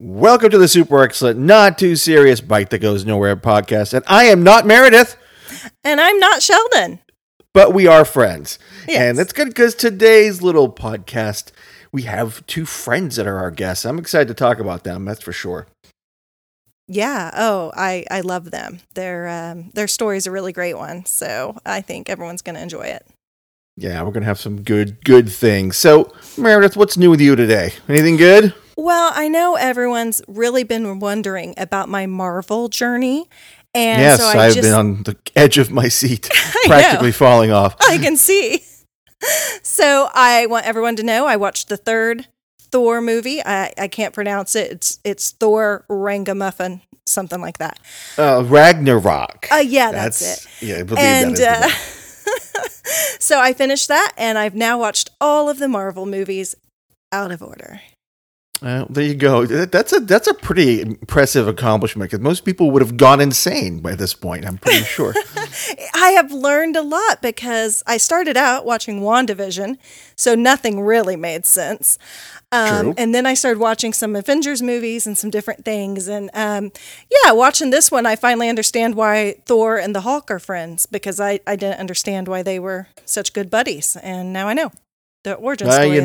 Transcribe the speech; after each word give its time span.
Welcome 0.00 0.50
to 0.50 0.58
the 0.58 0.68
super 0.68 1.02
excellent, 1.02 1.38
not 1.38 1.78
too 1.78 1.94
serious 1.96 2.40
bike 2.40 2.70
that 2.70 2.80
goes 2.80 3.04
nowhere 3.06 3.36
podcast. 3.36 3.94
And 3.94 4.04
I 4.08 4.24
am 4.24 4.42
not 4.42 4.66
Meredith, 4.66 5.16
And 5.84 6.00
I'm 6.00 6.18
not 6.18 6.42
Sheldon. 6.42 6.98
but 7.54 7.72
we 7.72 7.86
are 7.86 8.04
friends. 8.04 8.58
Yes. 8.88 8.98
And 9.00 9.18
that's 9.18 9.32
good 9.32 9.48
because 9.48 9.74
today's 9.74 10.42
little 10.42 10.72
podcast, 10.72 11.52
we 11.92 12.02
have 12.02 12.44
two 12.46 12.66
friends 12.66 13.16
that 13.16 13.26
are 13.28 13.38
our 13.38 13.50
guests. 13.52 13.84
I'm 13.84 13.98
excited 13.98 14.28
to 14.28 14.34
talk 14.34 14.58
about 14.58 14.82
them, 14.82 15.04
that's 15.04 15.22
for 15.22 15.32
sure. 15.32 15.68
Yeah. 16.88 17.30
Oh, 17.34 17.70
I 17.76 18.04
I 18.10 18.20
love 18.22 18.50
them. 18.50 18.80
Their 18.94 19.28
um 19.28 19.70
their 19.72 19.86
story's 19.86 20.26
a 20.26 20.32
really 20.32 20.52
great 20.52 20.74
one. 20.76 21.04
So 21.06 21.56
I 21.64 21.80
think 21.80 22.10
everyone's 22.10 22.42
going 22.42 22.56
to 22.56 22.62
enjoy 22.62 22.82
it. 22.86 23.06
Yeah, 23.76 24.02
we're 24.02 24.10
going 24.10 24.22
to 24.22 24.26
have 24.26 24.40
some 24.40 24.62
good, 24.62 25.02
good 25.02 25.30
things. 25.30 25.78
So, 25.78 26.12
Meredith, 26.36 26.76
what's 26.76 26.98
new 26.98 27.08
with 27.08 27.22
you 27.22 27.34
today? 27.36 27.72
Anything 27.88 28.16
good? 28.18 28.52
Well, 28.82 29.12
I 29.14 29.28
know 29.28 29.54
everyone's 29.54 30.22
really 30.26 30.64
been 30.64 30.98
wondering 30.98 31.54
about 31.56 31.88
my 31.88 32.06
Marvel 32.06 32.68
journey. 32.68 33.28
And 33.72 34.02
yes, 34.02 34.18
so 34.18 34.26
I 34.26 34.46
I've 34.46 34.54
just 34.54 34.66
been 34.66 34.74
on 34.74 35.04
the 35.04 35.16
edge 35.36 35.56
of 35.56 35.70
my 35.70 35.86
seat, 35.86 36.28
practically 36.64 37.10
know. 37.10 37.12
falling 37.12 37.52
off. 37.52 37.76
I 37.80 37.98
can 37.98 38.16
see. 38.16 38.64
So 39.62 40.08
I 40.12 40.46
want 40.46 40.66
everyone 40.66 40.96
to 40.96 41.04
know 41.04 41.26
I 41.26 41.36
watched 41.36 41.68
the 41.68 41.76
third 41.76 42.26
Thor 42.58 43.00
movie. 43.00 43.40
I, 43.40 43.72
I 43.78 43.86
can't 43.86 44.12
pronounce 44.12 44.56
it. 44.56 44.72
It's 44.72 44.98
it's 45.04 45.30
Thor 45.30 45.84
Rangamuffin, 45.88 46.80
something 47.06 47.40
like 47.40 47.58
that. 47.58 47.78
Uh, 48.18 48.42
Ragnarok. 48.44 49.46
Uh, 49.52 49.58
yeah, 49.58 49.92
that's, 49.92 50.22
it. 50.22 50.60
Yeah, 50.60 50.78
I 50.78 50.82
believe 50.82 50.98
and 50.98 51.36
that 51.36 51.70
is 51.70 52.26
uh, 52.56 52.68
so 53.20 53.40
I 53.40 53.52
finished 53.52 53.86
that, 53.86 54.12
and 54.16 54.38
I've 54.38 54.56
now 54.56 54.76
watched 54.76 55.10
all 55.20 55.48
of 55.48 55.60
the 55.60 55.68
Marvel 55.68 56.04
movies 56.04 56.56
out 57.12 57.30
of 57.30 57.44
order. 57.44 57.80
Well, 58.62 58.86
there 58.88 59.02
you 59.02 59.14
go. 59.14 59.44
That's 59.44 59.92
a 59.92 59.98
that's 59.98 60.28
a 60.28 60.34
pretty 60.34 60.80
impressive 60.80 61.48
accomplishment 61.48 62.10
because 62.10 62.22
most 62.22 62.44
people 62.44 62.70
would 62.70 62.80
have 62.80 62.96
gone 62.96 63.20
insane 63.20 63.80
by 63.80 63.96
this 63.96 64.14
point. 64.14 64.46
I'm 64.46 64.56
pretty 64.56 64.84
sure. 64.84 65.14
I 65.94 66.10
have 66.10 66.30
learned 66.30 66.76
a 66.76 66.82
lot 66.82 67.20
because 67.22 67.82
I 67.88 67.96
started 67.96 68.36
out 68.36 68.64
watching 68.64 69.00
WandaVision, 69.00 69.78
so 70.14 70.36
nothing 70.36 70.80
really 70.80 71.16
made 71.16 71.44
sense. 71.44 71.98
Um, 72.52 72.80
True. 72.80 72.94
and 72.98 73.14
then 73.14 73.26
I 73.26 73.34
started 73.34 73.58
watching 73.58 73.92
some 73.92 74.14
Avengers 74.14 74.62
movies 74.62 75.06
and 75.08 75.18
some 75.18 75.30
different 75.30 75.64
things. 75.64 76.06
And 76.06 76.30
um, 76.34 76.70
yeah, 77.24 77.32
watching 77.32 77.70
this 77.70 77.90
one, 77.90 78.06
I 78.06 78.14
finally 78.14 78.48
understand 78.48 78.94
why 78.94 79.36
Thor 79.46 79.76
and 79.78 79.94
the 79.94 80.02
Hulk 80.02 80.30
are 80.30 80.38
friends 80.38 80.86
because 80.86 81.18
I, 81.18 81.40
I 81.46 81.56
didn't 81.56 81.80
understand 81.80 82.28
why 82.28 82.42
they 82.42 82.60
were 82.60 82.88
such 83.06 83.32
good 83.32 83.50
buddies. 83.50 83.96
And 83.96 84.32
now 84.32 84.46
I 84.48 84.54
know 84.54 84.70
the 85.24 85.34
origin 85.34 85.66
now 85.66 85.94
you 85.94 86.00
of 86.00 86.04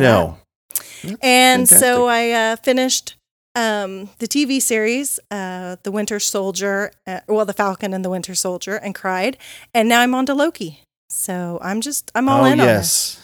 And 1.03 1.67
Fantastic. 1.67 1.77
so 1.77 2.07
I 2.07 2.31
uh, 2.31 2.55
finished 2.57 3.15
um, 3.55 4.09
the 4.19 4.27
TV 4.27 4.61
series, 4.61 5.19
uh, 5.31 5.77
The 5.83 5.91
Winter 5.91 6.19
Soldier, 6.19 6.91
uh, 7.05 7.21
well, 7.27 7.45
The 7.45 7.53
Falcon 7.53 7.93
and 7.93 8.05
the 8.05 8.09
Winter 8.09 8.35
Soldier, 8.35 8.75
and 8.75 8.93
cried. 8.93 9.37
And 9.73 9.89
now 9.89 10.01
I'm 10.01 10.13
on 10.13 10.25
to 10.27 10.33
Loki. 10.33 10.81
So 11.09 11.57
I'm 11.61 11.81
just, 11.81 12.11
I'm 12.13 12.29
all 12.29 12.43
oh 12.43 12.45
in 12.45 12.59
on 12.59 12.67
yes, 12.67 13.19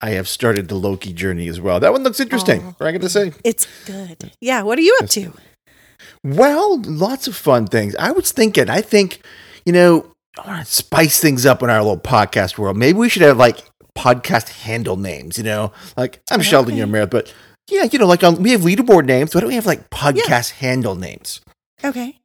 I 0.00 0.10
have 0.10 0.28
started 0.28 0.66
the 0.68 0.74
Loki 0.74 1.12
journey 1.12 1.46
as 1.48 1.60
well. 1.60 1.78
That 1.78 1.92
one 1.92 2.02
looks 2.02 2.18
interesting. 2.18 2.74
Oh. 2.80 2.84
I 2.84 2.90
got 2.90 3.02
to 3.02 3.08
say. 3.08 3.32
It's 3.44 3.66
good. 3.84 4.32
Yeah. 4.40 4.62
What 4.62 4.78
are 4.78 4.82
you 4.82 4.98
up 5.00 5.08
to? 5.10 5.32
Well, 6.24 6.82
lots 6.82 7.28
of 7.28 7.36
fun 7.36 7.68
things. 7.68 7.94
I 7.96 8.10
was 8.10 8.32
thinking. 8.32 8.68
I 8.68 8.80
think 8.80 9.20
you 9.64 9.72
know. 9.72 10.08
I 10.42 10.46
want 10.46 10.66
to 10.66 10.72
spice 10.72 11.20
things 11.20 11.44
up 11.44 11.62
in 11.62 11.68
our 11.68 11.82
little 11.82 11.98
podcast 11.98 12.56
world. 12.56 12.78
Maybe 12.78 12.98
we 12.98 13.10
should 13.10 13.20
have 13.20 13.36
like 13.36 13.58
podcast 13.96 14.48
handle 14.62 14.96
names. 14.96 15.38
You 15.38 15.44
know, 15.44 15.72
like 15.96 16.20
I'm 16.30 16.40
Sheldon, 16.42 16.76
you're 16.76 16.86
Meredith, 16.86 17.10
but 17.10 17.34
yeah, 17.70 17.84
you 17.84 17.98
know, 17.98 18.06
like 18.06 18.24
um, 18.24 18.42
we 18.42 18.50
have 18.50 18.62
leaderboard 18.62 19.06
names. 19.06 19.34
Why 19.34 19.40
don't 19.40 19.48
we 19.48 19.54
have 19.54 19.66
like 19.66 19.90
podcast 19.90 20.52
handle 20.52 20.94
names? 20.94 21.40
Okay. 21.84 22.18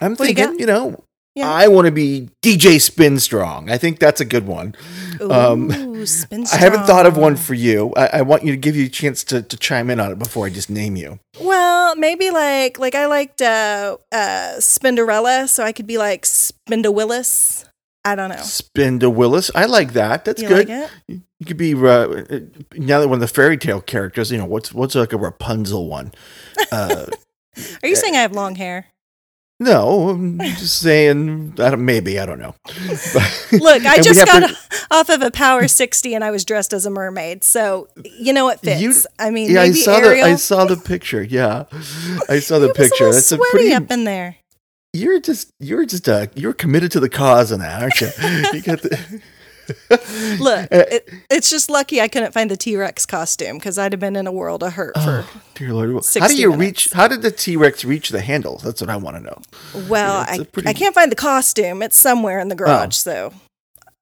I'm 0.00 0.14
do 0.14 0.24
you 0.26 0.34
thinking, 0.34 0.60
you, 0.60 0.66
know, 0.66 1.04
Yeah. 1.34 1.50
I 1.50 1.68
want 1.68 1.86
to 1.86 1.90
be 1.92 2.28
DJ 2.42 2.80
Spin 2.80 3.18
Strong. 3.18 3.70
I 3.70 3.78
think 3.78 3.98
that's 3.98 4.20
a 4.20 4.24
good 4.24 4.46
one. 4.46 4.74
Ooh, 5.20 5.30
Um, 5.32 6.06
spin 6.06 6.44
I 6.52 6.56
haven't 6.56 6.84
thought 6.84 7.06
of 7.06 7.16
one 7.16 7.36
for 7.36 7.54
you. 7.54 7.92
I, 7.96 8.06
I 8.18 8.22
want 8.22 8.44
you 8.44 8.50
to 8.52 8.56
give 8.58 8.76
you 8.76 8.86
a 8.86 8.88
chance 8.90 9.24
to, 9.24 9.42
to 9.42 9.56
chime 9.56 9.88
in 9.90 10.00
on 10.00 10.12
it 10.12 10.18
before 10.18 10.46
I 10.46 10.50
just 10.50 10.68
name 10.68 10.96
you. 10.96 11.18
Well, 11.40 11.96
maybe 11.96 12.30
like, 12.30 12.78
like 12.78 12.94
I 12.94 13.06
liked 13.06 13.40
uh, 13.40 13.96
uh, 14.12 14.54
Spinderella, 14.58 15.48
so 15.48 15.64
I 15.64 15.72
could 15.72 15.86
be 15.86 15.98
like 15.98 16.24
Spinda 16.24 16.92
Willis. 16.92 17.65
I 18.06 18.14
don't 18.14 18.30
know. 18.30 18.36
Spinda 18.36 19.12
Willis. 19.12 19.50
I 19.54 19.66
like 19.66 19.92
that. 19.94 20.24
That's 20.24 20.40
you 20.40 20.48
good. 20.48 20.68
like 20.68 20.90
it? 21.08 21.20
You 21.40 21.46
could 21.46 21.56
be 21.56 21.74
uh, 21.74 22.06
now 22.76 23.00
that 23.00 23.08
one 23.08 23.14
of 23.16 23.20
the 23.20 23.28
fairy 23.28 23.58
tale 23.58 23.80
characters. 23.80 24.30
You 24.30 24.38
know 24.38 24.44
what's 24.46 24.72
what's 24.72 24.94
like 24.94 25.12
a 25.12 25.18
Rapunzel 25.18 25.88
one. 25.88 26.12
Uh, 26.70 27.06
Are 27.82 27.88
you 27.88 27.96
saying 27.96 28.14
I 28.14 28.20
have 28.20 28.32
long 28.32 28.54
hair? 28.54 28.86
no, 29.58 30.10
I'm 30.10 30.38
just 30.38 30.80
saying. 30.80 31.54
I 31.58 31.70
don't, 31.70 31.84
maybe 31.84 32.20
I 32.20 32.26
don't 32.26 32.38
know. 32.38 32.54
Look, 33.52 33.84
I 33.86 34.00
just 34.02 34.24
got 34.24 34.48
to- 34.48 34.56
off 34.90 35.08
of 35.08 35.22
a 35.22 35.30
Power 35.30 35.66
60 35.66 36.14
and 36.14 36.22
I 36.22 36.30
was 36.30 36.44
dressed 36.44 36.72
as 36.72 36.84
a 36.86 36.90
mermaid. 36.90 37.42
So, 37.42 37.88
you 38.04 38.32
know, 38.32 38.44
what 38.44 38.60
fits. 38.60 38.80
You- 38.80 38.94
I 39.18 39.30
mean, 39.30 39.50
yeah, 39.50 39.62
I 39.62 39.72
saw 39.72 39.96
Ariel. 39.96 40.26
the 40.26 40.32
I 40.32 40.36
saw 40.36 40.64
the 40.66 40.76
picture. 40.76 41.22
Yeah, 41.22 41.64
I 42.28 42.38
saw 42.40 42.58
the 42.58 42.72
picture. 42.74 43.10
That's 43.12 43.32
a 43.32 43.38
pretty. 43.38 43.72
up 43.72 43.90
in 43.90 44.04
there. 44.04 44.36
You're 44.92 45.20
just 45.20 45.52
you're 45.60 45.84
just 45.84 46.08
uh 46.08 46.26
you're 46.34 46.52
committed 46.54 46.90
to 46.92 47.00
the 47.00 47.08
cause 47.08 47.52
on 47.52 47.58
that, 47.60 47.82
aren't 47.82 48.00
you? 48.00 48.08
you 48.54 48.62
got 48.62 48.82
the. 48.82 49.20
Look, 50.40 50.68
Uh, 50.72 50.84
it, 50.90 51.10
it's 51.28 51.50
just 51.50 51.68
lucky 51.68 52.00
I 52.00 52.06
couldn't 52.06 52.32
find 52.32 52.48
the 52.50 52.56
T 52.56 52.76
Rex 52.76 53.04
costume 53.04 53.58
because 53.58 53.78
I'd 53.78 53.92
have 53.92 53.98
been 54.00 54.14
in 54.16 54.26
a 54.28 54.32
world 54.32 54.62
of 54.62 54.74
hurt 54.74 54.94
for. 54.94 55.24
Oh, 55.26 55.40
dear 55.54 55.72
Lord. 55.74 56.04
How 56.18 56.28
do 56.28 56.36
you 56.36 56.50
minutes. 56.50 56.86
reach? 56.86 56.92
How 56.92 57.08
did 57.08 57.22
the 57.22 57.32
T 57.32 57.56
Rex 57.56 57.84
reach 57.84 58.10
the 58.10 58.20
handle? 58.20 58.58
That's 58.58 58.80
what 58.80 58.88
I 58.90 58.96
want 58.96 59.16
to 59.16 59.22
know. 59.24 59.42
well, 59.88 60.20
a 60.22 60.24
I, 60.40 60.44
pretty- 60.44 60.68
I 60.68 60.72
can't 60.72 60.94
find 60.94 61.10
the 61.10 61.16
costume. 61.16 61.82
It's 61.82 61.98
somewhere 61.98 62.38
in 62.38 62.48
the 62.48 62.54
garage. 62.54 62.94
So 62.96 63.32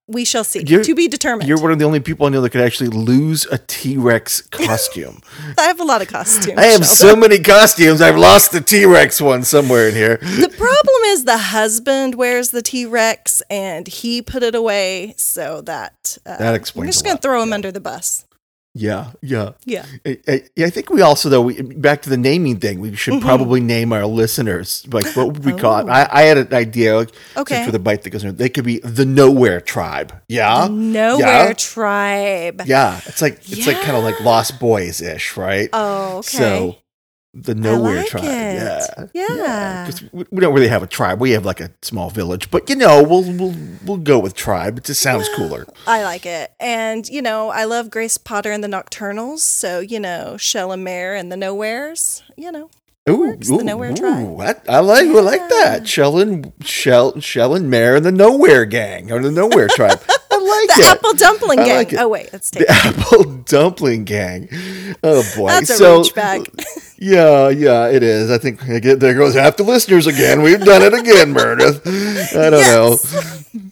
we 0.06 0.25
shall 0.25 0.44
see. 0.44 0.62
You're- 0.66 0.84
to 0.84 0.94
be 0.94 1.09
determined. 1.09 1.48
You're 1.48 1.60
one 1.60 1.72
of 1.72 1.78
the 1.78 1.84
only 1.84 2.00
people 2.00 2.26
I 2.26 2.28
know 2.31 2.41
that 2.42 2.50
could 2.50 2.60
actually 2.60 2.91
lose 2.91 3.47
a 3.47 3.59
T 3.59 3.97
Rex 3.97 4.42
costume. 4.42 5.20
I 5.59 5.62
have 5.62 5.81
a 5.81 5.84
lot 5.84 6.03
of 6.03 6.09
costumes. 6.09 6.59
I 6.59 6.65
have 6.66 6.84
Sheldon. 6.84 6.97
so 6.97 7.16
many 7.16 7.38
costumes. 7.38 8.00
I've 8.00 8.19
lost 8.19 8.53
the 8.53 8.60
T 8.60 8.84
Rex 8.84 9.20
one 9.20 9.44
somewhere 9.44 9.88
in 9.88 9.94
here. 9.94 10.16
The 10.19 10.53
problem 10.56 11.03
is 11.06 11.25
the 11.25 11.38
husband 11.38 12.16
wears 12.16 12.50
the 12.50 12.62
T 12.62 12.84
Rex 12.87 13.43
and 13.48 13.88
he 13.88 14.20
put 14.22 14.43
it 14.43 14.54
away, 14.54 15.14
so 15.16 15.60
that 15.62 16.19
uh, 16.26 16.37
That 16.37 16.54
explains 16.54 16.84
I'm 16.84 16.93
just 16.93 17.04
gonna 17.04 17.14
lot, 17.14 17.22
throw 17.22 17.43
him 17.43 17.53
under 17.53 17.72
the 17.72 17.81
bus. 17.81 18.25
Yeah, 18.76 19.12
yeah. 19.22 19.52
Yeah. 19.64 19.86
I, 20.04 20.18
I, 20.26 20.42
I 20.58 20.70
think 20.70 20.90
we 20.90 21.00
also 21.00 21.28
though 21.28 21.42
we, 21.42 21.62
back 21.62 22.02
to 22.02 22.10
the 22.10 22.16
naming 22.16 22.58
thing. 22.58 22.80
We 22.80 22.96
should 22.96 23.22
probably 23.22 23.60
name 23.60 23.92
our 23.92 24.04
listeners 24.04 24.84
like 24.92 25.06
what 25.14 25.28
would 25.28 25.44
we 25.44 25.52
call 25.60 25.78
it? 25.78 25.82
Mm-hmm. 25.82 25.90
Oh. 25.90 25.92
I, 25.92 26.08
I 26.10 26.22
had 26.22 26.38
an 26.38 26.52
idea. 26.52 26.96
Like, 26.96 27.10
Okay. 27.36 27.64
For 27.64 27.70
the 27.70 27.78
bike 27.78 28.02
that 28.02 28.10
goes, 28.10 28.24
in, 28.24 28.34
they 28.36 28.48
could 28.48 28.64
be 28.64 28.80
the 28.80 29.04
Nowhere 29.06 29.60
Tribe. 29.60 30.20
Yeah, 30.28 30.66
Nowhere 30.68 31.48
Yeah? 31.48 31.52
tribe. 31.52 32.62
Yeah, 32.66 33.00
it's 33.06 33.22
like 33.22 33.34
it's 33.50 33.66
like 33.66 33.80
kind 33.82 33.96
of 33.96 34.02
like 34.02 34.20
Lost 34.20 34.58
Boys 34.58 35.00
ish, 35.00 35.36
right? 35.36 35.68
Oh, 35.72 36.18
okay. 36.18 36.38
So 36.38 36.76
the 37.34 37.54
Nowhere 37.54 37.96
like 37.96 38.06
Tribe. 38.08 38.24
it. 38.24 39.10
Yeah, 39.12 39.26
Yeah. 39.36 39.84
'Cause 39.86 40.02
we, 40.12 40.24
we 40.30 40.40
don't 40.40 40.54
really 40.54 40.68
have 40.68 40.82
a 40.82 40.86
tribe. 40.86 41.20
We 41.20 41.32
have 41.32 41.44
like 41.44 41.60
a 41.60 41.70
small 41.82 42.08
village, 42.10 42.50
but 42.50 42.70
you 42.70 42.76
know, 42.76 43.02
we'll 43.02 43.24
we'll 43.24 43.54
we'll 43.84 43.96
go 43.98 44.18
with 44.18 44.34
tribe. 44.34 44.78
It 44.78 44.84
just 44.84 45.00
sounds 45.02 45.28
cooler. 45.36 45.66
I 45.86 46.04
like 46.04 46.26
it. 46.26 46.52
And, 46.60 47.08
you 47.08 47.20
know, 47.22 47.50
I 47.50 47.64
love 47.64 47.90
Grace 47.90 48.18
Potter 48.18 48.52
and 48.52 48.62
the 48.62 48.68
Nocturnals. 48.68 49.40
So, 49.40 49.80
you 49.80 49.98
know, 49.98 50.36
Shel 50.36 50.70
and 50.72 50.84
Mere 50.84 51.14
and 51.14 51.30
the 51.32 51.36
Nowheres, 51.36 52.22
you 52.36 52.52
know. 52.52 52.70
Ooh, 53.10 53.18
works, 53.18 53.48
the 53.48 53.62
Nowhere 53.62 53.92
Tribe. 53.92 54.40
I, 54.40 54.76
I 54.76 54.78
like 54.80 55.06
I 55.06 55.20
like 55.20 55.46
that. 55.50 55.86
Shel 55.86 56.18
and 56.18 56.52
Shel 56.62 57.20
Shel 57.20 57.54
and 57.54 57.68
Mere 57.68 57.96
and 57.96 58.04
the 58.06 58.12
Nowhere 58.12 58.64
Gang 58.64 59.12
or 59.12 59.20
the 59.20 59.30
Nowhere 59.30 59.68
Tribe. 59.68 60.00
Like 60.69 60.76
The. 60.78 60.87
Apple 60.87 61.12
Dumpling 61.15 61.59
Gang. 61.59 61.76
like. 61.76 61.94
Oh, 61.94 62.09
wait, 62.09 62.31
take 62.32 62.66
the 62.66 62.66
Apple 62.69 63.25
Dumpling 63.44 64.04
Gang. 64.04 64.48
Oh 65.03 65.22
boy, 65.37 65.48
That's 65.48 65.70
a 65.70 65.76
so 65.76 65.98
reach 65.98 66.15
back. 66.15 66.41
yeah, 66.98 67.48
yeah, 67.48 67.88
it 67.88 68.02
is. 68.02 68.31
I 68.31 68.38
think 68.38 68.62
again, 68.62 68.99
there 68.99 69.14
goes 69.14 69.34
half 69.34 69.56
the 69.56 69.62
listeners 69.64 70.06
again. 70.06 70.43
We've 70.43 70.61
done 70.64 70.82
it 70.82 70.94
again, 70.94 71.32
Meredith. 71.32 71.87
I 72.37 72.50
don't 72.50 72.62
know. 72.62 72.96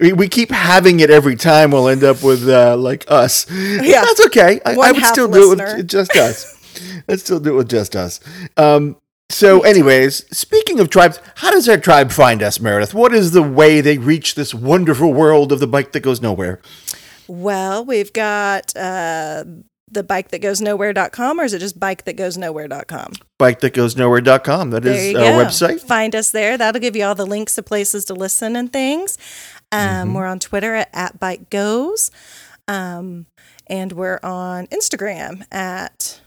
We, 0.00 0.12
we 0.12 0.28
keep 0.28 0.50
having 0.50 0.98
it 0.98 1.10
every 1.10 1.36
time. 1.36 1.70
We'll 1.70 1.88
end 1.88 2.02
up 2.02 2.24
with 2.24 2.48
uh, 2.48 2.76
like 2.76 3.04
us. 3.08 3.46
Yeah. 3.48 4.02
that's 4.02 4.26
okay. 4.26 4.60
I, 4.66 4.72
I 4.74 4.90
would 4.90 5.04
still 5.04 5.28
do 5.28 5.52
it 5.52 5.58
listener. 5.58 5.76
with 5.76 5.88
just 5.88 6.16
us. 6.16 6.56
Let's 7.06 7.22
still 7.22 7.38
do 7.38 7.54
it 7.54 7.56
with 7.58 7.68
just 7.70 7.94
us. 7.94 8.18
Um, 8.56 8.96
so, 9.30 9.60
anyways, 9.60 10.24
speaking 10.36 10.80
of 10.80 10.88
tribes, 10.90 11.20
how 11.36 11.50
does 11.50 11.68
our 11.68 11.76
tribe 11.76 12.10
find 12.12 12.42
us, 12.42 12.60
Meredith? 12.60 12.94
What 12.94 13.12
is 13.12 13.32
the 13.32 13.42
way 13.42 13.80
they 13.80 13.98
reach 13.98 14.34
this 14.34 14.54
wonderful 14.54 15.12
world 15.12 15.52
of 15.52 15.60
the 15.60 15.66
bike 15.66 15.92
that 15.92 16.00
goes 16.00 16.20
nowhere? 16.22 16.60
Well, 17.26 17.84
we've 17.84 18.12
got 18.12 18.74
uh, 18.74 19.44
the 19.90 20.02
bike 20.02 20.28
that 20.30 20.40
goes 20.40 20.62
nowhere.com, 20.62 21.38
or 21.38 21.44
is 21.44 21.52
it 21.52 21.58
just 21.58 21.78
bike 21.78 22.04
that 22.06 22.16
goes 22.16 22.38
nowhere.com? 22.38 23.12
Bike 23.38 23.60
that 23.60 23.74
goes 23.74 23.96
nowhere.com. 23.96 24.70
That 24.70 24.86
is 24.86 25.14
our 25.14 25.20
go. 25.20 25.44
website. 25.44 25.80
Find 25.82 26.16
us 26.16 26.30
there. 26.30 26.56
That'll 26.56 26.80
give 26.80 26.96
you 26.96 27.04
all 27.04 27.14
the 27.14 27.26
links 27.26 27.54
to 27.56 27.62
places 27.62 28.06
to 28.06 28.14
listen 28.14 28.56
and 28.56 28.72
things. 28.72 29.18
Um, 29.70 29.78
Mm-hmm. 30.08 30.14
We're 30.14 30.26
on 30.26 30.38
Twitter 30.38 30.74
at, 30.74 30.88
at 30.94 31.20
Bike 31.20 31.50
Goes. 31.50 32.10
Um, 32.66 33.26
and 33.66 33.92
we're 33.92 34.20
on 34.22 34.66
Instagram 34.68 35.44
at 35.52 36.20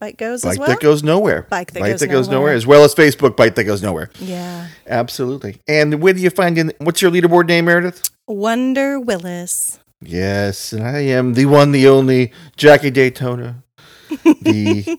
Bike 0.00 0.16
goes 0.16 0.42
Bike 0.42 0.52
as 0.52 0.58
well. 0.58 0.68
that 0.68 0.80
goes 0.80 1.02
nowhere. 1.02 1.46
Bike 1.50 1.72
that 1.72 1.80
goes 2.08 2.28
nowhere. 2.28 2.40
nowhere. 2.40 2.54
as 2.54 2.66
well 2.66 2.84
as 2.84 2.94
Facebook 2.94 3.36
Bike 3.36 3.54
that 3.54 3.64
goes 3.64 3.82
nowhere. 3.82 4.10
yeah. 4.18 4.68
Absolutely. 4.86 5.60
And 5.68 6.02
where 6.02 6.14
do 6.14 6.20
you 6.20 6.30
find 6.30 6.56
in? 6.58 6.72
What's 6.78 7.02
your 7.02 7.10
leaderboard 7.10 7.46
name, 7.46 7.66
Meredith? 7.66 8.10
Wonder 8.26 8.98
Willis. 8.98 9.78
Yes, 10.02 10.72
and 10.72 10.82
I 10.86 11.00
am 11.00 11.34
the 11.34 11.44
one, 11.46 11.72
the 11.72 11.86
only 11.86 12.32
Jackie 12.56 12.90
Daytona. 12.90 13.62
The 14.08 14.82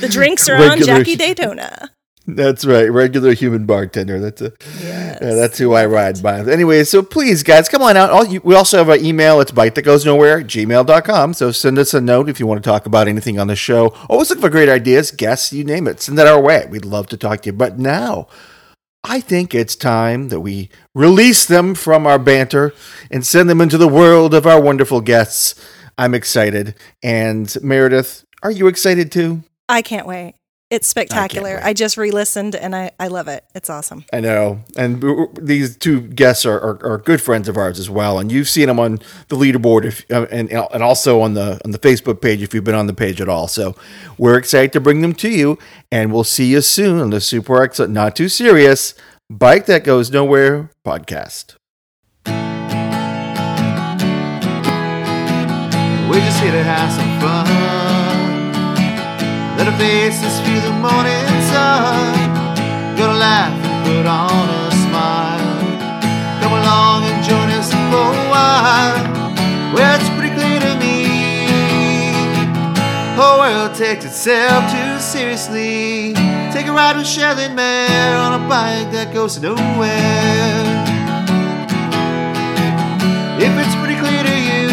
The 0.00 0.08
drinks 0.10 0.48
are 0.48 0.56
on 0.56 0.82
Jackie 0.82 1.16
Daytona. 1.16 1.90
That's 2.26 2.64
right, 2.64 2.90
regular 2.90 3.34
human 3.34 3.66
bartender. 3.66 4.20
That's 4.20 4.40
a 4.40 4.52
Yes. 4.80 5.18
yeah, 5.20 5.34
that's 5.34 5.58
who 5.58 5.72
I 5.72 5.86
ride 5.86 6.22
by. 6.22 6.38
Anyway, 6.40 6.84
so 6.84 7.02
please, 7.02 7.42
guys, 7.42 7.68
come 7.68 7.82
on 7.82 7.96
out. 7.96 8.10
All 8.10 8.24
you, 8.24 8.40
we 8.44 8.54
also 8.54 8.78
have 8.78 8.88
an 8.88 9.04
email. 9.04 9.40
It's 9.40 9.50
bike 9.50 9.74
that 9.74 9.82
goes 9.82 10.06
nowhere, 10.06 10.40
gmail.com. 10.40 11.34
So 11.34 11.50
send 11.50 11.78
us 11.78 11.94
a 11.94 12.00
note 12.00 12.28
if 12.28 12.38
you 12.38 12.46
want 12.46 12.62
to 12.62 12.68
talk 12.68 12.86
about 12.86 13.08
anything 13.08 13.40
on 13.40 13.48
the 13.48 13.56
show. 13.56 13.88
Always 14.08 14.30
look 14.30 14.40
for 14.40 14.50
great 14.50 14.68
ideas, 14.68 15.10
guests, 15.10 15.52
you 15.52 15.64
name 15.64 15.88
it. 15.88 16.00
Send 16.00 16.16
that 16.18 16.28
our 16.28 16.40
way. 16.40 16.66
We'd 16.70 16.84
love 16.84 17.08
to 17.08 17.16
talk 17.16 17.42
to 17.42 17.48
you. 17.48 17.52
But 17.52 17.78
now, 17.78 18.28
I 19.02 19.20
think 19.20 19.52
it's 19.52 19.74
time 19.74 20.28
that 20.28 20.40
we 20.40 20.70
release 20.94 21.44
them 21.44 21.74
from 21.74 22.06
our 22.06 22.20
banter 22.20 22.72
and 23.10 23.26
send 23.26 23.50
them 23.50 23.60
into 23.60 23.78
the 23.78 23.88
world 23.88 24.32
of 24.32 24.46
our 24.46 24.60
wonderful 24.60 25.00
guests. 25.00 25.56
I'm 25.98 26.14
excited. 26.14 26.76
And 27.02 27.52
Meredith, 27.62 28.24
are 28.44 28.50
you 28.52 28.68
excited 28.68 29.10
too? 29.10 29.42
I 29.68 29.82
can't 29.82 30.06
wait. 30.06 30.34
It's 30.72 30.88
spectacular. 30.88 31.56
wait. 31.56 31.62
I, 31.62 31.74
just 31.74 31.98
re 31.98 32.10
listened 32.10 32.56
and 32.56 32.74
I, 32.74 32.92
I 32.98 33.08
love 33.08 33.28
it. 33.28 33.44
It's 33.54 33.68
awesome. 33.68 34.06
I 34.10 34.20
know. 34.20 34.60
And 34.74 35.02
w- 35.02 35.26
w- 35.26 35.46
these 35.46 35.76
two 35.76 36.00
guests 36.00 36.46
are, 36.46 36.58
are, 36.58 36.92
are 36.92 36.96
good 36.96 37.20
friends 37.20 37.46
of 37.46 37.58
ours 37.58 37.78
as 37.78 37.90
well. 37.90 38.18
And 38.18 38.32
you've 38.32 38.48
seen 38.48 38.68
them 38.68 38.80
on 38.80 38.98
the 39.28 39.36
leaderboard 39.36 39.84
if, 39.84 40.10
uh, 40.10 40.26
and, 40.30 40.50
and 40.50 40.82
also 40.82 41.20
on 41.20 41.34
the, 41.34 41.60
on 41.66 41.72
the 41.72 41.78
Facebook 41.78 42.22
page 42.22 42.40
if 42.40 42.54
you've 42.54 42.64
been 42.64 42.74
on 42.74 42.86
the 42.86 42.94
page 42.94 43.20
at 43.20 43.28
all. 43.28 43.48
So 43.48 43.76
we're 44.16 44.38
excited 44.38 44.72
to 44.72 44.80
bring 44.80 45.02
them 45.02 45.12
to 45.16 45.28
you. 45.28 45.58
And 45.90 46.10
we'll 46.10 46.24
see 46.24 46.46
you 46.46 46.62
soon 46.62 47.00
on 47.00 47.10
the 47.10 47.20
Super 47.20 47.62
Excellent, 47.62 47.92
Not 47.92 48.16
Too 48.16 48.30
Serious 48.30 48.94
Bike 49.28 49.66
That 49.66 49.84
Goes 49.84 50.10
Nowhere 50.10 50.70
podcast. 50.86 51.56
We're 56.08 56.20
just 56.20 56.40
here 56.40 56.52
to 56.52 56.62
have 56.64 56.90
some 56.92 57.20
fun. 57.20 57.81
Let 59.62 59.74
our 59.74 59.78
faces 59.78 60.40
feel 60.40 60.60
the 60.60 60.72
morning 60.72 61.26
sun. 61.52 62.96
Gonna 62.98 63.16
laugh 63.16 63.54
and 63.64 63.86
put 63.86 64.06
on 64.06 64.48
a 64.50 64.72
smile. 64.72 66.42
Come 66.42 66.54
along 66.54 67.04
and 67.04 67.22
join 67.22 67.48
us 67.50 67.70
for 67.70 68.10
a 68.10 68.26
while. 68.34 68.98
Well, 69.72 70.00
it's 70.00 70.10
pretty 70.18 70.34
clear 70.34 70.58
to 70.58 70.74
me. 70.82 71.46
Whole 73.14 73.38
world 73.38 73.76
takes 73.76 74.04
itself 74.04 74.68
too 74.72 74.98
seriously. 74.98 76.14
Take 76.52 76.66
a 76.66 76.72
ride 76.72 76.96
with 76.96 77.06
Sheldon 77.06 77.54
Mayer 77.54 78.16
on 78.16 78.42
a 78.42 78.48
bike 78.48 78.90
that 78.90 79.14
goes 79.14 79.40
nowhere. 79.40 79.60
If 83.38 83.52
it's 83.62 83.76
pretty 83.76 83.94
clear 84.02 84.24
to 84.24 84.36
you, 84.50 84.66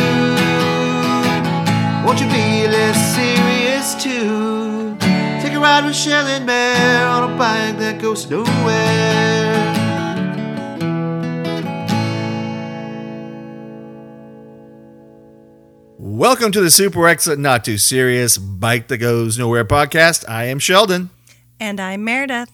won't 2.03 2.19
you 2.19 2.25
be 2.25 2.65
less 2.67 2.97
serious 3.13 3.93
too? 4.03 4.58
Take 5.69 5.75
a 5.75 5.81
ride 5.81 5.85
with 5.85 5.95
Sheldon 5.95 6.45
Bear 6.47 7.07
on 7.07 7.31
a 7.31 7.37
bike 7.37 7.77
that 7.77 8.01
goes 8.01 8.27
nowhere. 8.27 8.47
Welcome 15.99 16.51
to 16.53 16.61
the 16.61 16.71
Super 16.71 17.07
Excellent, 17.07 17.41
Not 17.41 17.63
Too 17.65 17.77
Serious 17.77 18.39
Bike 18.39 18.87
That 18.87 18.97
Goes 18.97 19.37
Nowhere 19.37 19.63
podcast. 19.63 20.27
I 20.27 20.45
am 20.45 20.57
Sheldon. 20.57 21.11
And 21.59 21.79
I'm 21.79 22.03
Meredith. 22.03 22.49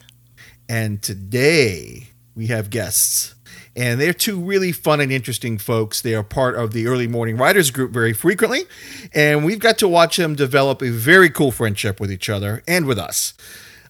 And 0.67 1.01
today 1.01 2.09
we 2.35 2.47
have 2.47 2.69
guests. 2.69 3.34
And 3.75 3.99
they're 3.99 4.13
two 4.13 4.39
really 4.39 4.71
fun 4.71 5.01
and 5.01 5.11
interesting 5.11 5.57
folks. 5.57 6.01
They 6.01 6.15
are 6.15 6.23
part 6.23 6.55
of 6.55 6.71
the 6.71 6.87
Early 6.87 7.07
Morning 7.07 7.35
writers 7.35 7.71
group 7.71 7.91
very 7.91 8.13
frequently. 8.13 8.61
And 9.13 9.43
we've 9.43 9.59
got 9.59 9.77
to 9.79 9.87
watch 9.87 10.17
them 10.17 10.35
develop 10.35 10.81
a 10.81 10.89
very 10.89 11.29
cool 11.29 11.51
friendship 11.51 11.99
with 11.99 12.11
each 12.11 12.29
other 12.29 12.63
and 12.67 12.85
with 12.85 12.97
us. 12.97 13.33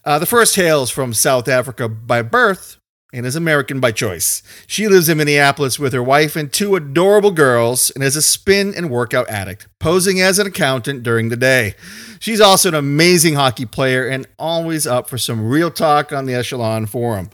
Uh, 0.04 0.18
the 0.18 0.26
first 0.26 0.56
hails 0.56 0.90
from 0.90 1.12
South 1.12 1.48
Africa 1.48 1.88
by 1.88 2.22
birth 2.22 2.78
and 3.12 3.24
is 3.24 3.36
American 3.36 3.80
by 3.80 3.92
choice. 3.92 4.42
She 4.66 4.88
lives 4.88 5.08
in 5.08 5.18
Minneapolis 5.18 5.78
with 5.78 5.92
her 5.92 6.02
wife 6.02 6.36
and 6.36 6.52
two 6.52 6.76
adorable 6.76 7.30
girls 7.30 7.90
and 7.90 8.04
is 8.04 8.16
a 8.16 8.22
spin 8.22 8.74
and 8.74 8.90
workout 8.90 9.28
addict, 9.30 9.68
posing 9.78 10.20
as 10.20 10.38
an 10.38 10.46
accountant 10.46 11.02
during 11.02 11.28
the 11.28 11.36
day. 11.36 11.74
She's 12.18 12.40
also 12.40 12.68
an 12.68 12.74
amazing 12.74 13.34
hockey 13.34 13.66
player 13.66 14.06
and 14.06 14.26
always 14.38 14.86
up 14.86 15.08
for 15.08 15.18
some 15.18 15.48
real 15.48 15.70
talk 15.70 16.12
on 16.12 16.26
the 16.26 16.34
Echelon 16.34 16.86
Forum. 16.86 17.30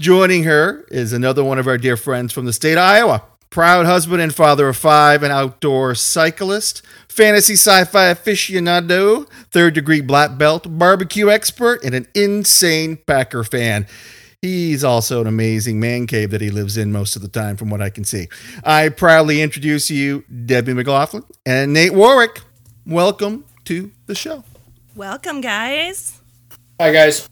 Joining 0.00 0.42
her 0.42 0.84
is 0.88 1.12
another 1.12 1.44
one 1.44 1.60
of 1.60 1.68
our 1.68 1.78
dear 1.78 1.96
friends 1.96 2.32
from 2.32 2.46
the 2.46 2.52
state 2.52 2.72
of 2.72 2.78
Iowa. 2.78 3.22
Proud 3.48 3.86
husband 3.86 4.20
and 4.20 4.34
father 4.34 4.68
of 4.68 4.76
five, 4.76 5.22
an 5.22 5.30
outdoor 5.30 5.94
cyclist, 5.94 6.82
fantasy 7.08 7.52
sci 7.52 7.84
fi 7.84 8.12
aficionado, 8.12 9.28
third 9.52 9.74
degree 9.74 10.00
black 10.00 10.36
belt, 10.36 10.66
barbecue 10.80 11.30
expert, 11.30 11.84
and 11.84 11.94
an 11.94 12.08
insane 12.12 12.96
Packer 13.06 13.44
fan. 13.44 13.86
He's 14.42 14.82
also 14.82 15.20
an 15.20 15.28
amazing 15.28 15.78
man 15.78 16.08
cave 16.08 16.32
that 16.32 16.40
he 16.40 16.50
lives 16.50 16.76
in 16.76 16.90
most 16.90 17.14
of 17.14 17.22
the 17.22 17.28
time, 17.28 17.56
from 17.56 17.70
what 17.70 17.80
I 17.80 17.90
can 17.90 18.02
see. 18.02 18.26
I 18.64 18.88
proudly 18.88 19.42
introduce 19.42 19.92
you, 19.92 20.24
Debbie 20.44 20.74
McLoughlin 20.74 21.22
and 21.46 21.72
Nate 21.72 21.94
Warwick. 21.94 22.40
Welcome 22.84 23.44
to 23.66 23.92
the 24.06 24.16
show. 24.16 24.42
Welcome, 24.96 25.40
guys. 25.40 26.20
Hi 26.80 26.90
guys, 26.90 27.28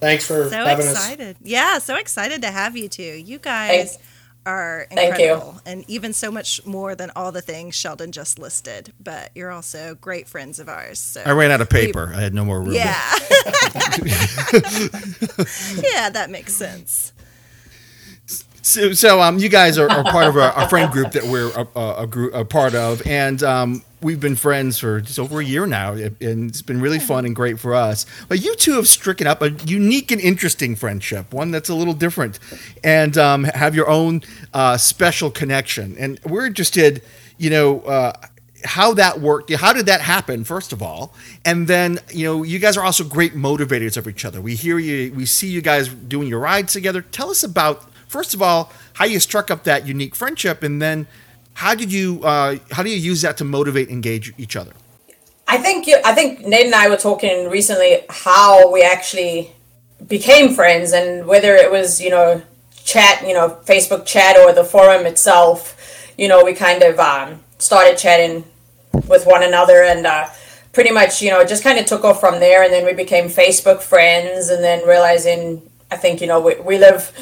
thanks 0.00 0.26
for 0.26 0.48
So 0.48 0.56
having 0.64 0.86
us. 0.86 0.92
excited. 0.92 1.36
Yeah, 1.42 1.78
so 1.78 1.96
excited 1.96 2.42
to 2.42 2.50
have 2.50 2.76
you 2.76 2.88
two. 2.88 3.02
You 3.02 3.38
guys 3.38 3.92
Thank- 3.96 4.02
are 4.46 4.86
Thank 4.92 5.18
you. 5.18 5.24
incredible 5.32 5.60
and 5.66 5.84
even 5.88 6.12
so 6.12 6.30
much 6.30 6.64
more 6.64 6.94
than 6.94 7.10
all 7.16 7.32
the 7.32 7.40
things 7.42 7.74
Sheldon 7.74 8.12
just 8.12 8.38
listed. 8.38 8.92
But 9.00 9.30
you're 9.34 9.50
also 9.50 9.96
great 10.00 10.28
friends 10.28 10.60
of 10.60 10.68
ours. 10.68 11.00
So 11.00 11.22
I 11.26 11.32
ran 11.32 11.50
out 11.50 11.60
of 11.60 11.68
paper. 11.68 12.12
I 12.14 12.20
had 12.20 12.32
no 12.34 12.44
more 12.44 12.60
room. 12.60 12.74
Yeah. 12.74 13.02
yeah, 15.82 16.10
that 16.10 16.28
makes 16.30 16.52
sense. 16.54 17.12
So, 18.66 18.92
so 18.94 19.22
um, 19.22 19.38
you 19.38 19.48
guys 19.48 19.78
are, 19.78 19.88
are 19.88 20.02
part 20.02 20.26
of 20.26 20.36
our, 20.36 20.50
our 20.50 20.68
friend 20.68 20.90
group 20.90 21.12
that 21.12 21.22
we're 21.22 21.50
a, 21.50 21.68
a, 21.78 22.02
a, 22.02 22.06
group, 22.08 22.34
a 22.34 22.44
part 22.44 22.74
of, 22.74 23.00
and 23.06 23.40
um, 23.44 23.84
we've 24.02 24.18
been 24.18 24.34
friends 24.34 24.76
for 24.76 25.00
just 25.00 25.20
over 25.20 25.38
a 25.38 25.44
year 25.44 25.66
now, 25.66 25.92
and 25.92 26.50
it's 26.50 26.62
been 26.62 26.80
really 26.80 26.98
fun 26.98 27.24
and 27.24 27.36
great 27.36 27.60
for 27.60 27.76
us. 27.76 28.06
But 28.26 28.44
you 28.44 28.56
two 28.56 28.72
have 28.72 28.88
stricken 28.88 29.28
up 29.28 29.40
a 29.40 29.50
unique 29.50 30.10
and 30.10 30.20
interesting 30.20 30.74
friendship, 30.74 31.32
one 31.32 31.52
that's 31.52 31.68
a 31.68 31.76
little 31.76 31.94
different, 31.94 32.40
and 32.82 33.16
um, 33.16 33.44
have 33.44 33.76
your 33.76 33.88
own 33.88 34.22
uh, 34.52 34.76
special 34.78 35.30
connection. 35.30 35.96
And 35.96 36.18
we're 36.24 36.46
interested, 36.46 37.02
you 37.38 37.50
know. 37.50 37.82
Uh, 37.82 38.14
how 38.64 38.94
that 38.94 39.20
worked 39.20 39.52
how 39.52 39.72
did 39.72 39.86
that 39.86 40.00
happen 40.00 40.42
first 40.42 40.72
of 40.72 40.82
all 40.82 41.14
and 41.44 41.68
then 41.68 42.00
you 42.10 42.24
know 42.24 42.42
you 42.42 42.58
guys 42.58 42.76
are 42.76 42.82
also 42.82 43.04
great 43.04 43.32
motivators 43.34 43.96
of 43.96 44.08
each 44.08 44.24
other 44.24 44.40
we 44.40 44.56
hear 44.56 44.78
you 44.78 45.12
we 45.12 45.24
see 45.24 45.46
you 45.46 45.60
guys 45.60 45.88
doing 45.88 46.26
your 46.26 46.40
rides 46.40 46.72
together 46.72 47.02
tell 47.02 47.30
us 47.30 47.44
about 47.44 47.84
first 48.16 48.32
of 48.32 48.40
all 48.40 48.72
how 48.94 49.04
you 49.04 49.20
struck 49.20 49.50
up 49.50 49.64
that 49.64 49.86
unique 49.86 50.14
friendship 50.16 50.62
and 50.62 50.80
then 50.80 51.06
how 51.56 51.74
did 51.74 51.90
you 51.92 52.22
uh, 52.24 52.56
how 52.70 52.82
do 52.82 52.90
you 52.90 52.96
use 53.12 53.20
that 53.22 53.36
to 53.36 53.44
motivate 53.44 53.88
engage 53.88 54.32
each 54.38 54.56
other? 54.56 54.72
I 55.48 55.58
think 55.58 55.86
you, 55.86 55.96
I 56.04 56.12
think 56.14 56.46
Nate 56.46 56.66
and 56.66 56.74
I 56.74 56.88
were 56.88 56.96
talking 56.96 57.48
recently 57.50 58.04
how 58.10 58.70
we 58.70 58.82
actually 58.82 59.52
became 60.06 60.54
friends 60.54 60.92
and 60.92 61.26
whether 61.26 61.54
it 61.54 61.70
was 61.70 62.00
you 62.00 62.10
know 62.10 62.42
chat 62.84 63.26
you 63.26 63.34
know 63.34 63.58
Facebook 63.64 64.04
chat 64.06 64.36
or 64.38 64.52
the 64.52 64.64
forum 64.64 65.06
itself 65.06 65.58
you 66.16 66.28
know 66.28 66.44
we 66.44 66.52
kind 66.54 66.82
of 66.82 66.98
um, 66.98 67.40
started 67.58 67.96
chatting 67.98 68.44
with 69.08 69.26
one 69.26 69.42
another 69.42 69.82
and 69.82 70.06
uh, 70.06 70.26
pretty 70.72 70.90
much 70.90 71.22
you 71.22 71.30
know 71.30 71.44
just 71.44 71.62
kind 71.62 71.78
of 71.78 71.86
took 71.86 72.04
off 72.04 72.20
from 72.20 72.40
there 72.40 72.62
and 72.62 72.72
then 72.72 72.84
we 72.84 72.92
became 72.92 73.26
Facebook 73.28 73.80
friends 73.80 74.48
and 74.48 74.62
then 74.62 74.86
realizing 74.86 75.62
I 75.90 75.96
think 75.96 76.20
you 76.20 76.26
know 76.26 76.40
we, 76.40 76.54
we 76.60 76.78
live 76.78 77.12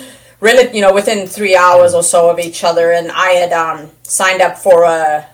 really 0.44 0.66
you 0.76 0.82
know 0.84 0.92
within 0.92 1.26
three 1.26 1.56
hours 1.56 1.94
or 1.94 2.02
so 2.02 2.30
of 2.30 2.38
each 2.38 2.62
other 2.62 2.92
and 2.92 3.10
I 3.10 3.30
had 3.42 3.52
um, 3.52 3.90
signed 4.02 4.42
up 4.42 4.58
for 4.58 4.84
a 4.84 5.26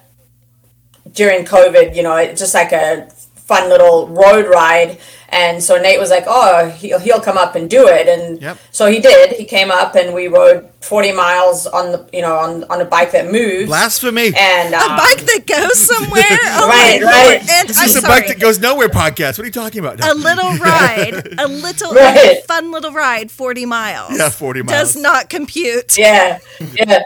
during 1.12 1.44
COVID, 1.44 1.94
you 1.94 2.02
know, 2.02 2.24
just 2.34 2.54
like 2.54 2.72
a 2.72 3.08
fun 3.34 3.68
little 3.68 4.08
road 4.08 4.46
ride. 4.46 4.98
And 5.32 5.62
so 5.62 5.80
Nate 5.80 6.00
was 6.00 6.10
like, 6.10 6.24
"Oh, 6.26 6.68
he'll 6.70 6.98
he'll 6.98 7.20
come 7.20 7.38
up 7.38 7.54
and 7.54 7.70
do 7.70 7.86
it." 7.86 8.08
And 8.08 8.42
Yep. 8.42 8.58
so 8.72 8.86
he 8.90 8.98
did. 9.00 9.32
He 9.36 9.44
came 9.44 9.70
up 9.70 9.94
and 9.94 10.12
we 10.12 10.26
rode 10.26 10.68
40 10.80 11.12
miles 11.12 11.66
on 11.68 11.92
the 11.92 12.08
you 12.12 12.20
know 12.20 12.34
on 12.36 12.64
on 12.64 12.80
a 12.80 12.84
bike 12.84 13.12
that 13.12 13.30
moves. 13.30 13.66
blasphemy 13.68 14.32
and 14.36 14.74
A 14.74 14.78
um, 14.78 14.96
bike 14.96 15.18
that 15.20 15.42
goes 15.46 15.80
somewhere. 15.80 16.22
Oh 16.52 16.66
Right, 16.68 17.00
right. 17.02 17.40
And 17.48 17.68
this 17.68 17.78
I'm 17.78 17.86
is 17.86 17.94
the 17.94 18.00
sorry. 18.00 18.20
bike 18.22 18.28
that 18.28 18.40
goes 18.40 18.58
nowhere 18.58 18.88
podcast 18.88 19.38
what 19.38 19.40
are 19.40 19.46
you 19.46 19.52
talking 19.52 19.78
about 19.80 20.00
a 20.04 20.14
little 20.14 20.52
ride, 20.56 21.34
a 21.38 21.46
little 21.46 21.92
Right. 21.94 22.38
a 22.38 22.42
fun 22.48 22.72
little 22.72 22.90
ride, 22.92 23.30
40 23.30 23.66
miles. 23.66 24.18
Yeah, 24.18 24.30
40 24.30 24.62
miles 24.62 24.72
Does 24.72 24.96
miles. 24.96 25.02
not 25.02 25.30
compute. 25.30 25.96
yeah, 25.96 26.38
yeah, 26.74 27.02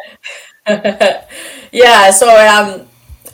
yeah. 1.72 2.10
So 2.10 2.28
um, 2.28 2.86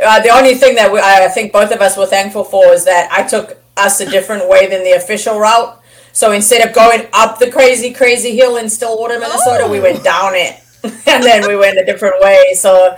uh, 0.04 0.20
the 0.20 0.30
only 0.30 0.54
thing 0.54 0.75
that 0.76 0.90
we, 0.92 0.99
I 0.99 1.28
think 1.28 1.52
both 1.52 1.70
of 1.73 1.80
us 1.80 1.97
were 1.97 2.06
thankful 2.06 2.44
for 2.44 2.73
is 2.73 2.85
that 2.87 3.09
I 3.12 3.23
took 3.23 3.56
us 3.80 4.00
a 4.00 4.10
different 4.10 4.49
way 4.49 4.66
than 4.66 4.84
the 4.84 4.92
official 4.92 5.38
route. 5.38 5.80
So 6.12 6.32
instead 6.32 6.66
of 6.66 6.75
going 6.75 7.06
up 7.12 7.38
the 7.38 7.50
crazy, 7.50 7.92
crazy 7.92 8.37
hill 8.37 8.56
in 8.56 8.68
Stillwater, 8.68 9.18
Minnesota, 9.18 9.66
we 9.68 9.80
went 9.80 10.02
down 10.04 10.34
it, 10.34 10.60
and 10.84 11.22
then 11.22 11.49
we 11.49 11.56
went 11.56 11.78
a 11.78 11.84
different 11.84 12.20
way. 12.20 12.54
So 12.54 12.96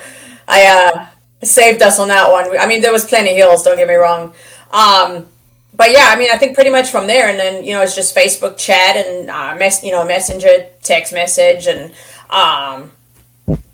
I 0.49 0.67
uh, 0.67 1.07
saved 1.45 1.83
us 1.83 1.99
on 1.99 2.09
that 2.09 2.31
one. 2.31 2.59
I 2.59 2.67
mean, 2.67 2.81
there 2.81 2.93
was 2.93 3.05
plenty 3.05 3.31
of 3.31 3.37
hills. 3.37 3.63
Don't 3.63 3.77
get 3.77 3.89
me 3.89 3.95
wrong. 3.95 4.35
Um, 4.73 5.27
but 5.75 5.91
yeah, 5.91 6.09
I 6.11 6.17
mean, 6.17 6.31
I 6.31 6.37
think 6.37 6.55
pretty 6.55 6.71
much 6.71 6.91
from 6.91 7.07
there, 7.07 7.29
and 7.29 7.39
then 7.39 7.65
you 7.65 7.73
know, 7.73 7.83
it's 7.83 7.95
just 7.95 8.15
Facebook 8.15 8.57
chat 8.59 8.97
and 8.97 9.31
uh, 9.31 9.55
mess, 9.57 9.83
you 9.83 9.93
know, 9.93 10.05
messenger, 10.05 10.67
text 10.83 11.13
message, 11.13 11.67
and 11.67 11.93
um, 12.31 12.93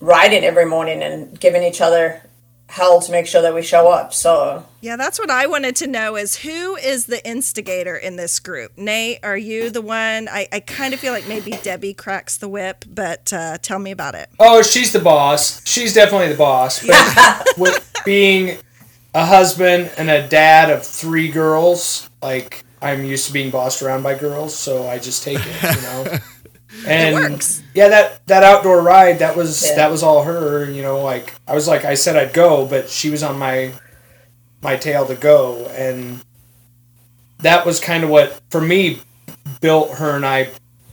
writing 0.00 0.44
every 0.44 0.64
morning 0.64 1.02
and 1.02 1.38
giving 1.38 1.62
each 1.62 1.80
other 1.80 2.22
hell 2.68 3.00
to 3.00 3.10
make 3.10 3.26
sure 3.26 3.42
that 3.42 3.54
we 3.54 3.62
show 3.62 3.90
up. 3.90 4.12
So 4.14 4.64
Yeah, 4.80 4.96
that's 4.96 5.18
what 5.18 5.30
I 5.30 5.46
wanted 5.46 5.74
to 5.76 5.86
know 5.86 6.16
is 6.16 6.36
who 6.36 6.76
is 6.76 7.06
the 7.06 7.26
instigator 7.28 7.96
in 7.96 8.16
this 8.16 8.38
group? 8.38 8.76
Nate, 8.76 9.20
are 9.22 9.36
you 9.36 9.70
the 9.70 9.82
one? 9.82 10.28
I, 10.28 10.48
I 10.52 10.60
kind 10.60 10.94
of 10.94 11.00
feel 11.00 11.12
like 11.12 11.26
maybe 11.26 11.52
Debbie 11.62 11.94
cracks 11.94 12.36
the 12.36 12.48
whip, 12.48 12.84
but 12.88 13.32
uh, 13.32 13.58
tell 13.58 13.78
me 13.78 13.90
about 13.90 14.14
it. 14.14 14.28
Oh, 14.38 14.62
she's 14.62 14.92
the 14.92 15.00
boss. 15.00 15.66
She's 15.66 15.94
definitely 15.94 16.28
the 16.28 16.38
boss. 16.38 16.86
But 16.86 17.46
with 17.58 17.92
being 18.04 18.58
a 19.14 19.24
husband 19.24 19.90
and 19.96 20.10
a 20.10 20.28
dad 20.28 20.70
of 20.70 20.86
three 20.86 21.28
girls, 21.30 22.08
like 22.22 22.64
I'm 22.80 23.04
used 23.04 23.26
to 23.26 23.32
being 23.32 23.50
bossed 23.50 23.82
around 23.82 24.02
by 24.02 24.14
girls, 24.14 24.54
so 24.56 24.86
I 24.86 24.98
just 24.98 25.22
take 25.22 25.40
it, 25.40 25.62
you 25.62 25.82
know. 25.82 26.18
And 26.86 27.14
works. 27.14 27.62
yeah, 27.74 27.88
that 27.88 28.26
that 28.26 28.42
outdoor 28.42 28.82
ride 28.82 29.18
that 29.20 29.36
was 29.36 29.64
Yeah. 29.64 29.76
that 29.76 29.90
was 29.90 30.02
all 30.02 30.24
her, 30.24 30.70
you 30.70 30.82
know. 30.82 31.02
Like 31.02 31.34
I 31.46 31.54
was 31.54 31.66
like 31.66 31.84
I 31.84 31.94
said 31.94 32.16
I'd 32.16 32.32
go, 32.32 32.66
but 32.66 32.88
she 32.88 33.10
was 33.10 33.22
on 33.22 33.38
my 33.38 33.72
my 34.62 34.76
tail 34.76 35.06
to 35.06 35.14
go, 35.14 35.66
and 35.66 36.22
that 37.38 37.64
was 37.64 37.80
kind 37.80 38.04
of 38.04 38.10
what 38.10 38.40
for 38.50 38.60
me 38.60 39.00
built 39.60 39.98
her 39.98 40.14
and 40.14 40.26
I 40.26 40.50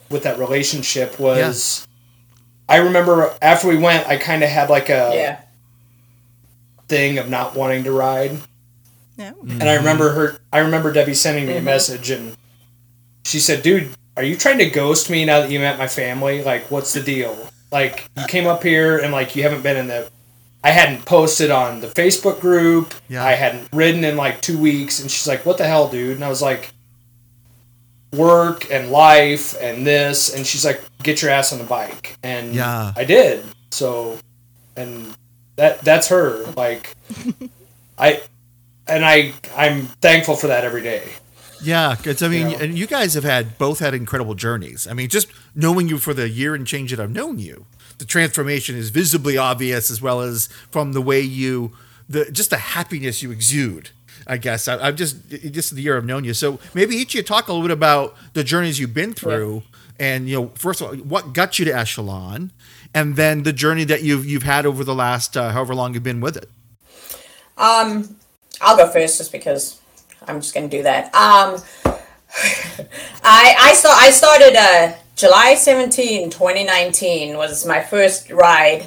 with 0.10 0.24
that 0.24 0.40
relationship 0.40 1.20
was. 1.20 1.88
I 2.68 2.78
remember 2.78 3.36
after 3.42 3.68
we 3.68 3.78
went, 3.78 4.08
I 4.08 4.18
kind 4.18 4.44
of 4.44 4.50
had 4.50 4.70
like 4.70 4.90
a 4.90 5.12
yeah, 5.14 5.42
thing 6.88 7.18
of 7.18 7.30
not 7.30 7.56
wanting 7.56 7.84
to 7.84 7.92
ride. 7.92 8.38
No. 9.18 9.36
And 9.42 9.64
I 9.64 9.66
mm-hmm. 9.66 9.78
remember 9.78 10.12
her. 10.14 10.40
I 10.52 10.60
remember 10.60 10.92
Debbie 10.92 11.14
sending 11.14 11.46
me 11.46 11.54
a 11.54 11.56
mm-hmm. 11.58 11.66
message, 11.66 12.10
and 12.10 12.36
she 13.24 13.40
said, 13.40 13.62
"Dude, 13.62 13.92
are 14.18 14.24
you 14.24 14.36
trying 14.36 14.58
to 14.60 14.70
ghost 14.70 15.10
me 15.10 15.26
now 15.26 15.42
that 15.42 15.52
you 15.52 15.60
met 15.60 15.78
my 15.78 15.88
family? 15.88 16.44
Like, 16.44 16.72
what's 16.72 16.94
the 16.94 17.02
deal? 17.02 17.50
Like, 17.72 18.10
you 18.18 18.26
came 18.28 18.48
up 18.48 18.64
here 18.64 18.98
and 18.98 19.12
like 19.12 19.36
you 19.36 19.44
haven't 19.44 19.62
been 19.64 19.78
in 19.78 19.88
the. 19.88 20.10
I 20.64 20.72
hadn't 20.72 21.06
posted 21.06 21.52
on 21.52 21.82
the 21.82 21.88
Facebook 21.88 22.40
group. 22.40 22.94
Yeah. 23.08 23.24
I 23.24 23.34
hadn't 23.34 23.70
ridden 23.72 24.04
in 24.04 24.18
like 24.18 24.42
two 24.42 24.58
weeks, 24.58 25.00
and 25.00 25.12
she's 25.12 25.28
like, 25.28 25.46
"What 25.46 25.58
the 25.58 25.66
hell, 25.66 25.88
dude?" 25.90 26.16
And 26.16 26.24
I 26.26 26.30
was 26.30 26.42
like, 26.42 26.72
"Work 28.14 28.72
and 28.72 28.90
life 28.90 29.56
and 29.62 29.86
this," 29.86 30.34
and 30.34 30.46
she's 30.48 30.66
like, 30.66 30.82
"Get 31.04 31.22
your 31.22 31.32
ass 31.32 31.52
on 31.54 31.60
the 31.60 31.66
bike," 31.66 32.18
and 32.24 32.56
Yeah. 32.56 32.94
I 32.96 33.04
did. 33.04 33.44
So, 33.72 34.18
and 34.76 35.14
that 35.58 35.82
that's 35.82 36.08
her. 36.08 36.46
Like, 36.56 36.96
I 38.00 38.22
and 38.88 39.06
I 39.06 39.34
I'm 39.56 39.88
thankful 40.02 40.36
for 40.36 40.48
that 40.48 40.64
every 40.64 40.82
day. 40.82 41.04
Yeah, 41.62 41.96
because 41.96 42.22
I 42.22 42.28
mean, 42.28 42.50
Yeah. 42.52 42.58
and 42.64 42.78
you 42.78 42.86
guys 42.88 43.14
have 43.14 43.24
had 43.24 43.58
both 43.58 43.80
had 43.80 43.94
incredible 43.94 44.36
journeys. 44.36 44.88
I 44.88 44.94
mean, 44.94 45.10
just 45.10 45.28
knowing 45.56 45.88
you 45.88 45.98
for 45.98 46.14
the 46.14 46.30
year 46.30 46.54
and 46.54 46.66
change 46.68 46.92
that 46.92 47.00
I've 47.00 47.12
known 47.12 47.40
you, 47.40 47.66
the 47.98 48.06
transformation 48.06 48.76
is 48.76 48.90
visibly 48.90 49.38
obvious, 49.38 49.90
as 49.90 50.02
well 50.02 50.22
as 50.22 50.48
from 50.70 50.94
the 50.94 51.02
way 51.02 51.22
you, 51.22 51.72
the 52.10 52.30
just 52.32 52.50
the 52.50 52.58
happiness 52.58 53.24
you 53.24 53.32
exude. 53.32 53.90
I 54.28 54.38
guess 54.38 54.68
I, 54.68 54.88
I've 54.88 54.96
just 54.96 55.30
just 55.30 55.76
the 55.76 55.82
year 55.82 55.98
I've 55.98 56.06
known 56.06 56.24
you. 56.24 56.34
So 56.34 56.60
maybe 56.74 56.96
each 56.96 57.14
of 57.14 57.20
you 57.20 57.24
talk 57.24 57.48
a 57.48 57.54
little 57.54 57.68
bit 57.68 57.74
about 57.74 58.16
the 58.34 58.44
journeys 58.44 58.80
you've 58.80 58.94
been 58.94 59.14
through, 59.14 59.64
and 60.00 60.28
you 60.28 60.36
know, 60.36 60.52
first 60.56 60.82
of 60.82 60.88
all, 60.88 60.96
what 60.96 61.34
got 61.34 61.58
you 61.58 61.66
to 61.66 61.72
Echelon, 61.72 62.52
and 62.94 63.16
then 63.16 63.44
the 63.44 63.54
journey 63.54 63.84
that 63.86 64.04
you've 64.04 64.26
you've 64.26 64.44
had 64.44 64.66
over 64.66 64.84
the 64.84 64.96
last 64.96 65.38
uh, 65.38 65.52
however 65.52 65.74
long 65.76 65.94
you've 65.94 66.04
been 66.04 66.22
with 66.22 66.36
it. 66.38 66.50
Um, 67.58 68.18
I'll 68.62 68.76
go 68.78 68.88
first 68.92 69.18
just 69.20 69.32
because 69.32 69.80
I'm 70.28 70.42
just 70.42 70.54
gonna 70.54 70.68
do 70.68 70.84
that. 70.84 71.06
Um, 71.16 71.62
I 73.24 73.56
I 73.60 73.74
saw 73.74 73.90
I 73.92 74.10
started 74.12 74.56
uh 74.56 74.94
July 75.16 75.56
17, 75.56 76.30
2019 76.30 77.38
was 77.38 77.66
my 77.66 77.82
first 77.82 78.30
ride. 78.32 78.84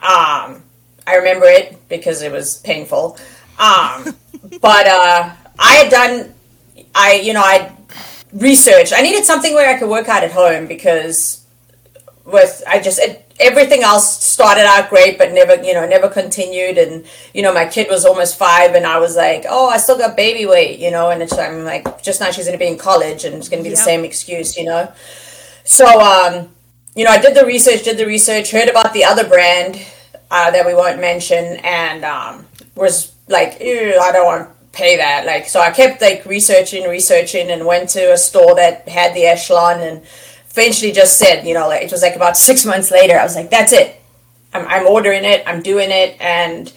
Um, 0.00 0.62
I 1.06 1.16
remember 1.16 1.46
it 1.46 1.88
because 1.88 2.20
it 2.22 2.30
was 2.30 2.58
painful. 2.58 3.16
Um, 3.58 4.14
but 4.60 4.86
uh, 4.86 5.30
I 5.58 5.72
had 5.74 5.90
done 5.90 6.34
I 6.94 7.14
you 7.14 7.32
know 7.32 7.42
I 7.42 7.72
researched. 8.32 8.92
I 8.94 9.02
needed 9.02 9.24
something 9.24 9.54
where 9.54 9.74
I 9.74 9.78
could 9.78 9.88
work 9.88 10.08
out 10.08 10.24
at 10.24 10.32
home 10.32 10.66
because 10.66 11.44
with 12.24 12.62
I 12.66 12.80
just 12.80 12.98
it, 12.98 13.29
everything 13.40 13.82
else 13.82 14.22
started 14.22 14.64
out 14.64 14.90
great, 14.90 15.18
but 15.18 15.32
never 15.32 15.56
you 15.62 15.74
know 15.74 15.86
never 15.86 16.08
continued. 16.08 16.78
And 16.78 17.04
you 17.34 17.42
know 17.42 17.52
my 17.52 17.66
kid 17.66 17.88
was 17.90 18.04
almost 18.04 18.38
five, 18.38 18.74
and 18.74 18.86
I 18.86 18.98
was 18.98 19.16
like, 19.16 19.44
oh, 19.48 19.68
I 19.68 19.78
still 19.78 19.98
got 19.98 20.16
baby 20.16 20.46
weight, 20.46 20.78
you 20.78 20.90
know. 20.90 21.10
And 21.10 21.22
it's, 21.22 21.36
I'm 21.36 21.64
like, 21.64 22.02
just 22.02 22.20
now 22.20 22.30
she's 22.30 22.46
going 22.46 22.58
to 22.58 22.64
be 22.64 22.70
in 22.70 22.78
college, 22.78 23.24
and 23.24 23.34
it's 23.36 23.48
going 23.48 23.62
to 23.62 23.68
be 23.68 23.70
the 23.70 23.76
same 23.76 24.04
excuse, 24.04 24.56
you 24.56 24.64
know. 24.64 24.92
So 25.64 25.86
um, 25.86 26.50
you 26.94 27.04
know, 27.04 27.10
I 27.10 27.20
did 27.20 27.36
the 27.36 27.46
research, 27.46 27.84
did 27.84 27.98
the 27.98 28.06
research, 28.06 28.50
heard 28.50 28.68
about 28.68 28.92
the 28.92 29.04
other 29.04 29.26
brand 29.26 29.80
uh, 30.30 30.50
that 30.50 30.66
we 30.66 30.74
won't 30.74 31.00
mention, 31.00 31.58
and 31.64 32.04
um, 32.04 32.46
was 32.74 33.14
like, 33.28 33.60
Ew, 33.60 33.98
I 34.00 34.12
don't 34.12 34.26
want 34.26 34.48
to 34.48 34.60
pay 34.72 34.96
that. 34.96 35.26
Like, 35.26 35.48
so 35.48 35.60
I 35.60 35.70
kept 35.70 36.00
like 36.00 36.24
researching, 36.24 36.88
researching, 36.88 37.50
and 37.50 37.66
went 37.66 37.90
to 37.90 38.12
a 38.12 38.16
store 38.16 38.54
that 38.56 38.88
had 38.88 39.14
the 39.14 39.24
echelon, 39.24 39.80
and 39.80 40.02
eventually 40.50 40.92
just 40.92 41.18
said, 41.18 41.46
you 41.46 41.54
know, 41.54 41.68
like 41.68 41.82
it 41.82 41.90
was 41.92 42.02
like 42.02 42.16
about 42.16 42.36
six 42.36 42.64
months 42.64 42.90
later, 42.90 43.18
I 43.18 43.22
was 43.22 43.36
like, 43.36 43.50
that's 43.50 43.72
it. 43.72 43.96
I'm, 44.52 44.66
I'm 44.66 44.86
ordering 44.86 45.24
it. 45.24 45.42
I'm 45.46 45.62
doing 45.62 45.90
it, 45.90 46.16
and 46.20 46.72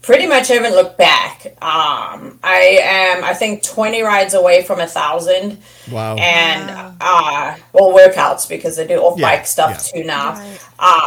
pretty 0.00 0.26
much 0.26 0.48
haven't 0.48 0.72
looked 0.72 0.96
back. 0.96 1.44
Um, 1.60 2.38
I 2.42 2.78
am, 2.82 3.22
I 3.24 3.34
think, 3.34 3.62
20 3.62 4.00
rides 4.02 4.32
away 4.32 4.62
from 4.62 4.80
a 4.80 4.86
thousand 4.86 5.58
Wow. 5.90 6.16
and 6.16 6.96
uh 7.00 7.56
well 7.72 7.92
workouts 7.92 8.48
because 8.48 8.76
they 8.76 8.86
do 8.86 8.96
off 8.98 9.20
bike 9.20 9.40
Yeah, 9.40 9.42
stuff 9.44 9.70
yeah. 9.94 10.00
too 10.02 10.06
now 10.06 10.32
Right. 10.34 10.60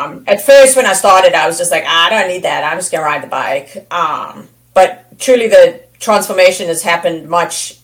um 0.05 0.23
at 0.27 0.41
first 0.41 0.75
when 0.75 0.85
i 0.87 0.93
started 0.93 1.33
i 1.33 1.45
was 1.47 1.57
just 1.57 1.69
like 1.71 1.83
"Ah, 1.85 2.07
i 2.07 2.09
don't 2.09 2.27
need 2.29 2.43
that 2.43 2.63
i'm 2.63 2.77
just 2.79 2.91
gonna 2.91 3.03
ride 3.03 3.21
the 3.21 3.27
bike 3.27 3.85
um 3.91 4.47
but 4.73 5.19
truly 5.19 5.47
the 5.49 5.81
transformation 5.99 6.67
has 6.67 6.81
happened 6.81 7.27
much 7.29 7.77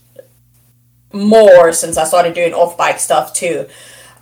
more 1.13 1.71
since 1.73 1.97
i 1.97 2.03
started 2.03 2.33
doing 2.33 2.53
off 2.53 2.77
bike 2.77 2.99
stuff 2.99 3.33
too 3.33 3.67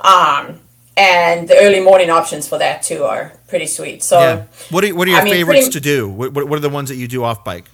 um 0.05 0.59
and 0.97 1.47
the 1.50 1.57
early 1.57 1.81
morning 1.81 2.09
options 2.09 2.47
for 2.47 2.57
that 2.57 2.81
too 2.83 3.03
are 3.03 3.33
pretty 3.47 3.65
sweet 3.67 4.01
so 4.03 4.19
yeah. 4.19 4.43
What 4.69 4.83
are 4.85 4.95
what 4.95 5.07
are 5.07 5.12
your 5.12 5.19
I 5.19 5.24
mean, 5.24 5.33
favorites 5.33 5.65
pretty- 5.67 5.71
to 5.71 5.79
do? 5.81 6.07
What, 6.09 6.33
what 6.33 6.47
what 6.47 6.57
are 6.57 6.62
the 6.62 6.69
ones 6.69 6.89
that 6.89 6.95
you 6.95 7.07
do 7.07 7.24
off 7.24 7.43
bike? 7.43 7.65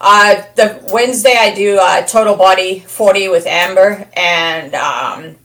Uh, 0.00 0.42
the 0.56 0.80
Wednesday 0.92 1.36
I 1.38 1.54
do 1.54 1.78
uh, 1.80 2.02
total 2.02 2.34
body 2.36 2.80
40 2.80 3.28
with 3.28 3.46
Amber, 3.46 4.08
and 4.16 4.74
um, 4.74 5.36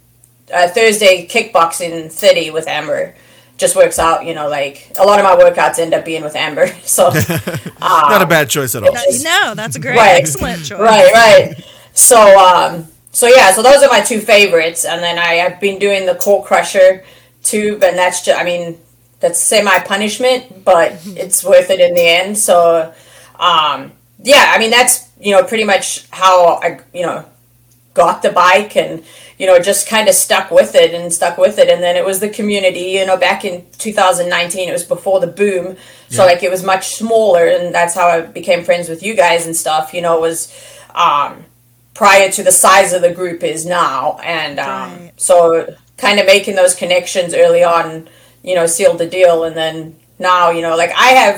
uh, 0.52 0.68
Thursday 0.70 1.28
kickboxing 1.28 2.12
30 2.12 2.50
with 2.52 2.68
Amber. 2.68 3.14
Just 3.58 3.76
works 3.76 4.00
out, 4.00 4.26
you 4.26 4.34
know. 4.34 4.48
Like 4.50 4.92
a 5.00 5.06
lot 5.06 5.20
of 5.20 5.26
my 5.26 5.36
workouts 5.36 5.78
end 5.78 5.94
up 5.94 6.06
being 6.06 6.24
with 6.24 6.36
Amber, 6.36 6.68
so 6.84 7.10
Not 7.80 8.22
a 8.24 8.26
bad 8.26 8.50
choice 8.50 8.74
at 8.74 8.82
all. 8.84 8.94
That- 8.94 9.22
no, 9.22 9.54
that's 9.56 9.76
a 9.76 9.80
great, 9.80 9.96
Right. 9.96 10.18
excellent 10.20 10.66
choice. 10.66 10.80
right, 10.80 11.14
right. 11.14 11.66
So, 11.94 12.18
um, 12.40 12.88
so 13.18 13.26
yeah, 13.26 13.52
so 13.52 13.64
those 13.64 13.82
are 13.82 13.90
my 13.90 14.02
two 14.02 14.20
favorites, 14.20 14.86
and 14.86 15.02
then 15.02 15.18
I 15.18 15.34
have 15.44 15.60
been 15.60 15.80
doing 15.80 16.06
the 16.06 16.14
core 16.14 16.46
crusher 16.46 17.04
tube, 17.42 17.82
and 17.84 17.98
that's 17.98 18.22
just, 18.24 18.40
I 18.40 18.44
mean, 18.44 18.78
that's 19.22 19.40
semi 19.40 19.80
punishment, 19.80 20.64
but 20.64 20.92
it's 21.24 21.44
worth 21.44 21.72
it 21.72 21.80
in 21.80 21.96
the 21.96 22.08
end. 22.08 22.38
So, 22.38 22.94
um, 23.40 23.92
yeah, 24.22 24.52
I 24.54 24.60
mean, 24.60 24.70
that's 24.70 25.10
you 25.20 25.32
know 25.32 25.44
pretty 25.44 25.64
much 25.64 26.08
how 26.12 26.60
I 26.62 26.80
you 26.94 27.02
know 27.08 27.26
got 27.96 28.22
the 28.22 28.30
bike 28.30 28.78
and 28.78 29.04
you 29.40 29.48
know 29.48 29.58
just 29.58 29.90
kind 29.90 30.08
of 30.08 30.14
stuck 30.14 30.52
with 30.52 30.76
it 30.76 30.94
and 30.94 31.12
stuck 31.12 31.40
with 31.40 31.58
it 31.58 31.70
and 31.70 31.82
then 31.82 31.96
it 31.96 32.06
was 32.06 32.20
the 32.20 32.30
community 32.30 32.92
you 32.92 33.04
know 33.08 33.18
back 33.18 33.44
in 33.44 33.66
2019 33.80 34.70
it 34.70 34.72
was 34.72 34.84
before 34.84 35.20
the 35.20 35.26
boom 35.26 35.76
so 36.10 36.22
Yeah. 36.22 36.32
like 36.32 36.44
it 36.44 36.52
was 36.52 36.64
much 36.64 36.90
smaller 36.90 37.48
and 37.48 37.74
that's 37.74 37.96
how 37.96 38.08
i 38.08 38.22
became 38.22 38.64
friends 38.64 38.88
with 38.88 39.02
you 39.02 39.16
guys 39.16 39.48
and 39.48 39.56
stuff 39.56 39.96
you 39.96 40.04
know 40.04 40.16
it 40.16 40.22
was 40.22 40.54
um 40.94 41.44
prior 42.02 42.28
to 42.38 42.42
the 42.48 42.52
size 42.66 42.90
of 42.94 43.02
the 43.02 43.14
group 43.20 43.40
is 43.54 43.62
now. 43.66 43.98
And 44.38 44.56
um 44.60 44.90
Right. 44.92 45.12
so 45.18 45.38
kind 46.06 46.18
of 46.22 46.26
making 46.36 46.56
those 46.62 46.74
connections 46.84 47.32
early 47.44 47.64
on 47.78 47.86
you 48.48 48.56
know 48.58 48.66
sealed 48.76 49.00
the 49.04 49.10
deal. 49.18 49.38
And 49.48 49.56
then 49.64 49.78
now 50.20 50.44
you 50.56 50.62
know 50.66 50.76
like 50.84 50.92
i 51.08 51.10
have 51.22 51.38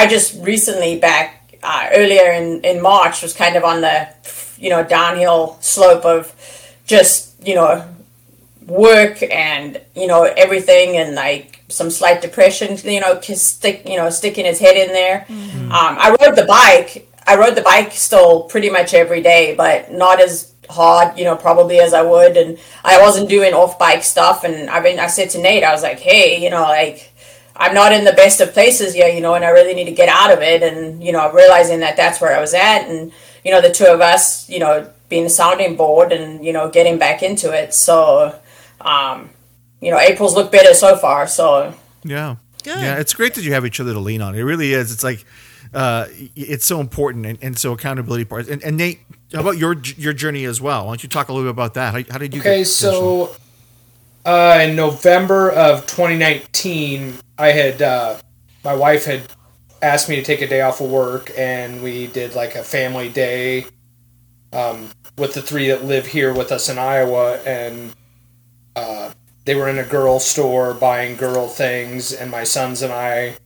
i 0.00 0.02
just 0.14 0.28
recently 0.52 0.92
back 1.08 1.28
uh, 1.70 1.84
earlier 2.00 2.28
in 2.40 2.46
in 2.70 2.76
march 2.80 3.16
was 3.24 3.32
kind 3.42 3.56
of 3.56 3.62
on 3.72 3.78
the 3.86 3.96
you 4.64 4.70
know 4.72 4.82
downhill 4.96 5.42
slope 5.60 6.04
of 6.16 6.22
just 6.86 7.14
you 7.48 7.54
know 7.54 7.70
work 8.66 9.22
and 9.30 9.80
you 9.94 10.06
know 10.06 10.22
everything 10.44 10.96
and 10.96 11.14
like 11.14 11.60
some 11.68 11.90
slight 11.90 12.18
depression 12.22 12.68
you 12.90 13.00
know 13.04 13.20
stick 13.20 13.76
you 13.92 13.96
know 14.00 14.08
sticking 14.10 14.44
his 14.46 14.58
head 14.58 14.76
in 14.84 14.88
there. 15.00 15.18
Um, 15.28 15.92
i 16.04 16.08
rode 16.20 16.36
the 16.42 16.44
bike 16.60 16.90
I 17.26 17.36
rode 17.36 17.54
the 17.56 17.62
bike 17.62 17.92
still 17.92 18.44
pretty 18.44 18.70
much 18.70 18.94
every 18.94 19.20
day, 19.20 19.54
but 19.56 19.92
not 19.92 20.20
as 20.20 20.52
hard, 20.70 21.18
you 21.18 21.24
know, 21.24 21.36
probably 21.36 21.80
as 21.80 21.92
I 21.92 22.02
would. 22.02 22.36
And 22.36 22.58
I 22.84 23.00
wasn't 23.00 23.28
doing 23.28 23.52
off 23.52 23.78
bike 23.78 24.04
stuff. 24.04 24.44
And 24.44 24.70
I 24.70 24.80
mean, 24.80 24.98
I 24.98 25.06
said 25.08 25.30
to 25.30 25.40
Nate, 25.40 25.64
I 25.64 25.72
was 25.72 25.82
like, 25.82 25.98
hey, 25.98 26.42
you 26.42 26.50
know, 26.50 26.62
like, 26.62 27.12
I'm 27.56 27.74
not 27.74 27.92
in 27.92 28.04
the 28.04 28.12
best 28.12 28.40
of 28.40 28.52
places 28.52 28.94
yet, 28.94 29.14
you 29.14 29.20
know, 29.20 29.34
and 29.34 29.44
I 29.44 29.48
really 29.48 29.74
need 29.74 29.86
to 29.86 29.92
get 29.92 30.08
out 30.08 30.32
of 30.32 30.40
it. 30.40 30.62
And, 30.62 31.02
you 31.02 31.12
know, 31.12 31.32
realizing 31.32 31.80
that 31.80 31.96
that's 31.96 32.20
where 32.20 32.36
I 32.36 32.40
was 32.40 32.54
at. 32.54 32.88
And, 32.88 33.12
you 33.44 33.50
know, 33.50 33.60
the 33.60 33.72
two 33.72 33.86
of 33.86 34.00
us, 34.00 34.48
you 34.48 34.58
know, 34.58 34.90
being 35.08 35.26
a 35.26 35.30
sounding 35.30 35.76
board 35.76 36.12
and, 36.12 36.44
you 36.44 36.52
know, 36.52 36.70
getting 36.70 36.98
back 36.98 37.22
into 37.22 37.52
it. 37.52 37.72
So, 37.72 38.38
um, 38.80 39.30
you 39.80 39.90
know, 39.90 39.98
April's 39.98 40.34
looked 40.34 40.52
better 40.52 40.74
so 40.74 40.96
far. 40.96 41.26
So, 41.26 41.74
Yeah. 42.04 42.36
Good. 42.62 42.80
Yeah, 42.80 42.98
it's 42.98 43.14
great 43.14 43.34
that 43.34 43.44
you 43.44 43.52
have 43.52 43.64
each 43.64 43.78
other 43.78 43.92
to 43.92 44.00
lean 44.00 44.20
on. 44.20 44.34
It 44.34 44.42
really 44.42 44.72
is. 44.72 44.90
It's 44.92 45.04
like 45.04 45.24
uh, 45.76 46.08
it's 46.34 46.64
so 46.64 46.80
important, 46.80 47.26
and, 47.26 47.38
and 47.42 47.58
so 47.58 47.74
accountability 47.74 48.24
part. 48.24 48.48
And, 48.48 48.64
and 48.64 48.78
Nate, 48.78 49.00
how 49.34 49.42
about 49.42 49.58
your 49.58 49.76
your 49.98 50.14
journey 50.14 50.46
as 50.46 50.58
well? 50.58 50.86
Why 50.86 50.92
don't 50.92 51.02
you 51.02 51.08
talk 51.10 51.28
a 51.28 51.34
little 51.34 51.46
bit 51.46 51.50
about 51.50 51.74
that? 51.74 51.92
How, 51.92 52.12
how 52.12 52.18
did 52.18 52.34
you? 52.34 52.40
Okay, 52.40 52.64
so 52.64 53.36
uh, 54.24 54.58
in 54.62 54.74
November 54.74 55.50
of 55.50 55.86
2019, 55.86 57.16
I 57.36 57.48
had 57.48 57.82
uh, 57.82 58.16
my 58.64 58.74
wife 58.74 59.04
had 59.04 59.24
asked 59.82 60.08
me 60.08 60.16
to 60.16 60.22
take 60.22 60.40
a 60.40 60.46
day 60.46 60.62
off 60.62 60.80
of 60.80 60.90
work, 60.90 61.30
and 61.36 61.82
we 61.82 62.06
did 62.06 62.34
like 62.34 62.54
a 62.54 62.62
family 62.62 63.10
day 63.10 63.66
um, 64.54 64.88
with 65.18 65.34
the 65.34 65.42
three 65.42 65.68
that 65.68 65.84
live 65.84 66.06
here 66.06 66.32
with 66.32 66.52
us 66.52 66.70
in 66.70 66.78
Iowa, 66.78 67.36
and 67.44 67.92
uh, 68.76 69.10
they 69.44 69.54
were 69.54 69.68
in 69.68 69.78
a 69.78 69.84
girl 69.84 70.20
store 70.20 70.72
buying 70.72 71.16
girl 71.16 71.48
things, 71.48 72.14
and 72.14 72.30
my 72.30 72.44
sons 72.44 72.80
and 72.80 72.94
I 72.94 73.36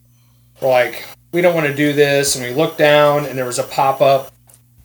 were 0.60 0.68
like, 0.68 1.04
we 1.32 1.40
don't 1.40 1.54
want 1.54 1.66
to 1.66 1.75
do 1.75 1.92
this, 1.92 2.34
and 2.37 2.44
we 2.44 2.52
looked 2.52 2.78
down, 2.78 3.26
and 3.26 3.38
there 3.38 3.44
was 3.44 3.58
a 3.58 3.62
pop 3.64 4.00
up 4.00 4.32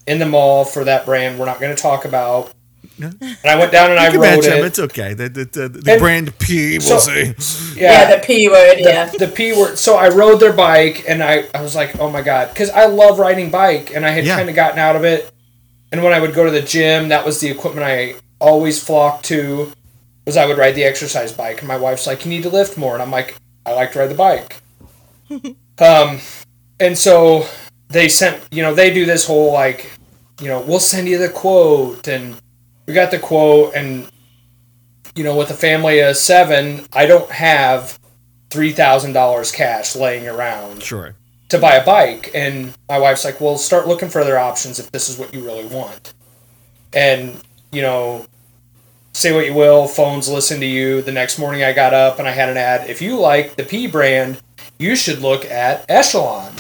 in 0.08 0.20
the 0.20 0.26
mall 0.26 0.66
for 0.66 0.84
that 0.84 1.06
brand 1.06 1.40
we're 1.40 1.46
not 1.46 1.60
going 1.60 1.76
to 1.76 1.82
talk 1.82 2.06
about. 2.06 2.52
And 2.98 3.18
I 3.44 3.58
went 3.58 3.72
down 3.74 3.92
and 3.92 4.00
I 4.00 4.06
You 4.06 4.12
can 4.12 4.22
wrote 4.22 4.30
mention 4.30 4.54
it. 4.54 4.64
It's 4.66 4.80
okay. 4.80 5.14
The, 5.14 5.28
the, 5.28 5.46
the, 5.46 5.68
the 5.68 5.98
brand 5.98 6.38
P, 6.40 6.80
so- 6.80 6.94
we'll 6.94 7.02
say. 7.02 7.36
yeah, 7.76 8.16
the 8.16 8.24
P 8.26 8.48
word, 8.48 8.76
the, 8.78 8.82
yeah. 8.84 9.06
the 9.10 9.28
P 9.28 9.52
word. 9.52 9.78
So 9.78 9.98
I 9.98 10.08
rode 10.10 10.40
their 10.40 10.54
bike, 10.54 11.04
and 11.08 11.22
I, 11.24 11.46
I 11.54 11.62
was 11.62 11.76
like, 11.76 12.00
oh 12.00 12.10
my 12.10 12.22
god, 12.22 12.50
because 12.50 12.70
I 12.70 12.86
love 12.86 13.20
riding 13.20 13.52
bike, 13.52 13.94
and 13.94 14.06
I 14.06 14.12
had 14.12 14.26
Yeah. 14.26 14.38
kind 14.38 14.48
of 14.50 14.56
gotten 14.56 14.80
out 14.80 14.96
of 14.96 15.04
it. 15.04 15.30
And 15.92 16.04
when 16.04 16.14
I 16.14 16.20
would 16.20 16.34
go 16.34 16.46
to 16.46 16.52
the 16.52 16.62
gym, 16.62 17.10
that 17.10 17.26
was 17.26 17.40
the 17.42 17.50
equipment 17.50 17.86
I 17.86 18.16
always 18.40 18.82
flocked 18.84 19.26
to. 19.26 19.72
Was 20.26 20.38
I 20.38 20.46
would 20.46 20.58
ride 20.58 20.76
the 20.76 20.84
exercise 20.84 21.32
bike, 21.34 21.60
and 21.60 21.68
my 21.68 21.78
wife's 21.78 22.08
like, 22.08 22.24
you 22.26 22.30
need 22.30 22.44
to 22.44 22.50
lift 22.50 22.78
more, 22.78 22.94
and 22.94 23.02
I'm 23.04 23.12
like, 23.12 23.36
I 23.66 23.74
like 23.74 23.92
to 23.94 24.00
ride 24.00 24.10
the 24.10 24.16
bike. 24.16 24.62
um, 25.80 26.20
and 26.80 26.98
so 26.98 27.48
they 27.90 28.10
sent, 28.10 28.44
you 28.52 28.62
know, 28.62 28.74
they 28.74 28.94
do 28.94 29.06
this 29.06 29.26
whole 29.28 29.52
like, 29.52 29.92
you 30.42 30.48
know, 30.48 30.62
we'll 30.62 30.80
send 30.80 31.08
you 31.08 31.18
the 31.18 31.30
quote, 31.30 32.08
and 32.08 32.36
we 32.88 32.94
got 32.94 33.12
the 33.12 33.20
quote, 33.20 33.74
and 33.76 34.10
you 35.16 35.24
know, 35.24 35.36
with 35.38 35.50
a 35.50 35.56
family 35.56 36.00
of 36.02 36.18
seven, 36.18 36.86
I 36.92 37.06
don't 37.06 37.32
have 37.32 37.98
three 38.50 38.72
thousand 38.72 39.14
dollars 39.14 39.52
cash 39.52 39.96
laying 39.96 40.28
around 40.28 40.84
Sure. 40.84 41.16
to 41.50 41.58
buy 41.58 41.76
a 41.76 41.86
bike. 41.86 42.32
And 42.36 42.74
my 42.90 43.00
wife's 43.00 43.24
like, 43.24 43.40
"Well, 43.40 43.58
start 43.58 43.88
looking 43.88 44.10
for 44.10 44.20
other 44.20 44.38
options 44.38 44.78
if 44.80 44.92
this 44.92 45.08
is 45.10 45.18
what 45.18 45.34
you 45.34 45.42
really 45.44 45.66
want." 45.66 46.14
And 46.94 47.40
you 47.72 47.82
know, 47.82 48.26
say 49.14 49.34
what 49.34 49.46
you 49.46 49.54
will, 49.54 49.88
phones 49.88 50.28
listen 50.30 50.60
to 50.60 50.66
you. 50.66 51.02
The 51.02 51.12
next 51.14 51.40
morning, 51.40 51.64
I 51.64 51.72
got 51.72 51.94
up 51.94 52.20
and 52.20 52.28
I 52.28 52.32
had 52.32 52.50
an 52.50 52.58
ad. 52.58 52.90
If 52.90 53.02
you 53.02 53.18
like 53.18 53.56
the 53.56 53.64
P 53.64 53.88
brand, 53.88 54.40
you 54.78 54.96
should 54.96 55.20
look 55.20 55.46
at 55.46 55.86
Echelon. 55.90 56.54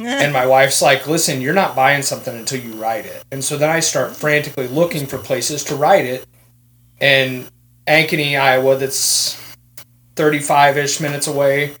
And 0.00 0.32
my 0.32 0.46
wife's 0.46 0.80
like, 0.80 1.08
listen, 1.08 1.40
you're 1.40 1.54
not 1.54 1.74
buying 1.74 2.02
something 2.02 2.36
until 2.36 2.60
you 2.60 2.72
ride 2.74 3.04
it. 3.04 3.24
And 3.32 3.42
so 3.42 3.58
then 3.58 3.68
I 3.68 3.80
start 3.80 4.14
frantically 4.14 4.68
looking 4.68 5.06
for 5.06 5.18
places 5.18 5.64
to 5.64 5.74
ride 5.74 6.04
it. 6.04 6.24
And 7.00 7.50
Ankeny, 7.86 8.38
Iowa, 8.38 8.76
that's 8.76 9.34
35 10.14 10.78
ish 10.78 11.00
minutes 11.00 11.26
away, 11.26 11.74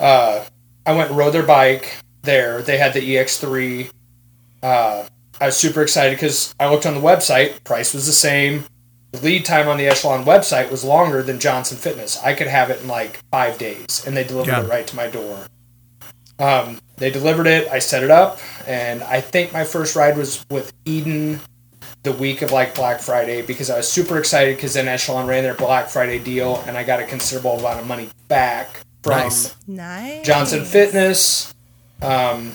uh, 0.00 0.44
I 0.86 0.92
went 0.92 1.10
and 1.10 1.18
rode 1.18 1.32
their 1.32 1.42
bike 1.42 1.96
there. 2.22 2.62
They 2.62 2.78
had 2.78 2.94
the 2.94 3.00
EX3. 3.00 3.90
Uh, 4.62 5.06
I 5.40 5.46
was 5.46 5.56
super 5.56 5.82
excited 5.82 6.16
because 6.16 6.54
I 6.58 6.68
looked 6.70 6.86
on 6.86 6.94
the 6.94 7.00
website, 7.00 7.62
price 7.64 7.92
was 7.92 8.06
the 8.06 8.12
same. 8.12 8.64
The 9.14 9.20
lead 9.20 9.44
time 9.44 9.68
on 9.68 9.76
the 9.78 9.86
Echelon 9.86 10.24
website 10.24 10.72
was 10.72 10.82
longer 10.82 11.22
than 11.22 11.38
Johnson 11.38 11.78
Fitness. 11.78 12.20
I 12.24 12.34
could 12.34 12.48
have 12.48 12.68
it 12.70 12.80
in 12.82 12.88
like 12.88 13.20
five 13.30 13.58
days, 13.58 14.02
and 14.04 14.16
they 14.16 14.24
delivered 14.24 14.50
Yeah. 14.50 14.64
it 14.64 14.68
right 14.68 14.84
to 14.88 14.96
my 14.96 15.06
door. 15.06 15.46
Um, 16.40 16.80
they 16.96 17.10
delivered 17.10 17.46
it. 17.46 17.68
I 17.70 17.78
set 17.78 18.02
it 18.02 18.10
up, 18.10 18.40
and 18.66 19.04
I 19.04 19.20
think 19.20 19.52
my 19.52 19.62
first 19.62 19.94
ride 19.94 20.16
was 20.18 20.44
with 20.50 20.72
Eden 20.84 21.38
the 22.02 22.10
week 22.10 22.42
of 22.42 22.50
like 22.50 22.74
Black 22.74 23.00
Friday 23.00 23.40
because 23.40 23.70
I 23.70 23.76
was 23.76 23.88
super 23.88 24.18
excited 24.18 24.56
because 24.56 24.74
then 24.74 24.88
Echelon 24.88 25.28
ran 25.28 25.44
their 25.44 25.54
Black 25.54 25.90
Friday 25.90 26.18
deal, 26.18 26.64
and 26.66 26.76
I 26.76 26.82
got 26.82 26.98
a 26.98 27.04
considerable 27.04 27.60
amount 27.60 27.78
of 27.82 27.86
money 27.86 28.08
back 28.26 28.80
from 29.04 29.12
Nice. 29.12 29.54
Nice. 29.68 30.26
Johnson 30.26 30.64
Fitness. 30.64 31.54
Um, 32.02 32.52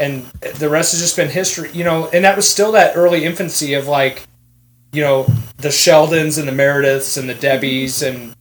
and 0.00 0.24
the 0.56 0.68
rest 0.68 0.90
has 0.90 1.00
just 1.00 1.14
been 1.14 1.28
history, 1.28 1.70
you 1.72 1.84
know, 1.84 2.08
and 2.08 2.24
that 2.24 2.34
was 2.34 2.48
still 2.48 2.72
that 2.72 2.96
early 2.96 3.24
infancy 3.24 3.74
of 3.74 3.86
like, 3.86 4.24
you 4.92 5.02
know, 5.02 5.24
the 5.58 5.68
Sheldons 5.68 6.38
and 6.38 6.48
the 6.48 6.52
Merediths 6.52 7.16
and 7.18 7.28
the 7.28 7.34
Debbies 7.34 8.06
and, 8.06 8.34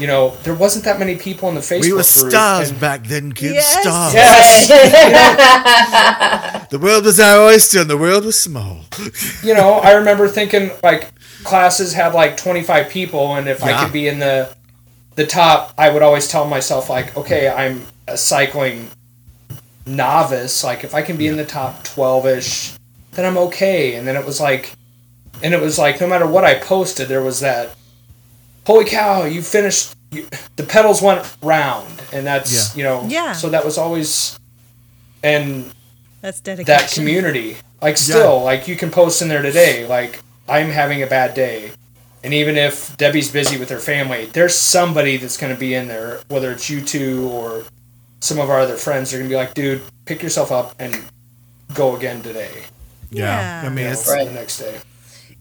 you 0.00 0.06
know, 0.06 0.30
there 0.42 0.54
wasn't 0.54 0.84
that 0.84 0.98
many 0.98 1.16
people 1.16 1.48
in 1.48 1.54
the 1.54 1.60
Facebook 1.60 1.82
We 1.82 1.92
were 1.92 1.96
group. 1.98 2.06
stars 2.06 2.70
and- 2.70 2.80
back 2.80 3.04
then, 3.04 3.32
kids. 3.32 3.54
Yes. 3.54 3.80
Stars. 3.82 4.14
Yes. 4.14 4.70
The 6.72 6.78
world 6.78 7.04
was 7.04 7.20
our 7.20 7.38
oyster 7.48 7.82
and 7.82 7.90
the 7.90 7.98
world 7.98 8.24
was 8.24 8.40
small. 8.40 8.80
you 9.42 9.52
know, 9.52 9.72
I 9.74 9.92
remember 9.92 10.26
thinking 10.26 10.70
like 10.82 11.12
classes 11.44 11.92
had 11.92 12.14
like 12.14 12.38
25 12.38 12.88
people, 12.88 13.34
and 13.34 13.46
if 13.46 13.62
I 13.62 13.84
could 13.84 13.92
be 13.92 14.08
in 14.08 14.18
the 14.20 14.56
the 15.16 15.26
top, 15.26 15.74
I 15.76 15.90
would 15.90 16.00
always 16.00 16.28
tell 16.28 16.46
myself 16.46 16.88
like, 16.88 17.14
okay, 17.14 17.50
I'm 17.50 17.82
a 18.08 18.16
cycling 18.16 18.88
novice. 19.84 20.64
Like 20.64 20.82
if 20.84 20.94
I 20.94 21.02
can 21.02 21.18
be 21.18 21.26
in 21.26 21.36
the 21.36 21.44
top 21.44 21.84
12 21.84 22.26
ish, 22.26 22.72
then 23.12 23.26
I'm 23.26 23.36
okay. 23.38 23.94
And 23.96 24.06
then 24.06 24.16
it 24.16 24.24
was 24.24 24.40
like, 24.40 24.72
and 25.42 25.52
it 25.54 25.60
was 25.60 25.78
like 25.78 26.00
no 26.00 26.06
matter 26.06 26.26
what 26.26 26.44
I 26.44 26.54
posted, 26.58 27.08
there 27.08 27.22
was 27.22 27.40
that, 27.40 27.74
holy 28.66 28.84
cow, 28.84 29.24
you 29.24 29.42
finished. 29.42 29.94
You, 30.10 30.26
the 30.56 30.62
pedals 30.64 31.00
went 31.00 31.26
round, 31.42 31.88
and 32.12 32.26
that's 32.26 32.52
Yeah. 32.52 32.78
you 32.78 32.84
know, 32.84 33.06
Yeah. 33.08 33.32
So 33.32 33.48
that 33.48 33.64
was 33.64 33.78
always, 33.78 34.38
and 35.22 35.72
That's 36.20 36.40
dedication. 36.40 36.66
that 36.66 36.90
community. 36.92 37.56
Like 37.80 37.96
still, 37.96 38.42
like 38.44 38.68
you 38.68 38.76
can 38.76 38.90
post 38.90 39.22
in 39.22 39.28
there 39.28 39.42
today, 39.42 39.86
like 39.86 40.20
I'm 40.48 40.70
having 40.70 41.02
a 41.02 41.06
bad 41.06 41.34
day. 41.34 41.72
And 42.24 42.32
even 42.32 42.56
if 42.56 42.96
Debbie's 42.98 43.32
busy 43.32 43.58
with 43.58 43.68
her 43.70 43.80
family, 43.80 44.26
there's 44.26 44.54
somebody 44.54 45.16
that's 45.16 45.36
going 45.36 45.52
to 45.52 45.58
be 45.58 45.74
in 45.74 45.88
there, 45.88 46.20
whether 46.28 46.52
it's 46.52 46.70
you 46.70 46.80
two 46.80 47.28
or 47.28 47.64
some 48.20 48.38
of 48.38 48.48
our 48.48 48.60
other 48.60 48.76
friends. 48.76 49.10
They're 49.10 49.18
going 49.18 49.28
to 49.28 49.32
be 49.34 49.36
like, 49.36 49.54
dude, 49.54 49.82
pick 50.04 50.22
yourself 50.22 50.52
up 50.52 50.76
and 50.78 50.96
go 51.74 51.96
again 51.96 52.22
today. 52.22 52.52
Yeah. 53.10 53.62
I 53.64 53.68
mean, 53.70 53.78
You 53.78 53.84
know, 53.86 53.90
it's 53.92 54.08
Right. 54.08 54.24
the 54.28 54.32
next 54.34 54.58
day. 54.58 54.76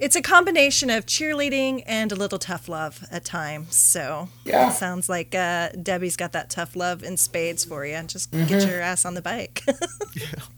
It's 0.01 0.15
a 0.15 0.21
combination 0.21 0.89
of 0.89 1.05
cheerleading 1.05 1.83
and 1.85 2.11
a 2.11 2.15
little 2.15 2.39
tough 2.39 2.67
love 2.67 3.05
at 3.11 3.23
times. 3.23 3.75
So 3.75 4.29
Yeah. 4.45 4.69
it 4.71 4.73
sounds 4.73 5.07
like 5.07 5.35
uh, 5.35 5.69
Debbie's 5.81 6.15
got 6.17 6.31
that 6.31 6.49
tough 6.49 6.75
love 6.75 7.03
in 7.03 7.17
spades 7.17 7.63
for 7.63 7.85
you. 7.85 8.01
Just 8.07 8.31
Mm-hmm. 8.31 8.47
get 8.47 8.67
your 8.67 8.81
ass 8.81 9.05
on 9.05 9.13
the 9.13 9.21
bike. 9.21 9.63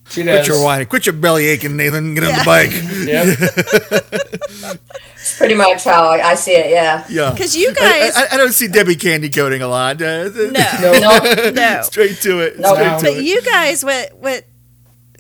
She 0.10 0.22
quit 0.24 0.48
your 0.48 0.62
whining, 0.64 0.86
quit 0.88 1.06
your 1.08 1.14
belly 1.14 1.48
aching, 1.48 1.76
Nathan. 1.78 2.14
Get 2.14 2.24
on 2.26 2.34
the 2.38 2.44
bike. 2.46 2.72
Yep. 3.08 4.80
It's 5.16 5.38
pretty 5.38 5.56
much 5.56 5.86
how 5.86 6.04
I 6.10 6.32
I 6.32 6.36
see 6.36 6.52
it, 6.52 6.70
yeah. 6.70 7.06
Yeah, 7.10 7.32
Because 7.32 7.56
you 7.56 7.74
guys, 7.74 8.14
I, 8.16 8.34
I 8.34 8.38
don't 8.38 8.52
see 8.52 8.68
Debbie 8.68 8.96
candy 8.98 9.30
coating 9.30 9.62
a 9.62 9.68
lot. 9.70 10.02
Uh, 10.02 10.30
no, 10.36 10.52
No, 10.52 11.50
no. 11.52 11.82
straight 11.84 12.18
to 12.22 12.42
it. 12.42 12.60
No. 12.60 12.74
straight 12.74 12.88
No. 12.88 12.98
to 13.00 13.04
But 13.06 13.14
it. 13.18 13.24
you 13.24 13.42
guys, 13.42 13.84
what 13.86 14.12
what 14.20 14.44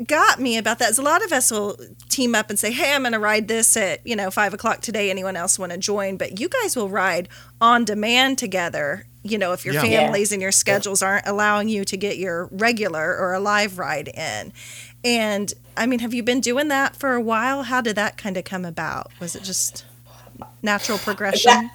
got 0.08 0.39
me 0.39 0.58
about 0.58 0.79
that 0.79 0.89
is 0.91 0.97
a 0.97 1.03
lot 1.03 1.23
of 1.23 1.32
us 1.32 1.51
will 1.51 1.77
team 2.10 2.36
up 2.36 2.49
and 2.49 2.58
say, 2.58 2.71
"Hey, 2.71 2.93
I'm 2.93 3.01
going 3.01 3.13
to 3.13 3.19
ride 3.19 3.47
this 3.47 3.75
at 3.77 4.06
you 4.06 4.15
know 4.15 4.32
five 4.32 4.53
o'clock 4.53 4.82
today. 4.82 5.10
Anyone 5.10 5.36
else 5.36 5.60
want 5.60 5.71
to 5.71 5.77
join?" 5.77 6.17
But 6.17 6.39
you 6.39 6.49
guys 6.49 6.75
will 6.75 6.89
ride 6.89 7.29
on 7.62 7.86
demand 7.86 8.38
together. 8.38 9.06
You 9.23 9.38
know, 9.38 9.53
if 9.53 9.63
your 9.65 9.73
Yeah. 9.75 9.84
Yeah. 9.84 9.99
families 10.01 10.32
and 10.32 10.41
your 10.41 10.51
schedules 10.51 11.01
aren't 11.01 11.27
allowing 11.27 11.69
you 11.69 11.86
to 11.86 11.95
get 11.95 12.17
your 12.17 12.47
regular 12.51 13.15
or 13.17 13.34
a 13.34 13.39
live 13.39 13.77
ride 13.79 14.10
in, 14.10 14.51
and 15.03 15.53
I 15.77 15.86
mean, 15.86 15.99
have 15.99 16.13
you 16.13 16.23
been 16.23 16.41
doing 16.41 16.67
that 16.67 16.95
for 16.95 17.13
a 17.13 17.21
while? 17.21 17.63
How 17.63 17.82
did 17.82 17.95
that 17.95 18.17
kind 18.17 18.36
of 18.38 18.43
come 18.43 18.65
about? 18.65 19.12
Was 19.19 19.36
it 19.36 19.43
just 19.43 19.86
natural 20.62 20.97
progression? 20.97 21.69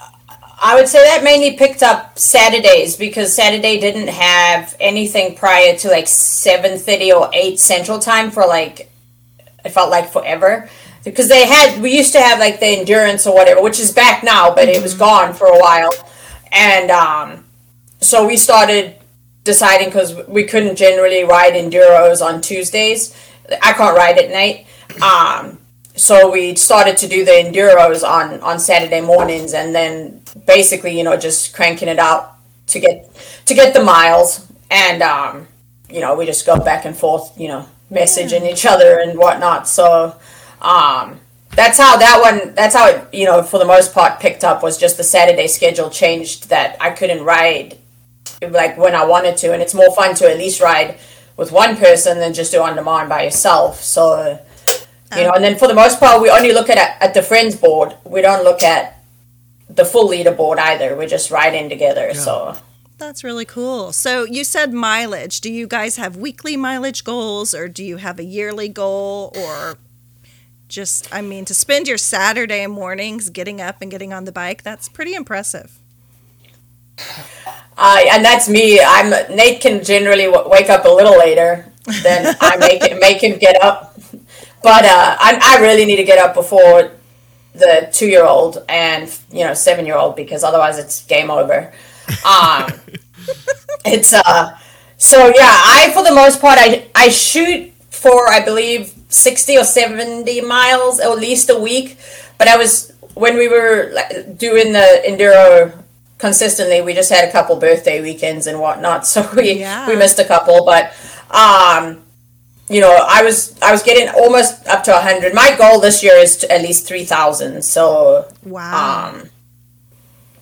I 0.61 0.75
would 0.75 0.87
say 0.87 1.03
that 1.03 1.23
mainly 1.23 1.57
picked 1.57 1.83
up 1.83 2.19
Saturdays 2.19 2.97
because 2.97 3.33
Saturday 3.33 3.79
didn't 3.79 4.09
have 4.09 4.75
anything 4.79 5.35
prior 5.35 5.77
to 5.77 5.89
like 5.89 6.07
seven 6.07 6.77
thirty 6.77 7.11
or 7.11 7.29
eight 7.33 7.59
Central 7.59 7.99
Time 7.99 8.31
for 8.31 8.45
like 8.45 8.91
it 9.65 9.69
felt 9.69 9.89
like 9.89 10.11
forever. 10.11 10.69
Because 11.03 11.29
they 11.29 11.47
had 11.47 11.81
we 11.81 11.95
used 11.95 12.13
to 12.13 12.21
have 12.21 12.39
like 12.39 12.59
the 12.59 12.67
endurance 12.67 13.25
or 13.25 13.33
whatever, 13.33 13.61
which 13.61 13.79
is 13.79 13.91
back 13.91 14.23
now, 14.23 14.53
but 14.53 14.67
it 14.67 14.81
was 14.81 14.93
gone 14.93 15.33
for 15.33 15.47
a 15.47 15.59
while. 15.59 15.91
And 16.51 16.91
um 16.91 17.45
so 18.01 18.25
we 18.27 18.37
started 18.37 18.95
deciding 19.43 19.87
because 19.87 20.15
we 20.27 20.43
couldn't 20.43 20.75
generally 20.75 21.23
ride 21.23 21.53
enduros 21.53 22.21
on 22.21 22.41
Tuesdays. 22.41 23.15
I 23.61 23.73
can't 23.73 23.97
ride 23.97 24.17
at 24.17 24.29
night. 24.31 24.67
Um, 25.01 25.59
so 25.95 26.31
we 26.31 26.55
started 26.55 26.97
to 26.97 27.07
do 27.07 27.25
the 27.25 27.31
enduros 27.31 28.07
on 28.07 28.39
on 28.41 28.59
Saturday 28.59 29.01
mornings, 29.01 29.53
and 29.53 29.75
then 29.75 30.18
basically, 30.45 30.97
you 30.97 31.03
know, 31.03 31.17
just 31.17 31.53
cranking 31.53 31.87
it 31.87 31.99
out 31.99 32.35
to 32.67 32.79
get 32.79 33.09
to 33.45 33.53
get 33.53 33.73
the 33.73 33.83
miles, 33.83 34.47
and 34.69 35.01
um, 35.01 35.47
you 35.89 36.01
know, 36.01 36.15
we 36.15 36.25
just 36.25 36.45
go 36.45 36.59
back 36.59 36.85
and 36.85 36.95
forth, 36.95 37.31
you 37.39 37.47
know, 37.47 37.65
messaging 37.91 38.49
each 38.49 38.65
other 38.65 38.99
and 38.99 39.17
whatnot. 39.17 39.67
So 39.67 40.15
um, 40.61 41.19
that's 41.51 41.77
how 41.77 41.97
that 41.97 42.19
one. 42.21 42.53
That's 42.55 42.75
how 42.75 42.89
it, 42.89 43.13
you 43.13 43.25
know, 43.25 43.43
for 43.43 43.57
the 43.57 43.65
most 43.65 43.93
part, 43.93 44.19
picked 44.19 44.43
up 44.43 44.63
was 44.63 44.77
just 44.77 44.97
the 44.97 45.03
Saturday 45.03 45.47
schedule 45.47 45.89
changed 45.89 46.49
that 46.49 46.77
I 46.79 46.91
couldn't 46.91 47.23
ride 47.23 47.77
like 48.41 48.77
when 48.77 48.95
I 48.95 49.05
wanted 49.05 49.37
to, 49.37 49.53
and 49.53 49.61
it's 49.61 49.73
more 49.73 49.93
fun 49.95 50.15
to 50.15 50.29
at 50.29 50.37
least 50.37 50.61
ride 50.61 50.97
with 51.37 51.51
one 51.51 51.77
person 51.77 52.19
than 52.19 52.33
just 52.33 52.51
do 52.51 52.61
on 52.61 52.75
demand 52.75 53.09
by 53.09 53.23
yourself. 53.23 53.81
So 53.81 54.39
you 55.15 55.23
know, 55.23 55.31
and 55.31 55.43
then 55.43 55.57
for 55.57 55.67
the 55.67 55.73
most 55.73 55.99
part, 55.99 56.21
we 56.21 56.29
only 56.29 56.53
look 56.53 56.69
at 56.69 56.77
at 57.01 57.13
the 57.13 57.23
friends 57.23 57.55
board. 57.55 57.95
We 58.05 58.21
don't 58.21 58.43
look 58.43 58.61
at 58.61 58.98
the 59.69 59.85
full 59.85 60.09
leaderboard 60.09 60.57
either. 60.57 60.95
We're 60.95 61.07
just 61.07 61.31
riding 61.31 61.69
together. 61.69 62.13
So 62.13 62.57
That's 62.97 63.23
really 63.23 63.45
cool. 63.45 63.93
So 63.93 64.23
you 64.23 64.43
said 64.43 64.73
mileage. 64.73 65.41
Do 65.41 65.51
you 65.51 65.67
guys 65.67 65.95
have 65.97 66.17
weekly 66.17 66.57
mileage 66.57 67.03
goals 67.03 67.53
or 67.53 67.67
do 67.67 67.83
you 67.83 67.97
have 67.97 68.19
a 68.19 68.23
yearly 68.23 68.67
goal 68.67 69.31
or 69.37 69.77
just 70.67 71.13
I 71.13 71.21
mean 71.21 71.45
to 71.45 71.53
spend 71.53 71.87
your 71.87 71.97
Saturday 71.97 72.67
mornings 72.67 73.29
getting 73.29 73.59
up 73.59 73.81
and 73.81 73.89
getting 73.89 74.13
on 74.13 74.25
the 74.25 74.31
bike, 74.31 74.63
that's 74.63 74.87
pretty 74.87 75.15
impressive. 75.15 75.79
Uh, 77.77 78.01
and 78.11 78.23
that's 78.25 78.49
me. 78.49 78.79
I'm 78.79 79.09
Nate 79.35 79.61
can 79.61 79.83
generally 79.83 80.25
w- 80.25 80.49
wake 80.49 80.69
up 80.69 80.85
a 80.85 80.89
little 80.89 81.17
later 81.17 81.71
than 82.03 82.35
I 82.41 82.57
make 82.57 82.83
it, 82.83 82.99
make 82.99 83.23
him 83.23 83.37
get 83.37 83.61
up. 83.61 83.97
But 84.61 84.83
uh, 84.83 85.15
I, 85.17 85.39
I 85.41 85.61
really 85.61 85.85
need 85.85 85.95
to 85.95 86.03
get 86.03 86.19
up 86.19 86.33
before 86.33 86.91
the 87.59 87.89
two 87.91 88.07
year 88.07 88.25
old 88.25 88.63
and 88.69 89.09
you 89.31 89.45
know 89.45 89.53
seven 89.53 89.85
year 89.85 89.95
old 89.97 90.15
because 90.15 90.43
otherwise 90.43 90.77
it's 90.79 91.03
game 91.05 91.29
over. 91.29 91.71
Um, 92.25 92.71
it's 93.85 94.13
uh 94.13 94.57
so 94.97 95.27
yeah. 95.27 95.55
I 95.77 95.91
for 95.93 96.03
the 96.03 96.13
most 96.13 96.41
part 96.41 96.57
I 96.59 96.87
I 96.95 97.09
shoot 97.09 97.71
for 97.89 98.27
I 98.29 98.43
believe 98.43 98.93
sixty 99.09 99.57
or 99.57 99.63
seventy 99.63 100.41
miles 100.41 100.99
at 100.99 101.11
least 101.17 101.49
a 101.49 101.57
week. 101.59 101.97
But 102.37 102.47
I 102.47 102.57
was 102.57 102.91
when 103.15 103.37
we 103.37 103.47
were 103.47 103.93
doing 104.37 104.71
the 104.73 105.03
enduro 105.05 105.83
consistently. 106.17 106.81
We 106.81 106.93
just 106.93 107.09
had 107.11 107.27
a 107.27 107.31
couple 107.31 107.55
birthday 107.57 108.01
weekends 108.01 108.47
and 108.47 108.59
whatnot, 108.59 109.05
so 109.11 109.27
we 109.35 109.59
Yeah. 109.59 109.87
we 109.87 109.95
missed 109.95 110.19
a 110.19 110.25
couple. 110.25 110.65
But 110.65 110.93
um, 111.31 112.01
you 112.69 112.81
know, 112.81 112.95
I 113.07 113.23
was 113.23 113.59
I 113.61 113.71
was 113.71 113.83
getting 113.83 114.07
almost 114.15 114.67
up 114.67 114.83
to 114.85 114.93
hundred. 114.93 115.33
My 115.33 115.55
goal 115.57 115.79
this 115.79 116.03
year 116.03 116.15
is 116.15 116.37
to 116.37 116.51
at 116.51 116.61
least 116.61 116.87
three 116.87 117.05
thousand. 117.05 117.63
So 117.63 118.27
Wow. 118.43 119.09
um, 119.13 119.29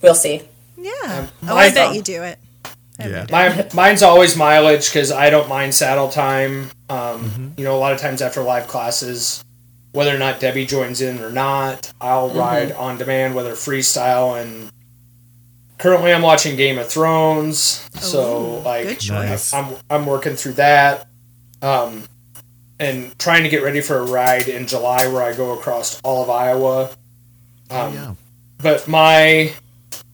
we'll 0.01 0.15
see. 0.15 0.41
yeah. 0.77 1.27
Oh, 1.47 1.55
I 1.55 1.73
bet 1.73 1.95
you 1.95 2.01
do 2.01 2.23
it. 2.23 2.37
Yeah. 2.99 3.25
My, 3.31 3.67
mine's 3.75 4.01
always 4.01 4.35
mileage 4.35 4.89
because 4.89 5.11
I 5.11 5.29
don't 5.29 5.47
mind 5.47 5.73
saddle 5.75 6.09
time. 6.09 6.71
Um, 6.89 7.53
You 7.57 7.63
know, 7.63 7.75
a 7.75 7.79
lot 7.79 7.93
of 7.93 7.99
times 7.99 8.21
after 8.23 8.41
live 8.41 8.67
classes, 8.67 9.43
whether 9.91 10.13
or 10.15 10.17
not 10.17 10.39
Debbie 10.39 10.65
joins 10.65 10.99
in 11.01 11.19
or 11.19 11.29
not, 11.31 11.93
I'll 12.01 12.29
ride 12.29 12.71
on 12.71 12.97
demand, 12.97 13.35
whether 13.35 13.53
freestyle 13.53 14.39
and. 14.41 14.71
Currently, 15.77 16.11
I'm 16.11 16.23
watching 16.23 16.55
Game 16.55 16.79
of 16.79 16.89
Thrones, 16.89 17.87
so 17.99 18.61
like 18.61 18.87
good 18.87 18.99
choice. 18.99 19.53
I'm 19.53 19.75
I'm 19.91 20.07
working 20.07 20.35
through 20.35 20.53
that, 20.53 21.07
um, 21.61 22.03
and 22.79 23.17
trying 23.17 23.43
to 23.43 23.49
get 23.49 23.63
ready 23.63 23.81
for 23.81 23.97
a 23.97 24.05
ride 24.05 24.47
in 24.47 24.67
July 24.67 25.07
where 25.07 25.23
I 25.23 25.35
go 25.35 25.57
across 25.57 25.99
all 26.01 26.23
of 26.23 26.29
Iowa. 26.29 26.89
Um, 27.69 27.93
yeah. 27.93 28.13
but 28.59 28.87
my 28.87 29.53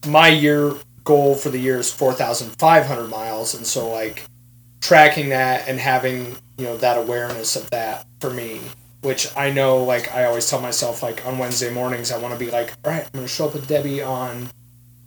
my 0.06 0.28
year 0.28 0.74
goal 1.04 1.34
for 1.34 1.50
the 1.50 1.58
year 1.58 1.78
is 1.78 1.92
4500 1.92 3.08
miles 3.08 3.54
and 3.54 3.66
so 3.66 3.90
like 3.90 4.26
tracking 4.80 5.28
that 5.28 5.68
and 5.68 5.78
having 5.78 6.36
you 6.56 6.64
know 6.64 6.76
that 6.78 6.98
awareness 6.98 7.56
of 7.56 7.68
that 7.70 8.06
for 8.20 8.30
me 8.30 8.60
which 9.02 9.34
i 9.36 9.50
know 9.50 9.84
like 9.84 10.12
i 10.14 10.24
always 10.24 10.48
tell 10.48 10.60
myself 10.60 11.02
like 11.02 11.24
on 11.26 11.38
wednesday 11.38 11.70
mornings 11.70 12.10
i 12.10 12.18
want 12.18 12.32
to 12.32 12.40
be 12.40 12.50
like 12.50 12.72
all 12.84 12.92
right 12.92 13.04
i'm 13.04 13.10
going 13.12 13.24
to 13.24 13.28
show 13.28 13.46
up 13.46 13.54
with 13.54 13.68
debbie 13.68 14.02
on 14.02 14.48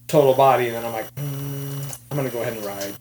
total 0.08 0.34
body 0.34 0.67
and 0.67 0.76
then 0.76 0.86
i'm 0.86 0.93
like 0.93 1.13
mm, 1.15 2.00
i'm 2.12 2.17
going 2.17 2.30
to 2.30 2.34
go 2.34 2.41
ahead 2.41 2.54
and 2.54 2.65
ride 2.65 2.93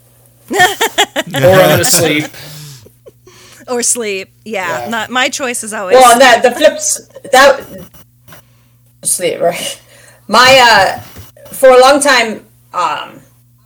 or 1.45 1.61
i'm 1.61 1.69
going 1.69 1.79
to 1.79 1.85
sleep 1.85 2.25
Or 3.69 3.83
sleep. 3.83 4.31
Yeah. 4.45 4.85
Yeah. 4.85 4.89
Not 4.89 5.11
my 5.11 5.29
choice 5.29 5.65
is 5.65 5.73
always 5.73 5.97
Well, 5.97 6.13
and 6.13 6.21
that 6.21 6.43
the 6.43 6.53
flips 6.53 7.09
that 7.33 7.91
sleep 9.03 9.41
right. 9.41 9.81
My 10.29 10.59
uh, 10.63 11.01
for 11.49 11.71
a 11.71 11.81
long 11.81 12.01
time, 12.01 12.47
um, 12.73 13.21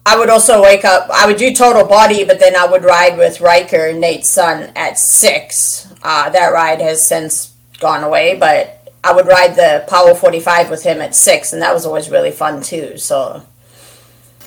I 0.06 0.18
would 0.18 0.28
also 0.28 0.62
wake 0.62 0.84
up. 0.84 1.08
I 1.10 1.26
would 1.26 1.36
do 1.36 1.54
total 1.54 1.84
body, 1.84 2.24
but 2.24 2.38
then 2.40 2.56
I 2.56 2.66
would 2.66 2.84
ride 2.84 3.16
with 3.16 3.40
Riker, 3.40 3.92
Nate's 3.92 4.28
son, 4.28 4.70
at 4.76 4.98
six. 4.98 5.86
Uh, 6.02 6.30
that 6.30 6.52
ride 6.52 6.80
has 6.80 7.06
since 7.06 7.54
gone 7.78 8.04
away, 8.04 8.36
but 8.36 8.92
I 9.04 9.12
would 9.12 9.26
ride 9.26 9.56
the 9.56 9.84
Power 9.88 10.14
Forty 10.14 10.40
Five 10.40 10.70
with 10.70 10.82
him 10.82 11.00
at 11.00 11.14
six, 11.14 11.52
and 11.52 11.62
that 11.62 11.74
was 11.74 11.86
always 11.86 12.10
really 12.10 12.30
fun 12.30 12.62
too. 12.62 12.98
So 12.98 13.42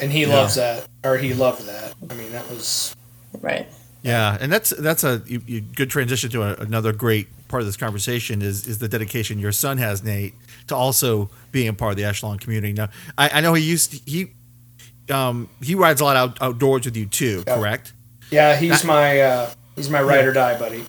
and 0.02 0.12
he 0.12 0.26
loves 0.26 0.56
that 0.56 0.88
or 1.04 1.18
he 1.18 1.34
loved 1.34 1.66
that 1.68 1.94
i 2.10 2.14
mean 2.16 2.32
that 2.32 2.50
was 2.50 2.96
right. 3.42 3.68
Yeah, 4.04 4.38
and 4.40 4.52
that's 4.52 4.72
that's 4.72 5.04
a 5.06 5.22
you, 5.26 5.42
you, 5.48 5.62
good 5.62 5.90
transition 5.90 6.30
to 6.32 6.44
a, 6.44 6.56
another 6.62 6.92
great 6.94 7.28
part 7.48 7.62
of 7.62 7.68
this 7.68 7.78
conversation 7.78 8.42
is 8.42 8.68
is 8.68 8.80
the 8.80 8.88
dedication 8.90 9.40
your 9.40 9.54
son 9.54 9.78
has, 9.78 10.04
Nate, 10.04 10.34
to 10.68 10.76
also 10.76 11.30
being 11.52 11.70
a 11.70 11.74
part 11.74 11.92
of 11.92 11.98
the 11.98 12.04
Echelon 12.04 12.38
community. 12.38 12.74
Now, 12.74 12.90
I, 13.18 13.30
I 13.38 13.42
know 13.42 13.54
he 13.54 13.64
used 13.64 13.92
to, 13.92 14.00
he 14.12 14.32
um 15.10 15.50
he 15.62 15.74
rides 15.76 16.02
a 16.02 16.04
lot 16.04 16.16
out, 16.18 16.42
outdoors 16.42 16.86
with 16.86 16.98
you 16.98 17.06
too, 17.06 17.44
Yeah. 17.48 17.56
correct? 17.56 17.94
yeah 18.30 18.56
he's 18.56 18.84
my 18.84 19.22
uh, 19.22 19.50
he's 19.76 19.90
my 19.90 20.02
ride 20.02 20.26
or 20.26 20.34
die 20.34 20.58
buddy 20.60 20.84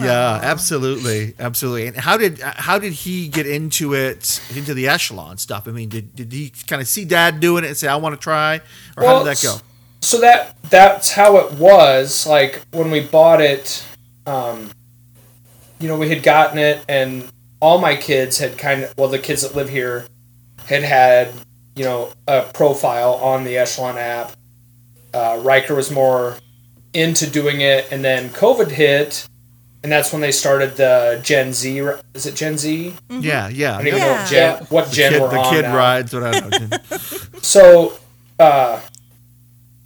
Yeah, 0.00 0.40
absolutely, 0.42 1.34
absolutely. 1.38 1.86
And 1.88 1.96
how 1.96 2.16
did 2.18 2.38
how 2.40 2.78
did 2.78 2.92
he 2.92 3.28
get 3.28 3.46
into 3.46 3.94
it 3.94 4.40
into 4.54 4.74
the 4.74 4.88
Echelon 4.88 5.38
stuff? 5.38 5.66
I 5.68 5.70
mean, 5.72 5.88
did 5.88 6.14
did 6.14 6.32
he 6.32 6.52
kind 6.66 6.80
of 6.82 6.88
see 6.88 7.04
Dad 7.06 7.40
doing 7.40 7.64
it 7.64 7.68
and 7.68 7.76
say, 7.76 7.88
"I 7.88 7.96
want 7.96 8.14
to 8.14 8.20
try," 8.20 8.60
or 8.96 9.04
how 9.04 9.18
did 9.24 9.26
that 9.28 9.42
go? 9.42 9.56
So 10.06 10.20
that 10.20 10.56
that's 10.70 11.10
how 11.12 11.36
it 11.38 11.52
was 11.54 12.26
like 12.26 12.62
when 12.72 12.90
we 12.90 13.00
bought 13.00 13.40
it 13.40 13.84
um 14.26 14.70
you 15.80 15.88
know 15.88 15.96
we 15.98 16.08
had 16.08 16.22
gotten 16.22 16.58
it 16.58 16.84
and 16.88 17.30
all 17.60 17.78
my 17.78 17.96
kids 17.96 18.38
had 18.38 18.56
kind 18.58 18.82
of 18.84 18.94
well 18.96 19.08
the 19.08 19.18
kids 19.18 19.42
that 19.42 19.54
live 19.56 19.68
here 19.68 20.04
had 20.66 20.82
had 20.82 21.32
you 21.74 21.84
know 21.84 22.10
a 22.28 22.42
profile 22.54 23.14
on 23.14 23.44
the 23.44 23.56
echelon 23.56 23.98
app 23.98 24.32
uh, 25.14 25.40
Riker 25.42 25.74
was 25.74 25.90
more 25.90 26.36
into 26.92 27.28
doing 27.28 27.60
it 27.62 27.86
and 27.90 28.04
then 28.04 28.28
covid 28.30 28.70
hit 28.70 29.26
and 29.82 29.90
that's 29.92 30.12
when 30.12 30.20
they 30.20 30.32
started 30.32 30.76
the 30.76 31.20
gen 31.22 31.52
z 31.52 31.80
ri- 31.80 31.94
is 32.14 32.26
it 32.26 32.34
gen 32.34 32.56
z 32.58 32.94
Yeah, 33.10 33.48
yeah. 33.48 33.74
i 33.74 33.78
don't 33.78 33.86
even 33.88 34.00
know 34.00 34.12
what 34.12 34.28
gen, 34.28 34.64
what 34.68 34.88
The 34.88 34.94
gen 34.96 35.12
kid, 35.12 35.22
we're 35.22 35.30
the 35.30 35.38
on 35.38 35.52
kid 35.54 35.62
now. 35.62 35.76
rides. 35.76 36.12
What 36.14 36.22
I 36.24 36.40
don't 36.40 36.70
know. 36.70 36.78
So, 37.40 37.98
uh, 38.38 38.80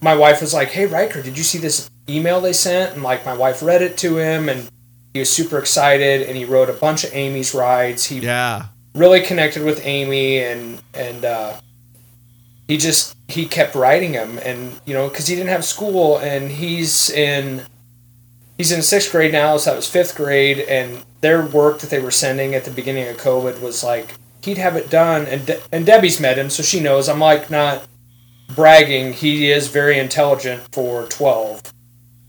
my 0.01 0.15
wife 0.15 0.41
was 0.41 0.55
like, 0.55 0.69
"Hey, 0.69 0.87
Riker, 0.87 1.23
did 1.23 1.37
you 1.37 1.45
see 1.45 1.59
this 1.59 1.91
email 2.09 2.41
they 2.41 2.53
sent?" 2.53 2.95
And 2.95 3.03
like, 3.03 3.25
my 3.25 3.35
wife 3.35 3.63
read 3.63 3.83
it 3.83 3.97
to 3.99 4.17
him, 4.17 4.49
and 4.49 4.71
he 5.13 5.21
was 5.21 5.31
super 5.31 5.59
excited. 5.59 6.23
And 6.23 6.37
he 6.37 6.45
wrote 6.45 6.71
a 6.71 6.75
bunch 6.75 7.05
of 7.05 7.15
Amy's 7.15 7.55
rides. 7.55 8.07
He 8.07 8.21
yeah, 8.21 8.67
really 8.95 9.21
connected 9.21 9.65
with 9.65 9.85
Amy, 9.85 10.39
and 10.39 10.81
and 10.95 11.25
uh, 11.25 11.61
he 12.69 12.77
just 12.77 13.17
he 13.29 13.47
kept 13.47 13.75
writing 13.75 14.13
him, 14.13 14.39
and 14.39 14.81
you 14.87 14.95
know, 14.95 15.09
because 15.09 15.27
he 15.27 15.35
didn't 15.35 15.51
have 15.51 15.65
school, 15.65 16.19
and 16.19 16.51
he's 16.51 17.11
in 17.11 17.63
he's 18.57 18.73
in 18.73 18.83
sixth 18.83 19.11
grade 19.13 19.33
now, 19.33 19.57
so 19.57 19.71
that 19.71 19.77
was 19.77 19.89
fifth 19.89 20.17
grade, 20.17 20.61
and 20.61 21.05
their 21.21 21.45
work 21.45 21.81
that 21.81 21.91
they 21.91 22.01
were 22.01 22.11
sending 22.11 22.55
at 22.55 22.65
the 22.65 22.71
beginning 22.71 23.09
of 23.09 23.17
COVID 23.17 23.61
was 23.61 23.85
like 23.85 24.15
he'd 24.43 24.59
have 24.59 24.77
it 24.77 24.89
done, 24.91 25.27
and 25.27 25.47
De- 25.47 25.61
and 25.73 25.85
Debbie's 25.85 26.21
met 26.21 26.39
him, 26.39 26.51
so 26.51 26.63
she 26.63 26.81
knows. 26.81 27.09
I'm 27.09 27.21
like 27.21 27.51
not 27.51 27.85
bragging. 28.55 29.13
He 29.13 29.51
is 29.51 29.69
very 29.69 29.99
intelligent 29.99 30.63
for 30.73 31.07
twelve. 31.07 31.63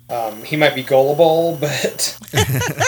Um, 0.09 0.43
he 0.43 0.57
might 0.57 0.75
be 0.75 0.83
gullible, 0.83 1.57
but 1.61 2.17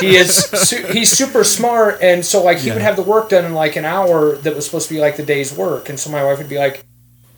he 0.02 0.16
is 0.18 0.36
su- 0.36 0.86
he's 0.88 1.10
super 1.10 1.46
smart, 1.46 2.00
and 2.02 2.26
so 2.26 2.44
like 2.44 2.58
he 2.60 2.70
would 2.72 2.82
have 2.82 2.98
the 2.98 3.04
work 3.04 3.30
done 3.30 3.46
in 3.46 3.54
like 3.54 3.78
an 3.78 3.86
hour 3.86 4.36
that 4.36 4.54
was 4.54 4.66
supposed 4.66 4.90
to 4.90 4.94
be 4.94 5.00
like 5.00 5.16
the 5.16 5.24
day's 5.24 5.54
work, 5.56 5.88
and 5.88 5.98
so 6.00 6.10
my 6.10 6.24
wife 6.24 6.38
would 6.38 6.50
be 6.50 6.58
like, 6.58 6.86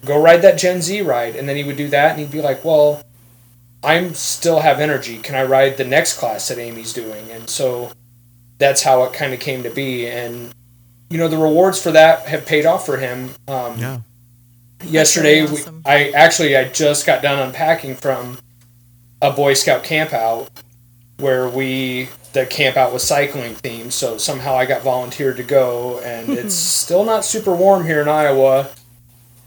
"Go 0.03 0.19
ride 0.19 0.41
that 0.41 0.57
Gen 0.57 0.81
Z 0.81 1.01
ride," 1.01 1.35
and 1.35 1.47
then 1.47 1.55
he 1.55 1.63
would 1.63 1.77
do 1.77 1.87
that, 1.89 2.11
and 2.11 2.19
he'd 2.19 2.31
be 2.31 2.41
like, 2.41 2.65
"Well, 2.65 3.03
I'm 3.83 4.15
still 4.15 4.61
have 4.61 4.79
energy. 4.79 5.19
Can 5.19 5.35
I 5.35 5.43
ride 5.43 5.77
the 5.77 5.85
next 5.85 6.17
class 6.17 6.47
that 6.47 6.57
Amy's 6.57 6.91
doing?" 6.91 7.29
And 7.29 7.47
so 7.47 7.91
that's 8.57 8.81
how 8.81 9.03
it 9.03 9.13
kind 9.13 9.33
of 9.35 9.39
came 9.39 9.61
to 9.61 9.69
be, 9.69 10.07
and 10.07 10.51
you 11.11 11.19
know 11.19 11.27
the 11.27 11.37
rewards 11.37 11.79
for 11.79 11.91
that 11.91 12.25
have 12.27 12.47
paid 12.47 12.65
off 12.65 12.87
for 12.87 12.97
him. 12.97 13.35
Um, 13.47 13.77
yeah. 13.77 13.99
Yesterday 14.85 15.41
really 15.41 15.53
we, 15.63 15.81
i 15.85 16.09
actually 16.11 16.55
i 16.55 16.67
just 16.69 17.05
got 17.05 17.21
done 17.21 17.39
unpacking 17.39 17.95
from 17.95 18.37
a 19.21 19.31
boy 19.31 19.53
scout 19.53 19.83
camp 19.83 20.13
out 20.13 20.49
where 21.17 21.47
we 21.47 22.09
the 22.35 22.45
camp 22.45 22.75
out 22.77 22.93
was 22.93 23.01
cycling 23.01 23.55
themed, 23.55 23.93
so 23.93 24.17
somehow 24.17 24.55
I 24.55 24.65
got 24.65 24.83
volunteered 24.83 25.37
to 25.37 25.43
go, 25.43 25.99
and 26.01 26.29
it's 26.37 26.53
still 26.53 27.03
not 27.05 27.25
super 27.25 27.55
warm 27.55 27.85
here 27.85 28.01
in 28.01 28.07
Iowa. 28.09 28.67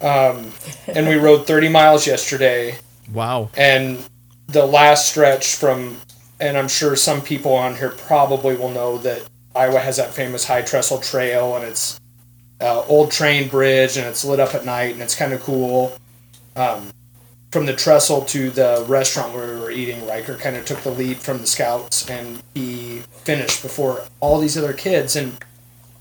Um, 0.01 0.53
and 0.87 1.07
we 1.07 1.17
rode 1.17 1.47
30 1.47 1.69
miles 1.69 2.07
yesterday, 2.07 2.79
Wow. 3.13 3.51
and 3.57 4.03
the 4.47 4.65
last 4.65 5.11
stretch 5.11 5.57
from, 5.57 5.99
and 6.41 6.57
I'm 6.57 6.69
sure 6.69 6.97
some 6.97 7.21
people 7.21 7.53
on 7.53 7.77
here 7.77 7.91
probably 7.91 8.57
will 8.57 8.71
know 8.71 8.97
that 8.99 9.23
Iowa 9.55 9.81
has 9.81 9.97
that 9.99 10.15
famous 10.15 10.47
High 10.47 10.63
Trestle 10.63 10.99
Trail, 10.99 11.57
and 11.57 11.65
it's 11.65 12.01
uh, 12.61 12.85
old 12.87 13.11
train 13.11 13.49
bridge, 13.49 13.97
and 13.97 14.07
it's 14.07 14.25
lit 14.25 14.41
up 14.41 14.55
at 14.55 14.65
night, 14.65 14.93
and 14.93 15.03
it's 15.03 15.15
kind 15.15 15.33
of 15.33 15.43
cool. 15.43 15.97
Um, 16.57 16.91
from 17.51 17.67
the 17.67 17.75
trestle 17.75 18.23
to 18.27 18.51
the 18.51 18.85
restaurant 18.89 19.33
where 19.33 19.55
we 19.55 19.61
were 19.61 19.71
eating, 19.71 20.07
Riker 20.07 20.35
kind 20.35 20.57
of 20.57 20.67
took 20.67 20.81
the 20.81 20.91
lead 20.91 21.19
from 21.19 21.39
the 21.39 21.47
scouts, 21.47 22.09
and 22.09 22.43
he 22.55 23.03
finished 23.25 23.63
before 23.63 24.03
all 24.21 24.39
these 24.39 24.59
other 24.59 24.73
kids. 24.73 25.17
And 25.17 25.39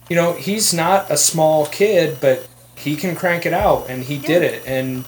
you 0.09 0.15
know, 0.15 0.33
he's 0.33 0.73
not 0.73 1.09
a 1.11 1.17
small 1.17 1.65
kid, 1.67 2.19
but 2.19 2.47
he 2.75 2.95
can 2.95 3.15
crank 3.15 3.45
it 3.45 3.53
out, 3.53 3.85
and 3.89 4.03
he 4.03 4.17
did 4.17 4.41
it, 4.43 4.63
and 4.65 5.07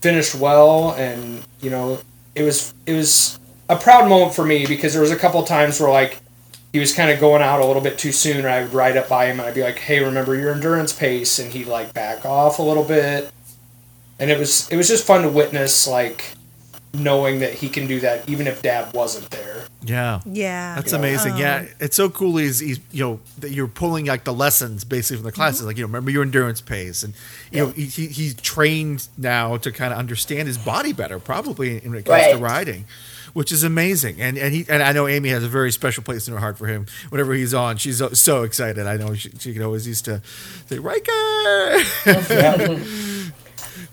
finished 0.00 0.34
well. 0.34 0.92
And 0.92 1.42
you 1.60 1.70
know, 1.70 2.00
it 2.34 2.42
was 2.42 2.72
it 2.86 2.94
was 2.94 3.38
a 3.68 3.76
proud 3.76 4.08
moment 4.08 4.34
for 4.34 4.44
me 4.44 4.66
because 4.66 4.92
there 4.92 5.02
was 5.02 5.10
a 5.10 5.16
couple 5.16 5.42
times 5.42 5.80
where 5.80 5.90
like 5.90 6.18
he 6.72 6.78
was 6.78 6.94
kind 6.94 7.10
of 7.10 7.18
going 7.18 7.42
out 7.42 7.60
a 7.60 7.64
little 7.64 7.82
bit 7.82 7.98
too 7.98 8.12
soon, 8.12 8.38
and 8.38 8.46
I 8.46 8.62
would 8.62 8.72
ride 8.72 8.96
up 8.96 9.08
by 9.08 9.26
him 9.26 9.40
and 9.40 9.48
I'd 9.48 9.54
be 9.54 9.62
like, 9.62 9.78
"Hey, 9.78 10.02
remember 10.02 10.36
your 10.36 10.52
endurance 10.52 10.92
pace," 10.92 11.38
and 11.38 11.52
he'd 11.52 11.66
like 11.66 11.92
back 11.92 12.24
off 12.24 12.58
a 12.58 12.62
little 12.62 12.84
bit, 12.84 13.32
and 14.18 14.30
it 14.30 14.38
was 14.38 14.68
it 14.70 14.76
was 14.76 14.88
just 14.88 15.06
fun 15.06 15.22
to 15.22 15.28
witness, 15.28 15.88
like 15.88 16.32
knowing 16.92 17.38
that 17.38 17.54
he 17.54 17.68
can 17.68 17.86
do 17.86 18.00
that 18.00 18.28
even 18.28 18.46
if 18.46 18.62
Dad 18.62 18.92
wasn't 18.92 19.30
there. 19.30 19.64
Yeah. 19.82 20.20
Yeah. 20.26 20.74
That's 20.74 20.92
amazing. 20.92 21.36
yeah, 21.36 21.56
um, 21.56 21.68
it's 21.78 21.96
so 21.96 22.10
cool. 22.10 22.36
He's, 22.36 22.58
he's 22.58 22.80
you 22.90 23.04
know 23.04 23.20
that 23.38 23.50
you're 23.50 23.68
pulling 23.68 24.06
like 24.06 24.24
the 24.24 24.32
lessons 24.32 24.84
basically 24.84 25.18
from 25.18 25.24
the 25.24 25.32
classes. 25.32 25.60
Mm-hmm. 25.60 25.66
Like 25.68 25.76
you 25.78 25.82
know, 25.84 25.88
remember 25.88 26.10
your 26.10 26.22
endurance 26.22 26.60
pace, 26.60 27.02
and 27.02 27.14
you 27.50 27.58
know 27.60 27.70
he, 27.70 27.86
he, 27.86 28.06
he's 28.06 28.34
trained 28.34 29.08
now 29.16 29.56
to 29.56 29.72
kind 29.72 29.92
of 29.92 29.98
understand 29.98 30.48
his 30.48 30.58
body 30.58 30.92
better, 30.92 31.18
probably 31.18 31.78
when 31.80 31.94
it 31.94 32.04
comes 32.04 32.26
to 32.26 32.38
riding, 32.38 32.84
which 33.32 33.52
is 33.52 33.62
amazing. 33.64 34.20
And 34.20 34.36
and 34.38 34.54
he 34.54 34.64
and 34.68 34.82
I 34.82 34.92
know 34.92 35.06
Amy 35.08 35.28
has 35.30 35.42
a 35.44 35.48
very 35.48 35.72
special 35.72 36.02
place 36.02 36.28
in 36.28 36.34
her 36.34 36.40
heart 36.40 36.58
for 36.58 36.66
him. 36.66 36.86
Whenever 37.10 37.32
he's 37.34 37.54
on, 37.54 37.76
she's 37.76 38.02
so, 38.18 38.42
excited. 38.42 38.86
I 38.86 38.96
know 38.96 39.14
she, 39.14 39.30
she 39.38 39.62
always 39.62 39.86
used 39.86 40.04
to 40.06 40.22
say 40.66 40.78
Riker. 40.78 41.10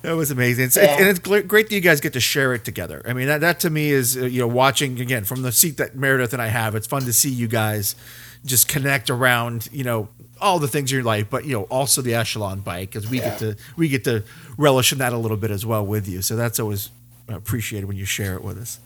That 0.04 0.16
was 0.16 0.32
amazing. 0.32 0.66
It's, 0.66 0.78
Yeah. 0.78 0.98
and 1.00 1.08
it's 1.08 1.20
great 1.20 1.48
that 1.50 1.72
you 1.72 1.82
guys 1.82 2.02
get 2.02 2.14
to 2.14 2.20
share 2.20 2.54
it 2.54 2.64
together. 2.64 3.02
I 3.06 3.14
mean, 3.14 3.28
that, 3.28 3.42
that 3.42 3.60
to 3.62 3.70
me 3.70 3.90
is, 3.90 4.16
uh, 4.16 4.26
you 4.26 4.40
know, 4.40 4.48
watching 4.48 5.00
again 5.02 5.24
from 5.24 5.42
the 5.42 5.52
seat 5.52 5.78
that 5.78 5.96
Meredith 5.96 6.34
and 6.34 6.42
I 6.42 6.48
have, 6.48 6.76
it's 6.76 6.88
fun 6.88 7.02
to 7.04 7.14
see 7.14 7.30
you 7.30 7.48
guys 7.48 7.96
just 8.46 8.68
connect 8.68 9.10
around, 9.10 9.68
you 9.72 9.84
know, 9.84 10.08
all 10.40 10.60
the 10.60 10.68
things 10.68 10.92
in 10.92 10.98
your 10.98 11.04
life, 11.04 11.28
but, 11.30 11.46
you 11.46 11.54
know, 11.54 11.64
also 11.64 12.02
the 12.02 12.14
Echelon 12.14 12.60
bike 12.60 12.92
because 12.92 13.10
we 13.10 13.18
get 13.20 13.40
to, 13.40 13.58
we 13.76 13.90
get 13.90 14.04
to 14.04 14.24
relish 14.58 14.92
in 14.92 15.00
that 15.00 15.14
a 15.14 15.18
little 15.18 15.36
bit 15.38 15.50
as 15.52 15.66
well 15.66 15.86
with 15.86 16.08
you. 16.08 16.22
So 16.22 16.36
that's 16.36 16.60
always 16.60 16.90
appreciated 17.28 17.88
when 17.88 17.98
you 17.98 18.06
share 18.06 18.36
it 18.36 18.44
with 18.44 18.60
us. 18.60 18.80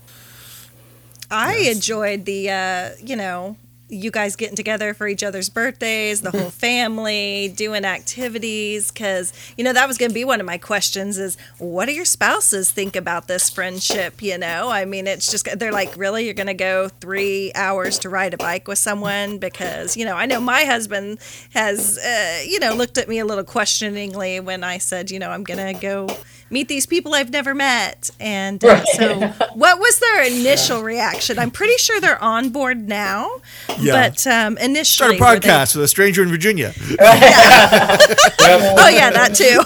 I 1.31 1.55
enjoyed 1.71 2.25
the, 2.25 2.49
uh, 2.49 2.89
you 3.01 3.15
know, 3.15 3.55
you 3.91 4.09
guys 4.09 4.37
getting 4.37 4.55
together 4.55 4.93
for 4.93 5.07
each 5.07 5.21
other's 5.21 5.49
birthdays, 5.49 6.21
the 6.21 6.31
whole 6.31 6.49
family, 6.49 7.53
doing 7.55 7.83
activities. 7.83 8.89
Because, 8.89 9.33
you 9.57 9.63
know, 9.63 9.73
that 9.73 9.87
was 9.87 9.97
going 9.97 10.09
to 10.09 10.13
be 10.13 10.23
one 10.23 10.39
of 10.39 10.45
my 10.45 10.57
questions 10.57 11.17
is 11.17 11.37
what 11.57 11.87
do 11.87 11.93
your 11.93 12.05
spouses 12.05 12.71
think 12.71 12.95
about 12.95 13.27
this 13.27 13.49
friendship? 13.49 14.21
You 14.21 14.37
know, 14.37 14.69
I 14.69 14.85
mean, 14.85 15.07
it's 15.07 15.29
just, 15.29 15.47
they're 15.59 15.73
like, 15.73 15.95
really? 15.97 16.25
You're 16.25 16.33
going 16.33 16.47
to 16.47 16.53
go 16.53 16.87
three 16.87 17.51
hours 17.53 17.99
to 17.99 18.09
ride 18.09 18.33
a 18.33 18.37
bike 18.37 18.67
with 18.67 18.77
someone? 18.77 19.37
Because, 19.37 19.97
you 19.97 20.05
know, 20.05 20.15
I 20.15 20.25
know 20.25 20.39
my 20.39 20.63
husband 20.63 21.19
has, 21.53 21.97
uh, 21.97 22.43
you 22.47 22.59
know, 22.59 22.73
looked 22.73 22.97
at 22.97 23.09
me 23.09 23.19
a 23.19 23.25
little 23.25 23.43
questioningly 23.43 24.39
when 24.39 24.63
I 24.63 24.77
said, 24.77 25.11
you 25.11 25.19
know, 25.19 25.31
I'm 25.31 25.43
going 25.43 25.73
to 25.73 25.79
go 25.79 26.07
meet 26.51 26.67
these 26.67 26.85
people 26.85 27.13
I've 27.13 27.31
never 27.31 27.53
met. 27.55 28.09
And 28.19 28.63
uh, 28.63 28.83
so, 28.85 29.19
what 29.53 29.79
was 29.79 29.99
their 29.99 30.23
initial 30.23 30.83
reaction? 30.83 31.39
I'm 31.39 31.51
pretty 31.51 31.77
sure 31.77 31.99
they're 32.01 32.21
on 32.21 32.49
board 32.49 32.87
now, 32.87 33.41
Yeah. 33.79 34.09
but 34.09 34.27
um, 34.27 34.53
Start 34.57 34.59
a 34.59 34.65
initially, 34.65 35.09
were 35.19 35.39
they- 35.39 35.47
podcast 35.47 35.75
with 35.75 35.85
a 35.85 35.87
stranger 35.87 36.21
in 36.23 36.29
Virginia. 36.29 36.73
oh 36.99 38.89
yeah, 38.89 39.09
that 39.11 39.33
too. 39.35 39.61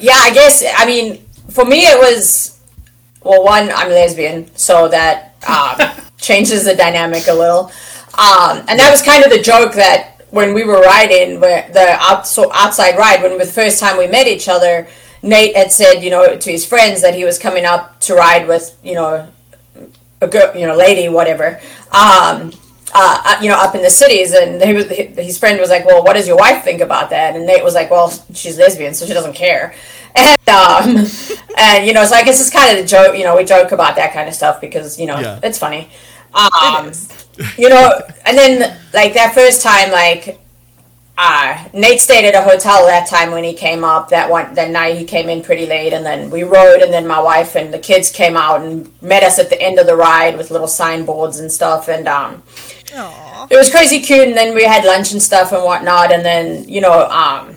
yeah, 0.00 0.14
I 0.16 0.30
guess. 0.34 0.64
I 0.76 0.86
mean, 0.86 1.24
for 1.50 1.64
me, 1.64 1.80
it 1.86 1.98
was 1.98 2.60
well. 3.22 3.42
One, 3.44 3.70
I'm 3.70 3.88
lesbian, 3.90 4.54
so 4.56 4.88
that 4.88 5.34
um, 5.48 6.04
changes 6.18 6.64
the 6.64 6.74
dynamic 6.74 7.26
a 7.28 7.34
little. 7.34 7.70
Um, 8.16 8.58
and 8.68 8.78
that 8.78 8.90
was 8.90 9.02
kind 9.02 9.24
of 9.24 9.30
the 9.30 9.40
joke 9.40 9.72
that 9.74 10.13
when 10.34 10.52
we 10.52 10.64
were 10.64 10.80
riding, 10.80 11.40
where 11.40 11.68
the 11.72 11.96
out, 12.00 12.26
so 12.26 12.50
outside 12.52 12.98
ride, 12.98 13.22
when 13.22 13.38
the 13.38 13.46
first 13.46 13.78
time 13.78 13.96
we 13.96 14.06
met 14.08 14.26
each 14.26 14.48
other, 14.48 14.88
Nate 15.22 15.56
had 15.56 15.70
said, 15.70 16.00
you 16.02 16.10
know, 16.10 16.36
to 16.36 16.50
his 16.50 16.66
friends 16.66 17.00
that 17.02 17.14
he 17.14 17.24
was 17.24 17.38
coming 17.38 17.64
up 17.64 18.00
to 18.00 18.14
ride 18.14 18.46
with, 18.48 18.76
you 18.82 18.94
know, 18.94 19.28
a 20.20 20.26
girl, 20.26 20.50
you 20.56 20.66
know, 20.66 20.74
lady, 20.76 21.08
whatever. 21.08 21.60
Um, 21.92 22.50
uh, 22.96 23.22
uh, 23.24 23.38
you 23.42 23.48
know, 23.48 23.56
up 23.56 23.74
in 23.74 23.82
the 23.82 23.90
cities, 23.90 24.32
and 24.32 24.62
he 24.62 24.72
was, 24.72 24.86
his 24.88 25.38
friend 25.38 25.58
was 25.60 25.68
like, 25.70 25.84
"Well, 25.84 26.04
what 26.04 26.12
does 26.14 26.28
your 26.28 26.36
wife 26.36 26.62
think 26.62 26.80
about 26.80 27.10
that?" 27.10 27.34
And 27.34 27.44
Nate 27.46 27.64
was 27.64 27.74
like, 27.74 27.90
"Well, 27.90 28.12
she's 28.32 28.56
lesbian, 28.56 28.94
so 28.94 29.06
she 29.06 29.14
doesn't 29.14 29.34
care." 29.34 29.74
And 30.16 30.48
um, 30.48 31.06
and 31.58 31.84
you 31.86 31.92
know, 31.92 32.04
so 32.04 32.14
I 32.14 32.22
guess 32.22 32.40
it's 32.40 32.48
kind 32.50 32.70
of 32.70 32.80
the 32.80 32.88
joke. 32.88 33.16
You 33.18 33.24
know, 33.24 33.36
we 33.36 33.44
joke 33.44 33.72
about 33.72 33.96
that 33.96 34.12
kind 34.12 34.28
of 34.28 34.34
stuff 34.36 34.60
because 34.60 34.96
you 34.96 35.06
know 35.06 35.18
Yeah. 35.18 35.40
it's 35.42 35.58
funny. 35.58 35.90
Um, 36.32 36.92
you 37.56 37.68
know, 37.68 38.00
and 38.24 38.36
then 38.36 38.78
like 38.92 39.14
that 39.14 39.34
first 39.34 39.62
time, 39.62 39.90
like 39.90 40.40
uh, 41.16 41.68
Nate 41.72 42.00
stayed 42.00 42.26
at 42.26 42.34
a 42.34 42.42
hotel 42.42 42.86
that 42.86 43.08
time 43.08 43.30
when 43.30 43.44
he 43.44 43.54
came 43.54 43.84
up. 43.84 44.08
That 44.08 44.28
one 44.28 44.54
that 44.54 44.70
night 44.70 44.96
he 44.96 45.04
came 45.04 45.28
in 45.28 45.42
pretty 45.42 45.66
late, 45.66 45.92
and 45.92 46.04
then 46.04 46.30
we 46.30 46.42
rode, 46.42 46.82
and 46.82 46.92
then 46.92 47.06
my 47.06 47.20
wife 47.20 47.54
and 47.54 47.72
the 47.72 47.78
kids 47.78 48.10
came 48.10 48.36
out 48.36 48.62
and 48.62 48.90
met 49.00 49.22
us 49.22 49.38
at 49.38 49.48
the 49.48 49.60
end 49.60 49.78
of 49.78 49.86
the 49.86 49.96
ride 49.96 50.36
with 50.36 50.50
little 50.50 50.66
signboards 50.66 51.38
and 51.38 51.50
stuff, 51.50 51.88
and 51.88 52.08
um, 52.08 52.42
Aw. 52.94 53.46
it 53.48 53.56
was 53.56 53.70
crazy 53.70 54.00
cute. 54.00 54.26
And 54.26 54.36
then 54.36 54.54
we 54.54 54.64
had 54.64 54.84
lunch 54.84 55.12
and 55.12 55.22
stuff 55.22 55.52
and 55.52 55.62
whatnot, 55.62 56.12
and 56.12 56.24
then 56.24 56.68
you 56.68 56.80
know, 56.80 57.04
um, 57.04 57.56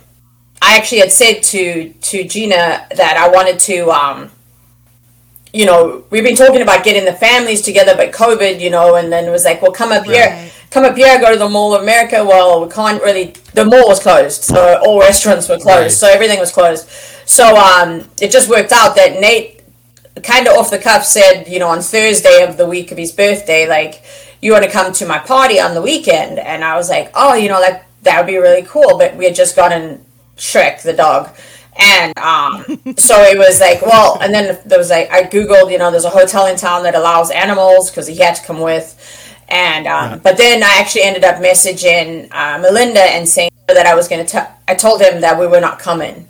I 0.61 0.77
actually 0.77 0.99
had 0.99 1.11
said 1.11 1.41
to 1.43 1.93
to 1.93 2.23
Gina 2.23 2.87
that 2.95 3.17
I 3.17 3.27
wanted 3.29 3.59
to. 3.61 3.89
Um, 3.89 4.31
you 5.57 5.65
know, 5.65 6.03
we've 6.11 6.23
been 6.23 6.35
talking 6.35 6.61
about 6.61 6.83
getting 6.83 7.05
the 7.05 7.13
families 7.27 7.61
together, 7.61 7.93
but 7.95 8.11
COVID, 8.11 8.59
you 8.59 8.69
know, 8.69 8.95
and 8.95 9.11
then 9.11 9.25
it 9.25 9.31
was 9.31 9.43
like, 9.45 9.61
well, 9.61 9.71
come 9.71 9.91
up 9.91 10.05
here, 10.05 10.27
Right. 10.29 10.51
come 10.69 10.83
up 10.85 10.95
here, 10.95 11.19
go 11.19 11.31
to 11.33 11.39
the 11.39 11.49
Mall 11.49 11.73
of 11.73 11.81
America. 11.81 12.23
Well, 12.23 12.63
we 12.65 12.71
can't 12.71 13.01
really. 13.01 13.33
The 13.53 13.65
mall 13.65 13.87
was 13.87 13.99
closed, 13.99 14.43
so 14.43 14.79
all 14.85 14.99
restaurants 14.99 15.49
were 15.49 15.57
closed, 15.57 15.81
Right. 15.81 15.91
so 16.01 16.07
everything 16.07 16.39
was 16.39 16.51
closed. 16.51 16.87
So 17.25 17.55
um, 17.57 17.89
it 18.21 18.29
just 18.31 18.49
worked 18.49 18.71
out 18.71 18.95
that 18.97 19.19
Nate, 19.19 19.61
kind 20.23 20.47
of 20.47 20.53
off 20.57 20.69
the 20.69 20.77
cuff, 20.79 21.03
said, 21.05 21.47
you 21.47 21.59
know, 21.59 21.69
on 21.69 21.81
Thursday 21.81 22.43
of 22.47 22.57
the 22.57 22.67
week 22.67 22.91
of 22.91 22.97
his 22.97 23.11
birthday, 23.11 23.67
like, 23.67 24.03
you 24.41 24.51
want 24.51 24.63
to 24.63 24.69
come 24.69 24.93
to 24.93 25.05
my 25.07 25.17
party 25.19 25.59
on 25.59 25.73
the 25.73 25.81
weekend? 25.81 26.37
And 26.37 26.63
I 26.63 26.75
was 26.75 26.89
like, 26.89 27.09
oh, 27.15 27.33
you 27.33 27.49
know, 27.49 27.59
like 27.59 27.83
that 28.03 28.15
would 28.19 28.27
be 28.27 28.37
really 28.37 28.61
cool. 28.63 28.97
But 28.97 29.15
we 29.15 29.25
had 29.25 29.33
just 29.35 29.55
gotten 29.55 30.05
Shrek 30.37 30.83
the 30.83 30.93
dog. 30.93 31.35
And 31.77 32.17
um, 32.17 32.63
so 32.97 33.21
it 33.21 33.37
was 33.37 33.59
like, 33.59 33.81
well, 33.81 34.17
and 34.21 34.33
then 34.33 34.59
there 34.65 34.77
was 34.77 34.89
like, 34.89 35.11
I 35.11 35.23
Googled, 35.23 35.71
you 35.71 35.77
know, 35.77 35.91
there's 35.91 36.05
a 36.05 36.09
hotel 36.09 36.47
in 36.47 36.57
town 36.57 36.83
that 36.83 36.95
allows 36.95 37.31
animals 37.31 37.89
because 37.89 38.07
he 38.07 38.15
had 38.17 38.35
to 38.35 38.43
come 38.43 38.59
with. 38.59 38.95
And, 39.49 39.87
um, 39.87 40.19
but 40.19 40.37
then 40.37 40.61
I 40.61 40.77
actually 40.79 41.03
ended 41.03 41.23
up 41.23 41.37
messaging 41.37 42.29
uh, 42.33 42.59
Melinda 42.59 43.01
and 43.01 43.27
saying 43.27 43.51
that 43.67 43.85
I 43.85 43.95
was 43.95 44.07
going 44.07 44.25
to 44.25 44.29
tell, 44.29 44.53
I 44.67 44.75
told 44.75 45.01
him 45.01 45.21
that 45.21 45.39
we 45.39 45.47
were 45.47 45.61
not 45.61 45.79
coming. 45.79 46.27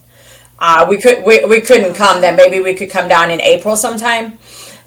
Uh, 0.60 0.86
we 0.88 0.98
could, 0.98 1.24
we, 1.26 1.44
we 1.46 1.62
couldn't 1.62 1.94
come, 1.96 2.22
then. 2.22 2.36
maybe 2.36 2.60
we 2.60 2.74
could 2.74 2.90
come 2.90 3.08
down 3.08 3.32
in 3.32 3.42
April 3.42 3.76
sometime. 3.76 4.38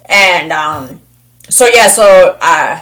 And, 0.05 0.51
um, 0.51 1.01
so 1.49 1.67
yeah, 1.67 1.87
so, 1.87 2.37
uh, 2.41 2.81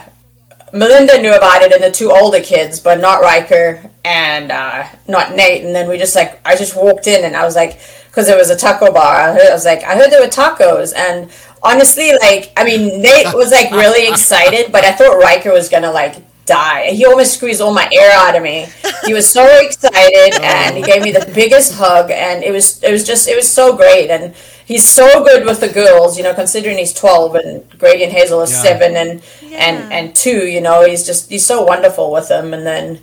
Melinda 0.72 1.20
knew 1.20 1.34
about 1.34 1.62
it 1.62 1.72
and 1.72 1.82
the 1.82 1.90
two 1.90 2.12
older 2.12 2.40
kids, 2.40 2.78
but 2.78 3.00
not 3.00 3.20
Riker 3.20 3.89
and 4.04 4.50
uh, 4.50 4.84
not 5.08 5.34
Nate. 5.34 5.64
And 5.64 5.74
then 5.74 5.88
we 5.88 5.98
just 5.98 6.16
like, 6.16 6.40
I 6.44 6.56
just 6.56 6.76
walked 6.76 7.06
in 7.06 7.24
and 7.24 7.36
I 7.36 7.44
was 7.44 7.56
like, 7.56 7.80
because 8.08 8.26
there 8.26 8.36
was 8.36 8.50
a 8.50 8.56
taco 8.56 8.92
bar. 8.92 9.14
I, 9.14 9.32
heard, 9.32 9.48
I 9.48 9.52
was 9.52 9.64
like, 9.64 9.82
I 9.84 9.94
heard 9.96 10.10
there 10.10 10.20
were 10.20 10.28
tacos. 10.28 10.94
And 10.94 11.30
honestly, 11.62 12.12
like, 12.20 12.52
I 12.56 12.64
mean, 12.64 13.00
Nate 13.02 13.34
was 13.34 13.52
like 13.52 13.70
really 13.70 14.08
excited, 14.08 14.72
but 14.72 14.84
I 14.84 14.92
thought 14.92 15.18
Riker 15.18 15.52
was 15.52 15.68
gonna 15.68 15.92
like 15.92 16.16
die. 16.46 16.90
He 16.90 17.04
almost 17.06 17.34
squeezed 17.34 17.60
all 17.60 17.72
my 17.72 17.88
air 17.92 18.10
out 18.12 18.34
of 18.34 18.42
me. 18.42 18.66
He 19.04 19.14
was 19.14 19.30
so 19.30 19.44
excited 19.60 20.40
and 20.42 20.76
he 20.76 20.82
gave 20.82 21.02
me 21.02 21.12
the 21.12 21.30
biggest 21.34 21.74
hug 21.74 22.10
and 22.10 22.42
it 22.42 22.50
was 22.50 22.82
it 22.82 22.90
was 22.90 23.04
just 23.06 23.28
it 23.28 23.36
was 23.36 23.48
so 23.48 23.76
great 23.76 24.10
and 24.10 24.34
he's 24.64 24.86
so 24.88 25.22
good 25.22 25.44
with 25.46 25.60
the 25.60 25.68
girls, 25.68 26.16
you 26.18 26.24
know, 26.24 26.34
considering 26.34 26.78
he's 26.78 26.92
12 26.92 27.34
and 27.36 27.78
Grady 27.78 28.02
and 28.04 28.12
Hazel 28.12 28.40
is 28.42 28.50
Yeah. 28.50 28.62
7 28.62 28.96
and 28.96 29.22
Yeah. 29.42 29.58
and 29.58 29.92
and 29.92 30.14
2, 30.16 30.48
you 30.48 30.60
know, 30.60 30.84
he's 30.84 31.06
just 31.06 31.30
he's 31.30 31.46
so 31.46 31.62
wonderful 31.62 32.10
with 32.10 32.26
them 32.28 32.52
and 32.52 32.66
then 32.66 32.98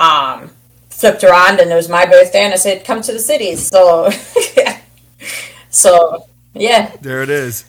um 0.00 0.50
flipped 0.90 1.22
around 1.24 1.60
and 1.60 1.70
it 1.70 1.74
was 1.74 1.88
my 1.88 2.04
birthday 2.06 2.40
and 2.40 2.52
I 2.52 2.56
said 2.56 2.84
come 2.84 3.02
to 3.02 3.12
the 3.12 3.18
city. 3.18 3.54
So 3.56 4.10
so 5.70 6.26
yeah. 6.54 6.96
There 7.00 7.22
it 7.22 7.30
is. 7.30 7.64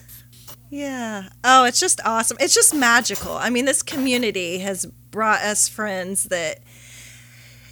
Yeah. 0.69 1.29
Oh, 1.43 1.65
it's 1.65 1.79
just 1.79 1.99
awesome. 2.05 2.37
It's 2.39 2.53
just 2.53 2.73
magical. 2.73 3.33
I 3.33 3.49
mean, 3.49 3.65
this 3.65 3.81
community 3.83 4.59
has 4.59 4.85
brought 4.85 5.41
us 5.41 5.67
friends 5.67 6.25
that 6.25 6.59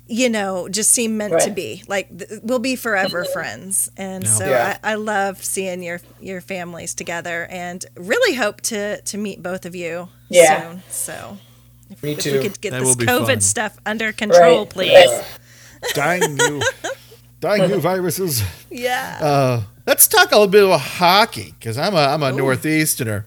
you 0.10 0.30
know 0.30 0.70
just 0.70 0.92
seem 0.92 1.18
meant 1.18 1.40
to 1.42 1.52
be. 1.52 1.84
Like 1.88 2.16
th- 2.18 2.42
we'll 2.44 2.60
be 2.60 2.76
forever 2.76 3.24
friends. 3.34 3.90
And 3.98 4.28
so 4.28 4.48
Yeah. 4.50 4.78
I, 4.84 4.92
I 4.92 4.96
love 4.96 5.44
seeing 5.44 5.84
your 5.84 6.02
your 6.20 6.42
families 6.42 6.94
together, 6.96 7.46
and 7.50 7.86
really 7.96 8.36
hope 8.36 8.62
to 8.62 9.02
to 9.02 9.18
meet 9.18 9.42
both 9.44 9.66
of 9.66 9.76
you 9.76 10.10
Yeah. 10.30 10.62
soon. 10.72 10.84
So 10.90 11.38
Me 12.02 12.12
if 12.14 12.20
too. 12.20 12.34
we 12.34 12.40
could 12.44 12.62
get 12.62 12.72
That 12.72 12.82
this 12.84 12.96
COVID 12.96 13.26
fun. 13.28 13.42
stuff 13.42 13.78
under 13.86 14.12
control, 14.12 14.62
Right. 14.62 14.70
please. 14.70 15.10
Right. 15.10 15.24
Dying 15.94 16.36
new, 16.36 16.62
dying 17.40 17.70
new 17.70 17.80
viruses. 17.80 18.44
Yeah. 18.70 19.18
Uh, 19.22 19.62
let's 19.86 20.08
talk 20.08 20.32
a 20.32 20.36
little 20.36 20.48
bit 20.48 20.64
about 20.64 20.82
hockey 20.82 21.54
because 21.60 21.78
I'm 21.78 21.94
a 21.94 22.00
I'm 22.00 22.24
a 22.24 22.32
northeasterner, 22.32 23.26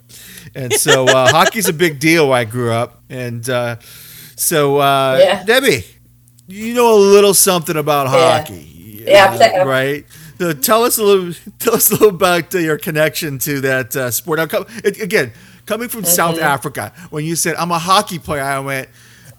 and 0.55 0.73
so 0.75 1.07
uh, 1.07 1.29
hockey's 1.31 1.68
a 1.68 1.73
big 1.73 2.01
deal 2.01 2.29
where 2.29 2.38
I 2.38 2.44
grew 2.44 2.73
up, 2.73 3.03
and 3.09 3.49
uh, 3.49 3.77
so 4.37 4.79
uh, 4.79 5.18
Yeah. 5.20 5.44
Debbie, 5.44 5.85
you 6.49 6.75
know 6.75 6.94
a 6.94 6.99
little 6.99 7.35
something 7.35 7.77
about 7.77 8.09
hockey, 8.09 9.05
Yeah, 9.07 9.61
uh, 9.62 9.64
right? 9.64 10.05
So 10.38 10.53
tell 10.55 10.85
us 10.85 10.99
a 10.99 11.05
little 11.05 11.33
tell 11.59 11.75
us 11.77 11.90
a 11.90 11.94
little 11.94 12.09
about 12.09 12.55
uh, 12.55 12.59
your 12.59 12.79
connection 12.79 13.38
to 13.40 13.61
that 13.61 13.94
uh, 13.94 14.11
sport. 14.11 14.38
Now, 14.40 14.46
come, 14.46 14.66
it, 14.83 15.01
again, 15.01 15.33
coming 15.70 15.88
from 15.88 16.04
South 16.04 16.35
Mm-hmm. 16.35 16.44
Africa, 16.56 16.92
when 17.11 17.24
you 17.24 17.37
said 17.37 17.54
I'm 17.56 17.70
a 17.70 17.78
hockey 17.78 18.18
player, 18.18 18.42
I 18.42 18.59
went. 18.61 18.88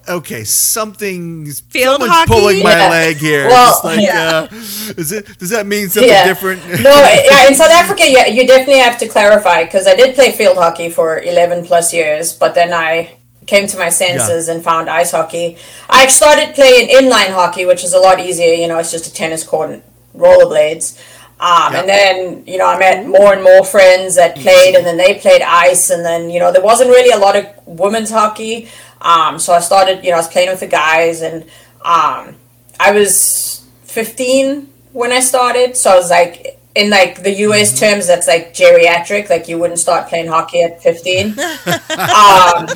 Okay, 0.10 0.44
something's 0.46 1.60
Field 1.60 2.00
someone's 2.02 2.12
hockey? 2.12 2.32
pulling 2.34 2.64
my 2.64 2.72
Yeah. 2.76 2.90
leg 2.90 3.18
here. 3.18 3.48
Well, 3.48 3.80
like, 3.84 4.02
yeah. 4.02 4.48
uh, 4.52 4.56
is 5.02 5.12
it? 5.12 5.38
Does 5.38 5.52
that 5.52 5.68
mean 5.68 5.90
something 5.90 6.10
Yeah. 6.10 6.26
different? 6.26 6.66
no, 6.66 6.90
yeah, 7.32 7.48
in 7.48 7.54
South 7.54 7.70
Africa, 7.70 8.04
yeah, 8.10 8.26
you 8.26 8.48
definitely 8.48 8.80
have 8.82 8.98
to 9.04 9.08
clarify 9.08 9.64
because 9.64 9.86
I 9.86 9.96
did 9.96 10.16
play 10.16 10.32
field 10.32 10.58
hockey 10.58 10.90
for 10.90 11.22
11 11.22 11.66
plus 11.68 11.94
years, 11.94 12.34
but 12.34 12.56
then 12.56 12.74
I 12.74 13.12
came 13.46 13.68
to 13.68 13.78
my 13.78 13.90
senses 13.90 14.48
and 14.48 14.64
found 14.64 14.90
ice 14.90 15.12
hockey. 15.12 15.58
I 15.90 16.08
started 16.08 16.56
playing 16.56 16.90
inline 16.90 17.32
hockey, 17.40 17.66
which 17.66 17.84
is 17.84 17.94
a 17.94 18.00
lot 18.00 18.20
easier. 18.20 18.54
You 18.62 18.68
know, 18.70 18.80
it's 18.80 18.92
just 18.92 19.06
a 19.06 19.14
tennis 19.14 19.44
court 19.44 19.70
and 19.70 19.84
rollerblades. 20.16 20.98
Um, 21.42 21.74
And 21.76 21.90
then, 21.90 22.44
you 22.46 22.60
know, 22.60 22.68
I 22.68 22.78
met 22.78 23.08
more 23.08 23.34
and 23.34 23.44
more 23.44 23.66
friends 23.66 24.16
that 24.16 24.36
played, 24.36 24.76
and 24.76 24.86
then 24.86 24.98
they 24.98 25.16
played 25.20 25.42
ice, 25.42 25.90
and 25.90 26.06
then, 26.06 26.30
you 26.30 26.40
know, 26.40 26.52
there 26.52 26.62
wasn't 26.62 26.92
really 26.92 27.12
a 27.12 27.18
lot 27.18 27.36
of 27.36 27.46
women's 27.66 28.12
hockey. 28.12 28.70
Um, 29.02 29.40
so 29.40 29.52
I 29.54 29.60
started, 29.60 30.04
you 30.04 30.12
know, 30.12 30.18
I 30.18 30.20
was 30.20 30.28
playing 30.28 30.50
with 30.50 30.60
the 30.60 30.68
guys, 30.68 31.24
and 31.24 31.44
um, 31.84 32.36
I 32.80 32.92
was 32.92 33.66
15 33.86 34.68
when 34.94 35.12
I 35.12 35.20
started. 35.20 35.76
So 35.76 35.92
I 35.92 35.96
was 35.96 36.12
like, 36.12 36.60
in 36.76 36.90
like 36.90 37.24
the 37.24 37.34
US 37.48 37.78
terms, 37.80 38.08
that's 38.08 38.28
like 38.28 38.54
geriatric. 38.54 39.30
Like 39.30 39.48
you 39.48 39.58
wouldn't 39.58 39.80
start 39.80 40.08
playing 40.08 40.28
hockey 40.28 40.62
at 40.62 40.82
15. 40.82 41.28
um, 41.38 42.68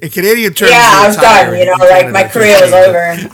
In 0.00 0.10
Canadian 0.10 0.54
terms, 0.54 0.70
yeah, 0.70 1.02
I 1.02 1.06
was 1.08 1.16
done. 1.16 1.58
You 1.58 1.66
know, 1.66 1.74
in 1.74 1.78
like 1.80 1.88
Canada 1.88 2.12
my 2.12 2.24
career 2.28 2.60
was 2.60 2.70
15. 2.70 2.88
over. 2.88 3.28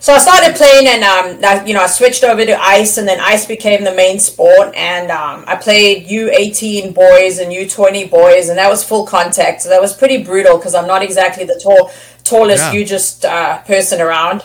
So 0.00 0.14
I 0.14 0.18
started 0.18 0.56
playing, 0.56 0.88
and 0.88 1.04
um, 1.04 1.44
I, 1.44 1.62
you 1.66 1.74
know, 1.74 1.82
I 1.82 1.86
switched 1.86 2.24
over 2.24 2.42
to 2.46 2.58
ice, 2.58 2.96
and 2.96 3.06
then 3.06 3.20
ice 3.20 3.44
became 3.44 3.84
the 3.84 3.92
main 3.94 4.18
sport. 4.18 4.74
And 4.74 5.10
um, 5.10 5.44
I 5.46 5.56
played 5.56 6.08
U18 6.08 6.94
boys 6.94 7.38
and 7.38 7.52
U20 7.52 8.10
boys, 8.10 8.48
and 8.48 8.56
that 8.56 8.70
was 8.70 8.82
full 8.82 9.04
contact. 9.06 9.60
So 9.60 9.68
that 9.68 9.80
was 9.80 9.92
pretty 9.94 10.24
brutal 10.24 10.56
because 10.56 10.74
I'm 10.74 10.86
not 10.86 11.02
exactly 11.02 11.44
the 11.44 11.60
tall, 11.62 11.90
tallest, 12.24 12.64
Yeah. 12.64 12.70
hugest 12.72 13.26
uh, 13.26 13.58
person 13.62 14.00
around. 14.00 14.42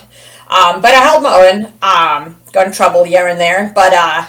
Um, 0.49 0.81
but 0.81 0.93
I 0.93 1.01
held 1.01 1.23
my 1.23 1.33
own. 1.47 1.65
Um, 1.81 2.35
got 2.51 2.67
in 2.67 2.73
trouble 2.73 3.05
here 3.05 3.27
and 3.27 3.39
there, 3.39 3.71
but 3.73 3.93
uh, 3.93 4.25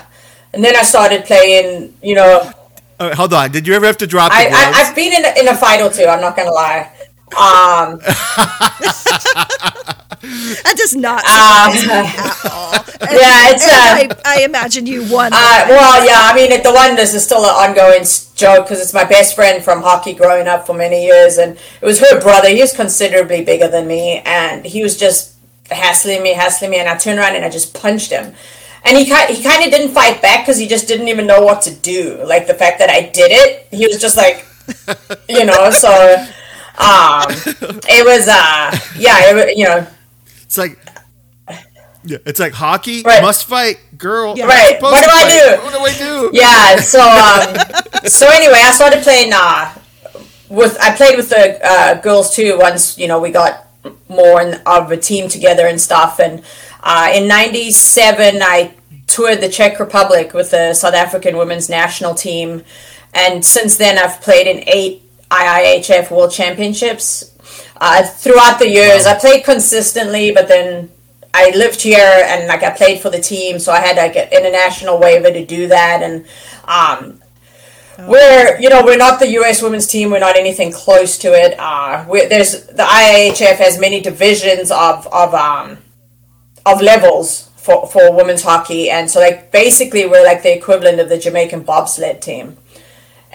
and 0.54 0.62
then 0.64 0.76
I 0.76 0.82
started 0.82 1.24
playing. 1.24 1.92
You 2.02 2.14
know, 2.14 2.52
Uh, 3.00 3.14
hold 3.16 3.34
on. 3.34 3.50
Did 3.50 3.66
you 3.66 3.74
ever 3.74 3.84
have 3.86 3.98
to 3.98 4.06
drop 4.06 4.30
the 4.30 4.38
I, 4.38 4.44
I, 4.46 4.72
I've 4.76 4.94
been 4.94 5.12
in 5.12 5.24
a, 5.24 5.40
in 5.40 5.48
a 5.48 5.56
fight 5.56 5.80
or 5.82 5.90
two. 5.90 6.06
I'm 6.06 6.20
not 6.20 6.36
gonna 6.36 6.52
lie. 6.52 6.92
Um, 7.34 7.98
That 10.26 10.74
does 10.76 10.94
not 10.96 11.22
at 11.24 11.28
all. 11.28 11.72
yeah, 13.00 13.50
it's 13.52 13.66
uh, 13.66 13.70
I, 13.70 14.08
I 14.24 14.40
imagine 14.44 14.86
you 14.86 15.02
won. 15.12 15.32
Uh, 15.32 15.66
well, 15.68 16.04
yeah, 16.04 16.20
I 16.22 16.34
mean, 16.34 16.50
it, 16.50 16.62
the 16.64 16.72
one 16.72 16.96
this 16.96 17.14
is 17.14 17.24
still 17.24 17.44
an 17.44 17.50
ongoing 17.50 18.04
joke 18.34 18.64
because 18.66 18.80
it's 18.80 18.94
my 18.94 19.04
best 19.04 19.34
friend 19.36 19.62
from 19.62 19.82
hockey 19.82 20.14
growing 20.14 20.48
up 20.48 20.66
for 20.66 20.74
many 20.74 21.04
years, 21.04 21.38
and 21.38 21.56
it 21.80 21.84
was 21.84 22.00
her 22.00 22.20
brother. 22.20 22.48
He 22.48 22.60
was 22.60 22.72
considerably 22.74 23.44
bigger 23.44 23.68
than 23.68 23.86
me, 23.86 24.20
and 24.24 24.64
he 24.64 24.82
was 24.82 24.96
just 24.96 25.34
hassling 25.70 26.22
me, 26.22 26.32
hassling 26.34 26.70
me, 26.70 26.78
and 26.78 26.88
I 26.88 26.96
turned 26.96 27.18
around 27.18 27.36
and 27.36 27.44
I 27.44 27.50
just 27.50 27.74
punched 27.74 28.10
him. 28.10 28.34
And 28.84 28.96
he 28.96 29.04
ki- 29.04 29.34
he 29.34 29.42
kind 29.42 29.64
of 29.64 29.70
didn't 29.70 29.92
fight 29.94 30.22
back 30.22 30.44
because 30.44 30.58
he 30.58 30.66
just 30.66 30.88
didn't 30.88 31.08
even 31.08 31.26
know 31.26 31.42
what 31.42 31.62
to 31.62 31.74
do. 31.74 32.22
Like 32.24 32.46
the 32.46 32.54
fact 32.54 32.78
that 32.78 32.88
I 32.90 33.02
did 33.02 33.30
it, 33.32 33.66
he 33.70 33.86
was 33.86 34.00
just 34.00 34.16
like, 34.16 34.46
you 35.28 35.44
know. 35.44 35.70
So, 35.70 36.26
um, 36.78 37.30
it 37.88 38.04
was 38.04 38.28
uh, 38.28 38.78
yeah, 38.98 39.36
it, 39.36 39.56
you 39.56 39.64
know, 39.64 39.86
It's 40.42 40.58
like, 40.58 40.78
yeah, 42.04 42.18
it's 42.26 42.38
like 42.38 42.52
hockey. 42.52 43.02
Right. 43.02 43.22
Must 43.22 43.46
fight, 43.46 43.78
girl. 43.98 44.36
Yeah. 44.36 44.46
Right. 44.46 44.80
What 44.80 45.02
do 45.02 45.10
I 45.10 45.28
do? 45.28 45.62
What 45.64 45.72
do 45.72 45.80
I 45.80 45.92
do? 45.98 46.30
yeah 46.32 46.76
so 46.76 47.00
um 47.00 48.06
so 48.06 48.26
anyway 48.28 48.60
i 48.62 48.70
started 48.70 49.02
playing 49.02 49.32
uh 49.34 49.72
with 50.48 50.76
i 50.80 50.94
played 50.94 51.16
with 51.16 51.28
the 51.28 51.58
uh, 51.64 52.00
girls 52.00 52.34
too 52.34 52.58
once 52.58 52.98
you 52.98 53.08
know 53.08 53.20
we 53.20 53.30
got 53.30 53.66
more 54.08 54.40
in, 54.40 54.60
of 54.66 54.90
a 54.90 54.96
team 54.96 55.28
together 55.28 55.66
and 55.66 55.80
stuff 55.80 56.18
and 56.20 56.42
uh, 56.82 57.10
in 57.14 57.26
97 57.28 58.42
i 58.42 58.74
toured 59.06 59.40
the 59.40 59.48
czech 59.48 59.78
republic 59.80 60.32
with 60.32 60.50
the 60.50 60.74
south 60.74 60.94
african 60.94 61.36
women's 61.36 61.68
national 61.68 62.14
team 62.14 62.62
and 63.14 63.44
since 63.44 63.76
then 63.76 63.98
i've 63.98 64.20
played 64.20 64.46
in 64.46 64.62
eight 64.68 65.02
iihf 65.30 66.10
world 66.10 66.32
championships 66.32 67.32
uh, 67.80 68.02
throughout 68.02 68.58
the 68.58 68.68
years 68.68 69.06
i 69.06 69.18
played 69.18 69.44
consistently 69.44 70.32
but 70.32 70.48
then 70.48 70.90
I 71.36 71.50
lived 71.50 71.82
here 71.82 72.24
and 72.28 72.48
like 72.48 72.62
I 72.62 72.70
played 72.70 73.00
for 73.02 73.10
the 73.10 73.20
team, 73.20 73.58
so 73.58 73.70
I 73.70 73.80
had 73.80 73.96
like 73.96 74.16
an 74.16 74.28
international 74.32 74.98
waiver 74.98 75.30
to 75.30 75.44
do 75.44 75.68
that. 75.68 76.02
And 76.02 76.24
um, 76.64 77.20
we're 78.08 78.58
you 78.58 78.70
know 78.70 78.82
we're 78.82 78.96
not 78.96 79.20
the 79.20 79.28
U.S. 79.40 79.62
women's 79.62 79.86
team. 79.86 80.10
We're 80.10 80.18
not 80.18 80.36
anything 80.36 80.72
close 80.72 81.18
to 81.18 81.28
it. 81.28 81.54
Uh, 81.58 82.06
we're, 82.08 82.28
there's 82.28 82.66
the 82.66 82.84
IIHF 82.84 83.56
has 83.56 83.78
many 83.78 84.00
divisions 84.00 84.70
of 84.70 85.06
of 85.08 85.34
um, 85.34 85.78
of 86.64 86.80
levels 86.80 87.50
for 87.56 87.86
for 87.86 88.14
women's 88.14 88.42
hockey, 88.42 88.88
and 88.88 89.10
so 89.10 89.20
like 89.20 89.52
basically 89.52 90.06
we're 90.06 90.24
like 90.24 90.42
the 90.42 90.56
equivalent 90.56 91.00
of 91.00 91.10
the 91.10 91.18
Jamaican 91.18 91.64
bobsled 91.64 92.22
team. 92.22 92.56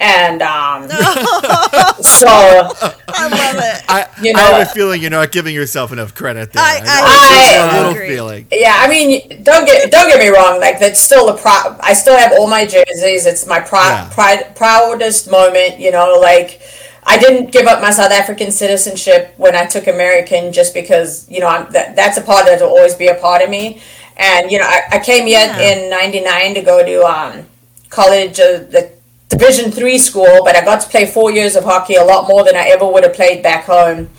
And 0.01 0.41
um, 0.41 0.89
so 2.01 2.27
I 2.27 3.27
love 3.29 3.55
it. 3.63 3.83
I, 3.87 4.07
You 4.21 4.33
I 4.35 4.41
have 4.41 4.67
a 4.67 4.71
feeling 4.71 4.99
you're 5.01 5.11
not 5.11 5.31
giving 5.31 5.53
yourself 5.53 5.91
enough 5.91 6.15
credit 6.15 6.51
there. 6.53 6.63
I- 6.63 6.81
I- 6.83 7.01
I, 7.03 7.57
I 7.61 7.75
a 7.75 7.77
little 7.77 7.91
agree. 7.91 8.07
feeling. 8.09 8.47
Yeah, 8.51 8.75
I 8.77 8.87
mean, 8.87 9.43
don't 9.43 9.65
get 9.65 9.91
don't 9.91 10.07
get 10.07 10.19
me 10.19 10.29
wrong. 10.29 10.59
Like 10.59 10.79
that's 10.79 10.99
still 10.99 11.29
a 11.29 11.37
pro. 11.37 11.51
I 11.81 11.93
still 11.93 12.17
have 12.17 12.31
all 12.33 12.47
my 12.47 12.65
jerseys. 12.65 13.25
It's 13.25 13.45
my 13.45 13.59
prou- 13.59 13.85
Yeah. 13.89 14.09
pride, 14.11 14.55
proudest 14.55 15.29
moment. 15.29 15.79
You 15.79 15.91
know, 15.91 16.17
like 16.19 16.61
I 17.03 17.17
didn't 17.19 17.51
give 17.51 17.67
up 17.67 17.81
my 17.81 17.91
South 17.91 18.11
African 18.11 18.51
citizenship 18.51 19.33
when 19.37 19.55
I 19.55 19.65
took 19.65 19.85
American, 19.87 20.51
just 20.51 20.73
because 20.73 21.29
you 21.29 21.39
know 21.41 21.47
I'm, 21.47 21.71
that 21.73 21.95
that's 21.95 22.17
a 22.17 22.21
part 22.21 22.45
that 22.47 22.59
will 22.59 22.69
always 22.69 22.95
be 22.95 23.07
a 23.07 23.15
part 23.15 23.41
of 23.43 23.49
me. 23.51 23.81
And 24.17 24.51
you 24.51 24.57
know, 24.59 24.65
I, 24.67 24.81
I 24.93 24.99
came 24.99 25.27
here 25.27 25.39
Yeah. 25.45 25.73
in 25.83 25.89
'99 25.91 26.55
to 26.55 26.61
go 26.61 26.83
to 26.83 27.03
um, 27.05 27.45
college, 27.89 28.39
uh, 28.39 28.59
the 28.59 28.91
Division 29.31 29.71
three 29.71 29.97
school, 29.97 30.41
but 30.43 30.55
I 30.55 30.63
got 30.63 30.81
to 30.81 30.89
play 30.89 31.05
four 31.05 31.31
years 31.31 31.55
of 31.55 31.63
hockey, 31.63 31.95
a 31.95 32.03
lot 32.03 32.27
more 32.27 32.43
than 32.43 32.55
I 32.55 32.67
ever 32.67 32.85
would 32.85 33.03
have 33.03 33.13
played 33.13 33.41
back 33.41 33.65
home. 33.65 34.09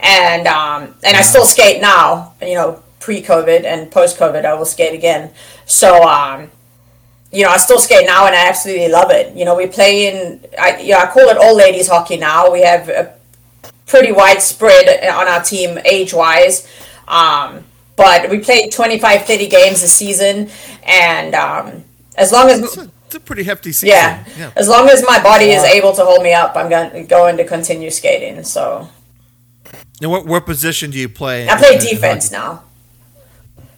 And 0.00 0.46
um, 0.46 0.94
and 1.04 1.16
I 1.16 1.22
still 1.22 1.44
skate 1.44 1.80
now. 1.80 2.34
You 2.40 2.54
know, 2.54 2.82
pre-COVID 2.98 3.64
and 3.64 3.90
post-COVID, 3.90 4.44
I 4.44 4.54
will 4.54 4.64
skate 4.64 4.94
again. 4.94 5.30
So 5.66 6.02
um, 6.02 6.50
you 7.34 7.42
know, 7.42 7.50
I 7.50 7.56
still 7.58 7.80
skate 7.80 8.06
now, 8.06 8.26
and 8.26 8.34
I 8.34 8.48
absolutely 8.48 8.88
love 8.88 9.10
it. 9.10 9.36
You 9.36 9.44
know, 9.44 9.56
we 9.56 9.66
play 9.66 10.06
in, 10.06 10.40
I, 10.58 10.78
yeah, 10.80 10.98
I 10.98 11.06
call 11.06 11.28
it 11.28 11.36
all 11.36 11.56
ladies 11.56 11.88
hockey 11.88 12.16
now. 12.16 12.50
We 12.50 12.62
have 12.62 12.88
a 12.88 13.12
pretty 13.86 14.12
widespread 14.12 15.04
on 15.10 15.26
our 15.26 15.42
team 15.42 15.78
age-wise. 15.84 16.68
Um, 17.08 17.64
but 17.96 18.30
we 18.30 18.38
play 18.38 18.68
25, 18.70 19.24
30 19.26 19.48
games 19.48 19.82
a 19.82 19.88
season, 19.88 20.48
and 20.84 21.34
um, 21.34 21.84
as 22.16 22.32
long 22.32 22.48
as 22.50 22.88
It's 23.14 23.22
a 23.22 23.26
pretty 23.26 23.44
hefty 23.44 23.70
season. 23.70 23.90
yeah, 23.90 24.24
yeah. 24.36 24.50
as 24.56 24.68
long 24.68 24.88
as 24.88 25.04
my 25.06 25.22
body 25.22 25.46
is 25.52 25.62
able 25.62 25.92
to 25.92 26.04
hold 26.04 26.22
me 26.24 26.32
up, 26.32 26.56
I'm 26.56 26.68
going 26.68 27.06
going 27.06 27.36
to 27.36 27.44
continue 27.44 27.90
skating. 27.90 28.42
So 28.42 28.88
And 30.02 30.10
what, 30.10 30.26
what 30.26 30.44
position 30.46 30.90
do 30.90 30.98
you 30.98 31.08
play? 31.08 31.48
I 31.48 31.56
play 31.56 31.74
in- 31.76 31.80
in 31.80 31.86
defense 31.94 32.32
hockey? 32.32 32.42
now. 32.42 32.64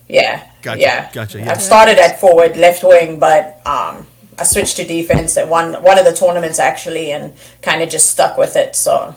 Yeah, 0.09 0.49
Gotcha, 0.62 0.80
yeah, 0.80 1.11
gotcha, 1.12 1.39
yeah. 1.39 1.51
I've 1.51 1.61
started 1.61 1.99
at 1.99 2.18
forward, 2.20 2.57
left 2.57 2.82
wing, 2.82 3.18
but 3.18 3.61
um, 3.66 4.07
I 4.39 4.45
switched 4.45 4.76
to 4.76 4.84
defense 4.87 5.37
at 5.37 5.49
one 5.49 5.74
one 5.82 5.99
of 5.99 6.05
the 6.07 6.14
tournaments 6.14 6.59
actually, 6.59 7.11
and 7.12 7.34
kind 7.61 7.82
of 7.82 7.91
just 7.91 8.09
stuck 8.11 8.39
with 8.39 8.57
it. 8.57 8.74
So 8.74 9.14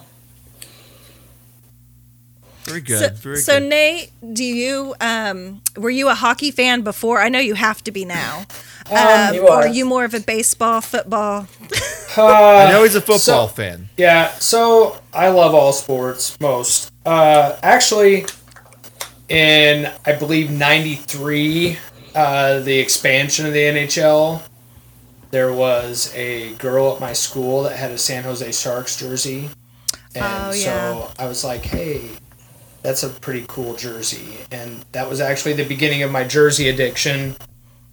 Very 2.64 2.82
good. 2.82 3.00
So, 3.00 3.10
Very 3.16 3.38
so 3.38 3.60
good. 3.60 3.70
Nate, 3.70 4.12
do 4.34 4.44
you 4.44 4.96
um 5.00 5.62
were 5.78 5.90
you 5.90 6.10
a 6.10 6.16
hockey 6.16 6.52
fan 6.52 6.82
before? 6.82 7.20
I 7.22 7.30
know 7.30 7.40
you 7.40 7.54
have 7.56 7.84
to 7.86 7.92
be 7.92 8.04
now. 8.04 8.46
He 8.90 8.96
Um, 8.96 9.36
or 9.46 9.52
are 9.52 9.68
was. 9.68 9.78
you 9.78 9.86
more 9.86 10.04
of 10.04 10.14
a 10.14 10.20
baseball, 10.20 10.82
football? 10.82 11.48
I 12.18 12.70
know 12.72 12.84
he's 12.84 12.96
a 12.96 13.02
football 13.02 13.20
so- 13.20 13.48
fan. 13.48 13.90
Yeah, 13.98 14.30
so 14.40 15.00
I 15.14 15.30
love 15.30 15.54
all 15.54 15.72
sports 15.74 16.38
most. 16.40 16.92
Uh, 17.06 17.56
actually, 17.64 18.26
in 19.30 19.90
I 20.06 20.14
believe 20.14 20.50
'93, 20.52 21.78
uh, 22.16 22.60
the 22.62 22.80
expansion 22.80 23.46
of 23.46 23.54
the 23.54 23.60
NHL, 23.60 24.42
there 25.32 25.54
was 25.54 26.12
a 26.16 26.54
girl 26.56 26.94
at 26.96 27.00
my 27.00 27.14
school 27.14 27.64
that 27.64 27.76
had 27.78 27.92
a 27.92 27.98
San 27.98 28.24
Jose 28.24 28.52
Sharks 28.52 28.98
jersey, 28.98 29.50
and 30.16 30.26
Oh, 30.26 30.52
yeah. 30.52 30.54
so 30.54 31.12
I 31.20 31.28
was 31.28 31.44
like, 31.44 31.64
"Hey, 31.64 32.02
that's 32.82 33.04
a 33.04 33.10
pretty 33.10 33.46
cool 33.48 33.76
jersey," 33.76 34.40
and 34.52 34.84
that 34.94 35.08
was 35.08 35.22
actually 35.22 35.54
the 35.54 35.66
beginning 35.66 36.02
of 36.02 36.12
my 36.12 36.24
jersey 36.24 36.70
addiction. 36.70 37.36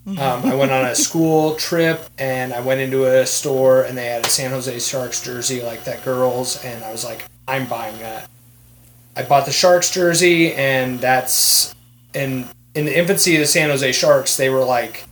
Um, 0.07 0.19
I 0.19 0.55
went 0.55 0.71
on 0.71 0.85
a 0.85 0.95
school 0.95 1.57
trip 1.57 2.09
and 2.17 2.53
I 2.53 2.61
went 2.61 2.81
into 2.81 3.07
a 3.07 3.27
store 3.27 3.83
and 3.83 3.99
they 3.99 4.07
had 4.07 4.25
a 4.25 4.29
San 4.29 4.53
Jose 4.53 4.79
Sharks 4.79 5.21
jersey 5.21 5.63
like 5.63 5.83
that 5.85 6.05
girl's, 6.05 6.63
and 6.65 6.85
I 6.85 6.93
was 6.93 7.05
like, 7.05 7.25
I'm 7.49 7.67
buying 7.67 7.99
that. 7.99 8.31
I 9.17 9.23
bought 9.23 9.47
the 9.47 9.53
Sharks 9.53 9.91
jersey, 9.91 10.53
and 10.53 11.01
that's 11.01 11.75
in 12.15 12.49
in 12.75 12.85
the 12.85 12.97
infancy 12.97 13.35
of 13.35 13.41
the 13.41 13.47
San 13.47 13.71
Jose 13.71 13.91
Sharks. 13.93 14.37
They 14.37 14.49
were 14.49 14.65
like 14.65 15.09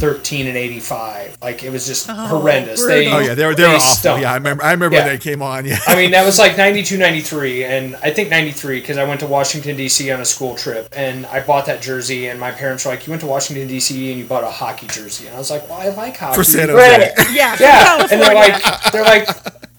thirteen 0.00 0.46
and 0.46 0.56
eighty 0.56 0.80
five. 0.80 1.36
Like 1.42 1.62
it 1.62 1.70
was 1.70 1.86
just 1.86 2.08
horrendous. 2.08 2.84
They. 2.84 3.06
Oh 3.12 3.18
yeah, 3.18 3.34
they 3.34 3.46
were 3.46 3.54
they 3.54 3.64
were 3.64 3.74
awful. 3.74 3.80
stunk. 3.94 4.22
Yeah, 4.22 4.32
I 4.32 4.34
remember. 4.36 4.64
I 4.64 4.72
remember 4.72 4.96
Yeah. 4.96 5.04
when 5.06 5.14
they 5.14 5.18
came 5.18 5.42
on. 5.42 5.64
Yeah. 5.66 5.78
I 5.86 5.94
mean, 5.96 6.10
that 6.12 6.24
was 6.24 6.38
like 6.38 6.56
92, 6.56 6.96
93, 6.96 7.64
and 7.64 7.96
I 7.96 8.10
think 8.10 8.30
93 8.30 8.80
because 8.80 8.96
I 8.98 9.04
went 9.04 9.20
to 9.20 9.26
Washington, 9.26 9.76
D.C. 9.76 10.10
on 10.10 10.20
a 10.20 10.24
school 10.24 10.54
trip, 10.54 10.88
and 10.96 11.26
I 11.26 11.40
bought 11.40 11.66
that 11.66 11.82
jersey, 11.82 12.28
and 12.28 12.40
my 12.40 12.50
parents 12.50 12.84
were 12.84 12.90
like, 12.92 13.06
You 13.06 13.10
went 13.12 13.20
to 13.22 13.28
Washington, 13.28 13.68
D.C., 13.68 14.10
and 14.10 14.18
you 14.18 14.24
bought 14.24 14.44
a 14.44 14.50
hockey 14.50 14.86
jersey. 14.88 15.26
And 15.26 15.34
I 15.36 15.38
was 15.38 15.50
like, 15.50 15.68
Well, 15.68 15.78
I 15.80 15.88
like 15.90 16.16
hockey. 16.16 16.36
For 16.36 16.44
San 16.44 16.68
Jose. 16.68 16.98
Right. 16.98 17.10
Yeah, 17.32 17.56
yeah, 17.60 18.06
and 18.10 18.20
they're 18.20 18.34
like, 18.34 18.62
they're 18.92 19.04
like, 19.04 19.28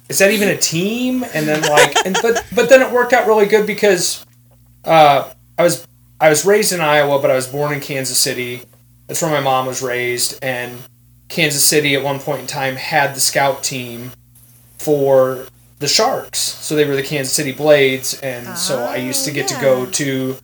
is 0.09 0.19
that 0.19 0.32
even 0.32 0.47
a 0.49 0.57
team? 0.57 1.24
And 1.34 1.47
then 1.47 1.61
like, 1.69 1.95
and 2.05 2.17
but 2.22 2.43
but 2.55 2.69
then 2.69 2.82
it 2.82 2.91
worked 2.91 3.13
out 3.13 3.28
really 3.28 3.45
good 3.45 3.65
because 3.67 4.26
uh, 4.86 5.30
I 5.57 5.63
was 5.63 5.88
I 6.19 6.30
was 6.30 6.45
raised 6.45 6.72
in 6.74 6.80
Iowa, 6.82 7.19
but 7.19 7.30
I 7.32 7.36
was 7.36 7.47
born 7.47 7.74
in 7.74 7.80
Kansas 7.82 8.17
City. 8.17 8.61
That's 9.12 9.22
where 9.22 9.30
my 9.30 9.41
mom 9.41 9.66
was 9.66 9.82
raised, 9.82 10.39
and 10.41 10.84
Kansas 11.28 11.66
City 11.66 11.95
at 11.95 12.01
one 12.01 12.18
point 12.18 12.39
in 12.39 12.47
time 12.47 12.78
had 12.78 13.14
the 13.14 13.20
scout 13.20 13.62
team 13.62 14.12
for 14.78 15.47
the 15.80 15.88
Sharks, 15.89 16.39
so 16.39 16.78
they 16.78 16.86
were 16.86 16.95
the 16.95 17.03
Kansas 17.03 17.34
City 17.34 17.51
Blades, 17.51 18.18
and 18.22 18.57
so 18.57 18.80
I 18.80 18.99
oh, 18.99 19.01
used 19.01 19.26
to 19.26 19.32
get 19.32 19.49
to 19.49 19.59
go 19.59 19.86
to 19.86 20.38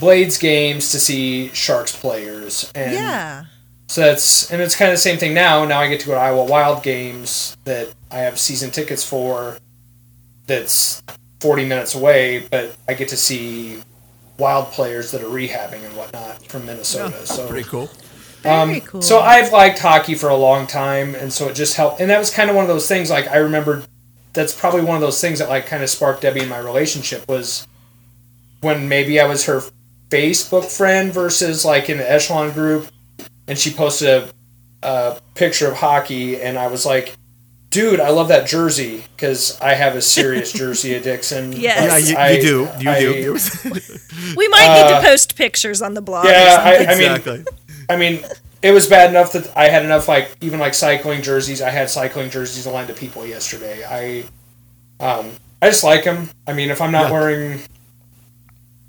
Blades 0.00 0.36
games 0.36 0.90
to 0.90 0.98
see 0.98 1.50
Sharks 1.54 1.94
players, 1.94 2.72
and 2.74 2.92
yeah. 2.92 3.44
so 3.86 4.00
that's 4.00 4.50
and 4.50 4.60
it's 4.60 4.74
kind 4.74 4.90
of 4.90 4.94
the 4.94 5.00
same 5.00 5.18
thing 5.18 5.32
now. 5.32 5.64
Now 5.64 5.78
I 5.78 5.88
get 5.88 6.00
to 6.00 6.06
go 6.06 6.14
to 6.14 6.18
Iowa 6.18 6.42
Wild 6.42 6.82
games 6.82 7.56
that 7.66 7.94
I 8.10 8.18
have 8.18 8.40
season 8.40 8.72
tickets 8.72 9.08
for. 9.08 9.58
That's 10.48 11.04
forty 11.38 11.64
minutes 11.64 11.94
away, 11.94 12.48
but 12.50 12.76
I 12.88 12.94
get 12.94 13.06
to 13.10 13.16
see 13.16 13.78
Wild 14.38 14.72
players 14.72 15.12
that 15.12 15.22
are 15.22 15.28
rehabbing 15.28 15.84
and 15.84 15.96
whatnot 15.96 16.44
from 16.46 16.66
Minnesota. 16.66 17.24
so 17.24 17.46
Pretty 17.46 17.68
cool. 17.68 17.88
Very 18.42 18.80
cool. 18.80 18.98
Um, 18.98 19.02
so 19.02 19.20
I've 19.20 19.52
liked 19.52 19.78
hockey 19.78 20.14
for 20.14 20.28
a 20.28 20.36
long 20.36 20.66
time, 20.66 21.14
and 21.14 21.32
so 21.32 21.48
it 21.48 21.54
just 21.54 21.76
helped. 21.76 22.00
And 22.00 22.10
that 22.10 22.18
was 22.18 22.30
kind 22.30 22.48
of 22.50 22.56
one 22.56 22.64
of 22.64 22.68
those 22.68 22.86
things. 22.88 23.10
Like 23.10 23.28
I 23.28 23.38
remember, 23.38 23.82
that's 24.32 24.54
probably 24.58 24.82
one 24.82 24.94
of 24.96 25.00
those 25.02 25.20
things 25.20 25.38
that 25.40 25.48
like 25.48 25.66
kind 25.66 25.82
of 25.82 25.90
sparked 25.90 26.22
Debbie 26.22 26.40
in 26.42 26.48
my 26.48 26.58
relationship 26.58 27.26
was 27.28 27.66
when 28.60 28.88
maybe 28.88 29.20
I 29.20 29.26
was 29.26 29.44
her 29.46 29.62
Facebook 30.10 30.64
friend 30.76 31.12
versus 31.12 31.64
like 31.64 31.88
in 31.90 31.98
the 31.98 32.10
echelon 32.10 32.52
group, 32.52 32.88
and 33.46 33.58
she 33.58 33.72
posted 33.72 34.08
a, 34.08 34.86
a 34.86 35.20
picture 35.34 35.68
of 35.68 35.76
hockey, 35.76 36.40
and 36.40 36.58
I 36.58 36.66
was 36.68 36.84
like. 36.86 37.14
Dude, 37.70 38.00
I 38.00 38.08
love 38.08 38.28
that 38.28 38.48
jersey 38.48 39.04
because 39.14 39.60
I 39.60 39.74
have 39.74 39.94
a 39.94 40.00
serious 40.00 40.52
jersey 40.54 40.94
addiction. 40.94 41.52
Yes. 41.60 42.08
Yeah, 42.08 42.14
you, 42.14 42.16
I- 42.38 42.40
do. 42.40 42.68
You 42.80 42.90
I- 42.90 43.00
do. 43.00 43.32
we 44.38 44.48
might 44.48 44.74
need 44.88 44.94
to 44.94 45.00
post 45.06 45.36
pictures 45.36 45.82
on 45.82 45.92
the 45.92 46.00
blog. 46.00 46.24
or 46.24 46.28
Uh, 46.30 46.32
Yeah, 46.32 46.56
I. 46.64 46.76
I 46.76 46.98
mean, 46.98 47.12
exactly. 47.12 47.44
I 47.88 47.96
mean, 47.96 48.24
it 48.62 48.72
was 48.72 48.86
bad 48.86 49.10
enough 49.10 49.32
that 49.32 49.50
I 49.56 49.68
had 49.68 49.84
enough 49.84 50.08
like 50.08 50.30
even 50.40 50.58
like 50.60 50.74
cycling 50.74 51.22
jerseys. 51.22 51.62
I 51.62 51.70
had 51.70 51.88
cycling 51.90 52.30
jerseys 52.30 52.64
to 52.64 52.70
lend 52.70 52.88
to 52.88 52.94
people 52.94 53.26
yesterday. 53.26 53.84
I, 53.84 54.24
um, 55.04 55.30
I 55.62 55.68
just 55.70 55.84
like 55.84 56.04
them. 56.04 56.28
I 56.46 56.52
mean, 56.52 56.70
if 56.70 56.80
I'm 56.80 56.92
not 56.92 57.06
Yeah. 57.06 57.12
wearing 57.12 57.60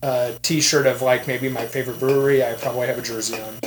a 0.01 0.33
T-shirt 0.41 0.85
of 0.87 1.01
like 1.01 1.27
maybe 1.27 1.49
my 1.49 1.65
favorite 1.65 1.99
brewery, 1.99 2.43
I 2.43 2.53
probably 2.53 2.87
have 2.87 2.97
a 2.97 3.01
jersey 3.01 3.39
on. 3.39 3.59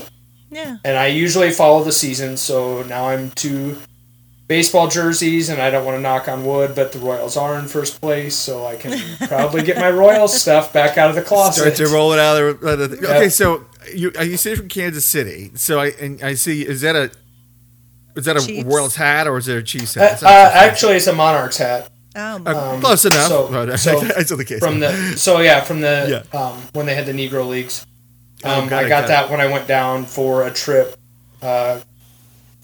yeah. 0.51 0.77
And 0.85 0.97
I 0.97 1.07
usually 1.09 1.51
follow 1.51 1.83
the 1.85 1.93
season, 1.93 2.37
so 2.37 2.83
now 2.83 3.09
I'm 3.09 3.31
to 3.33 3.77
baseball 4.49 4.89
jerseys, 4.89 5.49
and 5.49 5.61
I 5.63 5.71
don't 5.71 5.85
want 5.85 5.97
to 5.97 6.01
knock 6.01 6.29
on 6.29 6.45
wood, 6.45 6.75
but 6.75 6.93
the 6.93 6.99
Royals 6.99 7.37
are 7.37 7.59
in 7.59 7.67
first 7.69 8.01
place, 8.01 8.35
so 8.37 8.67
I 8.67 8.77
can 8.77 8.99
probably 9.29 9.63
get 9.63 9.77
my 9.79 9.91
Royals 9.91 10.39
stuff 10.39 10.73
back 10.73 10.99
out 10.99 11.09
of 11.11 11.17
the 11.17 11.23
closet. 11.23 11.61
Start 11.61 11.77
to 11.77 11.95
roll 11.95 12.13
it 12.13 12.19
out 12.19 12.41
of 12.43 12.61
the. 12.61 12.69
out 12.69 12.81
of 12.81 12.91
the- 12.91 12.97
Okay, 12.99 13.23
Yeah. 13.25 13.29
so 13.29 13.65
you 13.95 14.13
are 14.19 14.25
you 14.25 14.37
say 14.37 14.55
from 14.55 14.69
Kansas 14.69 15.05
City? 15.05 15.51
So 15.55 15.79
I 15.81 15.87
and 16.01 16.23
I 16.23 16.35
see. 16.35 16.67
Is 16.67 16.81
that 16.83 16.97
a 16.97 17.11
is 18.17 18.25
that 18.27 18.37
a 18.37 18.47
Chiefs. 18.47 18.65
Royals 18.67 18.97
hat 18.97 19.27
or 19.27 19.39
is 19.39 19.47
there 19.47 19.59
a 19.59 19.63
Chiefs 19.63 19.97
Uh, 19.97 20.01
hat? 20.01 20.13
Is 20.19 20.23
uh, 20.23 20.51
actually, 20.55 20.97
it's 20.97 21.07
a 21.07 21.13
Monarchs 21.15 21.57
hat. 21.59 21.91
Oh, 22.15 22.43
Uh, 22.45 22.79
close 22.81 23.05
enough. 23.07 23.29
so- 23.29 23.49
but 23.51 23.77
so 23.81 24.01
that's 24.01 24.29
the 24.31 24.45
case. 24.45 24.59
from 24.59 24.81
the 24.81 24.93
so 25.17 25.41
yeah 25.41 25.63
from 25.63 25.81
the 25.81 26.25
Yeah. 26.33 26.39
um, 26.39 26.61
when 26.75 26.85
they 26.87 26.95
had 26.95 27.07
the 27.07 27.13
Negro 27.13 27.49
leagues. 27.49 27.87
Oh, 28.45 28.61
Um, 28.61 28.69
got 28.69 28.83
I 28.83 28.87
it, 28.87 28.89
got 28.91 29.01
got 29.03 29.09
that 29.09 29.31
when 29.31 29.41
I 29.41 29.47
went 29.47 29.67
down 29.67 30.05
for 30.05 30.47
a 30.47 30.51
trip 30.51 30.97
uh, 31.43 31.81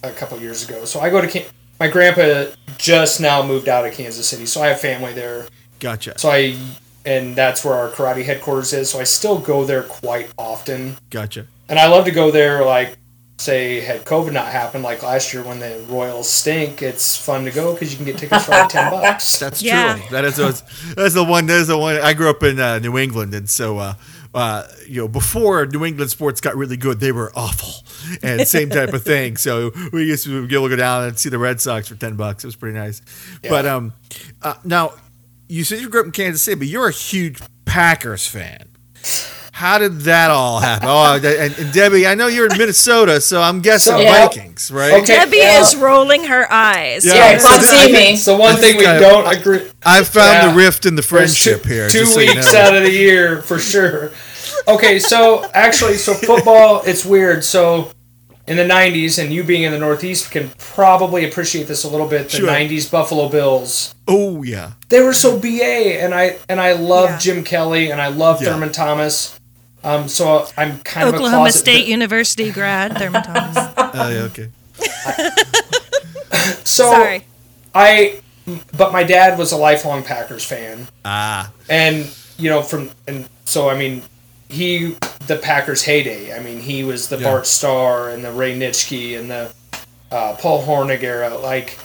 a 0.03 0.11
couple 0.11 0.39
years 0.41 0.69
ago. 0.69 0.85
So 0.85 1.01
I 1.01 1.09
go 1.09 1.21
to 1.21 1.29
Can- 1.29 1.47
my 1.81 1.89
grandpa 1.89 2.51
just 2.77 3.21
now 3.21 3.43
moved 3.43 3.69
out 3.69 3.87
of 3.87 3.95
Kansas 3.95 4.27
City, 4.29 4.45
so 4.47 4.61
I 4.63 4.69
have 4.69 4.81
family 4.81 5.13
there. 5.15 5.47
gotcha. 5.81 6.19
So 6.19 6.29
I 6.31 6.57
and 7.05 7.35
that's 7.37 7.65
where 7.65 7.75
our 7.75 7.89
karate 7.91 8.25
headquarters 8.25 8.73
is. 8.73 8.91
So 8.91 9.01
I 9.01 9.05
still 9.05 9.39
go 9.39 9.65
there 9.65 9.83
quite 9.85 10.31
often, 10.39 10.97
Gotcha. 11.11 11.47
and 11.69 11.79
I 11.79 11.87
love 11.89 12.05
to 12.07 12.11
go 12.11 12.31
there. 12.31 12.65
Like 12.65 12.97
say 13.41 13.79
had 13.81 14.05
COVID 14.05 14.33
not 14.33 14.47
happened, 14.49 14.83
like 14.83 15.03
last 15.05 15.33
year 15.33 15.45
when 15.45 15.61
the 15.61 15.81
Royals 15.89 16.29
stink, 16.29 16.83
it's 16.83 17.17
fun 17.17 17.45
to 17.45 17.53
go 17.53 17.73
because 17.73 17.93
you 17.93 17.97
can 17.97 18.05
get 18.07 18.19
tickets 18.19 18.45
for 18.47 18.51
like 18.51 18.69
ten 18.69 18.91
bucks. 18.91 19.39
That's 19.39 19.63
Yeah. 19.63 19.95
true. 19.97 20.03
That 20.11 20.25
is 20.25 20.37
that's, 20.37 20.63
that's 20.95 21.15
the 21.15 21.25
one. 21.25 21.47
That's 21.47 21.69
the 21.69 21.79
one. 21.79 21.97
I 21.97 22.15
grew 22.15 22.31
up 22.31 22.43
in 22.43 22.59
uh, 22.59 22.79
New 22.81 22.99
England, 22.99 23.33
and 23.35 23.49
so 23.49 23.79
uh, 23.79 23.95
uh, 24.35 24.65
you 24.87 25.01
know, 25.03 25.09
before 25.09 25.67
New 25.67 25.85
England 25.85 26.11
sports 26.11 26.41
got 26.41 26.57
really 26.57 26.77
good, 26.77 26.99
they 27.01 27.13
were 27.13 27.33
awful, 27.37 27.87
and 28.23 28.47
same 28.47 28.71
type 28.71 28.93
of 28.93 29.03
thing. 29.05 29.37
So 29.37 29.71
we 29.93 30.05
used 30.05 30.25
to 30.25 30.47
be 30.47 30.55
able 30.57 30.67
to 30.67 30.71
go 30.71 30.77
down 30.77 31.05
and 31.05 31.19
see 31.19 31.29
the 31.29 31.39
Red 31.39 31.61
Sox 31.61 31.87
for 31.89 31.95
ten 31.95 32.17
bucks. 32.17 32.43
It 32.45 32.49
was 32.49 32.57
pretty 32.57 32.77
nice. 32.77 33.01
But 33.49 33.67
um, 33.67 33.93
uh, 34.43 34.55
now 34.65 34.95
you 35.49 35.65
said 35.65 35.81
you 35.81 35.89
grew 35.89 36.01
up 36.01 36.07
in 36.07 36.13
Kansas 36.13 36.43
City, 36.43 36.57
but 36.57 36.69
you're 36.69 36.89
a 36.89 36.93
huge 36.93 37.41
Packers 37.65 38.27
fan. 38.27 38.69
How 39.53 39.79
did 39.79 40.01
that 40.03 40.31
all 40.31 40.61
happen? 40.61 40.89
Oh, 40.89 41.17
and, 41.17 41.25
and 41.59 41.73
Debbie, 41.73 42.07
I 42.07 42.15
know 42.15 42.29
you're 42.29 42.47
in 42.51 42.57
Minnesota, 42.57 43.21
so 43.21 43.43
I'm 43.43 43.61
guessing 43.61 43.95
So- 43.95 43.99
Yeah. 44.01 44.27
Vikings, 44.29 44.71
right? 44.71 44.93
Okay. 44.95 45.07
Debbie 45.07 45.39
well- 45.39 45.63
is 45.67 45.75
rolling 45.75 46.25
her 46.25 46.51
eyes. 46.53 47.05
Yeah. 47.05 47.15
Yeah, 47.15 47.33
you 47.33 47.41
so 47.41 47.49
can't 47.49 47.63
th- 47.63 47.73
I 47.75 47.87
see 47.87 47.93
me. 47.93 48.13
It's 48.13 48.25
the 48.25 48.37
one 48.37 48.57
thing 48.57 48.77
we 48.77 48.85
kinda- 48.85 49.01
don't 49.01 49.27
agree. 49.37 49.63
I 49.85 50.05
found 50.05 50.27
Yeah. 50.33 50.49
the 50.51 50.55
rift 50.57 50.87
in 50.87 50.95
the 50.95 51.03
friendship 51.03 51.65
two, 51.65 51.69
here. 51.71 51.89
Two 51.89 52.01
just 52.01 52.15
so 52.15 52.21
you 52.21 52.35
weeks 52.35 52.53
know. 52.53 52.61
out 52.61 52.77
of 52.77 52.85
the 52.85 52.93
year 52.93 53.43
for 53.43 53.59
sure. 53.59 54.13
Okay, 54.69 54.99
so 55.01 55.45
actually, 55.55 55.97
so 55.97 56.15
football, 56.15 56.83
it's 56.87 57.05
weird. 57.05 57.43
So 57.45 57.91
in 58.49 58.57
the 58.57 58.65
'90s, 58.65 59.23
and 59.23 59.33
you 59.33 59.45
being 59.45 59.63
in 59.63 59.73
the 59.73 59.79
Northeast 59.79 60.31
can 60.31 60.51
probably 60.59 61.25
appreciate 61.29 61.69
this 61.69 61.85
a 61.85 61.89
little 61.89 62.09
bit. 62.09 62.31
The 62.31 62.39
Sure. 62.39 62.49
'90s 62.49 62.91
Buffalo 62.91 63.29
Bills, 63.29 63.95
Oh 64.09 64.43
yeah. 64.43 64.73
they 64.89 65.01
were 65.03 65.13
so 65.13 65.39
BA, 65.39 66.01
and 66.03 66.15
I 66.15 66.37
and 66.49 66.61
I 66.61 66.73
love 66.73 67.11
Yeah. 67.11 67.19
Jim 67.19 67.45
Kelly, 67.45 67.91
and 67.91 68.01
I 68.01 68.09
love 68.09 68.43
Yeah. 68.43 68.49
Thurman 68.53 68.73
Thomas. 68.73 69.39
Um, 69.85 70.09
so 70.09 70.49
I'm 70.57 70.79
kind 70.81 71.09
of 71.09 71.15
Oklahoma 71.15 71.45
closet. 71.45 71.59
State 71.61 71.87
University 71.87 72.51
grad, 72.51 72.99
Thurman 72.99 73.23
Thomas. 73.23 73.57
Oh 73.77 74.09
yeah. 74.11 74.29
Okay. 74.31 74.49
So 76.65 76.91
Sorry. 76.91 77.25
I, 77.75 78.21
but 78.77 78.93
my 78.93 79.03
dad 79.03 79.39
was 79.39 79.53
a 79.53 79.57
lifelong 79.57 80.03
Packers 80.03 80.45
fan. 80.45 80.87
Ah. 81.05 81.51
and 81.69 82.09
you 82.39 82.49
know 82.51 82.63
from 82.63 82.91
and 83.07 83.29
so 83.45 83.69
I 83.69 83.77
mean 83.77 84.03
he 84.49 84.95
the 85.29 85.37
Packers 85.37 85.83
heyday. 85.85 86.37
I 86.37 86.41
mean 86.41 86.59
he 86.61 86.83
was 86.85 87.09
the 87.09 87.19
Yeah. 87.19 87.31
Bart 87.31 87.47
Starr 87.47 88.11
and 88.11 88.25
the 88.25 88.33
Ray 88.33 88.59
Nitschke 88.59 89.19
and 89.19 89.31
the 89.31 89.53
uh, 90.11 90.35
Paul 90.39 90.65
Hornung 90.67 91.03
era. 91.03 91.37
Like 91.39 91.79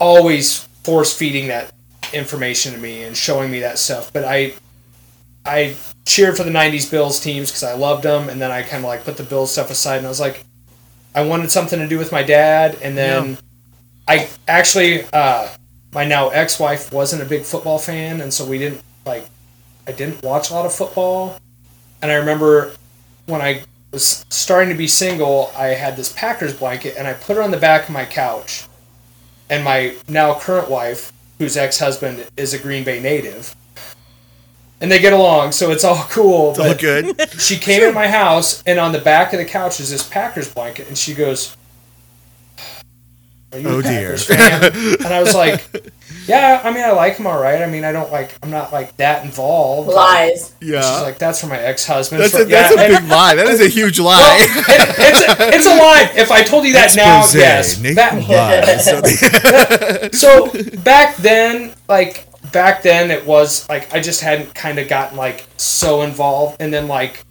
always 0.00 0.58
force 0.82 1.16
feeding 1.16 1.48
that 1.48 1.72
information 2.12 2.72
to 2.72 2.78
me 2.78 3.02
and 3.02 3.16
showing 3.16 3.50
me 3.50 3.60
that 3.60 3.78
stuff. 3.78 4.12
But 4.12 4.24
I 4.24 4.54
I 5.46 5.76
cheered 6.06 6.36
for 6.36 6.44
the 6.44 6.50
'90s 6.50 6.90
Bills 6.90 7.20
teams 7.20 7.50
because 7.50 7.64
I 7.64 7.74
loved 7.74 8.02
them, 8.02 8.28
and 8.28 8.40
then 8.40 8.50
I 8.50 8.62
kind 8.62 8.82
of 8.84 8.88
like 8.88 9.04
put 9.04 9.16
the 9.16 9.22
Bills 9.22 9.52
stuff 9.52 9.70
aside, 9.70 9.98
and 9.98 10.06
I 10.06 10.08
was 10.08 10.20
like, 10.20 10.42
I 11.14 11.22
wanted 11.24 11.50
something 11.50 11.78
to 11.78 11.86
do 11.86 11.98
with 11.98 12.12
my 12.12 12.22
dad, 12.22 12.78
and 12.82 12.96
then 12.96 13.30
Yeah. 13.30 13.36
I 14.08 14.28
actually 14.48 15.04
uh, 15.12 15.48
my 15.92 16.04
now 16.04 16.30
ex-wife 16.30 16.92
wasn't 16.92 17.22
a 17.22 17.26
big 17.26 17.42
football 17.42 17.78
fan, 17.78 18.20
and 18.20 18.32
so 18.32 18.44
we 18.46 18.58
didn't 18.58 18.80
like 19.04 19.26
I 19.86 19.92
didn't 19.92 20.22
watch 20.22 20.50
a 20.50 20.54
lot 20.54 20.64
of 20.66 20.72
football, 20.74 21.38
and 22.04 22.12
I 22.12 22.16
remember 22.16 22.72
when 23.24 23.40
I 23.40 23.62
was 23.90 24.26
starting 24.28 24.68
to 24.68 24.74
be 24.76 24.86
single, 24.86 25.50
I 25.56 25.68
had 25.68 25.96
this 25.96 26.12
Packers 26.12 26.52
blanket, 26.52 26.96
and 26.98 27.06
I 27.08 27.14
put 27.14 27.38
it 27.38 27.40
on 27.42 27.50
the 27.50 27.56
back 27.56 27.84
of 27.84 27.94
my 27.94 28.04
couch, 28.04 28.66
and 29.48 29.64
my 29.64 29.94
now 30.06 30.38
current 30.38 30.68
wife, 30.68 31.14
whose 31.38 31.56
ex 31.56 31.78
husband 31.78 32.26
is 32.36 32.52
a 32.52 32.58
Green 32.58 32.84
Bay 32.84 33.00
native. 33.00 33.56
And 34.82 34.92
they 34.92 34.98
get 34.98 35.14
along, 35.14 35.52
so 35.52 35.70
it's 35.70 35.82
all 35.82 36.04
cool. 36.10 36.50
It's 36.50 36.58
all 36.58 36.74
good. 36.74 37.18
she 37.40 37.56
came 37.56 37.82
in 37.82 37.94
my 37.94 38.08
house, 38.08 38.62
and 38.66 38.78
on 38.78 38.92
the 38.92 38.98
back 38.98 39.32
of 39.32 39.38
the 39.38 39.46
couch 39.46 39.80
is 39.80 39.90
this 39.90 40.06
Packers 40.06 40.52
blanket, 40.52 40.88
and 40.88 40.98
she 40.98 41.14
goes, 41.14 41.56
"Are 43.50 43.58
you 43.58 43.66
Oh, 43.66 43.78
a 43.78 43.82
dear. 43.82 44.18
Packers 44.18 44.26
fan?" 44.26 44.62
and 45.06 45.06
I 45.06 45.20
was 45.20 45.34
like, 45.34 45.64
"Yeah, 46.26 46.60
I 46.64 46.70
mean, 46.72 46.82
I 46.84 46.90
like 46.92 47.16
him 47.16 47.26
all 47.26 47.38
right. 47.38 47.60
I 47.62 47.66
mean, 47.66 47.84
I 47.84 47.92
don't 47.92 48.10
like, 48.12 48.34
I'm 48.42 48.50
not 48.50 48.72
like 48.72 48.96
that 48.98 49.24
involved." 49.24 49.88
Lies. 49.90 50.52
She's 50.60 50.70
Yeah. 50.70 51.00
like, 51.00 51.18
"That's 51.18 51.40
for 51.40 51.46
my 51.48 51.58
ex-husband." 51.58 52.20
That's 52.22 52.32
For- 52.32 52.42
a, 52.42 52.44
that's 52.44 52.74
yeah, 52.74 52.80
a 52.80 52.84
and- 52.94 53.02
big 53.04 53.10
lie. 53.10 53.34
That 53.34 53.46
is 53.48 53.60
a 53.60 53.68
huge 53.68 53.98
lie. 54.00 54.36
it- 54.40 54.50
it's, 54.98 55.40
a, 55.40 55.54
it's 55.56 55.66
a 55.66 55.76
lie. 55.76 56.10
If 56.16 56.30
I 56.30 56.42
told 56.42 56.64
you 56.64 56.72
that 56.74 56.94
now, 56.96 57.24
yes. 57.34 57.78
Nathan 57.78 57.94
Back- 57.96 58.28
lies. 58.28 60.18
So 60.20 60.50
back 60.82 61.16
then, 61.16 61.74
like 61.88 62.26
back 62.52 62.82
then, 62.82 63.10
it 63.10 63.26
was 63.26 63.68
like 63.68 63.92
I 63.94 64.00
just 64.00 64.20
hadn't 64.20 64.54
kind 64.54 64.78
of 64.78 64.88
gotten 64.88 65.16
like 65.16 65.46
so 65.56 66.02
involved, 66.02 66.56
and 66.60 66.72
then 66.72 66.88
like 66.88 67.24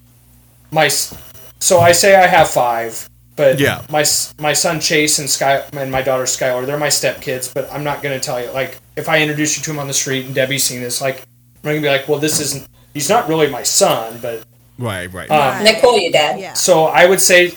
my, 0.71 0.87
so 0.87 1.79
I 1.79 1.91
say 1.91 2.15
I 2.15 2.27
have 2.27 2.49
five, 2.49 3.07
but 3.35 3.59
Yeah. 3.59 3.81
my 3.89 4.03
my 4.39 4.53
son 4.53 4.79
Chase 4.79 5.19
and 5.19 5.29
Sky 5.29 5.63
and 5.73 5.91
my 5.91 6.01
daughter 6.01 6.23
Skylar, 6.23 6.65
they're 6.65 6.77
my 6.77 6.87
stepkids, 6.89 7.53
but 7.53 7.71
I'm 7.71 7.83
not 7.83 8.01
gonna 8.01 8.19
tell 8.19 8.41
you 8.43 8.49
like 8.51 8.77
if 8.95 9.09
I 9.09 9.21
introduce 9.21 9.57
you 9.57 9.63
to 9.63 9.71
him 9.71 9.79
on 9.79 9.87
the 9.87 9.93
street 9.93 10.25
and 10.25 10.35
Debbie's 10.35 10.63
seen 10.63 10.81
this, 10.81 11.01
like 11.01 11.17
I'm 11.57 11.61
gonna 11.63 11.81
be 11.81 11.87
like, 11.87 12.07
well, 12.07 12.19
this 12.19 12.39
isn't. 12.39 12.67
He's 12.93 13.09
not 13.09 13.27
really 13.27 13.49
my 13.49 13.63
son, 13.63 14.19
but 14.21 14.43
right, 14.77 15.11
right. 15.11 15.29
um, 15.31 15.39
And 15.57 15.65
they 15.67 15.79
call 15.81 15.97
you 15.97 16.11
dad. 16.11 16.39
Yeah. 16.39 16.53
so 16.53 16.85
I 16.85 17.05
would 17.07 17.19
say, 17.21 17.47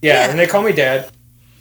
yeah, 0.00 0.24
Yeah. 0.24 0.30
and 0.30 0.38
they 0.38 0.46
call 0.46 0.62
me 0.62 0.72
dad. 0.72 1.10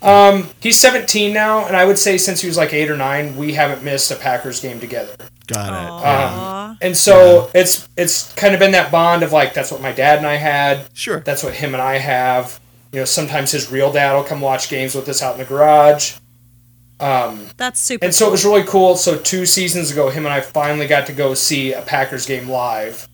Um, 0.01 0.49
he's 0.61 0.79
17 0.79 1.31
now, 1.31 1.65
and 1.67 1.75
I 1.75 1.85
would 1.85 1.99
say 1.99 2.17
since 2.17 2.41
he 2.41 2.47
was 2.47 2.57
like 2.57 2.73
eight 2.73 2.89
or 2.89 2.97
nine, 2.97 3.35
we 3.37 3.53
haven't 3.53 3.83
missed 3.83 4.09
a 4.09 4.15
Packers 4.15 4.59
game 4.59 4.79
together. 4.79 5.13
Got 5.45 5.67
it. 5.73 5.89
Aw. 5.89 6.77
And 6.81 6.95
so 6.97 7.51
it's 7.53 7.87
it's 7.97 8.33
kind 8.33 8.53
of 8.53 8.59
been 8.59 8.71
that 8.71 8.91
bond 8.91 9.21
of 9.21 9.31
like 9.33 9.53
that's 9.53 9.71
what 9.71 9.81
my 9.81 9.91
dad 9.91 10.17
and 10.17 10.25
I 10.25 10.35
had. 10.37 10.87
Sure. 10.93 11.19
That's 11.19 11.43
what 11.43 11.53
him 11.53 11.73
and 11.73 11.81
I 11.83 11.97
have. 11.97 12.59
You 12.93 12.99
know, 12.99 13.05
sometimes 13.05 13.51
his 13.51 13.71
real 13.71 13.91
dad 13.91 14.15
will 14.15 14.23
come 14.23 14.41
watch 14.41 14.69
games 14.69 14.95
with 14.95 15.07
us 15.09 15.21
out 15.21 15.33
in 15.33 15.39
the 15.39 15.45
garage. 15.45 16.13
Um, 17.01 17.47
That's 17.57 17.79
super. 17.79 18.05
And 18.05 18.13
so 18.13 18.27
it 18.27 18.31
was 18.31 18.45
really 18.45 18.63
cool. 18.63 18.95
So 18.95 19.17
two 19.17 19.45
seasons 19.45 19.91
ago, 19.91 20.09
him 20.09 20.25
and 20.25 20.33
I 20.33 20.41
finally 20.41 20.87
got 20.87 21.07
to 21.07 21.13
go 21.13 21.33
see 21.33 21.73
a 21.73 21.81
Packers 21.81 22.25
game 22.25 22.47
live. 22.47 23.07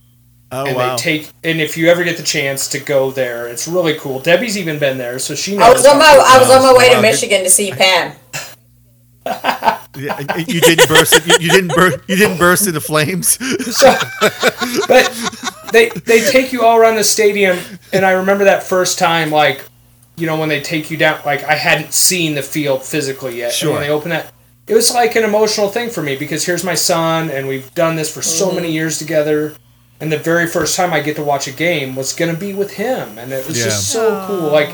Oh 0.50 0.66
and 0.66 0.78
wow. 0.78 0.96
they 0.96 1.02
take 1.02 1.30
and 1.44 1.60
if 1.60 1.76
you 1.76 1.90
ever 1.90 2.06
get 2.06 2.16
the 2.16 2.24
chance 2.24 2.70
to 2.70 2.80
go 2.80 3.12
there, 3.12 3.48
it's 3.48 3.68
really 3.68 3.98
cool. 4.00 4.20
Debbie's 4.20 4.58
even 4.58 4.80
been 4.80 4.98
there, 4.98 5.20
so 5.20 5.36
she 5.36 5.58
knows. 5.58 5.64
I 5.64 5.74
was 5.74 5.86
on 5.86 5.98
my 5.98 6.06
I 6.26 6.38
was 6.40 6.50
on 6.50 6.62
my 6.62 6.74
way 6.74 6.94
to 6.94 7.02
Michigan 7.02 7.44
to 7.44 7.50
see 7.50 7.72
Pam. 7.72 8.16
Yeah, 9.98 10.20
you 10.38 10.62
didn't 10.62 10.88
burst. 10.88 11.26
You, 11.26 11.34
you 11.40 11.50
didn't 11.50 11.74
burst. 11.74 12.00
You 12.08 12.16
didn't 12.16 12.38
burst 12.38 12.68
into 12.68 12.80
flames. 12.80 13.40
So, 13.76 13.98
but 14.88 15.12
they 15.72 15.90
they 15.90 16.22
take 16.22 16.54
you 16.54 16.64
all 16.64 16.78
around 16.78 16.96
the 16.96 17.04
stadium, 17.04 17.58
and 17.92 18.06
I 18.06 18.12
remember 18.12 18.44
that 18.44 18.64
first 18.64 19.00
time, 19.00 19.32
like, 19.32 19.66
you 20.18 20.26
know, 20.26 20.38
when 20.38 20.49
they 20.49 20.61
take 20.61 20.91
you 20.91 20.97
down. 20.97 21.22
Like, 21.26 21.43
I 21.43 21.53
hadn't 21.53 21.93
seen 21.93 22.36
the 22.36 22.41
field 22.41 22.84
physically 22.84 23.38
yet. 23.38 23.53
Sure. 23.53 23.70
And 23.70 23.78
when 23.78 23.88
they 23.88 23.93
open 23.93 24.09
that, 24.09 24.34
it 24.68 24.74
was 24.74 24.93
like 24.93 25.15
an 25.15 25.24
emotional 25.24 25.70
thing 25.70 25.89
for 25.89 26.03
me 26.03 26.18
because 26.18 26.45
here's 26.45 26.63
my 26.63 26.76
son, 26.76 27.30
and 27.30 27.47
we've 27.47 27.74
done 27.74 27.95
this 27.95 28.13
for 28.13 28.22
so 28.22 28.51
many 28.51 28.70
mm. 28.70 28.74
years 28.74 28.97
together. 28.97 29.55
And 29.99 30.11
the 30.11 30.18
very 30.18 30.47
first 30.47 30.76
time 30.76 30.93
I 30.93 30.99
get 30.99 31.15
to 31.15 31.24
watch 31.24 31.47
a 31.47 31.51
game 31.51 31.95
was 31.95 32.13
going 32.13 32.34
to 32.34 32.39
be 32.39 32.53
with 32.53 32.74
him, 32.74 33.18
and 33.18 33.32
it 33.32 33.47
was 33.47 33.55
just 33.57 33.91
so 33.91 34.26
cool. 34.28 34.51
Like 34.51 34.70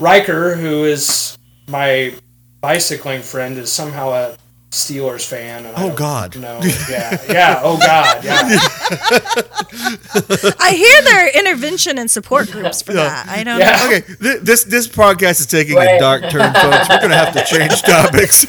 Riker, 0.00 0.56
who 0.56 0.84
is 0.84 1.36
my 1.68 2.14
bicycling 2.60 3.22
friend, 3.22 3.58
is 3.58 3.70
somehow 3.70 4.10
a 4.10 4.36
Steelers 4.70 5.24
fan. 5.26 5.64
And 5.64 5.74
Oh, 5.78 5.88
don't 5.88 5.96
God. 5.96 6.36
know. 6.36 6.60
Yeah, 6.90 7.18
yeah. 7.28 7.60
Oh 7.64 7.78
God, 7.78 8.22
yeah. 8.22 8.42
I 10.60 10.72
hear 10.72 11.02
there 11.02 11.24
are 11.26 11.30
intervention 11.30 11.96
and 11.98 12.10
support 12.10 12.50
groups 12.50 12.82
for 12.82 12.92
that. 12.92 13.26
I 13.28 13.44
don't 13.44 13.58
Yeah. 13.60 13.76
know. 13.76 13.86
Okay, 13.86 14.00
th- 14.20 14.40
this 14.42 14.64
this 14.64 14.86
podcast 14.86 15.40
is 15.40 15.46
taking 15.46 15.78
a 15.78 15.98
dark 15.98 16.20
turn, 16.28 16.52
folks. 16.52 16.88
We're 16.90 17.00
gonna 17.00 17.16
have 17.16 17.32
to 17.32 17.44
change 17.46 17.80
topics. 17.94 18.46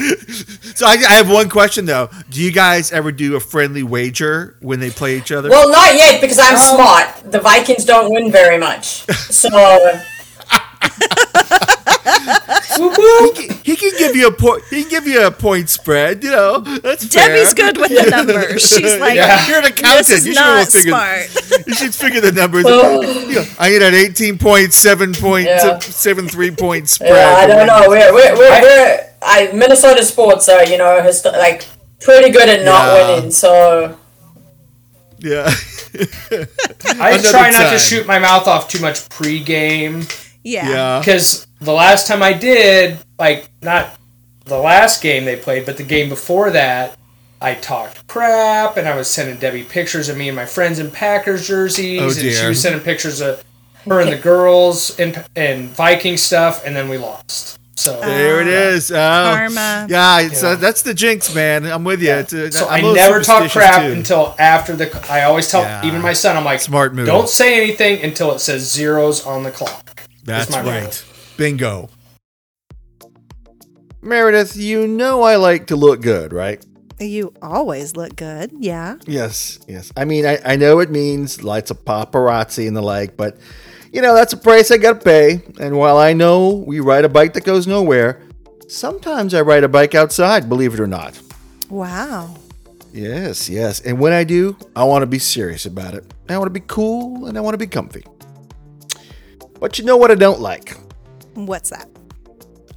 so 0.77 0.85
I, 0.85 0.97
I 1.07 1.13
have 1.13 1.29
one 1.31 1.47
question 1.47 1.85
though. 1.85 2.09
Do 2.29 2.41
you 2.43 2.51
guys 2.51 2.91
ever 2.91 3.13
do 3.13 3.37
a 3.37 3.39
friendly 3.39 3.83
wager 3.83 4.57
when 4.59 4.81
they 4.81 4.89
play 4.89 5.17
each 5.17 5.31
other? 5.31 5.49
Well, 5.49 5.71
not 5.71 5.95
yet 5.95 6.19
because 6.19 6.37
I'm 6.39 6.55
oh. 6.55 6.75
smart. 6.75 7.31
The 7.31 7.39
Vikings 7.39 7.85
don't 7.85 8.11
win 8.11 8.29
very 8.29 8.57
much, 8.57 9.05
so 9.31 9.49
Whoop, 12.77 12.97
whoop. 12.97 13.37
he 13.65 13.75
can 13.75 13.91
give 13.97 14.15
you 14.15 14.27
a 14.27 14.31
point. 14.31 14.63
He 14.69 14.81
can 14.83 14.89
give 14.89 15.07
you 15.07 15.25
a 15.25 15.31
point 15.31 15.69
spread. 15.69 16.23
You 16.23 16.31
know, 16.31 16.59
that's 16.59 17.07
Debbie's 17.07 17.53
fair. 17.53 17.73
good 17.73 17.77
with 17.77 17.89
the 17.89 18.09
numbers. 18.15 18.61
She's 18.67 18.99
like, 18.99 19.15
Yeah. 19.15 19.47
You're 19.47 19.59
an 19.59 19.65
accountant. 19.65 20.07
this 20.07 20.09
is 20.09 20.27
you 20.27 20.33
should 20.33 20.39
be 20.39 20.45
not 20.45 20.67
figure. 20.67 20.91
smart. 20.91 21.65
You 21.67 21.73
should 21.75 21.93
figure 21.95 22.21
the 22.21 22.31
numbers. 22.31 22.63
You 22.69 23.35
know, 23.35 23.45
I 23.59 23.69
get 23.69 23.81
an 23.81 23.93
eighteen 23.93 24.37
point 24.37 24.73
seven 24.73 25.13
point 25.13 25.45
Yeah. 25.47 25.79
seven 25.79 26.27
three 26.27 26.51
point 26.51 26.89
spread. 26.89 27.09
yeah, 27.11 27.35
I 27.37 27.47
don't 27.47 27.67
know. 27.67 27.85
We're 27.89 28.13
we're 28.13 28.33
we're, 28.37 28.61
we're 28.61 29.09
I, 29.21 29.51
Minnesota 29.53 30.03
sports 30.03 30.47
are 30.49 30.63
you 30.65 30.77
know 30.77 31.01
hist- 31.01 31.25
like 31.25 31.65
pretty 31.99 32.29
good 32.31 32.47
at 32.49 32.63
not 32.65 32.85
Yeah. 32.87 33.15
winning. 33.15 33.31
So 33.31 33.97
Yeah. 35.19 35.51
I 37.01 37.11
Another 37.11 37.29
try 37.29 37.49
not 37.49 37.63
time. 37.63 37.73
to 37.73 37.79
shoot 37.79 38.05
my 38.07 38.19
mouth 38.19 38.47
off 38.47 38.69
too 38.69 38.79
much 38.79 39.07
pre-game 39.09 40.03
Yeah. 40.43 40.69
Yeah. 40.69 40.99
because 40.99 41.45
the 41.61 41.73
last 41.73 42.07
time 42.07 42.23
I 42.23 42.33
did, 42.33 42.97
like 43.17 43.49
not 43.61 43.95
the 44.45 44.57
last 44.57 45.01
game 45.01 45.25
they 45.25 45.35
played, 45.35 45.65
but 45.65 45.77
the 45.77 45.83
game 45.83 46.09
before 46.09 46.49
that, 46.51 46.97
I 47.41 47.53
talked 47.55 48.07
crap 48.07 48.77
and 48.77 48.87
I 48.87 48.95
was 48.95 49.07
sending 49.09 49.37
Debbie 49.37 49.63
pictures 49.63 50.09
of 50.09 50.17
me 50.17 50.27
and 50.29 50.35
my 50.35 50.45
friends 50.45 50.79
in 50.79 50.91
Packers 50.91 51.47
jerseys, 51.47 52.01
Oh, 52.01 52.05
and 52.05 52.35
she 52.35 52.45
was 52.47 52.61
sending 52.61 52.81
pictures 52.81 53.21
of 53.21 53.43
her 53.85 54.01
and 54.01 54.11
the 54.11 54.17
girls 54.17 54.97
in 54.99 55.15
and 55.35 55.69
Viking 55.69 56.17
stuff, 56.17 56.65
and 56.65 56.75
then 56.75 56.89
we 56.89 56.97
lost. 56.97 57.57
So 57.75 57.97
There 58.01 58.41
it 58.41 58.47
is. 58.47 58.91
Oh. 58.91 58.95
Karma. 58.95 59.87
Yeah, 59.89 60.19
it's, 60.19 60.43
Yeah. 60.43 60.49
uh, 60.49 60.55
that's 60.55 60.81
the 60.81 60.93
jinx, 60.93 61.33
man. 61.33 61.65
I'm 61.65 61.85
with 61.85 62.01
you. 62.01 62.11
It's, 62.11 62.33
uh, 62.33 62.51
So 62.51 62.65
I'm 62.67 62.71
I 62.73 62.79
a 62.79 62.81
little 62.81 62.95
never 62.95 63.21
talk 63.21 63.49
crap 63.51 63.83
too. 63.83 63.93
until 63.93 64.35
after 64.37 64.75
the. 64.75 65.05
I 65.09 65.23
always 65.23 65.49
tell 65.49 65.61
Yeah. 65.61 65.85
even 65.85 66.01
my 66.01 66.11
son, 66.11 66.35
I'm 66.35 66.43
like, 66.43 66.59
Smart 66.59 66.93
move. 66.93 67.05
Don't 67.05 67.29
say 67.29 67.55
anything 67.55 68.03
until 68.03 68.33
it 68.33 68.39
says 68.39 68.69
zeros 68.69 69.25
on 69.25 69.43
the 69.43 69.51
clock. 69.51 69.88
That's 70.23 70.51
my 70.51 70.61
rule. 70.61 70.69
right. 70.69 71.05
Bingo. 71.37 71.89
Meredith, 74.01 74.55
you 74.55 74.87
know 74.87 75.23
I 75.23 75.35
like 75.35 75.67
to 75.67 75.75
look 75.75 76.01
good, 76.01 76.31
right? 76.31 76.63
You 76.99 77.33
always 77.41 77.95
look 77.95 78.15
good. 78.15 78.51
Yeah. 78.57 78.97
Yes, 79.07 79.59
yes. 79.67 79.91
I 79.95 80.05
mean, 80.05 80.25
I, 80.25 80.39
I 80.45 80.55
know 80.55 80.79
it 80.79 80.89
means 80.89 81.43
lots 81.43 81.71
of 81.71 81.83
paparazzi 81.85 82.67
and 82.67 82.75
the 82.75 82.81
like, 82.81 83.15
but 83.15 83.37
you 83.91 84.01
know, 84.01 84.13
that's 84.13 84.33
a 84.33 84.37
price 84.37 84.71
I 84.71 84.77
gotta 84.77 84.99
pay. 84.99 85.41
And 85.59 85.77
while 85.77 85.97
I 85.97 86.13
know 86.13 86.63
we 86.67 86.79
ride 86.79 87.05
a 87.05 87.09
bike 87.09 87.33
that 87.33 87.43
goes 87.43 87.67
nowhere, 87.67 88.21
sometimes 88.67 89.33
I 89.33 89.41
ride 89.41 89.63
a 89.63 89.69
bike 89.69 89.95
outside, 89.95 90.49
believe 90.49 90.73
it 90.73 90.79
or 90.79 90.87
not. 90.87 91.19
Wow. 91.69 92.35
Yes, 92.93 93.49
yes. 93.49 93.79
And 93.81 93.99
when 93.99 94.13
I 94.13 94.23
do, 94.23 94.57
I 94.75 94.83
want 94.83 95.03
to 95.03 95.07
be 95.07 95.19
serious 95.19 95.65
about 95.65 95.93
it. 95.93 96.03
I 96.27 96.37
want 96.37 96.47
to 96.47 96.59
be 96.59 96.65
cool 96.67 97.27
and 97.27 97.37
I 97.37 97.41
want 97.41 97.53
to 97.53 97.57
be 97.57 97.67
comfy. 97.67 98.03
But 99.59 99.79
you 99.79 99.85
know 99.85 99.97
what 99.97 100.11
I 100.11 100.15
don't 100.15 100.39
like? 100.39 100.77
What's 101.33 101.69
that? 101.69 101.89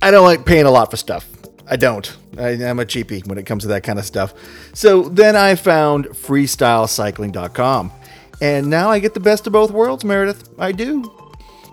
I 0.01 0.11
don't 0.11 0.25
like 0.25 0.45
paying 0.45 0.67
a 0.67 0.71
lot 0.71 0.91
for 0.91 0.97
stuff. 0.97 1.29
I 1.69 1.77
don't. 1.77 2.17
I, 2.37 2.51
I'm 2.51 2.81
a 2.81 2.85
cheapie 2.85 3.27
when 3.27 3.39
it 3.39 3.47
comes 3.47 3.63
to 3.63 3.69
that 3.69 3.85
kind 3.85 3.99
of 3.99 4.05
stuff. 4.05 4.35
So 4.75 5.03
then 5.03 5.37
I 5.37 5.55
found 5.55 6.07
freestylecycling.com. 6.07 7.93
And 8.41 8.69
now 8.69 8.91
I 8.91 8.99
get 8.99 9.15
the 9.15 9.21
best 9.21 9.47
of 9.47 9.53
both 9.53 9.71
worlds, 9.71 10.05
Meredith. 10.05 10.49
I 10.59 10.73
do. 10.73 11.11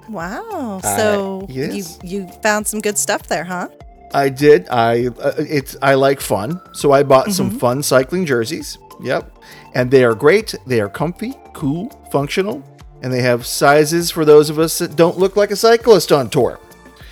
Wow. 0.07 0.79
So 0.83 1.47
yes. 1.49 1.99
you 2.03 2.19
you 2.21 2.27
found 2.43 2.67
some 2.67 2.79
good 2.79 2.97
stuff 2.97 3.23
there, 3.27 3.43
huh? 3.43 3.69
I 4.13 4.29
did. 4.29 4.67
I 4.69 5.07
uh, 5.07 5.33
it's 5.37 5.75
I 5.81 5.95
like 5.95 6.19
fun, 6.19 6.59
so 6.73 6.91
I 6.91 7.03
bought 7.03 7.31
some 7.31 7.51
fun 7.59 7.83
cycling 7.83 8.25
jerseys. 8.25 8.77
Yep, 9.01 9.37
and 9.75 9.91
they 9.91 10.03
are 10.03 10.15
great. 10.15 10.55
They 10.65 10.81
are 10.81 10.89
comfy, 10.89 11.33
cool, 11.53 11.89
functional, 12.11 12.63
and 13.01 13.13
they 13.13 13.21
have 13.21 13.45
sizes 13.45 14.11
for 14.11 14.25
those 14.25 14.49
of 14.49 14.59
us 14.59 14.79
that 14.79 14.95
don't 14.95 15.17
look 15.17 15.35
like 15.35 15.51
a 15.51 15.55
cyclist 15.55 16.11
on 16.11 16.29
tour. 16.29 16.59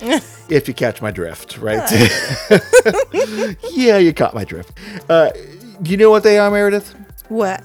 if 0.48 0.68
you 0.68 0.74
catch 0.74 1.02
my 1.02 1.10
drift, 1.10 1.58
right? 1.58 1.90
yeah, 3.70 3.98
you 3.98 4.12
caught 4.12 4.34
my 4.34 4.44
drift. 4.44 4.72
Uh, 5.08 5.30
you 5.84 5.96
know 5.96 6.10
what 6.10 6.22
they 6.22 6.38
are, 6.38 6.50
Meredith? 6.50 6.94
What? 7.28 7.62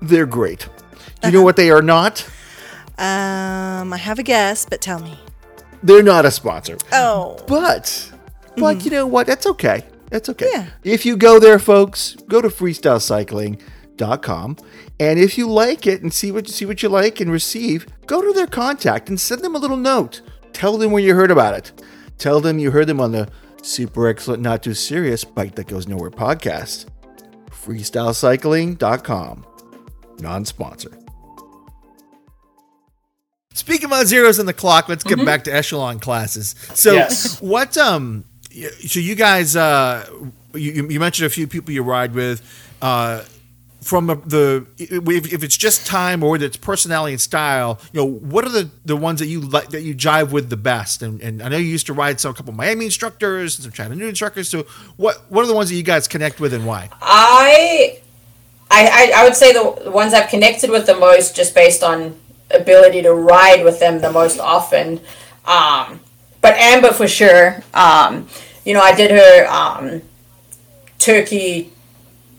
They're 0.00 0.26
great. 0.26 0.68
You 1.24 1.32
know 1.32 1.42
what 1.42 1.56
they 1.56 1.70
are 1.70 1.82
not? 1.82 2.24
Um, 2.98 3.92
I 3.92 3.96
have 3.96 4.18
a 4.18 4.22
guess, 4.22 4.64
but 4.64 4.80
tell 4.80 5.00
me. 5.00 5.18
They're 5.82 6.02
not 6.02 6.24
a 6.24 6.30
sponsor. 6.30 6.76
Oh. 6.92 7.42
But, 7.48 8.12
but 8.56 8.84
you 8.84 8.90
know 8.90 9.06
what? 9.06 9.26
That's 9.26 9.46
okay. 9.46 9.84
That's 10.10 10.28
okay. 10.28 10.48
Yeah. 10.52 10.66
If 10.84 11.04
you 11.04 11.16
go 11.16 11.40
there, 11.40 11.58
folks, 11.58 12.16
go 12.28 12.40
to 12.40 12.48
Freestyle 12.48 13.00
Cycling. 13.00 13.60
Com. 14.22 14.56
And 15.00 15.18
if 15.18 15.36
you 15.38 15.48
like 15.48 15.86
it 15.86 16.02
and 16.02 16.12
see 16.12 16.30
what 16.32 16.48
see 16.48 16.64
what 16.66 16.82
you 16.82 16.88
like 16.88 17.20
and 17.20 17.30
receive, 17.30 17.86
go 18.06 18.20
to 18.22 18.32
their 18.32 18.46
contact 18.46 19.08
and 19.08 19.18
send 19.20 19.42
them 19.42 19.54
a 19.54 19.58
little 19.58 19.76
note. 19.76 20.22
Tell 20.52 20.78
them 20.78 20.90
where 20.92 21.02
you 21.02 21.14
heard 21.14 21.30
about 21.30 21.54
it. 21.54 21.82
Tell 22.18 22.40
them 22.40 22.58
you 22.58 22.70
heard 22.70 22.86
them 22.86 23.00
on 23.00 23.12
the 23.12 23.28
super 23.62 24.08
excellent, 24.08 24.42
not 24.42 24.62
too 24.62 24.74
serious 24.74 25.24
bike 25.24 25.54
that 25.56 25.66
goes 25.66 25.86
nowhere 25.86 26.10
podcast. 26.10 26.86
Freestylecycling.com. 27.50 29.46
Non-sponsor. 30.20 30.96
Speaking 33.52 33.86
about 33.86 34.06
zeros 34.06 34.38
on 34.38 34.46
the 34.46 34.52
clock, 34.52 34.88
let's 34.88 35.02
get 35.02 35.24
back 35.24 35.44
to 35.44 35.54
echelon 35.54 35.98
classes. 35.98 36.54
So, 36.74 36.92
Yes. 36.92 37.40
what 37.40 37.76
um, 37.78 38.24
so 38.86 39.00
you 39.00 39.14
guys, 39.14 39.56
uh, 39.56 40.06
you, 40.54 40.88
you 40.88 41.00
mentioned 41.00 41.26
a 41.26 41.30
few 41.30 41.46
people 41.46 41.72
you 41.72 41.82
ride 41.82 42.14
with, 42.14 42.42
uh, 42.82 43.22
from 43.86 44.08
the, 44.26 44.66
if, 44.78 45.44
it's 45.44 45.56
just 45.56 45.86
time 45.86 46.24
or 46.24 46.36
it's 46.36 46.56
personality 46.56 47.12
and 47.12 47.20
style, 47.20 47.78
you 47.92 48.00
know, 48.00 48.06
what 48.06 48.44
are 48.44 48.48
the 48.48 48.68
the 48.84 48.96
ones 48.96 49.20
that 49.20 49.28
you 49.28 49.40
like 49.40 49.68
that 49.68 49.82
you 49.82 49.94
jive 49.94 50.32
with 50.32 50.50
the 50.50 50.56
best? 50.56 51.02
And, 51.02 51.20
and 51.20 51.40
I 51.40 51.48
know 51.48 51.56
you 51.56 51.68
used 51.68 51.86
to 51.86 51.92
ride 51.92 52.18
some 52.18 52.34
couple 52.34 52.52
Miami 52.52 52.86
instructors 52.86 53.56
and 53.56 53.62
some 53.62 53.70
Chattanooga 53.70 54.08
instructors. 54.08 54.48
So, 54.48 54.66
what 54.96 55.30
what 55.30 55.44
are 55.44 55.46
the 55.46 55.54
ones 55.54 55.70
that 55.70 55.76
you 55.76 55.84
guys 55.84 56.08
connect 56.08 56.40
with 56.40 56.52
and 56.52 56.66
why? 56.66 56.90
I, 57.00 58.00
I, 58.72 59.12
I, 59.14 59.24
would 59.24 59.36
say 59.36 59.52
the 59.52 59.84
the 59.84 59.92
ones 59.92 60.12
I've 60.12 60.28
connected 60.28 60.68
with 60.68 60.86
the 60.86 60.96
most, 60.96 61.36
just 61.36 61.54
based 61.54 61.84
on 61.84 62.18
ability 62.50 63.02
to 63.02 63.14
ride 63.14 63.62
with 63.62 63.78
them 63.78 64.00
the 64.00 64.10
most 64.10 64.40
often. 64.40 65.00
Um, 65.44 66.00
but 66.40 66.54
Amber 66.54 66.92
for 66.92 67.06
sure. 67.06 67.62
Um, 67.72 68.28
you 68.64 68.74
know, 68.74 68.80
I 68.80 68.96
did 68.96 69.12
her 69.12 69.46
um, 69.46 70.02
Turkey 70.98 71.70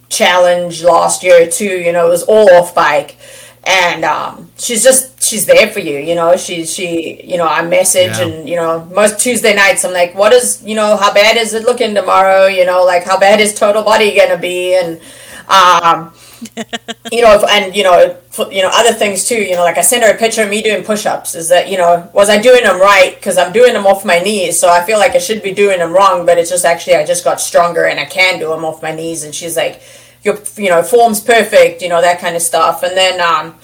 challenge 0.10 0.84
last 0.84 1.24
year 1.24 1.48
too. 1.50 1.66
You 1.80 1.92
know, 1.94 2.08
it 2.08 2.10
was 2.10 2.24
all 2.24 2.50
off 2.54 2.74
bike. 2.76 3.18
And 3.66 4.06
um, 4.06 4.50
she's 4.58 4.82
just 4.82 5.22
she's 5.22 5.46
there 5.46 5.68
for 5.68 5.80
you, 5.80 5.98
you 6.00 6.16
know. 6.16 6.38
She 6.38 6.66
she 6.66 7.22
you 7.24 7.38
know 7.38 7.46
I 7.46 7.62
message 7.64 8.18
Yeah. 8.18 8.26
and 8.28 8.48
you 8.48 8.56
know 8.56 8.86
most 8.94 9.20
Tuesday 9.20 9.54
nights 9.54 9.84
I'm 9.84 9.92
like, 9.92 10.16
what 10.16 10.32
is 10.32 10.64
you 10.64 10.74
know 10.76 10.96
how 10.96 11.14
bad 11.14 11.36
is 11.36 11.54
it 11.54 11.64
looking 11.64 11.94
tomorrow? 11.94 12.46
You 12.48 12.66
know 12.66 12.86
like 12.86 13.04
how 13.04 13.20
bad 13.20 13.42
is 13.42 13.54
total 13.54 13.84
body 13.84 14.16
gonna 14.16 14.38
be? 14.38 14.76
And 14.76 15.02
um, 15.50 16.14
you 17.12 17.22
know, 17.22 17.44
and 17.50 17.76
you 17.76 17.84
know, 17.84 18.18
you 18.52 18.62
know, 18.62 18.70
other 18.74 18.94
things 18.94 19.28
too. 19.28 19.42
You 19.42 19.56
know, 19.56 19.64
like 19.64 19.78
I 19.78 19.82
sent 19.82 20.04
her 20.04 20.14
a 20.14 20.18
picture 20.18 20.44
of 20.44 20.50
me 20.50 20.62
doing 20.62 20.84
push-ups. 20.84 21.36
Is 21.36 21.50
that 21.50 21.70
you 21.70 21.78
know, 21.78 22.10
was 22.14 22.30
I 22.30 22.40
doing 22.40 22.64
them 22.64 22.80
right? 22.80 23.16
Because 23.16 23.38
I'm 23.38 23.52
doing 23.52 23.74
them 23.74 23.88
off 23.88 24.06
my 24.06 24.20
knees, 24.20 24.60
so 24.60 24.70
I 24.70 24.84
feel 24.86 25.00
like 25.00 25.14
I 25.14 25.18
should 25.20 25.42
be 25.42 25.54
doing 25.54 25.80
them 25.80 25.94
wrong. 25.94 26.26
But 26.26 26.38
it's 26.38 26.50
just 26.50 26.66
actually 26.66 26.96
I 26.96 27.06
just 27.06 27.24
got 27.24 27.42
stronger 27.42 27.86
and 27.86 28.00
I 28.00 28.06
can 28.06 28.40
do 28.40 28.50
them 28.50 28.64
off 28.66 28.82
my 28.84 28.92
knees. 28.92 29.24
And 29.24 29.34
she's 29.34 29.58
like, 29.58 29.82
your 30.24 30.38
you 30.56 30.70
know, 30.70 30.84
form's 30.84 31.20
perfect. 31.20 31.82
You 31.82 31.90
know 31.90 32.02
that 32.02 32.20
kind 32.20 32.36
of 32.36 32.42
stuff. 32.42 32.84
And 32.84 32.96
then 32.96 33.20
um, 33.20 33.56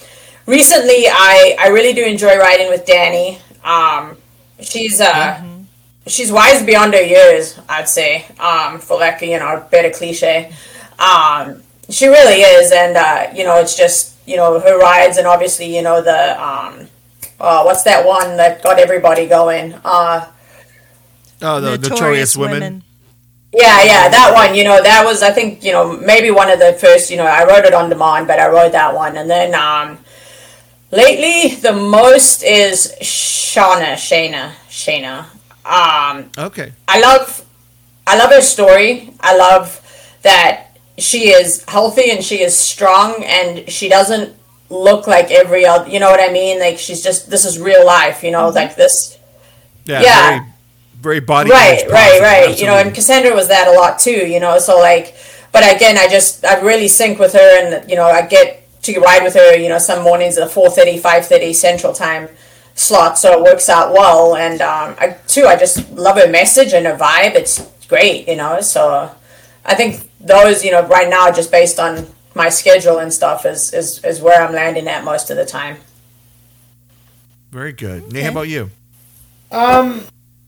recently, 0.46 1.06
I 1.08 1.56
I 1.58 1.68
really 1.68 1.92
do 1.92 2.04
enjoy 2.04 2.36
riding 2.38 2.68
with 2.68 2.86
Danny. 2.86 3.38
Um, 3.62 4.16
she's 4.60 5.00
uh. 5.00 5.42
She's 6.06 6.30
wise 6.30 6.62
beyond 6.62 6.92
her 6.92 7.00
years, 7.00 7.58
I'd 7.66 7.88
say, 7.88 8.26
um, 8.38 8.78
for 8.78 8.98
like 8.98 9.22
you 9.22 9.38
know 9.38 9.56
a 9.56 9.60
better 9.70 9.88
cliche. 9.88 10.52
Um, 10.98 11.63
she 11.90 12.06
really 12.08 12.40
is, 12.42 12.72
and 12.72 12.96
uh, 12.96 13.28
you 13.34 13.44
know, 13.44 13.58
it's 13.60 13.76
just 13.76 14.14
you 14.26 14.36
know 14.36 14.58
her 14.60 14.78
rides, 14.78 15.16
and 15.18 15.26
obviously 15.26 15.74
you 15.74 15.82
know 15.82 16.00
the 16.02 16.40
um, 16.42 16.88
uh, 17.40 17.62
what's 17.62 17.82
that 17.84 18.06
one 18.06 18.36
that 18.36 18.62
got 18.62 18.78
everybody 18.78 19.26
going? 19.26 19.74
Uh, 19.84 20.30
Oh, 21.42 21.60
the 21.60 21.76
notorious, 21.76 22.36
women. 22.36 22.82
yeah, 23.52 23.82
yeah, 23.82 24.08
that 24.08 24.32
one. 24.34 24.54
You 24.54 24.64
know, 24.64 24.82
that 24.82 25.04
was 25.04 25.22
I 25.22 25.30
think 25.30 25.62
you 25.62 25.72
know 25.72 25.96
maybe 25.98 26.30
one 26.30 26.48
of 26.50 26.58
the 26.58 26.72
first. 26.74 27.10
You 27.10 27.18
know, 27.18 27.26
I 27.26 27.44
wrote 27.44 27.64
it 27.66 27.74
on 27.74 27.90
demand, 27.90 28.26
but 28.28 28.38
I 28.40 28.48
wrote 28.48 28.72
that 28.72 28.94
one, 28.94 29.16
and 29.16 29.28
then 29.28 29.54
um, 29.54 29.98
lately 30.90 31.56
the 31.56 31.72
most 31.72 32.42
is 32.42 32.94
Shauna, 33.02 33.94
Shana, 33.94 34.52
Shana. 34.70 35.26
Um, 35.66 36.30
Okay. 36.38 36.72
I 36.88 37.00
love 37.00 37.44
I 38.06 38.16
love 38.16 38.30
her 38.30 38.40
story. 38.40 39.12
I 39.20 39.36
love 39.36 39.80
that 40.22 40.73
she 40.98 41.30
is 41.30 41.64
healthy 41.66 42.10
and 42.10 42.24
she 42.24 42.40
is 42.40 42.56
strong 42.56 43.22
and 43.24 43.68
she 43.70 43.88
doesn't 43.88 44.34
look 44.70 45.06
like 45.06 45.30
every 45.30 45.66
other 45.66 45.88
you 45.88 46.00
know 46.00 46.10
what 46.10 46.20
I 46.20 46.32
mean? 46.32 46.58
Like 46.58 46.78
she's 46.78 47.02
just 47.02 47.30
this 47.30 47.44
is 47.44 47.58
real 47.58 47.84
life, 47.84 48.22
you 48.22 48.30
know, 48.30 48.48
like 48.48 48.76
this 48.76 49.18
Yeah. 49.84 50.02
Yeah. 50.02 50.28
Very, 50.28 51.18
very 51.18 51.20
body. 51.20 51.50
right, 51.50 51.82
right, 51.90 52.20
positive, 52.20 52.22
right. 52.22 52.60
You 52.60 52.66
know, 52.66 52.78
and. 52.78 52.94
Cassandra 52.94 53.34
was 53.34 53.48
that 53.48 53.68
a 53.68 53.72
lot 53.72 53.98
too, 53.98 54.26
you 54.26 54.40
know, 54.40 54.58
so 54.58 54.78
like 54.78 55.14
but 55.52 55.62
again 55.74 55.98
I 55.98 56.08
just 56.08 56.44
I 56.44 56.60
really 56.60 56.88
sync 56.88 57.18
with 57.18 57.32
her 57.34 57.50
and 57.62 57.90
you 57.90 57.96
know, 57.96 58.06
I 58.06 58.22
get 58.26 58.64
to 58.84 59.00
ride 59.00 59.22
with 59.22 59.34
her, 59.34 59.56
you 59.56 59.68
know, 59.68 59.78
some 59.78 60.02
mornings 60.02 60.38
at 60.38 60.46
the 60.46 60.60
4:30, 60.60 61.00
5:30 61.00 61.54
central 61.54 61.92
time 61.92 62.28
slot, 62.74 63.18
so 63.18 63.32
it 63.32 63.42
works 63.42 63.68
out 63.68 63.92
well. 63.92 64.36
And 64.36 64.60
um, 64.60 64.94
I 64.98 65.16
too, 65.26 65.46
I 65.46 65.56
just 65.56 65.90
love 65.92 66.16
her 66.16 66.28
message 66.28 66.72
and 66.72 66.86
her 66.86 66.96
vibe. 66.96 67.34
It's 67.34 67.66
great, 67.88 68.28
you 68.28 68.36
know. 68.36 68.60
So 68.60 69.10
I 69.64 69.74
think 69.74 70.08
those, 70.24 70.64
you 70.64 70.70
know, 70.70 70.86
right 70.86 71.08
now, 71.08 71.30
just 71.30 71.50
based 71.50 71.78
on 71.78 72.06
my 72.34 72.48
schedule 72.48 72.98
and 72.98 73.12
stuff, 73.12 73.46
is 73.46 73.72
is, 73.72 74.02
is 74.04 74.20
where 74.20 74.42
I'm 74.42 74.52
landing 74.52 74.88
at 74.88 75.04
most 75.04 75.30
of 75.30 75.36
the 75.36 75.44
time. 75.44 75.76
Very 77.50 77.72
good. 77.72 78.12
Nate, 78.12 78.24
how 78.24 78.30
about 78.30 78.48
you? 78.48 78.70
Um, 79.52 80.02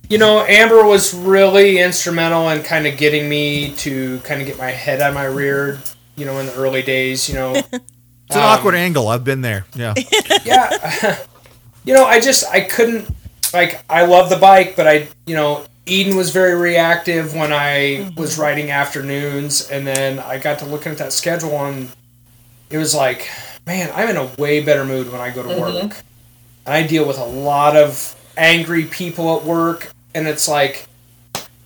you 0.09 0.19
know, 0.19 0.41
Amber 0.41 0.85
was 0.85 1.15
really 1.15 1.79
instrumental 1.79 2.49
in 2.49 2.63
kind 2.63 2.87
of 2.87 2.97
getting 2.97 3.29
me 3.29 3.73
to 3.75 4.19
kind 4.21 4.41
of 4.41 4.47
get 4.47 4.59
my 4.59 4.71
head 4.71 5.01
on 5.01 5.15
my 5.15 5.25
rear. 5.25 5.79
You 6.17 6.25
know, 6.25 6.39
in 6.39 6.47
the 6.47 6.55
early 6.55 6.83
days, 6.83 7.29
you 7.29 7.35
know, 7.35 7.63
It's 8.27 8.37
an 8.37 8.43
awkward 8.43 8.75
angle. 8.75 9.09
I've 9.09 9.25
been 9.25 9.41
there. 9.41 9.67
Yeah. 9.75 9.95
yeah. 10.45 11.19
you 11.85 11.95
know, 11.95 12.05
I 12.05 12.21
just 12.21 12.45
I 12.51 12.61
couldn't 12.61 13.09
like 13.53 13.85
I 13.89 14.05
love 14.05 14.31
the 14.31 14.37
bike, 14.37 14.75
but 14.75 14.89
I 14.89 15.09
you 15.27 15.37
know 15.37 15.65
Eden 15.87 16.17
was 16.17 16.31
very 16.31 16.55
reactive 16.55 17.35
when 17.35 17.53
I 17.53 18.13
was 18.17 18.39
riding 18.39 18.71
afternoons, 18.71 19.71
and 19.71 19.87
then 19.87 20.19
I 20.19 20.39
got 20.39 20.59
to 20.61 20.67
looking 20.67 20.93
at 20.93 20.99
that 20.99 21.13
schedule 21.13 21.65
and 21.65 21.89
it 22.71 22.79
was 22.79 22.95
like, 22.95 23.29
man, 23.67 23.91
I'm 23.95 24.09
in 24.09 24.17
a 24.17 24.27
way 24.39 24.63
better 24.65 24.85
mood 24.85 25.11
when 25.13 25.21
I 25.21 25.31
go 25.31 25.43
to 25.45 25.61
work, 25.61 25.83
and 26.65 26.75
I 26.75 26.85
deal 26.87 27.07
with 27.07 27.19
a 27.19 27.25
lot 27.25 27.77
of 27.77 28.15
angry 28.37 28.85
people 28.85 29.37
at 29.39 29.45
work, 29.45 29.91
and 30.15 30.27
it's 30.27 30.49
like. 30.49 30.87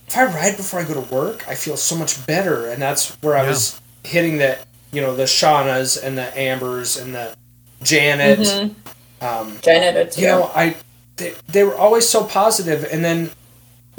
If 0.07 0.17
I 0.17 0.25
ride 0.25 0.57
before 0.57 0.81
I 0.81 0.83
go 0.83 0.93
to 0.93 1.13
work, 1.13 1.47
I 1.47 1.55
feel 1.55 1.77
so 1.77 1.95
much 1.95 2.27
better, 2.27 2.67
and 2.67 2.81
that's 2.81 3.11
where 3.21 3.37
I 3.37 3.43
Yeah. 3.43 3.49
was 3.49 3.79
hitting 4.03 4.39
the, 4.39 4.57
you 4.91 4.99
know, 4.99 5.15
the 5.15 5.23
Shaunas 5.23 6.01
and 6.03 6.17
the 6.17 6.37
Ambers 6.37 6.97
and 6.97 7.15
the 7.15 7.33
Janet, 7.81 8.71
um, 9.21 9.57
Janet, 9.61 10.17
you 10.17 10.27
know 10.27 10.51
i 10.53 10.75
they, 11.15 11.33
they 11.47 11.63
were 11.63 11.75
always 11.75 12.07
so 12.09 12.25
positive. 12.25 12.85
And 12.91 13.05
then 13.05 13.31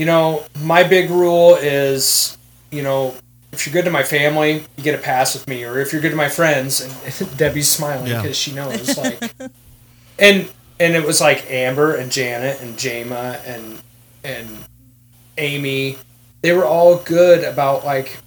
you 0.03 0.07
know 0.07 0.43
my 0.65 0.83
big 0.83 1.11
rule 1.11 1.55
is 1.55 2.37
you 2.73 2.83
know 2.83 3.15
if 3.53 3.65
you're 3.65 3.73
good 3.73 3.85
to 3.85 3.91
my 3.93 4.03
family 4.03 4.65
you 4.77 4.83
get 4.83 4.99
a 4.99 5.03
pass 5.03 5.33
with 5.35 5.47
me. 5.47 5.63
Or 5.63 5.79
if 5.79 5.93
you're 5.93 6.03
good 6.03 6.11
to 6.11 6.17
my 6.17 6.29
friends 6.29 6.81
and 6.81 7.37
debbie's 7.39 7.69
smiling 7.69 8.09
Yeah. 8.11 8.21
because 8.21 8.37
she 8.37 8.53
knows 8.53 8.99
like 9.05 9.33
and 10.19 10.51
and 10.81 10.97
it 10.97 11.05
was 11.07 11.21
like 11.21 11.49
amber 11.49 11.95
and 11.95 12.11
janet 12.11 12.61
and 12.61 12.77
jama 12.77 13.41
and 13.47 13.79
and 14.25 14.49
amy. 15.39 15.99
They 16.41 16.53
were 16.53 16.65
all 16.65 16.97
good 16.99 17.45
about 17.45 17.85
like 17.85 18.19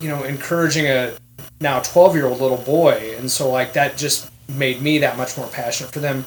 you 0.00 0.08
know 0.08 0.22
encouraging 0.24 0.86
a 0.86 1.12
now 1.60 1.80
12 1.80 2.16
year 2.16 2.24
old 2.24 2.40
little 2.40 2.64
boy. 2.64 3.14
And 3.18 3.30
so 3.30 3.50
like 3.50 3.74
that 3.74 3.98
just 3.98 4.30
made 4.48 4.80
me 4.80 4.96
that 5.00 5.18
much 5.18 5.36
more 5.36 5.48
passionate 5.48 5.92
for 5.92 6.00
them 6.00 6.24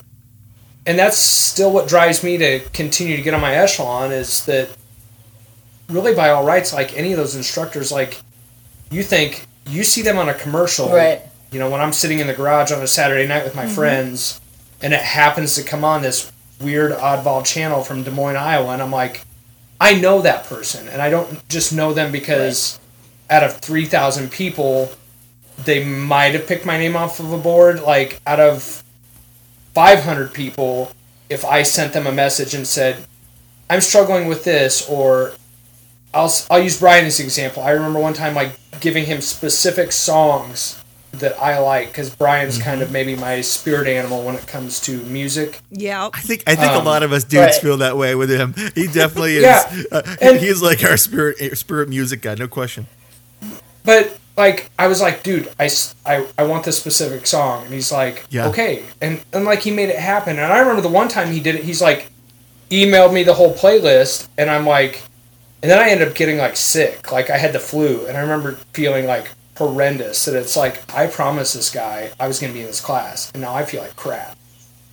and 0.86 0.98
that's 0.98 1.18
still 1.18 1.72
what 1.72 1.88
drives 1.88 2.24
me 2.24 2.38
to 2.38 2.60
continue 2.74 3.16
to 3.16 3.22
get 3.22 3.34
on 3.34 3.42
my 3.42 3.54
echelon 3.54 4.12
is 4.12 4.46
that 4.46 4.70
really 5.90 6.14
by 6.14 6.30
all 6.30 6.46
rights 6.46 6.74
like 6.74 6.98
any 6.98 7.12
of 7.12 7.18
those 7.18 7.36
instructors 7.36 7.92
like 7.92 8.22
you 8.90 9.04
think 9.04 9.46
you 9.68 9.84
see 9.84 10.02
them 10.02 10.18
on 10.18 10.30
a 10.30 10.34
commercial 10.34 10.90
Right. 10.90 11.22
you 11.52 11.60
know 11.60 11.70
when 11.70 11.82
i'm 11.82 11.94
sitting 11.94 12.20
in 12.20 12.28
the 12.28 12.34
garage 12.34 12.72
on 12.72 12.82
a 12.82 12.88
saturday 12.88 13.28
night 13.28 13.44
with 13.44 13.56
my 13.56 13.66
mm-hmm. 13.66 13.76
friends 13.76 14.42
and 14.82 14.94
it 14.94 15.02
happens 15.02 15.56
to 15.56 15.64
come 15.64 15.84
on 15.84 16.02
this 16.02 16.32
weird 16.60 16.92
oddball 16.92 17.46
channel 17.46 17.84
from 17.84 18.04
des 18.04 18.12
moines 18.12 18.36
iowa 18.36 18.74
and 18.74 18.82
i'm 18.82 18.92
like 18.92 19.24
i 19.80 19.94
know 19.94 20.22
that 20.22 20.46
person 20.46 20.88
and 20.90 21.02
i 21.02 21.10
don't 21.10 21.48
just 21.50 21.74
know 21.74 21.94
them 21.94 22.12
because 22.12 22.80
out 23.30 23.44
of 23.44 23.58
3000 23.58 24.32
people 24.32 24.92
they 25.64 25.84
might 25.84 26.34
have 26.34 26.48
picked 26.48 26.66
my 26.66 26.78
name 26.78 26.96
off 26.96 27.20
of 27.20 27.32
a 27.32 27.38
board 27.38 27.82
like 27.82 28.20
out 28.26 28.40
of 28.40 28.84
500 29.74 30.34
people 30.34 30.92
if 31.30 31.46
I 31.46 31.64
sent 31.64 31.94
them 31.94 32.08
a 32.08 32.12
message 32.12 32.54
and 32.54 32.68
said, 32.68 33.06
I'm 33.70 33.82
struggling 33.82 34.28
with 34.28 34.44
this, 34.44 34.88
or 34.90 35.32
I'll, 36.14 36.32
I'll 36.50 36.62
use 36.62 36.78
Brian 36.80 37.06
as 37.06 37.20
an 37.20 37.26
example. 37.26 37.64
I 37.64 37.72
remember 37.72 38.00
one 38.00 38.14
time 38.14 38.36
like 38.36 38.52
giving 38.82 39.06
him 39.06 39.22
specific 39.22 39.94
songs 39.94 40.78
that 41.14 41.38
I 41.42 41.60
like 41.60 41.88
because 41.88 42.14
Brian's 42.14 42.58
kind 42.58 42.82
of 42.82 42.92
maybe 42.92 43.16
my 43.16 43.42
spirit 43.42 43.88
animal 43.88 44.24
when 44.26 44.36
it 44.36 44.48
comes 44.48 44.80
to 44.82 45.02
music. 45.04 45.60
Yeah. 45.70 46.10
I 46.14 46.20
think 46.22 46.44
I 46.48 46.56
think 46.56 46.72
Um, 46.72 46.82
a 46.82 46.86
lot 46.86 47.04
of 47.04 47.12
us 47.14 47.24
dudes 47.26 47.54
right. 47.54 47.56
feel 47.62 47.78
that 47.78 47.96
way 47.98 48.16
with 48.16 48.30
him. 48.30 48.54
He 48.76 48.88
definitely 48.88 49.36
is. 49.38 49.44
Yeah. 49.44 49.84
Uh, 49.92 50.02
And- 50.22 50.40
he's 50.40 50.62
like 50.62 50.84
our 50.84 50.98
spirit 50.98 51.58
spirit 51.58 51.88
music 51.90 52.22
guy, 52.22 52.36
no 52.36 52.48
question. 52.48 52.88
But 53.84 54.18
like 54.38 54.70
I 54.80 54.88
was 54.88 55.02
like, 55.02 55.24
dude, 55.24 55.50
I, 55.60 55.70
I, 56.06 56.26
I 56.38 56.44
want 56.44 56.64
this 56.66 56.78
specific 56.80 57.28
song, 57.28 57.66
and 57.66 57.74
he's 57.74 57.92
like, 57.92 58.26
Yeah. 58.30 58.48
okay, 58.48 58.84
and 59.02 59.22
and 59.34 59.46
like 59.46 59.60
he 59.62 59.72
made 59.72 59.90
it 59.90 60.00
happen. 60.00 60.40
And 60.40 60.52
I 60.52 60.60
remember 60.60 60.82
the 60.82 60.88
one 60.90 61.08
time 61.10 61.32
he 61.32 61.40
did 61.40 61.56
it, 61.56 61.64
he's 61.64 61.82
like, 61.82 62.08
emailed 62.70 63.14
me 63.14 63.24
the 63.24 63.34
whole 63.34 63.54
playlist, 63.54 64.28
and 64.38 64.50
I'm 64.50 64.66
like, 64.66 65.04
and 65.62 65.70
then 65.70 65.78
I 65.80 65.90
ended 65.90 66.08
up 66.08 66.16
getting 66.16 66.38
like 66.38 66.56
sick, 66.56 67.12
like 67.12 67.30
I 67.30 67.38
had 67.38 67.54
the 67.54 67.60
flu, 67.60 68.06
and 68.08 68.18
I 68.18 68.22
remember 68.22 68.54
feeling 68.74 69.06
like 69.06 69.30
horrendous. 69.58 70.26
That 70.26 70.36
it's 70.36 70.56
like 70.56 70.92
I 70.96 71.08
promised 71.08 71.54
this 71.54 71.70
guy 71.72 72.12
I 72.20 72.28
was 72.28 72.40
gonna 72.40 72.54
be 72.54 72.62
in 72.62 72.68
this 72.68 72.82
class, 72.82 73.30
and 73.34 73.42
now 73.42 73.54
I 73.54 73.66
feel 73.66 73.82
like 73.82 73.96
crap. 73.96 74.38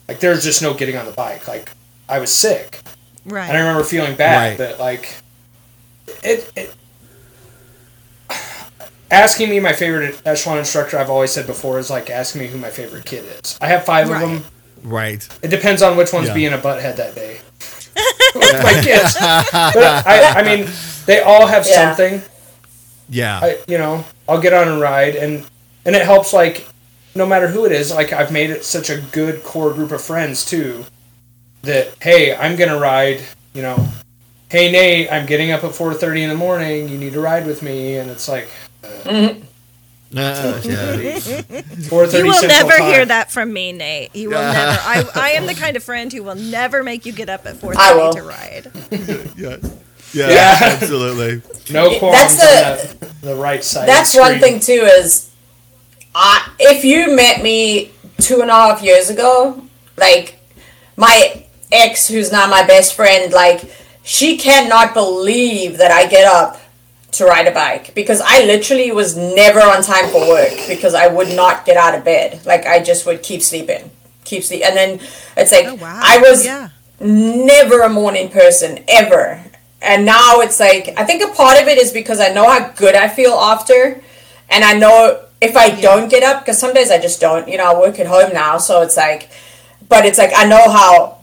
Like 0.08 0.20
there's 0.20 0.42
just 0.44 0.60
no 0.62 0.74
getting 0.74 0.96
on 0.96 1.06
the 1.06 1.12
bike. 1.12 1.46
Like 1.48 1.70
I 2.08 2.18
was 2.18 2.32
sick, 2.34 2.80
Right. 3.24 3.48
and 3.48 3.56
I 3.56 3.60
remember 3.60 3.84
feeling 3.84 4.16
bad, 4.16 4.58
Right. 4.58 4.68
but 4.70 4.78
like 4.80 5.14
it, 6.24 6.50
it 6.56 6.74
asking 9.10 9.48
me 9.50 9.60
my 9.60 9.72
favorite 9.72 10.20
echelon 10.26 10.58
instructor 10.58 10.98
I've 10.98 11.10
always 11.10 11.30
said 11.30 11.46
before 11.46 11.78
is 11.78 11.90
like 11.90 12.10
asking 12.10 12.42
me 12.42 12.48
who 12.48 12.58
my 12.58 12.70
favorite 12.70 13.04
kid 13.04 13.24
is. 13.42 13.58
I 13.60 13.68
have 13.68 13.84
five 13.84 14.08
Right. 14.10 14.22
of 14.22 14.30
them. 14.30 14.44
Right. 14.82 15.26
It 15.42 15.48
depends 15.48 15.82
on 15.82 15.96
which 15.96 16.12
one's 16.12 16.28
Yeah. 16.28 16.34
being 16.34 16.52
a 16.52 16.58
butthead 16.58 16.96
that 16.96 17.14
day. 17.14 17.38
My 18.34 18.80
kids. 18.82 19.16
But 19.20 20.06
I, 20.06 20.40
I 20.40 20.42
mean, 20.44 20.68
they 21.06 21.20
all 21.20 21.46
have 21.46 21.66
Yeah. 21.66 21.94
something. 21.96 22.22
Yeah. 23.08 23.40
I, 23.42 23.58
you 23.66 23.78
know, 23.78 24.04
I'll 24.28 24.40
get 24.40 24.52
on 24.52 24.68
a 24.68 24.78
ride 24.78 25.16
and 25.16 25.44
and 25.84 25.96
it 25.96 26.02
helps 26.02 26.32
like 26.32 26.66
no 27.14 27.26
matter 27.26 27.48
who 27.48 27.64
it 27.64 27.72
is, 27.72 27.90
like 27.92 28.12
I've 28.12 28.30
made 28.30 28.50
it 28.50 28.64
such 28.64 28.90
a 28.90 28.98
good 29.00 29.42
core 29.42 29.72
group 29.72 29.90
of 29.90 30.00
friends 30.02 30.44
too 30.44 30.84
that 31.62 31.88
hey, 32.00 32.36
I'm 32.36 32.54
going 32.56 32.70
to 32.70 32.78
ride, 32.78 33.20
you 33.54 33.62
know, 33.62 33.88
hey 34.50 34.70
Nate, 34.70 35.10
I'm 35.10 35.26
getting 35.26 35.50
up 35.50 35.64
at 35.64 35.72
4:30 35.72 36.22
in 36.22 36.28
the 36.28 36.36
morning, 36.36 36.88
you 36.88 36.98
need 36.98 37.14
to 37.14 37.20
ride 37.20 37.46
with 37.46 37.62
me 37.62 37.96
and 37.96 38.10
it's 38.10 38.28
like 38.28 38.48
Uh, 38.84 39.34
yeah. 40.10 40.60
You 40.60 41.90
will 41.90 42.42
never 42.48 42.70
Time. 42.70 42.92
hear 42.92 43.04
that 43.04 43.30
from 43.30 43.52
me, 43.52 43.72
Nate. 43.72 44.14
You 44.14 44.30
will 44.30 44.40
never. 44.40 44.56
I, 44.82 45.04
I 45.14 45.30
am 45.30 45.46
the 45.46 45.54
kind 45.54 45.76
of 45.76 45.82
friend 45.84 46.12
who 46.12 46.22
will 46.22 46.34
never 46.34 46.82
make 46.82 47.04
you 47.04 47.12
get 47.12 47.28
up 47.28 47.44
at 47.46 47.56
4:30 47.56 48.12
to 48.14 48.22
ride. 48.22 48.72
yeah. 49.36 49.56
Yeah. 50.14 50.30
Yeah. 50.30 50.58
Absolutely. 50.62 51.42
No 51.70 51.98
That's 52.10 52.36
the- 52.36 52.94
on 52.94 52.98
the, 53.20 53.26
the 53.26 53.34
right 53.34 53.62
side. 53.62 53.86
That's 53.86 54.16
one 54.16 54.38
thing 54.38 54.60
too 54.60 54.72
is, 54.72 55.30
I 56.14 56.50
if 56.58 56.84
you 56.84 57.14
met 57.14 57.42
me 57.42 57.90
two 58.16 58.40
and 58.40 58.50
a 58.50 58.54
half 58.54 58.82
years 58.82 59.10
ago, 59.10 59.62
like 59.98 60.40
my 60.96 61.44
ex, 61.70 62.08
who's 62.08 62.32
now 62.32 62.46
my 62.48 62.66
best 62.66 62.94
friend, 62.94 63.30
like 63.32 63.70
she 64.02 64.38
cannot 64.38 64.94
believe 64.94 65.76
that 65.76 65.90
I 65.90 66.06
get 66.06 66.26
up 66.26 66.57
to 67.18 67.24
ride 67.26 67.46
a 67.46 67.50
bike 67.52 67.94
because 67.94 68.20
I 68.24 68.44
literally 68.44 68.90
was 68.92 69.16
never 69.16 69.60
on 69.60 69.82
time 69.82 70.08
for 70.10 70.26
work 70.28 70.52
because 70.68 70.94
I 70.94 71.06
would 71.08 71.34
not 71.36 71.64
get 71.66 71.76
out 71.76 71.94
of 71.94 72.04
bed. 72.04 72.44
Like 72.46 72.66
I 72.66 72.82
just 72.82 73.06
would 73.06 73.22
keep 73.22 73.42
sleeping, 73.42 73.90
keep 74.24 74.42
sleep, 74.44 74.62
and 74.64 74.76
then 74.76 75.00
it's 75.36 75.52
like 75.52 75.66
Oh 75.66 75.74
wow. 75.74 76.00
I 76.02 76.18
was 76.18 76.44
Yeah. 76.44 76.70
never 77.00 77.82
a 77.82 77.88
morning 77.88 78.28
person 78.28 78.82
ever 78.88 79.44
and 79.80 80.04
now 80.04 80.40
it's 80.40 80.58
like 80.58 80.92
i 80.98 81.04
think 81.04 81.22
a 81.22 81.32
part 81.32 81.62
of 81.62 81.68
it 81.68 81.78
is 81.78 81.92
because 81.92 82.18
i 82.18 82.28
know 82.28 82.42
how 82.50 82.68
good 82.70 82.96
i 82.96 83.06
feel 83.06 83.34
after 83.34 84.02
and 84.50 84.64
i 84.64 84.72
know 84.72 85.22
if 85.40 85.56
i 85.56 85.70
don't 85.80 86.08
get 86.10 86.24
up 86.24 86.42
because 86.42 86.58
some 86.58 86.74
days 86.74 86.90
i 86.90 86.98
just 86.98 87.20
don't 87.20 87.46
you 87.48 87.56
know 87.56 87.70
i 87.72 87.78
work 87.80 88.00
at 88.00 88.08
home 88.08 88.32
now 88.32 88.58
so 88.58 88.82
it's 88.82 88.96
like 88.96 89.30
but 89.88 90.04
it's 90.04 90.18
like 90.18 90.32
i 90.36 90.44
know 90.44 90.68
how 90.72 91.17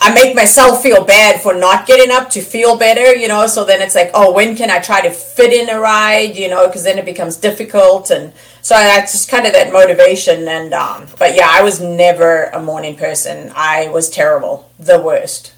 i 0.00 0.12
make 0.14 0.34
myself 0.34 0.82
feel 0.82 1.04
bad 1.04 1.40
for 1.40 1.54
not 1.54 1.86
getting 1.86 2.10
up 2.10 2.30
to 2.30 2.40
feel 2.40 2.76
better 2.76 3.14
you 3.14 3.28
know 3.28 3.46
so 3.46 3.64
then 3.64 3.80
it's 3.82 3.94
like 3.94 4.10
oh 4.14 4.32
when 4.32 4.56
can 4.56 4.70
i 4.70 4.78
try 4.78 5.00
to 5.00 5.10
fit 5.10 5.52
in 5.52 5.68
a 5.68 5.78
ride 5.78 6.36
you 6.36 6.48
know 6.48 6.66
because 6.66 6.84
then 6.84 6.98
it 6.98 7.04
becomes 7.04 7.36
difficult 7.36 8.10
and 8.10 8.32
so 8.62 8.74
that's 8.74 9.12
just 9.12 9.28
kind 9.30 9.46
of 9.46 9.52
that 9.52 9.72
motivation 9.72 10.46
and 10.48 10.72
um 10.74 11.06
but 11.18 11.34
yeah 11.34 11.48
i 11.50 11.62
was 11.62 11.80
never 11.80 12.44
a 12.46 12.60
morning 12.62 12.96
person 12.96 13.52
i 13.54 13.88
was 13.88 14.08
terrible 14.10 14.70
the 14.78 15.00
worst 15.00 15.52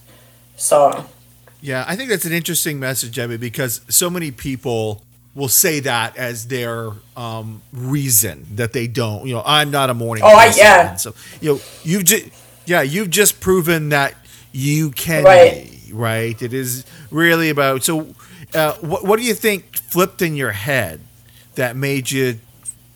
so 0.57 1.07
Yeah, 1.61 1.85
I 1.87 1.95
think 1.97 2.11
that's 2.11 2.25
an 2.25 2.33
interesting 2.33 2.81
message, 2.81 3.17
Emmy, 3.19 3.37
because 3.37 3.81
so 3.89 4.11
many 4.11 4.31
people 4.33 5.03
will 5.35 5.49
say 5.49 5.79
that 5.81 6.17
as 6.17 6.47
their 6.49 6.91
um, 7.17 7.63
reason 7.73 8.47
that 8.57 8.73
they 8.73 8.87
don't. 8.89 9.27
You 9.27 9.35
know, 9.37 9.43
I'm 9.47 9.71
not 9.71 9.89
a 9.91 9.95
morning. 9.95 10.25
Oh, 10.27 10.37
I- 10.37 10.53
yeah. 10.57 10.97
So 10.97 11.15
you 11.41 11.55
know, 11.55 11.61
you've 11.85 12.05
just 12.05 12.25
yeah, 12.67 12.83
you've 12.83 13.11
just 13.11 13.39
proven 13.41 13.91
that 13.91 14.15
you 14.53 14.91
can 14.91 15.25
Right. 15.25 15.71
be 15.87 15.93
right. 15.93 16.41
It 16.43 16.53
is 16.53 16.85
really 17.11 17.51
about. 17.51 17.83
So, 17.85 18.15
uh, 18.55 18.75
what 18.81 19.05
what 19.05 19.19
do 19.19 19.25
you 19.25 19.35
think 19.35 19.77
flipped 19.77 20.23
in 20.23 20.37
your 20.37 20.53
head 20.53 21.01
that 21.55 21.77
made 21.77 22.11
you 22.11 22.39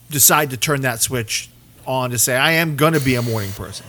decide 0.09 0.49
to 0.51 0.57
turn 0.57 0.81
that 0.81 1.01
switch 1.01 1.49
on 1.85 2.09
to 2.11 2.17
say 2.17 2.35
I 2.35 2.51
am 2.53 2.75
going 2.75 2.93
to 2.93 2.99
be 3.01 3.15
a 3.15 3.21
morning 3.21 3.51
person? 3.51 3.85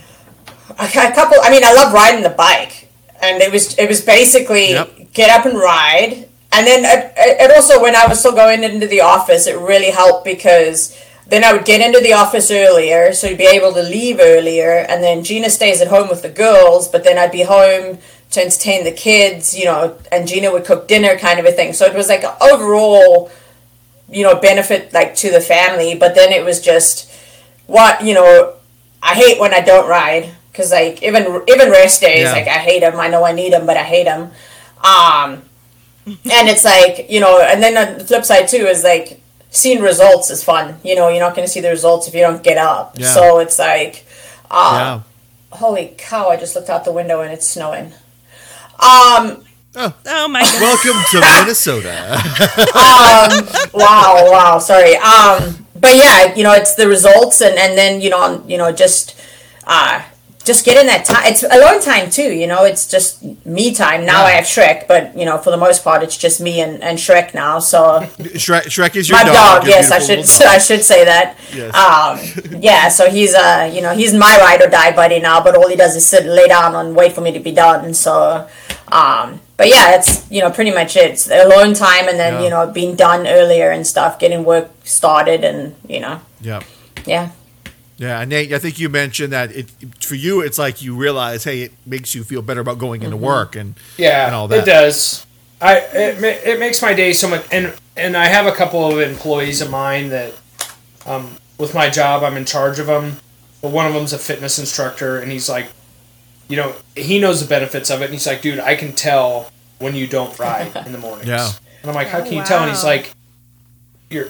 a 0.79 0.85
a 0.85 0.89
couple 1.15 1.39
i 1.43 1.51
mean 1.51 1.65
i 1.65 1.73
love 1.73 1.95
riding 1.95 2.23
the 2.23 2.29
bike 2.29 2.89
and 3.23 3.41
it 3.41 3.51
was 3.51 3.75
it 3.79 3.89
was 3.89 4.03
basically 4.03 4.71
Yep. 4.73 5.13
get 5.15 5.31
up 5.31 5.47
and 5.47 5.59
ride 5.59 6.29
and 6.53 6.67
then 6.67 6.85
it, 6.85 7.13
it 7.17 7.51
also 7.57 7.81
when 7.83 7.97
i 7.97 8.07
was 8.07 8.19
still 8.21 8.35
going 8.35 8.63
into 8.63 8.87
the 8.87 9.01
office 9.01 9.47
it 9.47 9.57
really 9.59 9.91
helped 9.91 10.27
because 10.27 10.95
then 11.29 11.45
i 11.45 11.53
would 11.53 11.65
get 11.65 11.81
into 11.81 12.01
the 12.01 12.13
office 12.13 12.51
earlier 12.51 13.13
so 13.13 13.27
you'd 13.29 13.39
be 13.39 13.45
able 13.47 13.73
to 13.73 13.83
leave 13.83 14.19
earlier 14.21 14.87
and 14.89 15.03
then 15.03 15.23
gina 15.23 15.49
stays 15.51 15.81
at 15.81 15.89
home 15.89 16.09
with 16.09 16.23
the 16.23 16.29
girls 16.29 16.89
but 16.89 17.05
then 17.05 17.19
i'd 17.19 17.31
be 17.33 17.43
home 17.43 17.99
to 18.31 18.43
entertain 18.43 18.85
the 18.85 18.93
kids 18.93 19.57
you 19.57 19.65
know 19.65 19.97
and 20.13 20.27
gina 20.29 20.51
would 20.53 20.65
cook 20.65 20.87
dinner 20.87 21.17
kind 21.17 21.39
of 21.41 21.47
a 21.47 21.53
thing. 21.53 21.73
So 21.73 21.87
it 21.87 21.95
was 21.95 22.09
like 22.09 22.25
an 22.25 22.35
overall 22.43 23.31
you 24.11 24.23
know 24.23 24.35
benefit 24.35 24.93
like 24.93 25.15
to 25.17 25.31
the 25.31 25.41
family 25.41 25.95
but 25.95 26.15
then 26.15 26.31
it 26.33 26.45
was 26.45 26.61
just 26.61 27.11
what 27.67 28.03
you 28.05 28.15
know 28.15 28.55
i 29.03 29.15
hate 29.15 29.39
when 29.41 29.53
i 29.55 29.61
don't 29.61 29.89
ride 29.89 30.31
because 30.51 30.71
like 30.73 31.03
even 31.03 31.25
even 31.49 31.71
rest 31.71 32.01
days 32.03 32.25
Yeah. 32.25 32.33
like 32.33 32.47
i 32.49 32.59
hate 32.59 32.81
them 32.81 32.99
i 33.01 33.09
know 33.09 33.25
i 33.25 33.33
need 33.33 33.53
them 33.53 33.65
but 33.67 33.77
i 33.77 33.83
hate 33.83 34.05
them 34.05 34.31
um 34.85 35.43
and 36.07 36.49
it's 36.49 36.65
like 36.65 37.11
you 37.11 37.21
know 37.21 37.41
and 37.41 37.63
then 37.63 37.77
on 37.77 37.99
the 37.99 38.05
flip 38.05 38.25
side 38.25 38.49
too 38.49 38.65
is 38.67 38.83
like 38.85 39.21
seeing 39.51 39.81
results 39.83 40.31
is 40.31 40.43
fun 40.45 40.77
you 40.85 40.95
know 40.95 41.09
you're 41.09 41.21
not 41.21 41.35
going 41.35 41.47
to 41.47 41.51
see 41.53 41.61
the 41.61 41.71
results 41.71 42.07
if 42.09 42.15
you 42.15 42.21
don't 42.21 42.43
get 42.43 42.59
up 42.59 42.93
Yeah. 42.99 43.09
so 43.13 43.39
it's 43.39 43.59
like 43.59 44.07
yeah. 44.51 45.01
holy 45.51 45.95
cow 45.99 46.29
i 46.29 46.37
just 46.37 46.55
looked 46.55 46.69
out 46.71 46.85
the 46.85 46.93
window 46.93 47.21
and 47.23 47.33
it's 47.33 47.49
snowing 47.49 47.93
um 48.81 49.45
Oh 49.77 50.27
my 50.29 50.43
god. 50.43 50.61
Welcome 50.61 51.01
to 51.13 51.21
Minnesota. 51.43 52.19
wow, 53.75 54.27
wow, 54.31 54.59
sorry. 54.59 54.97
Um, 54.97 55.67
but 55.77 55.95
yeah, 55.95 56.35
you 56.35 56.43
know, 56.43 56.53
it's 56.53 56.75
the 56.75 56.89
results, 56.89 57.41
and 57.43 57.57
and 57.57 57.79
then 57.79 58.01
you 58.01 58.11
know, 58.11 58.43
you 58.47 58.59
know, 58.59 58.73
just 58.73 59.15
uh, 59.69 60.03
just 60.49 60.65
getting 60.65 60.87
that 60.87 61.05
time. 61.05 61.25
It's 61.31 61.43
alone 61.45 61.81
time 61.81 62.11
too. 62.11 62.31
You 62.33 62.47
know, 62.53 62.65
it's 62.65 62.85
just 62.95 63.23
me 63.47 63.73
time. 63.75 64.05
Now 64.07 64.25
I 64.25 64.31
have 64.39 64.47
Shrek, 64.55 64.89
but 64.89 65.17
you 65.17 65.25
know, 65.29 65.37
for 65.39 65.51
the 65.53 65.57
most 65.67 65.85
part, 65.85 66.03
it's 66.03 66.17
just 66.17 66.41
me 66.41 66.61
and, 66.61 66.83
and 66.83 66.99
Shrek 66.99 67.35
now. 67.35 67.59
So 67.61 67.81
Shrek, 68.45 68.65
Shrek 68.75 68.97
is 68.97 69.09
your 69.09 69.19
my 69.19 69.25
dog. 69.25 69.35
dog, 69.63 69.69
yes, 69.69 69.91
I 69.93 70.01
should 70.01 70.21
I 70.57 70.59
should 70.59 70.83
say 70.83 71.05
that. 71.05 71.37
Yes. 71.55 71.71
Um, 71.77 72.61
yeah, 72.69 72.89
so 72.89 73.09
he's 73.11 73.35
uh, 73.35 73.71
you 73.73 73.83
know, 73.83 73.95
he's 73.95 74.13
my 74.15 74.35
ride 74.41 74.61
or 74.65 74.69
die 74.71 74.93
buddy 74.97 75.21
now. 75.21 75.39
But 75.45 75.55
all 75.55 75.69
he 75.69 75.77
does 75.77 75.95
is 75.95 76.05
sit, 76.07 76.25
lay 76.27 76.49
down, 76.49 76.75
and 76.75 76.97
wait 76.97 77.13
for 77.13 77.21
me 77.21 77.31
to 77.33 77.41
be 77.41 77.53
done. 77.53 77.93
So, 77.95 78.49
um, 79.01 79.41
but 79.59 79.69
yeah, 79.69 79.97
it's 79.97 80.29
you 80.31 80.41
know 80.41 80.51
pretty 80.51 80.73
much 80.73 80.97
it. 80.97 81.11
It's 81.13 81.31
alone 81.31 81.75
time, 81.75 82.09
and 82.09 82.19
then 82.19 82.35
Yeah. 82.35 82.45
you 82.45 82.51
know 82.51 82.67
being 82.81 82.97
done 82.97 83.27
earlier 83.27 83.71
and 83.71 83.87
stuff, 83.87 84.19
getting 84.19 84.45
work 84.45 84.71
started, 84.85 85.45
and 85.45 85.75
you 85.87 86.01
know, 86.01 86.21
Yeah. 86.41 86.63
yeah. 87.05 87.29
Yeah, 87.99 88.21
and 88.21 88.31
Nate, 88.31 88.53
I 88.53 88.59
think 88.59 88.79
you 88.79 88.89
mentioned 88.89 89.33
that 89.33 89.51
it 89.51 89.71
for 90.01 90.15
you, 90.15 90.41
it's 90.41 90.57
like 90.59 90.81
you 90.83 90.95
realize, 90.95 91.45
hey, 91.45 91.63
it 91.63 91.73
makes 91.85 92.15
you 92.15 92.23
feel 92.25 92.43
better 92.43 92.61
about 92.61 92.79
going 92.79 93.03
into 93.03 93.17
work 93.17 93.57
and 93.57 93.75
Yeah, 93.97 94.27
and 94.27 94.35
all 94.35 94.49
that. 94.49 94.61
it 94.61 94.65
does. 94.65 95.27
I 95.61 95.79
it, 95.79 96.23
it 96.47 96.61
makes 96.61 96.81
my 96.81 96.95
day 96.95 97.13
so 97.13 97.29
much, 97.29 97.45
and 97.51 97.75
and 97.97 98.17
I 98.17 98.27
have 98.27 98.47
a 98.47 98.53
couple 98.53 98.89
of 98.91 99.01
employees 99.01 99.61
of 99.61 99.71
mine 99.71 100.11
that, 100.11 100.33
um, 101.07 101.37
with 101.59 101.75
my 101.75 101.91
job, 101.91 102.23
I'm 102.23 102.37
in 102.37 102.45
charge 102.45 102.79
of 102.79 102.87
them. 102.87 103.17
But 103.61 103.73
one 103.73 103.87
of 103.87 103.93
them's 103.95 104.13
a 104.13 104.19
fitness 104.19 104.61
instructor, 104.61 105.19
and 105.19 105.33
he's 105.33 105.49
like, 105.49 105.67
you 106.47 106.57
know, 106.57 106.75
he 106.95 107.19
knows 107.19 107.41
the 107.41 107.49
benefits 107.49 107.91
of 107.91 108.01
it, 108.03 108.05
and 108.05 108.15
he's 108.15 108.25
like, 108.29 108.41
dude, 108.41 108.61
I 108.61 108.77
can 108.77 108.93
tell 108.93 109.51
when 109.81 109.97
you 109.97 110.07
don't 110.07 110.39
ride 110.39 110.77
in 110.87 110.93
the 110.93 110.99
mornings. 110.99 111.29
Yeah. 111.29 111.51
And 111.83 111.91
I'm 111.91 111.95
like, 111.97 112.07
how 112.09 112.19
Oh, 112.21 112.23
can 112.23 112.35
you 112.35 112.45
tell? 112.45 112.61
And 112.63 112.71
he's 112.71 112.85
like, 112.85 113.13
your 114.11 114.29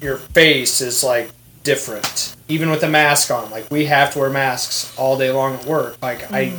your 0.00 0.16
face 0.16 0.80
is 0.80 1.04
like 1.04 1.30
different, 1.64 2.36
even 2.48 2.70
with 2.70 2.82
a 2.82 2.88
mask 2.88 3.30
on. 3.30 3.50
Like 3.50 3.70
we 3.70 3.86
have 3.86 4.12
to 4.12 4.18
wear 4.18 4.30
masks 4.30 4.96
all 4.98 5.16
day 5.18 5.30
long 5.30 5.54
at 5.54 5.64
work. 5.64 6.00
Like 6.02 6.32
I 6.32 6.58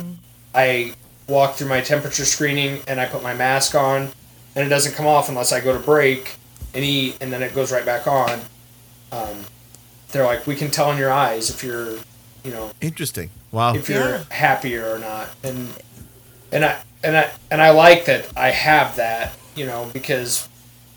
I 0.54 0.92
walk 1.26 1.54
through 1.56 1.68
my 1.68 1.80
temperature 1.80 2.24
screening 2.24 2.80
and 2.86 3.00
I 3.00 3.06
put 3.06 3.22
my 3.22 3.34
mask 3.34 3.74
on, 3.74 4.10
and 4.54 4.66
it 4.66 4.68
doesn't 4.68 4.94
come 4.94 5.06
off 5.06 5.28
unless 5.28 5.52
I 5.52 5.60
go 5.60 5.72
to 5.72 5.78
break 5.84 6.36
and 6.74 6.84
eat, 6.84 7.16
and 7.20 7.32
then 7.32 7.42
it 7.42 7.54
goes 7.54 7.72
right 7.72 7.84
back 7.84 8.06
on. 8.06 8.40
Um, 9.12 9.44
they're 10.12 10.24
like, 10.24 10.46
we 10.46 10.54
can 10.56 10.70
tell 10.70 10.90
in 10.92 10.98
your 10.98 11.12
eyes 11.12 11.50
if 11.50 11.62
you're, 11.64 11.96
you 12.44 12.50
know, 12.52 12.70
Interesting. 12.80 13.30
Wow. 13.52 13.74
if 13.74 13.88
you're 13.88 14.08
Yeah. 14.16 14.24
happier 14.30 14.92
or 14.94 14.98
not, 14.98 15.28
and 15.42 15.68
and 16.52 16.64
I 16.64 16.80
and 17.02 17.16
I 17.16 17.30
and 17.50 17.60
I 17.62 17.70
like 17.70 18.04
that 18.06 18.26
I 18.36 18.50
have 18.50 18.96
that, 18.96 19.34
you 19.56 19.66
know, 19.66 19.90
because 19.92 20.48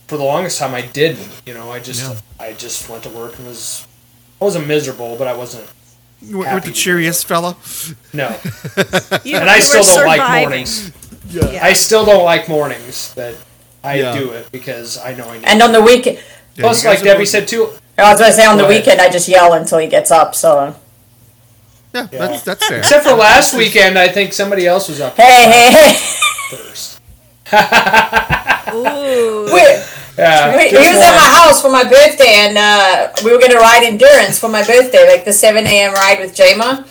for 0.08 0.18
the 0.18 0.24
longest 0.24 0.60
time 0.60 0.74
I 0.76 0.82
didn't. 0.82 1.42
You 1.46 1.54
know, 1.54 1.72
I 1.72 1.80
just 1.80 2.24
I 2.40 2.54
just 2.54 2.88
went 2.90 3.04
to 3.04 3.10
work 3.10 3.38
and 3.38 3.48
was 3.48 3.87
I 4.42 4.46
wasn't 4.46 4.68
miserable, 4.68 5.16
but 5.18 5.28
I 5.28 5.34
wasn't 5.34 5.68
You 6.22 6.40
weren't 6.40 6.64
the 6.66 6.72
cheeriest 6.72 7.26
fella. 7.28 7.56
no. 8.14 8.28
You, 9.24 9.38
And 9.38 9.50
I 9.50 9.60
still 9.60 9.84
don't 9.84 10.06
like 10.08 10.42
mornings. 10.42 10.92
Yeah. 11.30 11.60
I 11.62 11.74
still 11.74 12.06
don't 12.06 12.24
like 12.24 12.48
mornings, 12.48 13.14
but 13.16 13.36
I 13.84 13.96
Yeah. 14.00 14.18
do 14.18 14.32
it 14.32 14.52
because 14.52 14.98
I 14.98 15.14
know 15.14 15.28
I 15.30 15.38
need. 15.40 15.46
And 15.46 15.62
on 15.62 15.72
the 15.72 15.82
weekend, 15.82 16.20
Plus, 16.58 16.84
like 16.86 17.02
Debbie 17.04 17.20
both- 17.20 17.28
said 17.30 17.48
too. 17.48 17.70
I 17.98 18.12
was 18.12 18.20
gonna 18.20 18.32
say 18.34 18.46
on 18.46 18.58
the 18.58 18.66
ahead. 18.66 18.78
weekend 18.78 19.02
I 19.02 19.10
just 19.10 19.28
yell 19.28 19.54
until 19.54 19.80
he 19.80 19.88
gets 19.88 20.12
up. 20.12 20.36
So 20.36 20.76
Yeah, 21.94 22.06
that's 22.12 22.44
that's 22.44 22.68
fair. 22.68 22.80
Except 22.80 23.04
for 23.06 23.14
last 23.14 23.54
weekend, 23.56 23.98
I 23.98 24.08
think 24.08 24.34
somebody 24.34 24.68
else 24.68 24.88
was 24.90 25.02
up 25.02 25.16
hey, 25.18 25.50
hey, 25.50 25.72
hey. 25.72 25.94
first. 26.56 27.00
Ooh. 28.74 29.50
We, 29.54 29.62
Yeah, 30.18 30.58
we, 30.58 30.64
he 30.66 30.72
just 30.72 30.96
was 30.96 31.04
at 31.04 31.16
my 31.16 31.30
house 31.30 31.62
for 31.62 31.70
my 31.70 31.84
birthday, 31.84 32.34
and 32.38 32.58
uh, 32.58 33.12
we 33.24 33.32
were 33.32 33.40
gonna 33.40 33.60
ride 33.60 33.84
endurance 33.84 34.40
for 34.40 34.50
my 34.50 34.66
birthday, 34.66 35.08
like 35.08 35.26
the 35.26 35.34
7 35.34 35.66
a.m. 35.66 35.94
ride 35.94 36.20
with 36.20 36.36
Jama. 36.36 36.86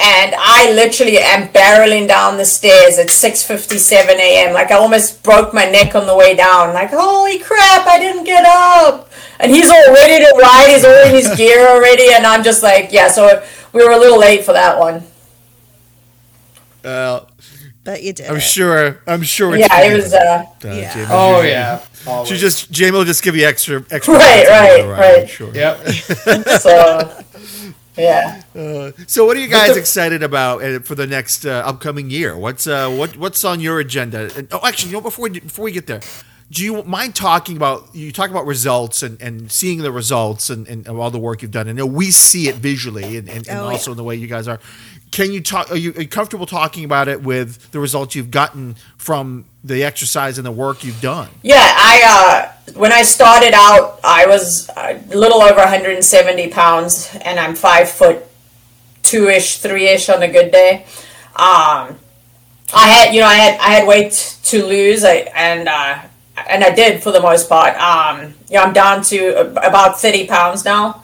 And 0.00 0.32
I 0.38 0.70
literally 0.74 1.18
am 1.18 1.48
barreling 1.48 2.06
down 2.06 2.36
the 2.36 2.44
stairs 2.44 2.98
at 2.98 3.08
6:57 3.08 4.08
a.m. 4.10 4.54
Like 4.54 4.70
I 4.70 4.76
almost 4.76 5.24
broke 5.24 5.52
my 5.52 5.68
neck 5.68 5.96
on 5.96 6.06
the 6.06 6.14
way 6.14 6.36
down. 6.36 6.72
Like 6.72 6.90
holy 6.90 7.40
crap, 7.40 7.84
I 7.88 7.98
didn't 7.98 8.22
get 8.22 8.46
up. 8.46 9.10
And 9.40 9.50
he's 9.50 9.68
all 9.68 9.92
ready 9.92 10.24
to 10.24 10.30
ride. 10.40 10.66
He's 10.68 10.84
all 10.84 11.04
in 11.04 11.14
his 11.14 11.36
gear 11.36 11.66
already, 11.68 12.12
and 12.12 12.24
I'm 12.24 12.44
just 12.44 12.62
like, 12.62 12.92
yeah. 12.92 13.08
So 13.08 13.42
we 13.72 13.84
were 13.84 13.90
a 13.90 13.98
little 13.98 14.20
late 14.20 14.44
for 14.44 14.52
that 14.52 14.78
one. 14.78 15.02
Uh, 16.84 17.20
But 17.88 18.02
you 18.02 18.12
did. 18.12 18.26
I'm 18.26 18.36
it. 18.36 18.40
sure. 18.40 19.00
I'm 19.06 19.22
sure. 19.22 19.54
It's 19.54 19.66
Yeah, 19.66 19.80
it 19.82 19.94
was. 19.96 20.12
Uh, 20.12 20.18
uh, 20.18 20.44
Yeah. 20.68 20.92
Jamie. 20.92 21.06
Oh 21.08 21.40
yeah. 21.40 21.80
Always. 22.06 22.28
She 22.28 22.36
just 22.36 22.70
Jamie 22.70 22.98
will 22.98 23.06
just 23.06 23.22
give 23.22 23.34
you 23.34 23.46
extra 23.46 23.82
extra. 23.90 24.12
Right, 24.12 24.44
minutes 24.44 24.50
on 24.50 24.56
the 24.56 24.92
right, 24.92 24.98
ride, 24.98 25.14
I'm 25.14 25.20
right. 25.20 25.30
Sure. 25.30 25.54
Yep. 25.54 25.88
so 26.60 27.24
yeah. 27.96 28.42
So, 29.06 29.24
what 29.24 29.38
are 29.38 29.40
you 29.40 29.48
guys 29.48 29.74
excited 29.78 30.22
about 30.22 30.62
uh, 30.62 30.80
for 30.80 30.96
the 30.96 31.06
next 31.06 31.46
uh, 31.46 31.62
upcoming 31.64 32.10
year? 32.10 32.36
What's 32.36 32.66
uh, 32.66 32.90
what 32.90 33.16
what's 33.16 33.42
on 33.42 33.58
your 33.58 33.80
agenda? 33.80 34.30
And, 34.36 34.48
oh, 34.52 34.60
actually, 34.64 34.90
you 34.90 34.98
know, 34.98 35.00
before 35.00 35.22
we, 35.30 35.40
before 35.40 35.64
we 35.64 35.72
get 35.72 35.86
there, 35.86 36.02
do 36.50 36.64
you 36.64 36.82
mind 36.84 37.14
talking 37.14 37.56
about 37.56 37.88
you 37.94 38.12
talk 38.12 38.30
about 38.30 38.46
results 38.46 39.02
and, 39.02 39.20
and 39.20 39.50
seeing 39.50 39.82
the 39.82 39.92
results 39.92 40.48
and, 40.50 40.66
and 40.68 40.86
all 40.88 41.10
the 41.10 41.18
work 41.18 41.42
you've 41.42 41.50
done? 41.50 41.68
I 41.68 41.72
know 41.72 41.86
we 41.86 42.10
see 42.10 42.48
it 42.48 42.56
visually 42.56 43.16
and, 43.16 43.28
and, 43.28 43.48
and 43.48 43.58
Oh, 43.58 43.68
also 43.68 43.90
yeah. 43.90 43.92
in 43.92 43.96
the 43.96 44.04
way 44.04 44.14
you 44.16 44.26
guys 44.28 44.46
are. 44.48 44.60
Can 45.10 45.32
you 45.32 45.40
talk? 45.40 45.70
Are 45.70 45.76
you, 45.76 45.92
are 45.92 46.02
you 46.02 46.08
comfortable 46.08 46.46
talking 46.46 46.84
about 46.84 47.08
it 47.08 47.22
with 47.22 47.70
the 47.72 47.80
results 47.80 48.14
you've 48.14 48.30
gotten 48.30 48.76
from 48.96 49.46
the 49.64 49.84
exercise 49.84 50.38
and 50.38 50.46
the 50.46 50.52
work 50.52 50.84
you've 50.84 51.00
done? 51.00 51.28
Yeah, 51.42 51.56
I 51.60 52.52
uh, 52.66 52.72
when 52.78 52.92
I 52.92 53.02
started 53.02 53.54
out, 53.54 54.00
I 54.04 54.26
was 54.26 54.68
a 54.76 55.00
little 55.08 55.42
over 55.42 55.56
170 55.58 56.48
pounds, 56.50 57.14
and 57.22 57.40
I'm 57.40 57.54
five 57.54 57.88
foot 57.88 58.24
two 59.02 59.28
ish, 59.28 59.58
three 59.58 59.88
ish 59.88 60.08
on 60.08 60.22
a 60.22 60.28
good 60.28 60.50
day. 60.50 60.84
Um, 61.36 61.98
I 62.74 62.86
had, 62.86 63.14
you 63.14 63.20
know, 63.20 63.26
I 63.26 63.34
had 63.34 63.60
I 63.60 63.68
had 63.70 63.86
weight 63.86 64.38
to 64.44 64.64
lose, 64.64 65.04
I, 65.04 65.30
and 65.34 65.68
uh, 65.68 66.02
and 66.48 66.62
I 66.62 66.70
did 66.70 67.02
for 67.02 67.12
the 67.12 67.20
most 67.20 67.48
part. 67.48 67.76
Um, 67.76 68.34
yeah, 68.48 68.62
I'm 68.62 68.72
down 68.72 69.02
to 69.04 69.40
about 69.66 70.00
30 70.00 70.26
pounds 70.26 70.64
now, 70.64 71.02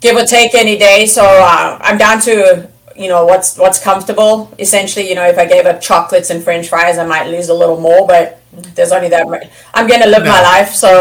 give 0.00 0.16
or 0.16 0.24
take 0.24 0.54
any 0.54 0.76
day. 0.76 1.06
So 1.06 1.22
uh, 1.24 1.78
I'm 1.80 1.98
down 1.98 2.20
to 2.22 2.68
you 3.00 3.08
know 3.08 3.24
what's 3.24 3.56
what's 3.56 3.78
comfortable. 3.82 4.52
Essentially, 4.58 5.08
you 5.08 5.14
know, 5.14 5.26
if 5.26 5.38
I 5.38 5.46
gave 5.46 5.66
up 5.66 5.80
chocolates 5.80 6.30
and 6.30 6.42
French 6.42 6.68
fries, 6.68 6.98
I 6.98 7.06
might 7.06 7.26
lose 7.28 7.48
a 7.48 7.54
little 7.54 7.80
more, 7.80 8.06
but 8.06 8.42
there's 8.76 8.92
only 8.92 9.08
that 9.08 9.28
much. 9.28 9.44
I'm 9.74 9.86
gonna 9.88 10.06
live 10.06 10.24
my 10.24 10.42
life, 10.42 10.70
so. 10.74 10.92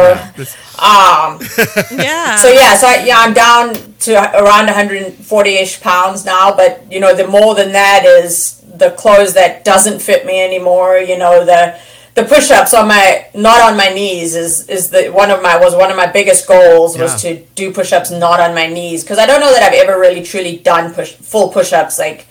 Um, 0.79 1.39
Yeah. 1.91 2.35
so 2.37 2.49
yeah, 2.49 2.75
so 2.77 2.87
I, 2.87 3.03
yeah, 3.05 3.17
I'm 3.19 3.33
down 3.33 3.73
to 4.05 4.13
around 4.15 4.67
140ish 4.69 5.81
pounds 5.81 6.25
now. 6.25 6.55
But 6.55 6.89
you 6.91 6.99
know, 6.99 7.13
the 7.15 7.27
more 7.27 7.53
than 7.55 7.71
that 7.73 8.05
is 8.05 8.61
the 8.77 8.91
clothes 8.91 9.33
that 9.33 9.65
doesn't 9.65 9.99
fit 10.01 10.25
me 10.25 10.41
anymore. 10.41 10.97
You 10.97 11.17
know, 11.17 11.43
the 11.45 11.77
the 12.19 12.27
push-ups 12.27 12.73
on 12.73 12.87
my 12.87 13.25
not 13.33 13.61
on 13.61 13.77
my 13.77 13.89
knees 13.89 14.35
is 14.35 14.67
is 14.69 14.89
the 14.89 15.09
one 15.09 15.31
of 15.31 15.41
my 15.41 15.57
was 15.57 15.75
one 15.75 15.89
of 15.91 15.97
my 15.97 16.07
biggest 16.07 16.47
goals 16.47 16.97
was 16.97 17.21
to 17.21 17.29
do 17.55 17.71
push-ups 17.71 18.11
not 18.11 18.39
on 18.39 18.53
my 18.53 18.67
knees 18.67 19.03
because 19.03 19.17
I 19.19 19.25
don't 19.25 19.39
know 19.39 19.53
that 19.53 19.63
I've 19.63 19.73
ever 19.83 19.99
really 19.99 20.23
truly 20.23 20.57
done 20.57 20.93
push 20.93 21.13
full 21.13 21.49
push-ups 21.49 21.97
like 21.99 22.27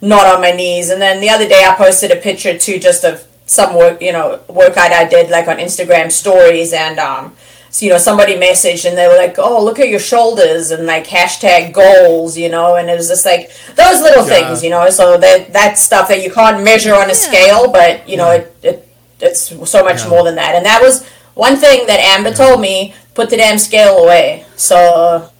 not 0.00 0.26
on 0.26 0.40
my 0.40 0.50
knees. 0.50 0.90
And 0.90 1.00
then 1.00 1.20
the 1.20 1.30
other 1.30 1.48
day 1.48 1.64
I 1.64 1.74
posted 1.74 2.10
a 2.10 2.16
picture 2.16 2.58
too, 2.58 2.78
just 2.78 3.04
of 3.04 3.26
some 3.46 3.74
work, 3.74 4.00
you 4.02 4.12
know, 4.12 4.40
workout 4.48 4.92
I 4.92 5.08
did 5.08 5.30
like 5.30 5.48
on 5.48 5.56
Instagram 5.56 6.10
stories, 6.12 6.72
and 6.72 6.98
um, 6.98 7.34
so 7.70 7.84
you 7.86 7.92
know 7.92 7.98
somebody 7.98 8.36
messaged 8.36 8.86
and 8.88 8.96
they 8.96 9.08
were 9.08 9.16
like, 9.16 9.36
"Oh, 9.38 9.62
look 9.64 9.78
at 9.80 9.88
your 9.88 10.00
shoulders," 10.00 10.70
and 10.70 10.86
like 10.86 11.06
hashtag 11.06 11.72
goals, 11.72 12.36
you 12.36 12.48
know, 12.48 12.76
and 12.76 12.88
it 12.88 12.96
was 12.96 13.08
just 13.08 13.26
like 13.26 13.50
those 13.74 14.00
little 14.00 14.26
Yeah. 14.26 14.34
things, 14.34 14.62
you 14.64 14.70
know. 14.70 14.88
So 14.90 15.18
that 15.18 15.52
that's 15.52 15.82
stuff 15.82 16.08
that 16.08 16.22
you 16.22 16.30
can't 16.30 16.62
measure 16.62 16.94
on 16.94 17.10
a 17.10 17.14
scale, 17.14 17.70
but 17.70 18.08
you 18.08 18.16
know, 18.16 18.30
it, 18.30 18.56
it 18.62 18.83
it's 19.20 19.40
so 19.70 19.82
much 19.84 20.02
Yeah. 20.02 20.08
more 20.08 20.24
than 20.24 20.34
that. 20.36 20.54
And 20.54 20.64
that 20.66 20.80
was 20.82 21.06
one 21.34 21.56
thing 21.56 21.86
that 21.86 21.98
Amber 22.00 22.32
told 22.32 22.60
me: 22.60 22.94
put 23.14 23.30
the 23.30 23.36
damn 23.36 23.58
scale 23.58 23.98
away. 23.98 24.44
So. 24.56 25.30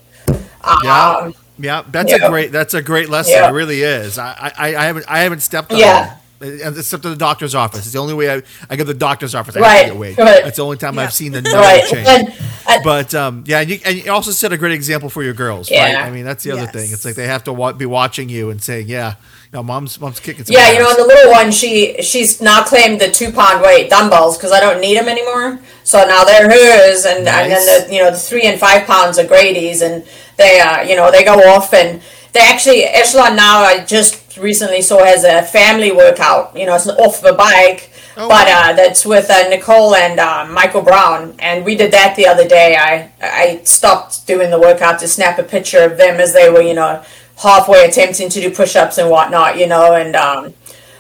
Yeah, 0.83 1.17
Um, 1.19 1.35
yeah, 1.59 1.83
that's 1.91 2.11
yeah. 2.11 2.25
a 2.27 2.29
great 2.31 2.51
that's 2.51 2.73
a 2.75 2.81
great 2.83 3.11
lesson. 3.11 3.35
Yeah. 3.35 3.49
It 3.51 3.53
really 3.53 3.83
is. 3.83 4.19
I, 4.19 4.53
I, 4.57 4.77
I 4.77 4.85
haven't 4.87 5.05
I 5.09 5.19
haven't 5.21 5.41
stepped 5.41 5.73
on 5.73 5.79
Yeah. 5.79 6.15
it. 6.41 6.63
And 6.63 6.77
except 6.77 7.03
to 7.05 7.09
the 7.11 7.17
doctor's 7.17 7.55
office. 7.55 7.81
It's 7.81 7.93
the 7.93 7.99
only 8.01 8.13
way 8.13 8.31
I, 8.31 8.43
I 8.69 8.77
go 8.77 8.85
to 8.85 8.93
the 8.93 8.99
doctor's 8.99 9.35
office. 9.35 9.57
I 9.57 9.61
Right, 9.61 9.87
get 9.87 9.97
weighed. 9.97 10.19
right. 10.19 10.43
That's 10.45 10.57
the 10.57 10.65
only 10.65 10.77
time 10.77 10.95
Yeah. 10.97 11.03
I've 11.03 11.13
seen 11.15 11.33
the 11.33 11.41
number 11.43 11.59
right. 11.59 11.85
change. 11.87 12.07
And, 12.07 12.35
and, 12.69 12.83
But 12.85 13.15
um, 13.15 13.45
yeah, 13.47 13.61
and 13.61 13.71
you, 13.71 13.79
and 13.85 13.97
you 14.05 14.11
also 14.13 14.31
set 14.31 14.53
a 14.53 14.59
great 14.59 14.73
example 14.73 15.09
for 15.09 15.23
your 15.23 15.33
girls, 15.33 15.71
right? 15.71 15.93
Yeah. 15.93 16.05
I 16.05 16.11
mean, 16.11 16.25
that's 16.25 16.43
the 16.45 16.51
other 16.53 16.63
Yes. 16.63 16.73
thing. 16.73 16.91
It's 16.93 17.05
like 17.05 17.15
they 17.15 17.27
have 17.29 17.45
to 17.45 17.53
wa- 17.53 17.73
be 17.73 17.87
watching 17.87 18.29
you 18.29 18.51
and 18.51 18.63
saying, 18.63 18.89
"Yeah, 18.89 19.15
know, 19.55 19.63
mom's 19.63 20.01
mom's 20.01 20.21
kicking." 20.21 20.45
Some 20.45 20.55
Yeah, 20.55 20.73
you 20.73 20.79
know, 20.79 20.91
ass." 20.91 20.99
and 20.99 21.05
the 21.05 21.09
little 21.09 21.33
one, 21.33 21.51
she 21.51 22.03
she's 22.03 22.41
now 22.41 22.63
claimed 22.63 23.01
the 23.01 23.11
two 23.11 23.33
pound 23.33 23.63
weight 23.63 23.91
dumbbells 23.91 24.37
because 24.37 24.53
I 24.53 24.61
don't 24.61 24.81
need 24.81 24.97
them 24.99 25.09
anymore. 25.09 25.61
So 25.85 26.05
now 26.07 26.25
they're 26.25 26.51
hers, 26.51 27.05
and 27.05 27.27
and 27.29 27.51
then 27.53 27.65
the 27.67 27.95
you 27.95 28.01
know 28.03 28.11
the 28.11 28.19
three 28.19 28.43
and 28.45 28.59
five 28.61 28.87
pounds 28.87 29.19
are 29.19 29.27
Grady's, 29.27 29.83
and 29.83 30.05
they 30.37 30.61
uh 30.61 30.83
you 30.83 30.97
know 30.97 31.11
they 31.11 31.25
go 31.25 31.35
off 31.55 31.73
and 31.73 32.03
they 32.33 32.41
actually 32.41 32.85
Echelon 32.85 33.37
now 33.37 33.63
I 33.63 33.85
just 33.85 34.37
recently 34.37 34.83
saw 34.83 35.05
has 35.05 35.25
a 35.25 35.43
family 35.43 35.93
workout. 35.93 36.57
You 36.57 36.67
know, 36.67 36.75
it's 36.75 36.89
off 36.89 37.21
the 37.21 37.33
bike. 37.33 37.91
Oh, 38.17 38.29
but 38.29 38.47
wow. 38.47 38.71
uh, 38.71 38.73
that's 38.75 39.05
with 39.05 39.29
uh, 39.29 39.49
Nicole 39.49 39.97
and 39.97 40.21
uh, 40.21 40.47
Michael 40.49 40.83
Brown, 40.83 41.35
and 41.41 41.65
we 41.65 41.75
did 41.75 41.91
that 41.93 42.15
the 42.15 42.29
other 42.29 42.47
day. 42.47 42.77
I 42.77 43.11
I 43.21 43.61
stopped 43.65 44.25
doing 44.27 44.51
the 44.51 44.61
workout 44.61 45.01
to 45.01 45.09
snap 45.09 45.39
a 45.41 45.43
picture 45.43 45.83
of 45.83 45.97
them 45.97 46.21
as 46.21 46.33
they 46.33 46.49
were, 46.49 46.63
you 46.63 46.75
know, 46.75 47.03
halfway 47.43 47.85
attempting 47.85 48.29
to 48.31 48.41
do 48.41 48.51
push-ups 48.51 48.99
and 48.99 49.11
whatnot, 49.11 49.59
you 49.59 49.67
know, 49.67 49.95
and 49.95 50.15
um, 50.17 50.55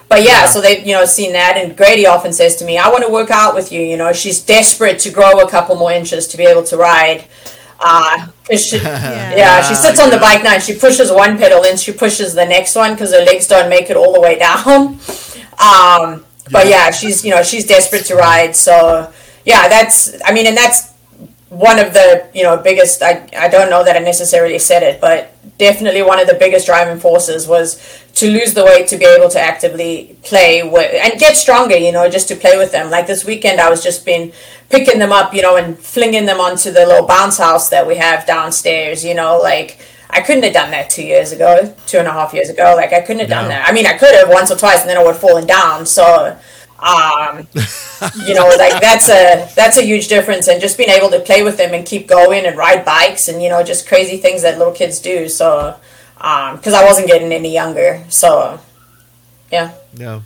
but 0.08 0.22
yeah, 0.22 0.46
so 0.46 0.60
they've 0.60 0.86
you 0.86 0.92
know 0.92 1.04
seen 1.04 1.32
that, 1.32 1.56
and 1.56 1.76
Grady 1.76 2.06
often 2.06 2.32
says 2.32 2.56
to 2.56 2.64
me, 2.64 2.78
"I 2.78 2.88
want 2.88 3.04
to 3.04 3.10
work 3.12 3.30
out 3.30 3.54
with 3.54 3.72
you." 3.72 3.80
You 3.80 3.96
know, 3.96 4.12
she's 4.12 4.40
desperate 4.40 4.98
to 5.00 5.10
grow 5.10 5.40
a 5.40 5.50
couple 5.50 5.76
more 5.76 5.92
inches 5.92 6.26
to 6.28 6.36
be 6.36 6.44
able 6.44 6.62
to 6.64 6.76
ride. 6.76 7.24
Uh, 7.80 8.28
'cause 8.48 8.64
she, 8.66 8.76
yeah. 8.82 9.60
she 9.62 9.74
sits 9.74 9.98
on 10.00 10.10
the 10.10 10.18
bike 10.18 10.42
now 10.42 10.54
and 10.54 10.62
she 10.62 10.74
pushes 10.74 11.10
one 11.10 11.36
pedal, 11.36 11.60
then 11.62 11.76
she 11.76 11.92
pushes 11.92 12.32
the 12.34 12.44
next 12.44 12.74
one 12.76 12.92
because 12.94 13.12
her 13.12 13.24
legs 13.24 13.46
don't 13.48 13.68
make 13.68 13.90
it 13.90 13.96
all 13.96 14.12
the 14.12 14.20
way 14.20 14.38
down. 14.38 14.98
Um, 15.54 16.24
but 16.50 16.66
yeah, 16.66 16.90
she's 16.90 17.24
you 17.24 17.30
know 17.30 17.44
she's 17.44 17.64
desperate 17.64 18.04
to 18.06 18.16
ride. 18.16 18.56
So 18.56 19.12
yeah, 19.44 19.68
that's 19.68 20.12
I 20.24 20.32
mean, 20.32 20.46
and 20.48 20.56
that's 20.56 20.92
one 21.54 21.78
of 21.78 21.92
the 21.92 22.28
you 22.34 22.42
know 22.42 22.56
biggest. 22.56 23.02
I 23.02 23.28
I 23.36 23.48
don't 23.48 23.70
know 23.70 23.84
that 23.84 23.96
I 23.96 24.00
necessarily 24.00 24.58
said 24.58 24.82
it, 24.82 25.00
but 25.00 25.34
definitely 25.58 26.02
one 26.02 26.20
of 26.20 26.26
the 26.26 26.34
biggest 26.34 26.66
driving 26.66 26.98
forces 26.98 27.46
was 27.46 27.80
to 28.16 28.30
lose 28.30 28.54
the 28.54 28.64
weight 28.64 28.88
to 28.88 28.96
be 28.96 29.04
able 29.04 29.30
to 29.30 29.40
actively 29.40 30.16
play 30.24 30.62
with 30.62 30.92
and 30.94 31.18
get 31.18 31.36
stronger. 31.36 31.76
You 31.76 31.92
know, 31.92 32.08
just 32.08 32.28
to 32.28 32.36
play 32.36 32.58
with 32.58 32.72
them. 32.72 32.90
Like 32.90 33.06
this 33.06 33.24
weekend, 33.24 33.60
I 33.60 33.70
was 33.70 33.82
just 33.82 34.04
been 34.04 34.32
picking 34.70 34.98
them 34.98 35.12
up, 35.12 35.32
you 35.34 35.42
know, 35.42 35.56
and 35.56 35.78
flinging 35.78 36.26
them 36.26 36.40
onto 36.40 36.70
the 36.70 36.86
little 36.86 37.06
bounce 37.06 37.38
house 37.38 37.68
that 37.70 37.86
we 37.86 37.96
have 37.96 38.26
downstairs. 38.26 39.04
You 39.04 39.14
know, 39.14 39.38
like. 39.38 39.78
I 40.10 40.20
couldn't 40.20 40.44
have 40.44 40.52
done 40.52 40.70
that 40.70 40.90
two 40.90 41.02
years 41.02 41.32
ago, 41.32 41.74
two 41.86 41.98
and 41.98 42.06
a 42.06 42.12
half 42.12 42.32
years 42.32 42.48
ago. 42.48 42.74
Like 42.76 42.92
I 42.92 43.00
couldn't 43.00 43.18
have 43.18 43.28
done 43.28 43.48
that. 43.48 43.68
I 43.68 43.72
mean, 43.72 43.84
I 43.84 43.94
could 43.98 44.14
have 44.14 44.28
once 44.28 44.48
or 44.48 44.56
twice, 44.56 44.82
and 44.82 44.88
then 44.88 44.96
I 44.96 45.02
would 45.02 45.14
have 45.14 45.20
fallen 45.20 45.44
down. 45.44 45.86
So, 45.86 46.38
um, 46.78 47.46
you 48.26 48.34
know, 48.34 48.48
like 48.58 48.80
that's 48.80 49.08
a 49.08 49.48
that's 49.54 49.78
a 49.78 49.82
huge 49.82 50.08
difference. 50.08 50.48
And 50.48 50.60
just 50.60 50.76
being 50.76 50.90
able 50.90 51.10
to 51.10 51.20
play 51.20 51.42
with 51.42 51.56
them 51.56 51.74
and 51.74 51.86
keep 51.86 52.06
going 52.06 52.46
and 52.46 52.56
ride 52.56 52.84
bikes 52.84 53.28
and 53.28 53.42
you 53.42 53.48
know 53.48 53.62
just 53.62 53.86
crazy 53.86 54.16
things 54.16 54.42
that 54.42 54.58
little 54.58 54.72
kids 54.72 55.00
do. 55.00 55.28
So, 55.28 55.76
um, 56.20 56.56
because 56.56 56.74
I 56.74 56.84
wasn't 56.84 57.06
getting 57.06 57.32
any 57.32 57.52
younger, 57.52 58.04
so 58.08 58.60
yeah. 59.50 59.72
Yeah. 59.94 60.22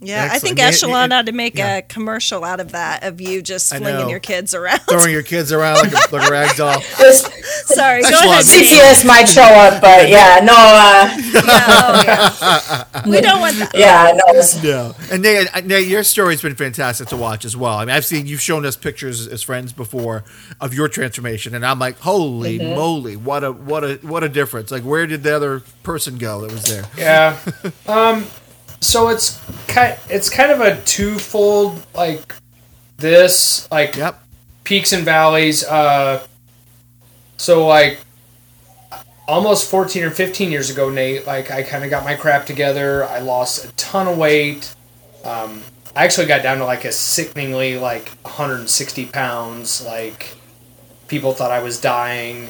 Yeah, 0.00 0.28
I 0.30 0.38
think 0.38 0.58
Yeah, 0.58 0.64
yeah, 0.66 0.68
Echelon 0.68 1.10
yeah. 1.10 1.18
ought 1.18 1.26
to 1.26 1.32
make 1.32 1.58
Yeah. 1.58 1.78
a 1.78 1.82
commercial 1.82 2.44
out 2.44 2.60
of 2.60 2.70
that 2.72 3.02
of 3.02 3.20
you 3.20 3.42
just 3.42 3.72
I 3.72 3.78
flinging 3.78 4.08
your 4.08 4.20
kids 4.20 4.54
around. 4.54 4.78
Throwing 4.88 5.10
your 5.12 5.24
kids 5.24 5.50
around 5.50 5.76
like 5.76 5.92
a, 5.92 5.94
like 6.14 6.28
a 6.28 6.30
rag 6.30 6.56
doll. 6.56 6.78
This 6.98 7.22
Sorry, 7.66 8.02
go 8.02 8.08
ahead. 8.10 8.44
CPS 8.44 9.04
might 9.04 9.24
show 9.26 9.42
up, 9.42 9.80
but 9.82 10.08
yeah, 10.08 10.40
no, 10.42 10.54
uh, 10.54 11.10
Yeah, 11.18 11.42
oh, 11.82 12.02
yeah. 12.06 13.08
we 13.08 13.20
don't 13.20 13.40
want 13.40 13.58
that. 13.58 13.70
yeah, 13.74 14.12
no. 14.14 14.28
No, 14.62 14.94
and 15.10 15.22
Nate, 15.22 15.48
uh, 15.56 15.60
Nate, 15.60 15.86
your 15.88 16.02
story's 16.04 16.40
been 16.42 16.54
fantastic 16.54 17.08
to 17.08 17.16
watch 17.16 17.44
as 17.44 17.56
well. 17.56 17.74
I 17.78 17.84
mean, 17.84 17.94
I've 17.94 18.04
seen 18.04 18.26
you've 18.26 18.40
shown 18.40 18.64
us 18.64 18.76
pictures 18.76 19.26
as 19.26 19.42
friends 19.42 19.72
before 19.72 20.22
of 20.60 20.72
your 20.74 20.88
transformation, 20.88 21.54
and 21.54 21.66
I'm 21.66 21.78
like, 21.80 21.98
holy 21.98 22.58
moly, 22.58 23.16
what 23.16 23.42
a 23.44 23.52
what 23.52 23.82
a 23.84 23.94
what 24.02 24.22
a 24.24 24.28
difference! 24.28 24.70
Like, 24.70 24.84
where 24.84 25.06
did 25.06 25.22
the 25.24 25.34
other 25.34 25.60
person 25.82 26.18
go 26.18 26.40
that 26.42 26.52
was 26.52 26.64
there? 26.64 26.84
Yeah. 26.96 27.38
um. 27.88 28.26
So 28.80 29.08
it's 29.08 29.40
kind. 29.66 29.98
It's 30.08 30.30
kind 30.30 30.50
of 30.52 30.60
a 30.60 30.80
twofold. 30.82 31.84
Like 31.94 32.34
this. 32.96 33.70
Like 33.70 33.96
Yep. 33.96 34.20
peaks 34.64 34.92
and 34.92 35.04
valleys. 35.04 35.64
Uh. 35.64 36.26
So 37.36 37.66
like. 37.66 37.98
Almost 39.26 39.70
14 39.70 40.04
or 40.04 40.10
15 40.10 40.50
years 40.50 40.70
ago, 40.70 40.88
Nate, 40.88 41.26
like 41.26 41.50
I 41.50 41.62
kind 41.62 41.84
of 41.84 41.90
got 41.90 42.02
my 42.02 42.14
crap 42.14 42.46
together. 42.46 43.04
I 43.04 43.18
lost 43.18 43.62
a 43.62 43.68
ton 43.72 44.08
of 44.08 44.16
weight. 44.16 44.74
Um, 45.22 45.62
I 45.94 46.04
actually 46.06 46.28
got 46.28 46.42
down 46.42 46.56
to 46.58 46.64
like 46.64 46.86
a 46.86 46.92
sickeningly 46.92 47.76
like 47.76 48.08
160 48.22 49.04
pounds. 49.04 49.84
Like 49.84 50.34
people 51.08 51.32
thought 51.32 51.50
I 51.50 51.62
was 51.62 51.78
dying. 51.78 52.48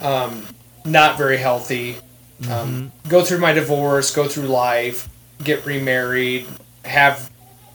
Um, 0.00 0.44
not 0.84 1.16
very 1.16 1.36
healthy. 1.36 1.98
Um, 2.50 2.90
go 3.08 3.22
through 3.24 3.38
my 3.38 3.52
divorce, 3.52 4.12
go 4.12 4.26
through 4.26 4.48
life, 4.48 5.08
get 5.42 5.64
remarried, 5.66 6.46
have, 6.84 7.30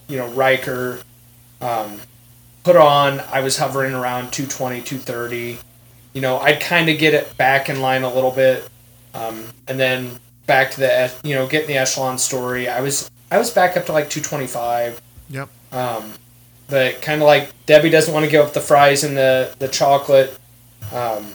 you 0.08 0.18
know, 0.18 0.28
Riker. 0.30 1.00
Um, 1.62 2.00
put 2.64 2.76
on, 2.76 3.20
I 3.32 3.42
was 3.42 3.58
hovering 3.58 3.94
around 3.94 4.32
220, 4.32 4.82
230. 4.82 5.58
You 6.14 6.22
know, 6.22 6.40
I'd 6.40 6.60
kind 6.60 6.90
of 6.90 6.98
get 6.98 7.14
it 7.14 7.36
back 7.38 7.70
in 7.70 7.82
line 7.82 8.04
a 8.04 8.14
little 8.14 8.32
bit. 8.32 8.68
Um, 9.14 9.46
and 9.68 9.80
then 9.80 10.20
back 10.48 10.72
to 10.72 10.80
the, 10.80 11.12
you 11.24 11.36
know, 11.36 11.48
getting 11.48 11.68
the 11.68 11.78
echelon 11.78 12.18
story. 12.18 12.68
I 12.68 12.82
was, 12.82 13.10
I 13.30 13.38
was 13.38 13.52
back 13.52 13.78
up 13.78 13.86
to 13.86 13.94
like 13.94 14.10
225. 14.10 15.02
Yep. 15.30 15.50
Um, 15.72 16.14
but 16.68 17.02
kind 17.02 17.22
of 17.22 17.28
like 17.28 17.54
Debbie 17.66 17.90
doesn't 17.90 18.14
want 18.14 18.26
to 18.26 18.32
give 18.32 18.46
up 18.46 18.54
the 18.54 18.62
fries 18.62 19.04
and 19.04 19.16
the, 19.16 19.54
the 19.60 19.68
chocolate. 19.68 20.38
Um, 20.94 21.34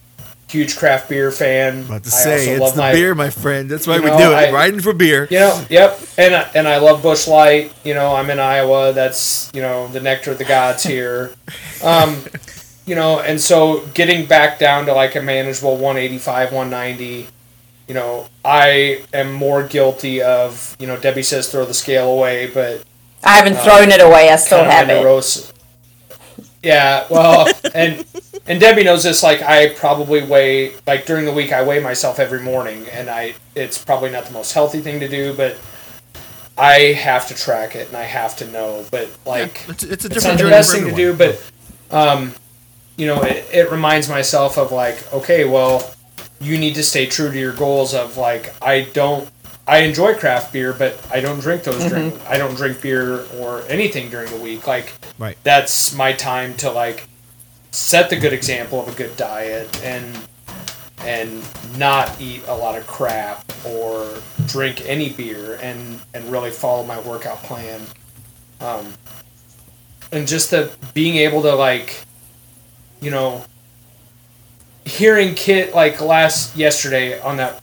huge 0.57 0.77
craft 0.77 1.09
beer 1.09 1.31
fan. 1.31 1.85
About 1.85 2.03
to 2.05 2.09
I 2.09 2.13
say 2.13 2.39
also 2.39 2.51
it's 2.53 2.61
love 2.61 2.75
the 2.77 2.83
my- 2.83 2.93
beer, 2.93 3.15
my 3.15 3.31
friend. 3.31 3.71
That's 3.71 3.87
why 3.87 3.99
we 4.01 4.07
know, 4.07 4.17
do 4.19 4.31
it. 4.33 4.35
I- 4.35 4.53
Riding 4.53 4.81
for 4.81 4.93
beer. 4.95 5.29
You 5.31 5.39
know, 5.41 5.65
yep, 5.69 6.01
and 6.17 6.35
I- 6.35 6.51
and 6.55 6.67
I 6.67 6.79
love 6.79 7.03
Busch 7.03 7.27
Light. 7.29 7.73
You 7.85 7.95
know, 7.95 8.15
I'm 8.15 8.31
in 8.31 8.39
Iowa. 8.41 8.93
That's 8.93 9.51
you 9.53 9.61
know 9.63 9.89
the 9.89 10.01
nectar 10.01 10.33
of 10.33 10.39
the 10.39 10.45
gods 10.45 10.83
here. 10.83 11.33
Um, 11.85 12.25
you 12.87 12.95
know, 12.95 13.21
and 13.21 13.39
so 13.39 13.85
getting 13.93 14.25
back 14.25 14.59
down 14.59 14.87
to 14.87 14.95
like 14.95 15.15
a 15.15 15.21
manageable 15.21 15.77
185, 15.77 16.53
190. 16.53 17.27
You 17.87 17.95
know, 17.95 18.29
I 18.45 19.03
am 19.13 19.33
more 19.33 19.63
guilty 19.63 20.23
of 20.23 20.75
you 20.81 20.87
know 20.87 20.97
Debbie 20.97 21.23
says 21.23 21.51
throw 21.53 21.67
the 21.67 21.75
scale 21.75 22.09
away, 22.11 22.47
but 22.53 22.83
I 23.23 23.37
haven't 23.37 23.57
thrown 23.59 23.91
it 23.93 24.01
away. 24.01 24.31
I 24.31 24.37
still 24.37 24.65
have 24.65 24.87
my 24.89 24.95
it. 24.95 25.03
neurosis. 25.03 25.53
Yeah, 26.67 27.07
well, 27.09 27.49
and 27.75 28.05
and 28.47 28.59
Debbie 28.59 28.83
knows 28.83 29.05
this. 29.05 29.23
Like, 29.23 29.41
I 29.41 29.69
probably 29.69 30.25
weigh 30.25 30.73
like 30.85 31.07
during 31.07 31.25
the 31.25 31.33
week. 31.33 31.53
I 31.53 31.63
weigh 31.63 31.79
myself 31.79 32.19
every 32.19 32.41
morning, 32.41 32.89
and 32.89 33.09
I 33.09 33.35
it's 33.55 33.83
probably 33.83 34.11
not 34.11 34.25
the 34.25 34.33
most 34.33 34.53
healthy 34.53 34.81
thing 34.81 34.99
to 34.99 35.07
do, 35.09 35.33
but 35.33 35.57
I 36.59 36.93
have 36.95 37.29
to 37.29 37.35
track 37.35 37.77
it 37.77 37.89
and 37.89 37.97
I 37.97 38.03
have 38.03 38.37
to 38.39 38.51
know. 38.51 38.85
But 38.91 39.09
like, 39.25 39.65
It's, 39.69 39.85
it's 39.85 40.05
a 40.05 40.07
it's 40.07 40.15
different 40.15 40.41
not 40.41 40.45
the 40.45 40.51
best 40.51 40.73
thing 40.73 40.87
to 40.87 40.95
do, 40.95 41.15
but 41.15 41.41
um, 41.93 42.35
you 42.97 43.07
know, 43.07 43.23
it, 43.23 43.47
it 43.53 43.71
reminds 43.71 44.09
myself 44.09 44.59
of 44.59 44.73
like, 44.73 45.13
okay, 45.13 45.45
well, 45.45 45.89
you 46.41 46.59
need 46.59 46.75
to 46.75 46.83
stay 46.83 47.07
true 47.07 47.31
to 47.31 47.39
your 47.39 47.53
goals. 47.53 47.95
Of 47.95 48.17
like, 48.17 48.55
I 48.61 48.83
don't, 48.93 49.29
I 49.69 49.79
enjoy 49.79 50.15
craft 50.15 50.53
beer, 50.53 50.73
but 50.73 50.99
I 51.13 51.21
don't 51.21 51.41
drink 51.41 51.65
those. 51.65 51.85
Drink, 51.89 52.15
I 52.29 52.39
don't 52.39 52.55
drink 52.55 52.81
beer 52.81 53.25
or 53.39 53.63
anything 53.69 54.11
during 54.11 54.31
the 54.31 54.39
week. 54.39 54.67
Like, 54.67 54.93
Right. 55.19 55.37
that's 55.43 55.93
my 55.95 56.13
time 56.13 56.55
to 56.59 56.71
like 56.71 57.09
set 57.73 58.09
the 58.11 58.17
good 58.17 58.33
example 58.33 58.81
of 58.81 58.89
a 58.89 58.97
good 58.97 59.17
diet 59.17 59.83
and 59.85 60.17
and 61.01 61.43
not 61.79 62.21
eat 62.21 62.43
a 62.49 62.55
lot 62.55 62.77
of 62.79 62.87
crap 62.87 63.45
or 63.67 64.23
drink 64.47 64.89
any 64.89 65.11
beer 65.11 65.59
and 65.61 66.01
and 66.15 66.25
really 66.33 66.51
follow 66.51 66.85
my 66.85 66.99
workout 67.01 67.37
plan 67.43 67.83
um, 68.61 68.95
and 70.11 70.27
just 70.27 70.51
the 70.51 70.71
being 70.95 71.17
able 71.17 71.43
to 71.43 71.55
like 71.55 72.01
you 73.03 73.11
know 73.11 73.45
hearing 74.87 75.35
Kit 75.35 75.75
like 75.75 76.01
last 76.01 76.57
yesterday 76.57 77.21
on 77.21 77.37
that 77.37 77.63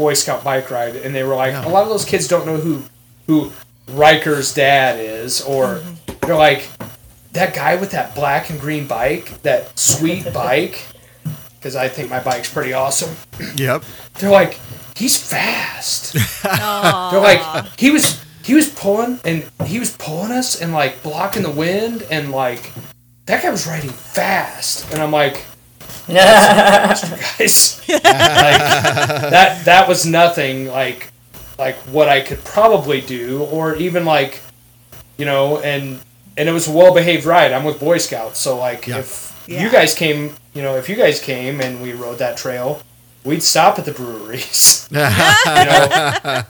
boy 0.00 0.14
scout 0.14 0.42
bike 0.42 0.70
ride 0.70 0.96
and 0.96 1.14
they 1.14 1.22
were 1.22 1.34
like 1.34 1.52
Yeah. 1.52 1.68
a 1.68 1.68
lot 1.68 1.82
of 1.82 1.90
those 1.90 2.06
kids 2.06 2.26
don't 2.26 2.46
know 2.46 2.56
who 2.56 2.82
who 3.26 3.52
Riker's 3.86 4.54
dad 4.54 4.98
is 4.98 5.42
or 5.42 5.66
mm-hmm. 5.66 6.26
they're 6.26 6.36
like 6.36 6.66
that 7.32 7.52
guy 7.54 7.76
with 7.76 7.90
that 7.90 8.14
black 8.14 8.48
and 8.48 8.58
green 8.58 8.86
bike 8.86 9.42
that 9.42 9.78
sweet 9.78 10.32
bike 10.42 10.86
because 11.56 11.76
I 11.76 11.88
think 11.88 12.08
my 12.08 12.20
bike's 12.20 12.50
pretty 12.50 12.72
awesome. 12.72 13.14
Yep. 13.56 13.84
they're 14.18 14.30
like 14.30 14.58
he's 14.96 15.20
fast. 15.20 16.14
They're 16.42 17.20
like 17.20 17.66
he 17.78 17.90
was 17.90 18.24
he 18.42 18.54
was 18.54 18.70
pulling 18.70 19.20
and 19.26 19.44
he 19.66 19.78
was 19.78 19.94
pulling 19.98 20.32
us 20.32 20.60
and 20.62 20.72
like 20.72 21.02
blocking 21.02 21.42
the 21.42 21.50
wind 21.50 22.06
and 22.10 22.32
like 22.32 22.72
that 23.26 23.42
guy 23.42 23.50
was 23.50 23.66
riding 23.66 23.90
fast. 23.90 24.90
And 24.92 25.02
i'm 25.02 25.12
like 25.12 25.44
guys 27.38 27.80
like, 27.88 28.02
that 28.04 29.62
that 29.64 29.88
was 29.88 30.04
nothing 30.06 30.66
like 30.68 31.10
like 31.58 31.76
what 31.92 32.08
i 32.08 32.20
could 32.20 32.42
probably 32.44 33.00
do 33.00 33.42
or 33.44 33.76
even 33.76 34.04
like 34.04 34.40
you 35.16 35.24
know 35.24 35.58
and 35.60 36.00
and 36.36 36.48
it 36.48 36.52
was 36.52 36.68
a 36.68 36.70
well-behaved 36.72 37.24
ride 37.24 37.52
i'm 37.52 37.64
with 37.64 37.78
boy 37.80 37.98
scouts 37.98 38.38
so 38.38 38.56
like 38.58 38.86
Yeah. 38.86 38.98
if 38.98 39.44
Yeah. 39.46 39.62
you 39.62 39.70
guys 39.70 39.94
came 39.94 40.34
you 40.54 40.62
know 40.62 40.76
if 40.76 40.88
you 40.88 40.96
guys 40.96 41.20
came 41.20 41.60
and 41.60 41.82
we 41.82 41.92
rode 41.92 42.18
that 42.18 42.36
trail 42.36 42.80
we'd 43.24 43.42
stop 43.42 43.78
at 43.78 43.84
the 43.84 43.92
breweries 43.92 44.88
you 44.90 44.96
know 44.98 46.42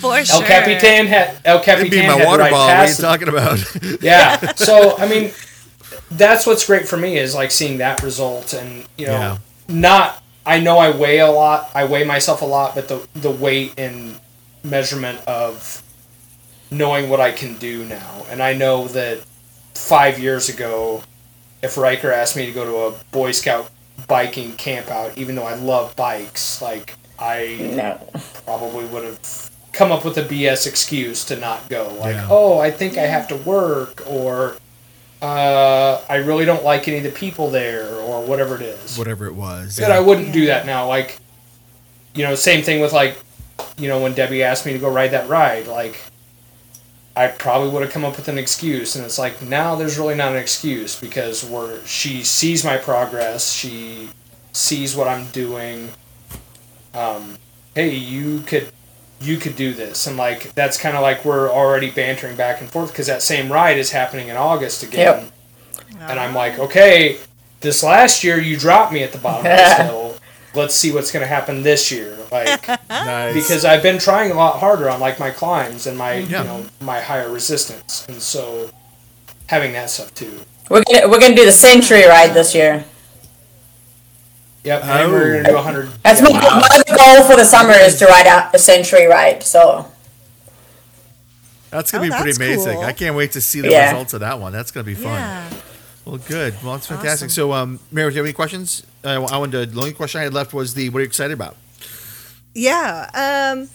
For 0.00 0.16
El. 0.18 0.42
Capitan 0.42 1.06
had 1.06 1.36
El 1.44 1.56
It'd 1.56 1.64
Capitan 1.66 1.90
be 1.90 1.96
had 1.98 2.08
my 2.12 2.18
to 2.20 2.26
water 2.26 2.42
ride 2.44 2.50
bottle. 2.50 2.76
What 2.76 2.86
are 2.86 2.88
you 2.88 2.94
talking 2.96 3.28
about? 3.28 4.02
yeah. 4.02 4.52
So 4.54 4.96
I 4.98 5.06
mean, 5.08 5.32
that's 6.16 6.46
what's 6.46 6.66
great 6.66 6.86
for 6.88 6.96
me 6.96 7.16
is 7.18 7.34
like 7.34 7.50
seeing 7.50 7.78
that 7.78 8.02
result, 8.02 8.52
and 8.52 8.84
you 8.96 9.06
know, 9.06 9.12
Yeah. 9.12 9.38
not. 9.68 10.22
I 10.46 10.60
know 10.60 10.78
I 10.78 10.90
weigh 10.90 11.20
a 11.20 11.30
lot. 11.30 11.70
I 11.74 11.84
weigh 11.84 12.04
myself 12.04 12.42
a 12.42 12.44
lot, 12.46 12.74
but 12.74 12.88
the 12.88 13.00
the 13.14 13.30
weight 13.30 13.72
and 13.78 14.18
measurement 14.62 15.20
of 15.26 15.82
knowing 16.70 17.08
what 17.08 17.20
I 17.20 17.32
can 17.32 17.54
do 17.56 17.84
now, 17.84 18.26
and 18.30 18.42
I 18.42 18.52
know 18.54 18.86
that 18.88 19.18
five 19.74 20.18
years 20.18 20.48
ago, 20.48 21.02
if 21.62 21.76
Riker 21.76 22.10
asked 22.12 22.36
me 22.36 22.46
to 22.46 22.52
go 22.52 22.64
to 22.64 22.94
a 22.96 23.04
Boy 23.10 23.32
Scout 23.32 23.70
biking 24.08 24.52
camp 24.52 24.90
out, 24.90 25.16
even 25.16 25.34
though 25.34 25.46
I 25.46 25.54
love 25.54 25.94
bikes, 25.96 26.60
like 26.60 26.96
I 27.18 27.56
No. 27.60 27.98
probably 28.44 28.84
would 28.86 29.04
have 29.04 29.50
come 29.72 29.92
up 29.92 30.04
with 30.04 30.16
a 30.18 30.22
BS 30.22 30.66
excuse 30.66 31.24
to 31.26 31.36
not 31.36 31.68
go. 31.68 31.94
Like, 32.00 32.14
Yeah. 32.16 32.26
oh, 32.30 32.58
I 32.58 32.70
think 32.70 32.96
I 32.98 33.06
have 33.06 33.28
to 33.28 33.36
work, 33.36 34.02
or 34.06 34.56
uh, 35.24 36.02
I 36.10 36.16
really 36.16 36.44
don't 36.44 36.64
like 36.64 36.86
any 36.86 36.98
of 36.98 37.02
the 37.02 37.10
people 37.10 37.48
there, 37.48 37.94
or 37.94 38.26
whatever 38.26 38.56
it 38.56 38.62
is. 38.62 38.98
Whatever 38.98 39.26
it 39.26 39.34
was. 39.34 39.80
But 39.80 39.90
I 39.90 40.00
wouldn't 40.00 40.34
do 40.34 40.46
that 40.46 40.66
now. 40.66 40.86
Like, 40.86 41.18
you 42.14 42.24
know, 42.24 42.34
same 42.34 42.62
thing 42.62 42.82
with 42.82 42.92
like, 42.92 43.16
you 43.78 43.88
know, 43.88 44.02
when 44.02 44.12
Debbie 44.12 44.42
asked 44.42 44.66
me 44.66 44.74
to 44.74 44.78
go 44.78 44.90
ride 44.90 45.12
that 45.12 45.26
ride, 45.28 45.66
like, 45.66 45.98
I 47.16 47.28
probably 47.28 47.70
would 47.70 47.82
have 47.82 47.90
come 47.90 48.04
up 48.04 48.16
with 48.16 48.28
an 48.28 48.36
excuse, 48.36 48.96
and 48.96 49.04
it's 49.04 49.18
like 49.18 49.40
now 49.40 49.76
there's 49.76 49.98
really 49.98 50.14
not 50.14 50.32
an 50.32 50.38
excuse 50.38 51.00
because 51.00 51.42
we're 51.42 51.82
she 51.86 52.22
sees 52.22 52.62
my 52.62 52.76
progress, 52.76 53.50
she 53.50 54.10
sees 54.52 54.94
what 54.94 55.08
I'm 55.08 55.26
doing. 55.28 55.88
Um, 56.92 57.38
hey, 57.74 57.94
you 57.94 58.40
could 58.40 58.70
you 59.24 59.36
could 59.38 59.56
do 59.56 59.72
this, 59.72 60.06
and 60.06 60.16
like 60.16 60.54
that's 60.54 60.76
kind 60.76 60.96
of 60.96 61.02
like 61.02 61.24
we're 61.24 61.50
already 61.50 61.90
bantering 61.90 62.36
back 62.36 62.60
and 62.60 62.70
forth 62.70 62.90
because 62.92 63.06
that 63.06 63.22
same 63.22 63.50
ride 63.50 63.78
is 63.78 63.90
happening 63.92 64.28
in 64.28 64.36
August 64.36 64.82
again, 64.82 65.30
yep. 65.90 66.00
and 66.10 66.18
I'm 66.20 66.34
like, 66.34 66.58
okay, 66.58 67.18
this 67.60 67.82
last 67.82 68.22
year 68.24 68.38
you 68.38 68.56
dropped 68.56 68.92
me 68.92 69.02
at 69.02 69.12
the 69.12 69.18
bottom 69.18 69.46
of 69.46 69.56
this 69.56 69.76
hill. 69.88 70.16
Let's 70.54 70.74
see 70.76 70.92
what's 70.92 71.10
going 71.10 71.22
to 71.22 71.26
happen 71.26 71.64
this 71.64 71.90
year, 71.90 72.16
like 72.30 72.68
Nice. 72.88 73.34
because 73.34 73.64
I've 73.64 73.82
been 73.82 73.98
trying 73.98 74.30
a 74.30 74.34
lot 74.34 74.60
harder 74.60 74.88
on 74.88 75.00
like 75.00 75.18
my 75.18 75.30
climbs 75.30 75.88
and 75.88 75.98
my 75.98 76.18
Yeah. 76.18 76.42
you 76.42 76.48
know 76.48 76.66
my 76.80 77.00
higher 77.00 77.28
resistance, 77.30 78.06
and 78.08 78.22
so 78.22 78.70
having 79.46 79.72
that 79.72 79.90
stuff 79.90 80.14
too. 80.14 80.40
We're 80.70 80.82
gonna 80.84 81.08
we're 81.08 81.18
gonna 81.20 81.34
do 81.34 81.44
the 81.44 81.52
century 81.52 82.06
ride 82.06 82.34
this 82.34 82.54
year. 82.54 82.84
Yep, 84.64 84.84
and 84.84 85.12
we're 85.12 85.18
Oh. 85.18 85.30
going 85.32 85.44
to 85.44 85.50
do 85.50 85.56
100. 85.56 85.88
That's 86.02 86.20
yeah. 86.20 86.28
my, 86.40 86.68
my 86.88 86.96
goal 86.96 87.24
for 87.30 87.36
the 87.36 87.44
summer 87.44 87.74
is 87.74 87.98
to 87.98 88.06
ride 88.06 88.26
a, 88.26 88.50
a 88.54 88.58
century 88.58 89.06
ride. 89.06 89.42
So 89.42 89.90
That's 91.70 91.90
gonna 91.90 92.06
Oh, 92.06 92.08
be 92.18 92.22
pretty 92.22 92.36
amazing. 92.36 92.74
cool. 92.74 92.82
I 92.84 92.92
can't 92.92 93.16
wait 93.16 93.32
to 93.32 93.40
see 93.40 93.60
the 93.60 93.68
Yeah. 93.70 93.90
results 93.90 94.14
of 94.14 94.20
that 94.20 94.38
one. 94.40 94.52
That's 94.52 94.70
gonna 94.70 94.84
be 94.84 94.94
fun. 94.94 95.14
Yeah. 95.14 95.50
Well, 96.04 96.18
good. 96.18 96.54
Well, 96.62 96.76
it's 96.76 96.86
fantastic. 96.86 97.30
So, 97.30 97.52
um, 97.52 97.80
Mary, 97.90 98.10
do 98.10 98.14
you 98.14 98.18
have 98.20 98.26
any 98.26 98.32
questions? 98.32 98.82
Uh, 99.04 99.24
I 99.24 99.36
wanted 99.38 99.72
the 99.72 99.78
only 99.80 99.92
question 99.92 100.20
I 100.20 100.24
had 100.24 100.34
left 100.34 100.52
was 100.54 100.74
the 100.74 100.88
what 100.90 100.98
are 100.98 101.00
you 101.02 101.06
excited 101.06 101.32
about? 101.32 101.56
Yeah. 102.54 103.10
Um, 103.54 103.68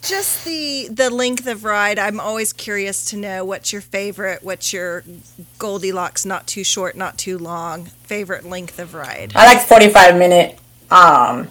just 0.00 0.44
the 0.44 0.88
the 0.90 1.10
length 1.10 1.46
of 1.46 1.64
ride. 1.64 1.98
I'm 1.98 2.18
always 2.18 2.52
curious 2.52 3.04
to 3.10 3.16
know 3.16 3.44
what's 3.44 3.72
your 3.72 3.82
favorite. 3.82 4.42
What's 4.42 4.72
your 4.72 5.04
Goldilocks? 5.58 6.24
Not 6.24 6.46
too 6.46 6.64
short, 6.64 6.96
not 6.96 7.18
too 7.18 7.38
long. 7.38 7.86
Favorite 8.04 8.44
length 8.44 8.78
of 8.78 8.94
ride. 8.94 9.32
I 9.34 9.46
like 9.46 9.66
45 9.66 10.16
minute, 10.16 10.58
um, 10.90 11.48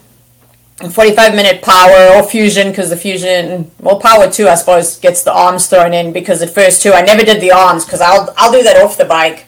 45 0.90 1.34
minute 1.34 1.62
power 1.62 2.16
or 2.16 2.22
fusion 2.28 2.68
because 2.68 2.90
the 2.90 2.96
fusion, 2.96 3.70
well, 3.78 4.00
power 4.00 4.30
too, 4.30 4.48
I 4.48 4.54
suppose, 4.56 4.98
gets 4.98 5.22
the 5.22 5.32
arms 5.32 5.68
thrown 5.68 5.92
in 5.92 6.12
because 6.12 6.42
at 6.42 6.50
first 6.50 6.82
too, 6.82 6.92
I 6.92 7.02
never 7.02 7.24
did 7.24 7.40
the 7.40 7.52
arms 7.52 7.84
because 7.84 8.00
I'll, 8.00 8.32
I'll 8.36 8.52
do 8.52 8.62
that 8.62 8.76
off 8.76 8.98
the 8.98 9.04
bike, 9.04 9.46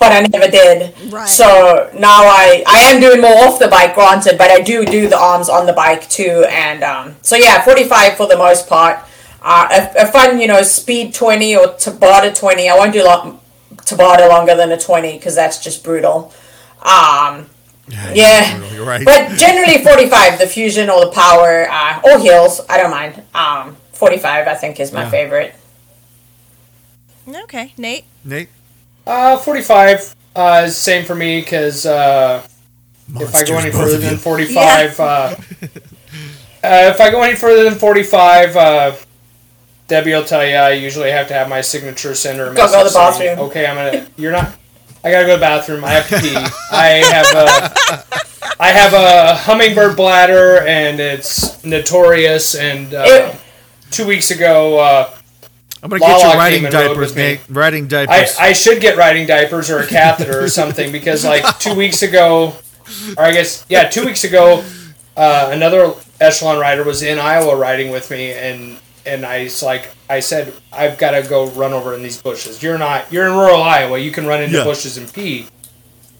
but 0.00 0.12
I 0.12 0.22
never 0.22 0.50
did. 0.50 0.94
Right. 1.12 1.28
So 1.28 1.90
now 1.94 2.22
I, 2.24 2.64
I 2.66 2.80
am 2.90 3.00
doing 3.00 3.20
more 3.20 3.36
off 3.44 3.58
the 3.60 3.68
bike, 3.68 3.94
granted, 3.94 4.38
but 4.38 4.50
I 4.50 4.60
do 4.62 4.84
do 4.86 5.08
the 5.08 5.18
arms 5.18 5.48
on 5.50 5.66
the 5.66 5.74
bike 5.74 6.08
too. 6.08 6.44
And 6.48 6.82
um, 6.82 7.16
so 7.22 7.36
yeah, 7.36 7.62
45 7.62 8.16
for 8.16 8.26
the 8.26 8.36
most 8.36 8.66
part. 8.68 8.98
Uh, 9.42 9.68
a, 9.96 10.02
a 10.02 10.06
fun, 10.12 10.40
you 10.40 10.46
know, 10.46 10.62
speed 10.62 11.12
20 11.14 11.54
or 11.56 11.66
Tabata 11.68 12.34
20. 12.36 12.68
I 12.68 12.76
won't 12.76 12.92
do 12.94 13.04
lo- 13.04 13.38
Tabata 13.76 14.26
longer 14.28 14.54
than 14.56 14.72
a 14.72 14.78
20 14.80 15.18
because 15.18 15.34
that's 15.34 15.62
just 15.62 15.84
brutal. 15.84 16.32
Um, 16.80 17.46
yeah. 18.14 18.58
You're 18.72 18.86
right. 18.86 19.04
But 19.04 19.36
generally 19.38 19.82
45, 19.84 20.38
the 20.38 20.46
fusion 20.46 20.88
or 20.88 21.04
the 21.04 21.10
power, 21.12 21.66
uh, 21.70 22.00
or 22.04 22.18
heels, 22.18 22.60
I 22.70 22.78
don't 22.78 22.90
mind. 22.90 23.22
Um, 23.34 23.76
45, 23.92 24.46
I 24.48 24.54
think, 24.54 24.80
is 24.80 24.92
my 24.92 25.02
Yeah. 25.02 25.10
favorite. 25.10 25.54
Okay, 27.28 27.72
Nate. 27.76 28.04
Nate, 28.24 28.48
Uh, 29.06 29.36
45. 29.36 30.14
Uh, 30.36 30.62
is 30.66 30.76
same 30.76 31.04
for 31.04 31.14
me 31.14 31.40
because 31.40 31.84
uh, 31.86 32.46
if 33.16 33.34
I 33.34 33.44
go 33.44 33.56
any 33.58 33.72
further 33.72 33.98
than 33.98 34.16
45, 34.16 35.00
uh, 35.00 35.02
uh, 35.02 35.36
if 36.62 37.00
I 37.00 37.10
go 37.10 37.22
any 37.22 37.34
further 37.34 37.64
than 37.64 37.74
45, 37.74 38.56
uh, 38.56 38.94
Debbie 39.88 40.12
will 40.12 40.24
tell 40.24 40.46
you 40.46 40.54
I 40.54 40.70
usually 40.72 41.10
have 41.10 41.26
to 41.28 41.34
have 41.34 41.48
my 41.48 41.60
signature 41.60 42.14
send 42.14 42.38
her 42.38 42.52
a 42.52 42.54
Go- 42.54 42.66
go 42.66 42.78
to 42.78 42.84
message 42.84 42.92
the 42.94 43.12
saying, 43.12 43.36
bathroom. 43.36 43.50
Okay, 43.50 43.66
I'm 43.66 43.76
gonna. 43.76 44.06
You're 44.16 44.30
not. 44.32 44.54
I 45.02 45.10
gotta 45.10 45.24
go 45.26 45.32
to 45.32 45.36
the 45.38 45.40
bathroom. 45.40 45.84
I 45.84 45.90
have 45.90 46.08
to 46.10 46.20
pee. 46.20 46.36
I 46.70 46.86
have 47.10 47.26
a. 47.34 48.26
I 48.60 48.68
have 48.68 48.92
a 48.92 49.34
hummingbird 49.36 49.96
bladder, 49.96 50.60
and 50.66 51.00
it's 51.00 51.64
notorious. 51.64 52.54
And 52.54 52.92
uh, 52.94 53.32
Ew. 53.32 53.38
two 53.90 54.06
weeks 54.06 54.30
ago, 54.30 54.78
uh, 54.78 55.14
I'm 55.82 55.88
gonna 55.90 56.00
get 56.00 56.08
Lala 56.08 56.32
you 56.34 56.38
riding 56.38 56.58
came 56.58 56.66
and 56.66 56.74
rode 56.74 56.88
diapers. 56.88 57.16
Nate. 57.16 57.40
Riding 57.48 57.84
I, 57.84 57.88
diapers. 57.88 58.36
I 58.38 58.52
should 58.52 58.80
get 58.80 58.96
riding 58.98 59.26
diapers 59.26 59.70
or 59.70 59.78
a 59.78 59.86
catheter 59.86 60.42
or 60.42 60.48
something 60.48 60.92
because 60.98 61.24
like 61.24 61.58
two 61.58 61.74
weeks 61.74 62.02
ago, 62.02 62.54
or 63.16 63.24
I 63.24 63.32
guess 63.32 63.64
yeah, 63.68 63.88
two 63.88 64.04
weeks 64.04 64.24
ago, 64.24 64.64
uh, 65.16 65.50
another 65.52 65.94
echelon 66.20 66.58
rider 66.58 66.84
was 66.84 67.02
in 67.02 67.18
Iowa 67.18 67.56
riding 67.56 67.90
with 67.90 68.10
me, 68.10 68.32
and 68.32 68.78
and 69.06 69.24
I 69.24 69.48
like 69.62 69.88
I 70.10 70.20
said 70.20 70.52
I've 70.72 70.98
got 70.98 71.12
to 71.12 71.26
go 71.28 71.46
run 71.52 71.72
over 71.72 71.94
in 71.94 72.02
these 72.02 72.20
bushes. 72.20 72.62
You're 72.62 72.78
not 72.78 73.10
you're 73.10 73.26
in 73.26 73.32
rural 73.32 73.62
Iowa. 73.62 73.98
You 73.98 74.10
can 74.10 74.26
run 74.26 74.42
into 74.42 74.58
Yeah. 74.58 74.64
bushes 74.64 74.96
and 74.98 75.10
pee. 75.12 75.46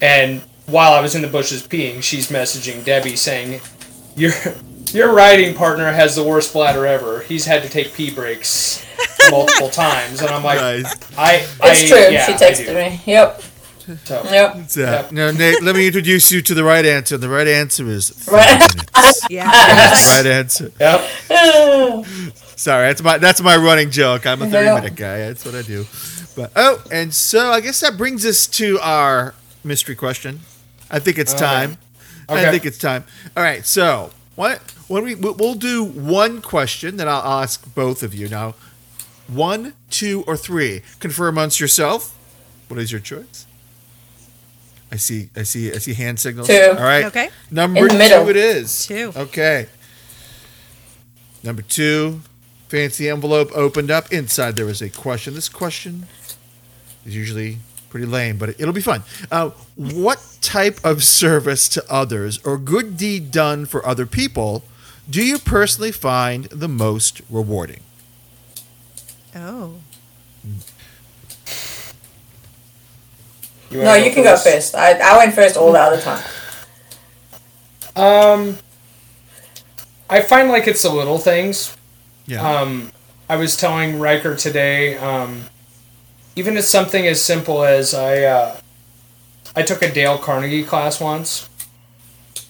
And 0.01 0.41
while 0.67 0.95
I 0.95 1.01
was 1.01 1.15
in 1.15 1.21
the 1.21 1.29
bushes 1.29 1.67
peeing, 1.67 2.03
she's 2.03 2.31
messaging 2.31 2.83
Debbie 2.85 3.17
saying, 3.17 3.61
"Your 4.17 4.33
your 4.93 5.13
riding 5.13 5.55
partner 5.55 5.93
has 5.93 6.17
the 6.17 6.25
worst 6.25 6.55
bladder 6.55 6.87
ever. 6.87 7.21
He's 7.21 7.45
had 7.45 7.63
to 7.63 7.69
take 7.69 7.93
pee 7.93 8.11
breaks." 8.11 8.83
Multiple 9.31 9.69
times 9.71 10.21
and 10.21 10.31
I'm 10.31 10.43
like 10.45 10.61
nice. 10.61 11.19
I, 11.19 11.47
It's 11.65 11.89
true. 11.89 11.99
Yeah, 11.99 12.27
she 12.27 12.33
I 12.35 12.37
texted 12.37 12.75
me. 12.75 13.01
Yep. 13.07 13.43
So, 14.05 14.23
Yep. 14.31 14.71
So, 14.71 15.09
Now, 15.11 15.31
Nate, 15.33 15.63
let 15.63 15.75
me 15.75 15.87
introduce 15.87 16.31
you 16.31 16.41
to 16.43 16.55
the 16.55 16.63
right 16.63 16.85
answer. 16.87 17.17
The 17.19 17.29
right 17.29 17.49
answer 17.49 17.87
is 17.89 18.11
three 18.11 18.37
Right. 18.37 18.59
minutes. 18.61 18.87
Yeah. 19.31 19.51
The 19.51 20.23
right 20.23 20.27
answer. 20.27 20.73
Yep. 20.81 21.01
Sorry, 22.57 22.87
that's 22.89 23.03
my 23.03 23.19
that's 23.19 23.41
my 23.41 23.57
running 23.57 23.91
joke. 23.91 24.27
I'm 24.27 24.43
a 24.43 24.47
30 24.49 24.65
Yeah. 24.67 24.75
minute 24.75 24.95
guy. 24.97 25.19
That's 25.19 25.45
what 25.45 25.55
I 25.55 25.63
do. 25.63 25.87
But 26.37 26.53
oh, 26.57 26.83
and 26.93 27.13
so 27.15 27.51
I 27.53 27.61
guess 27.61 27.81
that 27.81 27.97
brings 27.97 28.25
us 28.27 28.47
to 28.49 28.79
our 28.81 29.35
mystery 29.65 29.95
question. 29.97 30.41
I 30.91 30.99
think 30.99 31.19
it's 31.19 31.33
time. 31.35 31.79
I 32.29 32.41
Okay. 32.43 32.51
think 32.53 32.67
it's 32.67 32.79
time. 32.79 33.05
All 33.37 33.43
right. 33.43 33.65
So 33.67 34.11
what 34.37 34.61
when 34.89 35.05
we 35.05 35.15
we'll 35.15 35.35
we'll 35.35 35.55
do 35.55 35.83
one 35.83 36.41
question 36.43 36.97
that 36.99 37.09
I'll 37.09 37.23
I'll 37.23 37.43
ask 37.43 37.75
both 37.75 38.03
of 38.03 38.15
you 38.15 38.29
now. 38.29 38.55
One, 39.33 39.75
two, 39.91 40.25
or 40.27 40.37
three. 40.37 40.83
Confer 40.99 41.29
amongst 41.29 41.61
yourself. 41.61 42.17
What 42.69 42.79
is 42.81 42.91
your 42.93 43.01
choice? 43.01 43.47
I 44.93 44.97
see. 44.97 45.31
I 45.37 45.45
see. 45.45 45.71
I 45.73 45.79
see 45.79 45.95
hand 45.95 46.19
signals. 46.19 46.49
Two. 46.49 46.75
All 46.77 46.83
right. 46.83 47.05
Okay. 47.07 47.31
Number 47.51 47.79
In 47.79 47.85
the 47.85 47.91
two. 47.93 47.99
middle. 47.99 48.29
It 48.29 48.37
is 48.37 48.87
Two. 48.87 49.13
Okay. 49.17 49.67
Number 51.43 51.63
two. 51.63 52.21
Fancy 52.69 53.09
envelope 53.09 53.51
opened 53.55 53.91
up. 53.91 54.13
Inside 54.13 54.57
there 54.57 54.69
is 54.69 54.83
a 54.83 54.91
question. 54.91 55.35
This 55.35 55.49
question 55.49 56.07
is 57.05 57.17
usually 57.17 57.59
pretty 57.89 58.07
lame, 58.07 58.37
but 58.37 58.51
it'll 58.51 58.73
be 58.73 58.81
fun. 58.81 59.03
Uh, 59.31 59.51
what 59.75 60.25
type 60.41 60.79
of 60.85 61.03
service 61.03 61.69
to 61.71 61.85
others 61.93 62.39
or 62.45 62.57
good 62.57 62.97
deed 62.97 63.31
done 63.33 63.67
for 63.67 63.85
other 63.85 64.07
people 64.07 64.63
do 65.09 65.25
you 65.25 65.39
personally 65.41 65.91
find 65.91 66.45
the 66.47 66.69
most 66.69 67.21
rewarding? 67.29 67.81
Oh. 69.35 69.75
You 73.71 73.83
No, 73.83 73.95
you 73.95 74.11
can 74.11 74.25
go 74.25 74.37
first. 74.37 74.75
I, 74.75 74.99
I 74.99 75.17
went 75.19 75.35
first 75.35 75.57
all 75.57 75.73
the 75.73 75.81
other 75.81 76.01
time. 76.01 76.25
Um, 77.95 78.57
I 80.09 80.23
find 80.23 80.49
like 80.49 80.67
it's 80.67 80.83
the 80.83 80.91
little 80.91 81.19
things. 81.19 81.77
Yeah. 82.27 82.43
Um, 82.49 82.91
I 83.29 83.37
was 83.37 83.57
telling 83.57 84.01
Riker 84.01 84.35
today. 84.35 84.97
Um, 84.97 85.45
even 86.35 86.57
it's 86.57 86.69
something 86.69 87.07
as 87.07 87.25
simple 87.25 87.65
as 87.65 87.95
I 87.95 88.23
uh, 88.23 88.57
I 89.55 89.63
took 89.63 89.83
a 89.83 89.93
Dale 89.93 90.19
Carnegie 90.19 90.65
class 90.65 91.01
once, 91.01 91.49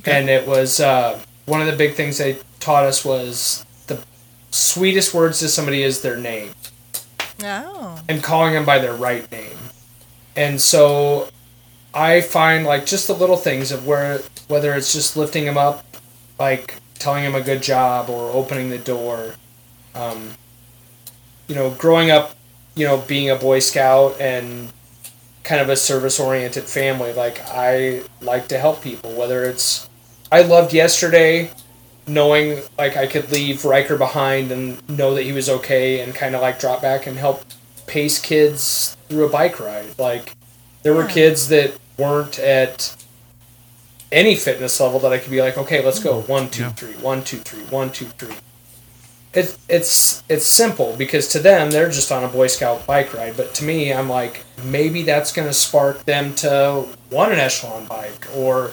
and 0.05 0.31
it 0.31 0.47
was 0.47 0.81
uh, 0.81 1.21
one 1.47 1.61
of 1.61 1.67
the 1.67 1.77
big 1.77 1.95
things 1.95 2.19
they 2.19 2.39
taught 2.61 2.85
us 2.85 3.05
was 3.05 3.65
the 3.87 4.03
sweetest 4.51 5.13
words 5.13 5.41
to 5.41 5.49
somebody 5.49 5.83
is 5.83 6.03
their 6.03 6.17
name. 6.17 6.51
Oh. 7.45 7.99
and 8.09 8.23
calling 8.23 8.55
them 8.55 8.65
by 8.65 8.79
their 8.79 8.95
right 8.95 9.31
name. 9.31 9.57
And 10.37 10.61
so 10.61 11.29
I 11.95 12.21
find 12.21 12.65
like 12.65 12.87
just 12.87 13.07
the 13.07 13.15
little 13.15 13.37
things 13.37 13.73
of 13.73 13.87
where 13.87 14.21
whether 14.49 14.75
it's 14.75 14.93
just 14.93 15.17
lifting 15.17 15.45
them 15.45 15.59
up, 15.59 15.85
like 16.39 16.77
telling 16.95 17.25
them 17.25 17.35
a 17.35 17.41
good 17.41 17.63
job 17.63 18.09
or 18.09 18.31
opening 18.31 18.71
the 18.71 18.79
door. 18.79 19.35
Um, 19.95 20.31
you 21.49 21.55
know, 21.55 21.71
growing 21.71 22.11
up, 22.11 22.37
you 22.75 22.87
know, 22.87 22.99
being 22.99 23.29
a 23.31 23.37
Boy 23.37 23.59
Scout 23.59 24.21
and 24.21 24.73
kind 25.43 25.61
of 25.61 25.69
a 25.69 25.77
service 25.77 26.21
oriented 26.21 26.65
family, 26.65 27.13
like 27.13 27.41
I 27.49 28.03
like 28.21 28.49
to 28.49 28.59
help 28.59 28.83
people, 28.83 29.13
whether 29.13 29.45
it's 29.45 29.89
I 30.31 30.43
loved 30.43 30.73
yesterday 30.73 31.51
knowing 32.07 32.61
like 32.79 32.97
I 32.97 33.07
could 33.07 33.31
leave 33.31 33.65
Riker 33.65 33.97
behind 33.97 34.51
and 34.53 34.89
know 34.89 35.15
that 35.15 35.23
he 35.23 35.33
was 35.33 35.49
okay 35.49 36.01
and 36.01 36.15
kind 36.15 36.35
of 36.35 36.41
like 36.41 36.59
drop 36.59 36.83
back 36.83 37.07
and 37.07 37.17
help 37.17 37.45
pace 37.87 38.19
kids 38.21 38.97
through 39.09 39.27
a 39.27 39.29
bike 39.29 39.61
ride. 39.61 39.99
Like 39.99 40.35
there 40.83 40.95
were 40.95 41.07
kids 41.07 41.49
that 41.49 41.79
weren't 41.99 42.39
at 42.39 42.97
any 44.13 44.35
fitness 44.35 44.81
level 44.81 44.99
that 45.01 45.13
I 45.13 45.19
could 45.19 45.31
be 45.31 45.41
like, 45.41 45.57
okay, 45.59 45.85
let's 45.85 46.01
go. 46.01 46.21
Mm-hmm. 46.21 46.33
One, 46.33 46.51
two, 46.51 46.63
Yeah. 46.63 46.71
three, 46.71 46.95
one, 46.95 47.23
two, 47.23 47.37
three, 47.39 47.63
one, 47.65 47.91
two, 47.93 48.07
three. 48.07 48.35
It's 49.33 49.57
it's 49.69 50.25
it's 50.29 50.45
simple 50.45 50.97
because 50.97 51.29
to 51.29 51.39
them 51.39 51.71
they're 51.71 51.89
just 51.89 52.11
on 52.11 52.25
a 52.25 52.29
Boy 52.29 52.49
Scout 52.49 52.85
bike 52.85 53.15
ride, 53.15 53.37
but 53.37 53.55
to 53.55 53.65
me 53.65 53.93
I'm 53.93 54.09
like 54.09 54.45
maybe 54.65 55.03
that's 55.05 55.33
gonna 55.33 55.53
spark 55.53 56.05
them 56.05 56.35
to 56.37 56.87
want 57.13 57.33
an 57.33 57.39
echelon 57.39 57.87
bike 57.87 58.27
or 58.35 58.73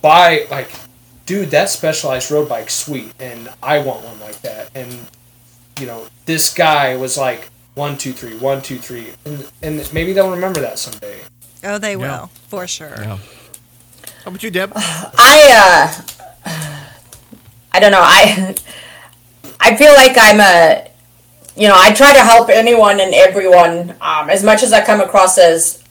buy 0.00 0.46
like 0.50 0.70
dude 1.30 1.50
that 1.52 1.70
specialized 1.70 2.28
road 2.32 2.48
bike's 2.48 2.74
sweet 2.74 3.12
and 3.20 3.48
i 3.62 3.78
want 3.78 4.04
one 4.04 4.18
like 4.18 4.40
that 4.42 4.68
and 4.74 4.90
you 5.78 5.86
know 5.86 6.04
this 6.26 6.52
guy 6.52 6.96
was 6.96 7.16
like 7.16 7.50
one 7.74 7.96
two 7.96 8.12
three 8.12 8.36
one 8.38 8.60
two 8.60 8.78
three 8.78 9.06
and, 9.24 9.48
and 9.62 9.92
maybe 9.94 10.12
they'll 10.12 10.32
remember 10.32 10.60
that 10.60 10.76
someday 10.76 11.20
Oh, 11.62 11.78
they 11.78 11.92
Yeah. 11.92 11.96
will 12.22 12.26
for 12.48 12.66
sure. 12.66 12.96
Yeah. 12.98 13.18
How 14.24 14.28
about 14.30 14.42
you, 14.42 14.50
Deb? 14.50 14.72
I 14.76 15.38
uh 15.62 15.86
I 17.72 17.78
don't 17.78 17.92
know. 17.92 18.02
I 18.02 18.56
I 19.60 19.76
feel 19.76 19.92
like 19.94 20.16
I'm 20.18 20.40
a 20.40 20.88
you 21.54 21.68
know, 21.68 21.76
I 21.76 21.92
try 21.92 22.12
to 22.12 22.20
help 22.20 22.48
anyone 22.48 22.98
and 22.98 23.12
everyone 23.14 23.94
um, 24.00 24.30
as 24.30 24.42
much 24.42 24.62
as 24.64 24.72
I 24.72 24.84
come 24.84 25.00
across 25.00 25.38
as 25.38 25.84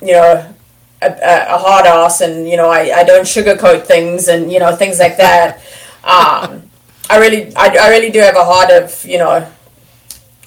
you 0.00 0.12
know 0.12 0.54
a, 1.02 1.54
a, 1.54 1.58
hard 1.58 1.86
ass 1.86 2.20
and 2.20 2.48
you 2.48 2.56
know 2.56 2.68
I, 2.68 3.00
I 3.00 3.04
don't 3.04 3.24
sugarcoat 3.24 3.86
things 3.86 4.28
and 4.28 4.52
you 4.52 4.58
know 4.58 4.74
things 4.76 4.98
like 4.98 5.16
that. 5.16 5.58
Um, 6.04 6.62
I 7.08 7.18
really 7.18 7.54
I, 7.56 7.76
I 7.80 7.88
really 7.90 8.10
do 8.10 8.20
have 8.20 8.36
a 8.36 8.44
heart 8.44 8.70
of 8.70 9.04
you 9.04 9.18
know 9.18 9.50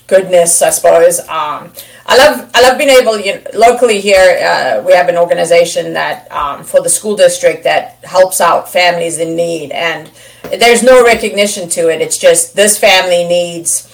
goodness, 0.07 0.61
I 0.61 0.69
suppose. 0.69 1.19
Um, 1.21 1.71
I 2.05 2.17
love 2.17 2.51
I 2.53 2.61
love 2.61 2.77
being 2.77 2.89
able. 2.89 3.19
You 3.19 3.35
know, 3.35 3.41
locally 3.53 3.99
here, 3.99 4.37
uh, 4.43 4.83
we 4.85 4.93
have 4.93 5.09
an 5.09 5.17
organization 5.17 5.93
that 5.93 6.31
um, 6.31 6.63
for 6.63 6.81
the 6.81 6.89
school 6.89 7.15
district 7.15 7.63
that 7.63 8.03
helps 8.03 8.41
out 8.41 8.69
families 8.69 9.17
in 9.19 9.35
need, 9.35 9.71
and 9.71 10.11
there's 10.43 10.83
no 10.83 11.03
recognition 11.03 11.69
to 11.69 11.89
it. 11.89 12.01
It's 12.01 12.17
just 12.17 12.55
this 12.55 12.77
family 12.77 13.25
needs 13.25 13.89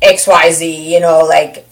X 0.00 0.26
Y 0.26 0.50
Z. 0.50 0.92
You 0.94 1.00
know, 1.00 1.20
like 1.20 1.66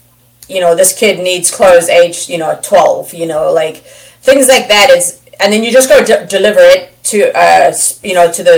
you 0.51 0.61
know 0.61 0.74
this 0.74 0.97
kid 0.97 1.20
needs 1.20 1.51
clothes 1.51 1.89
age 1.89 2.28
you 2.28 2.36
know 2.36 2.59
12 2.62 3.15
you 3.15 3.24
know 3.24 3.52
like 3.52 3.85
things 4.31 4.48
like 4.48 4.69
that 4.69 4.90
is 4.90 5.20
and 5.40 5.52
then 5.52 5.65
you 5.65 5.73
just 5.73 5.89
go 5.89 6.05
d- 6.05 6.27
deliver 6.28 6.61
it 6.61 7.02
to 7.02 7.31
uh 7.36 7.73
you 8.02 8.15
know 8.15 8.31
to 8.31 8.43
the 8.43 8.57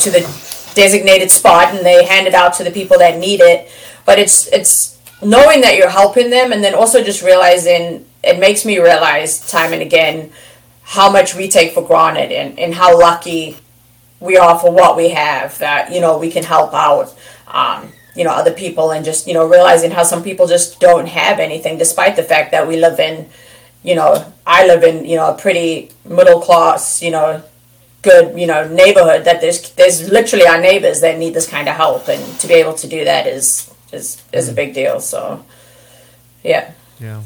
to 0.00 0.10
the 0.10 0.20
designated 0.76 1.30
spot 1.30 1.74
and 1.74 1.84
they 1.84 2.04
hand 2.04 2.28
it 2.28 2.34
out 2.34 2.52
to 2.52 2.62
the 2.62 2.70
people 2.70 2.98
that 2.98 3.18
need 3.18 3.40
it. 3.40 3.68
But 4.04 4.20
it's 4.20 4.46
it's 4.52 5.00
knowing 5.22 5.62
that 5.62 5.76
you're 5.76 5.88
helping 5.88 6.30
them 6.30 6.52
and 6.52 6.62
then 6.62 6.74
also 6.74 7.02
just 7.02 7.22
realizing 7.22 8.04
it 8.22 8.38
makes 8.38 8.64
me 8.64 8.78
realize 8.78 9.50
time 9.50 9.72
and 9.72 9.82
again 9.82 10.30
how 10.82 11.10
much 11.10 11.34
we 11.34 11.48
take 11.48 11.72
for 11.72 11.82
granted 11.82 12.30
and, 12.30 12.58
and 12.58 12.74
how 12.74 12.96
lucky 12.96 13.56
we 14.20 14.36
are 14.36 14.58
for 14.58 14.70
what 14.70 14.96
we 14.96 15.08
have 15.08 15.58
that 15.58 15.90
you 15.90 16.00
know 16.00 16.18
we 16.18 16.30
can 16.30 16.44
help 16.44 16.74
out 16.74 17.16
um, 17.48 17.90
you 18.14 18.22
know 18.24 18.30
other 18.30 18.52
people 18.52 18.90
and 18.90 19.04
just 19.04 19.26
you 19.26 19.32
know 19.32 19.48
realizing 19.48 19.90
how 19.90 20.02
some 20.02 20.22
people 20.22 20.46
just 20.46 20.78
don't 20.78 21.06
have 21.08 21.40
anything 21.40 21.78
despite 21.78 22.14
the 22.14 22.22
fact 22.22 22.50
that 22.52 22.68
we 22.68 22.76
live 22.76 23.00
in 23.00 23.26
you 23.82 23.94
know 23.94 24.32
i 24.46 24.66
live 24.66 24.82
in 24.84 25.04
you 25.04 25.16
know 25.16 25.28
a 25.34 25.38
pretty 25.38 25.90
middle 26.04 26.40
class 26.40 27.02
you 27.02 27.10
know 27.10 27.42
good 28.02 28.38
you 28.38 28.46
know 28.46 28.66
neighborhood 28.68 29.24
that 29.24 29.40
there's 29.40 29.70
there's 29.72 30.08
literally 30.10 30.46
our 30.46 30.60
neighbors 30.60 31.00
that 31.00 31.18
need 31.18 31.34
this 31.34 31.48
kind 31.48 31.68
of 31.68 31.74
help 31.74 32.08
and 32.08 32.22
to 32.40 32.46
be 32.46 32.54
able 32.54 32.74
to 32.74 32.86
do 32.86 33.04
that 33.04 33.26
is 33.26 33.72
is 33.92 34.22
is 34.32 34.48
a 34.48 34.52
mm. 34.52 34.56
big 34.56 34.74
deal 34.74 35.00
so 35.00 35.44
yeah 36.44 36.72
Yeah. 37.00 37.22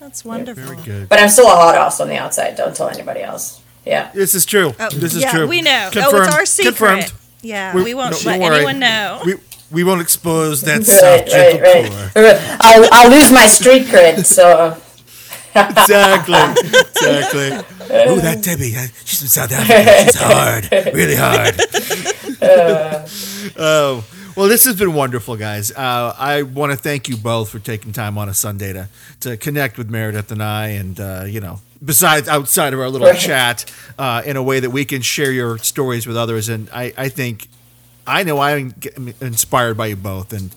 That's 0.00 0.24
wonderful. 0.24 0.62
Very 0.62 0.82
good. 0.84 1.08
but 1.08 1.18
i'm 1.18 1.28
still 1.28 1.46
a 1.46 1.56
hot 1.56 1.74
ass 1.74 2.00
on 2.00 2.08
the 2.08 2.16
outside 2.16 2.56
don't 2.56 2.74
tell 2.76 2.88
anybody 2.88 3.20
else 3.22 3.60
yeah 3.84 4.10
This 4.14 4.34
is 4.34 4.44
true. 4.46 4.74
Oh, 4.80 4.88
this 4.90 5.14
is 5.14 5.22
yeah, 5.22 5.30
true. 5.32 5.46
we 5.46 5.62
know. 5.62 5.88
oh, 5.88 5.90
Confirmed. 5.92 6.26
it's 6.26 6.34
our 6.34 6.46
secret. 6.46 6.76
Confirmed. 6.76 7.12
Yeah, 7.42 7.72
We- 7.74 7.84
we, 7.84 7.94
won't 7.94 8.12
no, 8.12 8.18
let 8.30 8.38
don't 8.38 8.42
worry. 8.48 8.56
anyone 8.56 8.78
know. 8.80 9.20
We 9.24 9.34
we 9.70 9.84
won't 9.84 10.00
expose 10.00 10.62
that 10.62 10.78
right 10.78 10.86
soft, 10.86 11.28
gentle 11.28 11.60
right 11.60 12.14
right 12.14 12.56
I'll, 12.60 12.88
I'll 12.92 13.10
lose 13.10 13.30
my 13.32 13.46
street 13.46 13.86
cred 13.86 14.24
so 14.24 14.76
Exactly. 15.56 16.36
Exactly. 16.96 17.48
Ooh, 18.10 18.20
that 18.20 18.42
Debbie. 18.42 18.72
She's 19.04 19.20
from 19.20 19.28
South 19.28 19.52
Africa. 19.52 20.04
She's 20.04 20.16
hard. 20.18 20.68
Really 20.94 21.14
hard. 21.14 21.54
oh. 23.58 24.04
Well, 24.36 24.48
this 24.48 24.64
has 24.64 24.76
been 24.76 24.92
wonderful, 24.92 25.36
guys. 25.36 25.70
Uh, 25.70 26.14
I 26.18 26.42
want 26.42 26.72
to 26.72 26.76
thank 26.76 27.08
you 27.08 27.16
both 27.16 27.48
for 27.48 27.58
taking 27.58 27.92
time 27.92 28.18
on 28.18 28.28
a 28.28 28.34
Sunday 28.34 28.72
to, 28.72 28.88
to 29.20 29.36
connect 29.38 29.78
with 29.78 29.88
Meredith 29.88 30.30
and 30.32 30.42
I, 30.42 30.68
and 30.68 30.98
uh, 31.00 31.24
you 31.26 31.40
know, 31.40 31.60
besides 31.82 32.28
outside 32.28 32.74
of 32.74 32.80
our 32.80 32.90
little 32.90 33.12
chat, 33.14 33.64
uh, 33.98 34.22
in 34.26 34.36
a 34.36 34.42
way 34.42 34.60
that 34.60 34.70
we 34.70 34.84
can 34.84 35.00
share 35.00 35.32
your 35.32 35.58
stories 35.58 36.06
with 36.06 36.16
others. 36.16 36.48
And 36.50 36.68
I, 36.70 36.92
I 36.98 37.08
think, 37.08 37.48
I 38.06 38.24
know 38.24 38.38
I'm 38.38 38.74
inspired 39.20 39.76
by 39.76 39.86
you 39.86 39.96
both, 39.96 40.32
and 40.32 40.54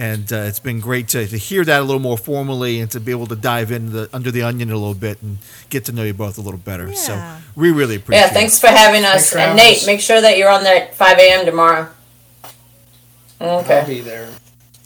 and 0.00 0.32
uh, 0.32 0.36
it's 0.48 0.58
been 0.58 0.80
great 0.80 1.08
to, 1.08 1.26
to 1.26 1.36
hear 1.36 1.62
that 1.62 1.80
a 1.80 1.84
little 1.84 2.00
more 2.00 2.16
formally 2.16 2.80
and 2.80 2.90
to 2.90 2.98
be 2.98 3.12
able 3.12 3.26
to 3.26 3.36
dive 3.36 3.70
into 3.70 3.90
the 3.90 4.10
under 4.14 4.30
the 4.30 4.40
onion 4.42 4.70
a 4.70 4.74
little 4.74 4.94
bit 4.94 5.20
and 5.20 5.36
get 5.68 5.84
to 5.84 5.92
know 5.92 6.02
you 6.04 6.14
both 6.14 6.38
a 6.38 6.40
little 6.40 6.58
better. 6.58 6.94
So 6.94 7.36
we 7.54 7.70
really 7.70 7.96
appreciate. 7.96 8.22
It. 8.22 8.26
Yeah, 8.28 8.32
thanks 8.32 8.58
for 8.58 8.68
having 8.68 9.04
us. 9.04 9.30
Thanks 9.30 9.32
for 9.32 9.38
and 9.38 9.56
Nate, 9.56 9.76
us. 9.76 9.86
make 9.86 10.00
sure 10.00 10.18
that 10.22 10.38
you're 10.38 10.48
on 10.48 10.62
there 10.64 10.84
at 10.84 10.94
5 10.94 11.18
a.m. 11.18 11.44
tomorrow. 11.44 11.88
Okay. 12.42 12.50
I'll 13.42 13.58
Okay. 13.60 13.84
be 13.86 14.00
there. 14.00 14.30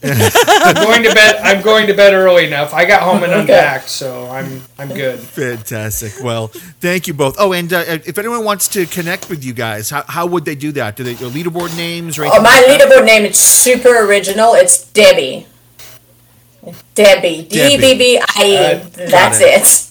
I'm 0.64 0.74
going 0.74 1.02
to 1.04 1.14
bed. 1.14 1.36
I'm 1.42 1.62
going 1.62 1.86
to 1.86 1.94
bed 1.94 2.12
early 2.12 2.46
enough. 2.46 2.74
I 2.74 2.84
got 2.84 3.02
home 3.02 3.22
and 3.22 3.32
unpacked, 3.32 3.88
so 3.88 4.26
I'm 4.28 4.60
I'm 4.78 4.88
good. 4.88 5.18
Fantastic. 5.18 6.22
Well, 6.22 6.48
thank 6.80 7.06
you 7.06 7.14
both. 7.14 7.36
Oh, 7.38 7.52
and 7.52 7.72
uh, 7.72 7.84
if 7.86 8.18
anyone 8.18 8.44
wants 8.44 8.68
to 8.68 8.84
connect 8.86 9.30
with 9.30 9.42
you 9.44 9.54
guys, 9.54 9.88
how, 9.90 10.04
how 10.06 10.26
would 10.26 10.44
they 10.44 10.54
do 10.54 10.72
that? 10.72 10.96
Do 10.96 11.04
they 11.04 11.12
your 11.14 11.30
leaderboard 11.30 11.74
names 11.76 12.18
or 12.18 12.24
Oh, 12.26 12.42
my 12.42 12.64
like 12.66 12.80
leaderboard 12.80 13.06
name 13.06 13.24
is 13.24 13.38
super 13.38 14.06
original. 14.06 14.52
It's 14.54 14.84
Debbie. 14.92 15.46
Debbie. 16.94 17.42
D 17.48 17.74
E 17.74 17.78
B 17.78 17.98
B 17.98 18.18
I 18.36 18.42
E. 18.44 18.88
That's 19.08 19.38
That's 19.38 19.40
it. 19.40 19.90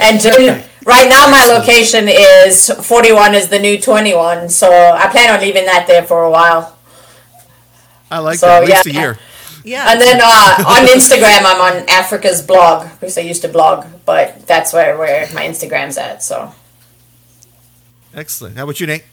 And 0.00 0.20
during, 0.20 0.62
right 0.84 1.08
now, 1.08 1.28
my 1.30 1.44
location 1.46 2.06
is 2.08 2.68
41 2.68 3.34
is 3.34 3.48
the 3.48 3.58
new 3.60 3.80
21. 3.80 4.48
So 4.48 4.68
I 4.70 5.06
plan 5.08 5.30
on 5.34 5.40
leaving 5.40 5.66
that 5.66 5.86
there 5.86 6.02
for 6.02 6.24
a 6.24 6.30
while. 6.30 6.76
I 8.10 8.18
like 8.18 8.38
So, 8.38 8.46
that. 8.46 8.62
At 8.64 8.68
least 8.68 8.86
yeah. 8.86 8.92
a 8.92 9.00
year. 9.00 9.18
Yeah. 9.64 9.90
And 9.90 10.00
then 10.00 10.20
uh, 10.22 10.64
on 10.66 10.86
Instagram, 10.86 11.40
I'm 11.44 11.60
on 11.82 11.88
Africa's 11.88 12.42
blog 12.42 12.88
because 13.00 13.18
I 13.18 13.22
used 13.22 13.42
to 13.42 13.48
blog, 13.48 13.86
but 14.04 14.46
that's 14.46 14.72
where, 14.72 14.96
where 14.96 15.26
my 15.34 15.42
Instagram's 15.42 15.98
at. 15.98 16.22
So. 16.22 16.54
Excellent. 18.14 18.56
How 18.56 18.64
about 18.64 18.78
you, 18.78 18.86
Nate? 18.86 19.04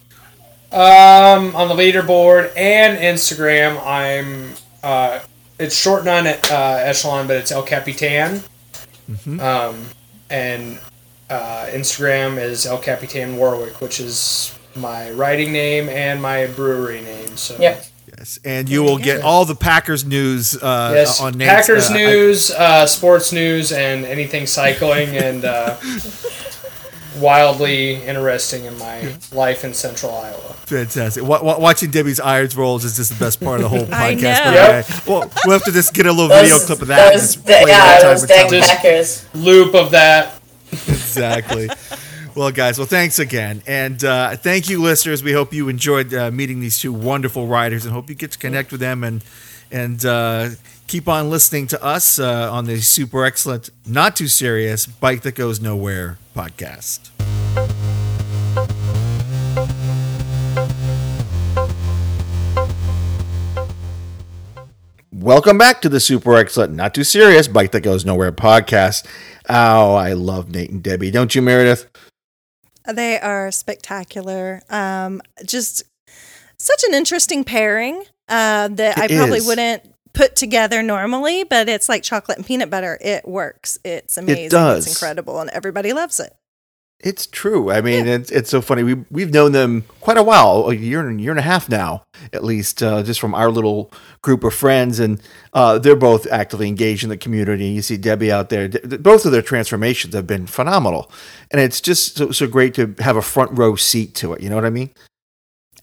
Um, 0.72 1.56
on 1.56 1.68
the 1.68 1.73
leaderboard 1.76 2.52
and 2.56 2.98
Instagram, 2.99 3.84
I'm. 3.86 4.53
Uh, 4.84 5.19
it's 5.60 5.76
shortened 5.76 6.10
on 6.10 6.28
uh, 6.28 6.38
Echelon, 6.84 7.28
but 7.28 7.38
it's 7.38 7.52
El 7.52 7.64
Capitan. 7.64 8.41
Um, 9.40 9.86
and 10.30 10.80
uh, 11.30 11.68
Instagram 11.69 12.41
is 12.41 12.65
El 12.65 12.78
Capitan 12.78 13.38
Warwick, 13.38 13.82
which 13.82 13.99
is 13.99 14.57
my 14.76 15.11
writing 15.11 15.52
name 15.52 15.90
and 15.90 16.22
my 16.22 16.48
brewery 16.48 17.02
name. 17.02 17.36
So 17.38 17.57
Yep. 17.60 17.86
Yes, 18.22 18.38
and 18.45 18.69
you 18.69 18.84
will 18.84 18.99
get 18.99 19.23
all 19.23 19.45
the 19.45 19.56
Packers 19.56 20.06
news 20.06 20.56
uh, 20.56 20.91
Yes, 20.93 21.19
on 21.19 21.39
Nate's, 21.39 21.49
Packers 21.49 21.89
uh, 21.89 21.93
I- 21.93 21.98
news, 21.98 22.52
uh, 22.52 22.85
sports 22.85 23.31
news, 23.34 23.72
and 23.72 24.06
anything 24.06 24.45
cycling 24.45 25.18
and 25.18 25.43
uh, 25.43 25.76
wildly 27.18 27.95
interesting 27.95 28.65
in 28.65 28.77
my 28.77 29.11
life 29.31 29.64
in 29.65 29.73
Central 29.73 30.14
Iowa. 30.14 30.53
Fantastic. 30.68 31.23
Wa- 31.23 31.41
wa- 31.41 31.57
watching 31.57 31.89
Debbie's 31.89 32.19
irons 32.19 32.56
rolls 32.56 32.85
is 32.85 32.95
just 32.95 33.11
the 33.18 33.26
best 33.26 33.41
part 33.43 33.60
of 33.60 33.64
the 33.64 33.69
whole 33.69 33.85
I 33.91 34.14
podcast. 34.14 34.45
know. 34.45 34.53
Yep. 34.53 35.07
Well, 35.07 35.31
we'll 35.45 35.53
have 35.57 35.65
to 35.65 35.72
just 35.72 35.95
get 35.95 36.06
a 36.06 36.11
little 36.11 36.27
video 36.30 36.60
clip 36.60 36.84
of 36.84 36.89
that. 36.89 37.14
and 37.14 37.19
those- 37.19 37.34
just 37.35 37.43
play 37.43 37.61
yeah, 37.61 37.80
that 37.80 38.02
time 38.03 38.11
those 38.11 38.22
and 38.22 38.30
dang 38.30 38.41
time. 38.49 38.52
Just- 38.52 38.69
Packers. 38.72 39.26
Loop 39.34 39.73
of 39.73 39.89
that. 39.91 40.39
exactly. 40.72 41.69
Well, 42.33 42.51
guys, 42.51 42.77
well, 42.77 42.87
thanks 42.87 43.19
again. 43.19 43.61
And 43.67 44.01
uh, 44.05 44.37
thank 44.37 44.69
you, 44.69 44.81
listeners. 44.81 45.21
We 45.21 45.33
hope 45.33 45.53
you 45.53 45.67
enjoyed 45.67 46.13
uh, 46.13 46.31
meeting 46.31 46.61
these 46.61 46.79
two 46.79 46.93
wonderful 46.93 47.45
writers 47.45 47.83
and 47.83 47.93
hope 47.93 48.09
you 48.09 48.15
get 48.15 48.31
to 48.31 48.37
connect 48.37 48.71
with 48.71 48.79
them 48.79 49.03
and 49.03 49.23
and 49.69 50.05
uh, 50.05 50.49
keep 50.87 51.07
on 51.07 51.29
listening 51.29 51.67
to 51.67 51.83
us 51.83 52.19
uh, 52.19 52.51
on 52.51 52.65
the 52.65 52.79
super 52.81 53.25
excellent, 53.25 53.69
not 53.85 54.15
too 54.15 54.27
serious 54.27 54.85
Bike 54.85 55.21
That 55.21 55.35
Goes 55.35 55.59
Nowhere 55.61 56.17
podcast. 56.35 57.09
Welcome 65.11 65.57
back 65.59 65.81
to 65.81 65.89
the 65.89 65.99
super 65.99 66.35
excellent, 66.35 66.73
not 66.73 66.95
too 66.95 67.03
serious 67.03 67.47
bike 67.47 67.71
that 67.73 67.81
goes 67.81 68.03
nowhere 68.03 68.31
podcast. 68.31 69.05
Oh, 69.47 69.93
I 69.93 70.13
love 70.13 70.49
Nate 70.49 70.71
and 70.71 70.81
Debbie, 70.81 71.11
don't 71.11 71.35
you, 71.35 71.43
Meredith? 71.43 71.90
They 72.85 73.19
are 73.19 73.51
spectacular. 73.51 74.61
Um, 74.69 75.21
just 75.45 75.83
such 76.57 76.83
an 76.87 76.93
interesting 76.93 77.43
pairing 77.43 78.03
uh, 78.27 78.69
that 78.69 78.97
I 78.97 79.07
probably 79.07 79.39
is. 79.39 79.47
wouldn't 79.47 79.83
put 80.13 80.35
together 80.35 80.83
normally, 80.83 81.43
but 81.43 81.69
it's 81.69 81.87
like 81.89 82.03
chocolate 82.03 82.37
and 82.37 82.45
peanut 82.45 82.69
butter. 82.69 82.97
It 83.01 83.27
works. 83.27 83.77
It's 83.83 84.17
amazing. 84.17 84.45
It 84.45 84.51
does. 84.51 84.85
It's 84.85 84.95
incredible, 84.95 85.39
and 85.39 85.49
everybody 85.51 85.93
loves 85.93 86.19
it. 86.19 86.35
It's 87.03 87.26
true. 87.26 87.72
I 87.72 87.82
mean, 87.82 88.07
it's 88.07 88.30
it's 88.30 88.49
so 88.49 88.61
funny. 88.61 88.84
We 88.84 88.94
we've 89.10 89.34
known 89.34 89.53
them 89.53 89.86
quite 90.02 90.18
a 90.18 90.23
while, 90.23 90.69
a 90.69 90.76
year 90.76 91.07
and 91.07 91.19
year 91.19 91.32
and 91.32 91.40
a 91.40 91.44
half 91.44 91.68
now, 91.68 92.03
at 92.32 92.44
least, 92.44 92.84
uh, 92.84 93.02
just 93.02 93.19
from 93.19 93.34
our 93.34 93.49
little 93.49 93.91
group 94.22 94.44
of 94.44 94.53
friends, 94.53 94.99
and 94.99 95.19
uh, 95.53 95.80
they're 95.80 95.95
both 95.95 96.28
actively 96.32 96.68
engaged 96.68 97.03
in 97.03 97.10
the 97.10 97.18
community. 97.18 97.65
And 97.65 97.76
you 97.76 97.82
see 97.82 97.98
Debbie 97.98 98.32
out 98.32 98.49
there. 98.49 98.68
D- 98.68 98.98
both 98.98 99.26
of 99.26 99.32
their 99.32 99.41
transformations 99.41 100.14
have 100.14 100.28
been 100.28 100.45
phenomenal, 100.45 101.11
and 101.49 101.60
it's 101.60 101.82
just 101.82 102.18
so, 102.18 102.32
so 102.32 102.48
great 102.48 102.76
to 102.76 102.94
have 102.99 103.18
a 103.18 103.22
front 103.23 103.57
row 103.57 103.76
seat 103.76 104.14
to 104.15 104.34
it. 104.34 104.41
You 104.41 104.49
know 104.49 104.56
what 104.56 104.65
I 104.65 104.69
mean? 104.69 104.91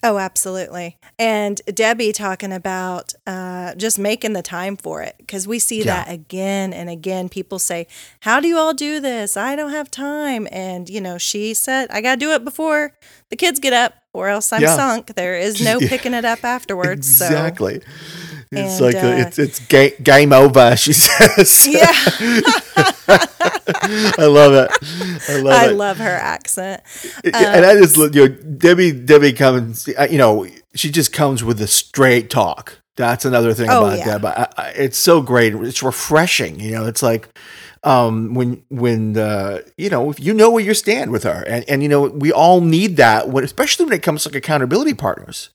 Oh, 0.02 0.18
absolutely. 0.18 0.96
And 1.18 1.60
Debbie 1.66 2.12
talking 2.12 2.52
about 2.52 3.14
uh, 3.26 3.74
just 3.74 3.98
making 3.98 4.32
the 4.32 4.42
time 4.42 4.76
for 4.76 5.02
it 5.02 5.16
because 5.18 5.48
we 5.48 5.58
see 5.58 5.78
Yeah. 5.78 6.04
that 6.04 6.10
again 6.12 6.72
and 6.72 6.88
again. 6.88 7.28
People 7.28 7.58
say, 7.58 7.88
How 8.20 8.38
do 8.38 8.46
you 8.46 8.56
all 8.58 8.74
do 8.74 9.00
this? 9.00 9.36
I 9.36 9.56
don't 9.56 9.72
have 9.72 9.90
time. 9.90 10.46
And, 10.52 10.88
you 10.88 11.00
know, 11.00 11.18
she 11.18 11.52
said, 11.52 11.88
I 11.90 12.00
got 12.00 12.14
to 12.14 12.20
do 12.20 12.30
it 12.32 12.44
before 12.44 12.92
the 13.30 13.36
kids 13.36 13.58
get 13.58 13.72
up 13.72 13.94
or 14.12 14.28
else 14.28 14.52
I'm 14.52 14.62
Yeah. 14.62 14.76
sunk. 14.76 15.14
There 15.16 15.36
is 15.36 15.60
no 15.64 15.80
picking 15.80 16.14
it 16.14 16.24
up 16.24 16.44
afterwards. 16.44 17.06
So, 17.08 17.24
Exactly. 17.26 17.82
It's 18.50 18.80
And, 18.80 18.80
like 18.80 19.02
uh, 19.02 19.08
uh, 19.08 19.26
it's 19.26 19.38
it's 19.38 19.58
ga- 19.66 19.96
game 20.02 20.32
over. 20.32 20.76
She 20.76 20.92
says. 20.94 21.66
yeah, 21.66 21.92
I 23.08 24.26
love 24.26 24.52
it. 24.52 24.70
I 25.28 25.36
love 25.36 25.46
it. 25.46 25.48
I 25.52 25.66
it. 25.70 25.74
love 25.76 25.98
her 25.98 26.04
accent. 26.16 26.82
Yeah, 27.24 27.54
and 27.56 27.64
I 27.64 27.74
just 27.76 27.96
you 27.96 28.10
know 28.10 28.28
Debbie 28.28 28.92
Debbie 28.92 29.32
comes 29.32 29.88
uh, 29.98 30.06
you 30.10 30.18
know 30.18 30.46
she 30.74 30.90
just 30.90 31.12
comes 31.12 31.42
with 31.44 31.60
a 31.60 31.66
straight 31.66 32.30
talk 32.30 32.80
That's 32.96 33.24
another 33.24 33.54
thing 33.54 33.68
Oh, 33.70 33.84
about 33.86 33.98
yeah. 33.98 34.04
Deb. 34.18 34.24
I, 34.24 34.48
I, 34.56 34.68
it's 34.70 34.98
so 34.98 35.20
great. 35.22 35.54
It's 35.54 35.82
refreshing. 35.82 36.60
You 36.60 36.72
know, 36.72 36.86
it's 36.86 37.02
like 37.02 37.28
um, 37.84 38.34
when 38.34 38.62
when 38.70 39.16
uh, 39.16 39.60
you 39.76 39.90
know 39.90 40.10
if 40.10 40.20
you 40.20 40.34
know 40.34 40.50
where 40.50 40.64
you 40.64 40.74
stand 40.74 41.10
with 41.10 41.24
her, 41.24 41.44
and 41.46 41.64
and 41.68 41.82
you 41.82 41.88
know 41.88 42.02
we 42.08 42.32
all 42.32 42.60
need 42.60 42.96
that, 42.96 43.28
when, 43.28 43.44
especially 43.44 43.84
when 43.86 43.94
it 43.94 44.02
comes 44.02 44.22
to 44.24 44.28
like 44.30 44.36
accountability 44.36 44.94
partners. 44.94 45.50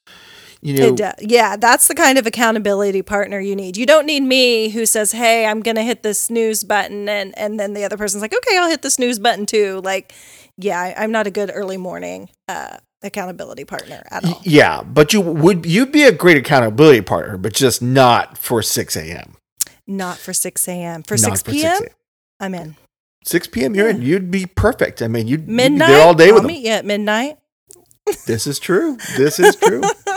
You 0.63 0.95
know. 0.95 1.11
Yeah, 1.19 1.55
that's 1.57 1.87
the 1.87 1.95
kind 1.95 2.17
of 2.17 2.25
accountability 2.25 3.01
partner 3.01 3.39
you 3.39 3.55
need. 3.55 3.75
You 3.77 3.85
don't 3.85 4.05
need 4.05 4.21
me 4.23 4.69
who 4.69 4.85
says, 4.85 5.11
"Hey, 5.11 5.45
I'm 5.45 5.61
going 5.61 5.75
to 5.75 5.83
hit 5.83 6.03
the 6.03 6.13
snooze 6.13 6.63
button," 6.63 7.09
and 7.09 7.37
and 7.37 7.59
then 7.59 7.73
the 7.73 7.83
other 7.83 7.97
person's 7.97 8.21
like, 8.21 8.33
"Okay, 8.33 8.57
I'll 8.57 8.69
hit 8.69 8.81
the 8.81 8.89
snooze 8.91 9.19
button 9.19 9.45
too." 9.45 9.81
Like, 9.83 10.13
yeah, 10.57 10.93
I'm 10.97 11.11
not 11.11 11.27
a 11.27 11.31
good 11.31 11.51
early 11.53 11.77
morning 11.77 12.29
uh, 12.47 12.77
accountability 13.01 13.65
partner 13.65 14.03
at 14.09 14.23
all. 14.25 14.39
yeah, 14.43 14.83
but 14.83 15.11
you 15.11 15.19
would 15.21 15.65
you'd 15.65 15.91
be 15.91 16.03
a 16.03 16.11
great 16.13 16.37
accountability 16.37 17.01
partner, 17.01 17.37
but 17.37 17.53
just 17.53 17.81
not 17.81 18.37
for 18.37 18.61
six 18.61 18.95
a.m. 18.95 19.35
Not 19.85 20.17
for 20.17 20.31
6 20.31 20.65
a.m. 20.69 21.03
For 21.03 21.15
Not 21.15 21.37
6 21.39 21.43
p.m. 21.43 21.77
6 21.77 21.93
I'm 22.39 22.55
in. 22.55 22.77
6 23.25 23.47
p.m. 23.47 23.75
You're 23.75 23.89
in. 23.89 24.01
You'd 24.01 24.31
be 24.31 24.45
perfect. 24.45 25.01
I 25.01 25.09
mean, 25.09 25.27
you'd, 25.27 25.41
you'd 25.41 25.47
be 25.47 25.53
Midnight. 25.53 25.87
there 25.89 26.01
all 26.01 26.13
day 26.13 26.29
I'll 26.29 26.35
with 26.35 26.43
them. 26.43 26.47
meet 26.47 26.63
you 26.65 26.71
at 26.71 26.85
midnight. 26.85 27.37
This 28.25 28.47
is 28.47 28.59
true. 28.59 28.97
This 29.17 29.39
is 29.41 29.57
true. 29.57 29.81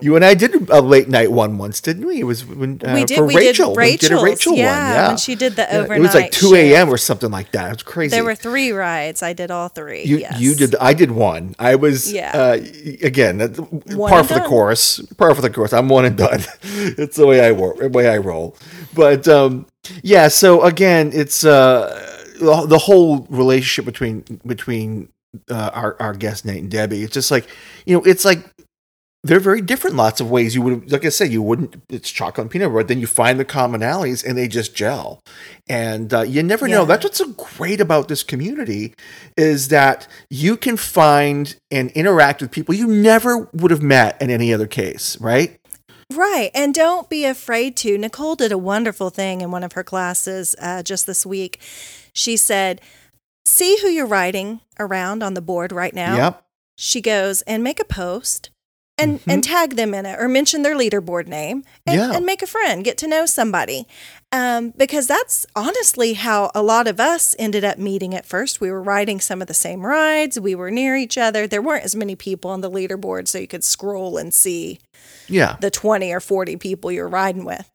you 0.00 0.16
and 0.16 0.24
I 0.24 0.34
did 0.34 0.68
a 0.70 0.80
late 0.80 1.08
night 1.08 1.30
one 1.30 1.56
once, 1.56 1.80
didn't 1.80 2.04
we? 2.04 2.18
It 2.18 2.24
was 2.24 2.44
when 2.44 2.80
uh, 2.84 2.94
we 2.94 3.04
did. 3.04 3.16
for 3.16 3.26
we 3.26 3.36
Rachel. 3.36 3.74
did 3.74 3.80
We 3.80 3.96
did 3.96 4.10
a 4.12 4.20
Rachel 4.20 4.54
yeah, 4.54 4.66
one. 4.66 4.94
Yeah, 4.94 5.08
when 5.08 5.16
she 5.18 5.34
did 5.36 5.54
the 5.54 5.62
Yeah, 5.62 5.78
overnight. 5.78 5.98
It 5.98 6.02
was 6.02 6.14
like 6.14 6.30
two 6.32 6.54
a.m. 6.56 6.88
or 6.88 6.96
something 6.98 7.30
like 7.30 7.52
that. 7.52 7.66
It 7.68 7.74
was 7.74 7.82
crazy. 7.84 8.10
There 8.10 8.24
were 8.24 8.34
three 8.34 8.72
rides. 8.72 9.22
I 9.22 9.32
did 9.34 9.52
all 9.52 9.68
three. 9.68 10.02
you 10.02 10.18
yes. 10.18 10.40
you 10.40 10.56
did. 10.56 10.74
I 10.76 10.94
did 10.94 11.12
one. 11.12 11.54
I 11.60 11.76
was 11.76 12.12
Yeah. 12.12 12.32
uh, 12.34 12.58
again 13.02 13.38
One 13.38 14.10
par 14.10 14.24
for 14.24 14.34
the 14.34 14.40
done. 14.40 14.48
course. 14.48 15.00
Par 15.16 15.32
for 15.34 15.42
the 15.42 15.50
course. 15.50 15.72
I'm 15.72 15.88
one 15.88 16.04
and 16.04 16.16
done. 16.16 16.40
it's 16.62 17.16
the 17.16 17.26
way 17.26 17.46
I 17.46 17.52
work. 17.52 17.78
The 17.78 17.88
way 17.88 18.08
I 18.08 18.16
roll. 18.18 18.56
But 18.94 19.28
um, 19.28 19.66
yeah. 20.02 20.26
So 20.26 20.62
again, 20.64 21.12
it's 21.14 21.44
uh, 21.44 21.86
the 22.40 22.66
the 22.66 22.78
whole 22.78 23.26
relationship 23.30 23.84
between 23.84 24.24
between 24.44 25.10
uh, 25.48 25.70
our 25.72 25.96
our 26.00 26.14
guest 26.14 26.44
Nate 26.44 26.62
and 26.62 26.70
Debbie. 26.70 27.04
It's 27.04 27.14
just 27.14 27.30
like 27.30 27.46
you 27.86 27.96
know. 27.96 28.02
It's 28.02 28.24
like 28.24 28.50
they're 29.24 29.40
very 29.40 29.62
different. 29.62 29.96
Lots 29.96 30.20
of 30.20 30.30
ways 30.30 30.54
you 30.54 30.60
would, 30.60 30.92
like 30.92 31.04
I 31.04 31.08
said, 31.08 31.32
you 31.32 31.42
wouldn't. 31.42 31.82
It's 31.88 32.10
chocolate 32.10 32.44
and 32.44 32.50
peanut 32.50 32.70
butter. 32.70 32.84
Then 32.84 33.00
you 33.00 33.06
find 33.06 33.40
the 33.40 33.44
commonalities, 33.44 34.22
and 34.24 34.36
they 34.36 34.46
just 34.46 34.76
gel. 34.76 35.20
And 35.66 36.12
uh, 36.12 36.20
you 36.20 36.42
never 36.42 36.68
know. 36.68 36.84
That's 36.84 37.04
what's 37.04 37.18
so 37.18 37.28
great 37.32 37.80
about 37.80 38.08
this 38.08 38.22
community 38.22 38.94
is 39.36 39.68
that 39.68 40.06
you 40.28 40.58
can 40.58 40.76
find 40.76 41.56
and 41.70 41.90
interact 41.92 42.42
with 42.42 42.50
people 42.50 42.74
you 42.74 42.86
never 42.86 43.48
would 43.54 43.70
have 43.70 43.82
met 43.82 44.20
in 44.20 44.28
any 44.30 44.52
other 44.52 44.66
case, 44.66 45.18
right? 45.20 45.58
Right. 46.12 46.50
And 46.54 46.74
don't 46.74 47.08
be 47.08 47.24
afraid 47.24 47.78
to. 47.78 47.96
Nicole 47.96 48.36
did 48.36 48.52
a 48.52 48.58
wonderful 48.58 49.08
thing 49.08 49.40
in 49.40 49.50
one 49.50 49.64
of 49.64 49.72
her 49.72 49.82
classes 49.82 50.54
uh, 50.60 50.82
just 50.82 51.06
this 51.06 51.24
week. 51.24 51.60
She 52.12 52.36
said, 52.36 52.82
See 53.46 53.78
who 53.80 53.88
you're 53.88 54.06
writing 54.06 54.60
around 54.78 55.22
on 55.22 55.34
the 55.34 55.40
board 55.40 55.72
right 55.72 55.94
now. 55.94 56.16
Yep. 56.16 56.44
She 56.76 57.00
goes 57.00 57.42
and 57.42 57.62
make 57.62 57.80
a 57.80 57.84
post 57.84 58.50
and, 58.96 59.20
and 59.26 59.42
tag 59.42 59.76
them 59.76 59.92
in 59.92 60.06
it 60.06 60.18
or 60.20 60.28
mention 60.28 60.62
their 60.62 60.76
leaderboard 60.76 61.26
name 61.26 61.64
and, 61.86 61.96
Yeah. 61.96 62.12
and 62.14 62.24
make 62.24 62.42
a 62.42 62.46
friend, 62.46 62.84
get 62.84 62.96
to 62.98 63.08
know 63.08 63.26
somebody. 63.26 63.86
Um, 64.30 64.70
because 64.76 65.06
that's 65.06 65.46
honestly 65.56 66.14
how 66.14 66.50
a 66.54 66.62
lot 66.62 66.86
of 66.88 66.98
us 67.00 67.34
ended 67.38 67.64
up 67.64 67.78
meeting 67.78 68.14
at 68.14 68.26
first. 68.26 68.60
We 68.60 68.70
were 68.70 68.82
riding 68.82 69.20
some 69.20 69.40
of 69.42 69.48
the 69.48 69.54
same 69.54 69.84
rides, 69.84 70.38
we 70.38 70.54
were 70.54 70.70
near 70.70 70.96
each 70.96 71.18
other. 71.18 71.46
There 71.46 71.62
weren't 71.62 71.84
as 71.84 71.96
many 71.96 72.14
people 72.16 72.50
on 72.50 72.60
the 72.60 72.70
leaderboard, 72.70 73.26
so 73.28 73.38
you 73.38 73.46
could 73.48 73.64
scroll 73.64 74.16
and 74.16 74.32
see 74.32 74.78
Yeah. 75.28 75.56
the 75.60 75.70
20 75.70 76.12
or 76.12 76.20
40 76.20 76.56
people 76.56 76.90
you're 76.92 77.08
riding 77.08 77.44
with. 77.44 77.70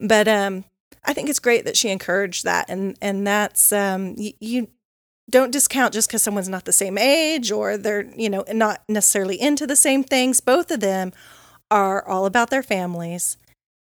But 0.00 0.26
um, 0.28 0.64
I 1.04 1.12
think 1.12 1.28
it's 1.28 1.38
great 1.40 1.64
that 1.64 1.76
she 1.76 1.90
encouraged 1.90 2.44
that. 2.44 2.66
And, 2.68 2.96
and 3.00 3.26
that's, 3.26 3.72
um, 3.72 4.14
you, 4.16 4.32
you 4.40 4.68
don't 5.30 5.50
discount 5.50 5.94
just 5.94 6.08
because 6.08 6.22
someone's 6.22 6.48
not 6.48 6.64
the 6.64 6.72
same 6.72 6.98
age 6.98 7.50
or 7.50 7.76
they're, 7.76 8.06
you 8.16 8.28
know, 8.28 8.44
not 8.52 8.82
necessarily 8.88 9.40
into 9.40 9.66
the 9.66 9.76
same 9.76 10.04
things. 10.04 10.40
Both 10.40 10.70
of 10.70 10.80
them 10.80 11.12
are 11.70 12.06
all 12.06 12.26
about 12.26 12.50
their 12.50 12.62
families, 12.62 13.36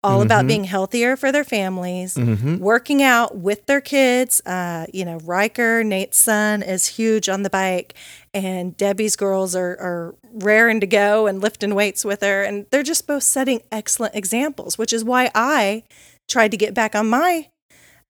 all 0.03 0.21
about 0.21 0.47
being 0.47 0.63
healthier 0.63 1.15
for 1.15 1.31
their 1.31 1.43
families, 1.43 2.15
working 2.59 3.03
out 3.03 3.37
with 3.37 3.65
their 3.65 3.81
kids. 3.81 4.41
Uh, 4.45 4.85
you 4.93 5.05
know, 5.05 5.17
Riker, 5.23 5.83
Nate's 5.83 6.17
son, 6.17 6.63
is 6.63 6.85
huge 6.87 7.29
on 7.29 7.43
the 7.43 7.49
bike, 7.49 7.93
and 8.33 8.75
Debbie's 8.77 9.15
girls 9.15 9.55
are, 9.55 9.77
are 9.79 10.15
raring 10.33 10.79
to 10.79 10.87
go 10.87 11.27
and 11.27 11.41
lifting 11.41 11.75
weights 11.75 12.05
with 12.05 12.21
her. 12.21 12.43
And 12.43 12.65
they're 12.71 12.83
just 12.83 13.07
both 13.07 13.23
setting 13.23 13.61
excellent 13.71 14.15
examples, 14.15 14.77
which 14.77 14.93
is 14.93 15.03
why 15.03 15.31
I 15.35 15.83
tried 16.27 16.51
to 16.51 16.57
get 16.57 16.73
back 16.73 16.95
on 16.95 17.09
my 17.09 17.49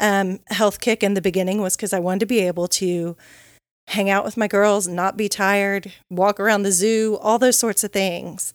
um, 0.02 0.40
health 0.48 0.82
kick 0.82 1.04
in 1.04 1.14
the 1.14 1.22
beginning, 1.22 1.62
was 1.62 1.78
because 1.78 1.94
I 1.94 2.00
wanted 2.00 2.22
to 2.22 2.26
be 2.26 2.40
able 2.40 2.68
to 2.70 3.16
hang 3.88 4.10
out 4.10 4.26
with 4.26 4.36
my 4.36 4.48
girls, 4.48 4.88
not 4.88 5.16
be 5.16 5.30
tired, 5.30 5.94
walk 6.10 6.40
around 6.40 6.64
the 6.64 6.72
zoo, 6.72 7.18
all 7.22 7.40
those 7.40 7.58
sorts 7.58 7.84
of 7.84 7.92
things. 7.94 8.54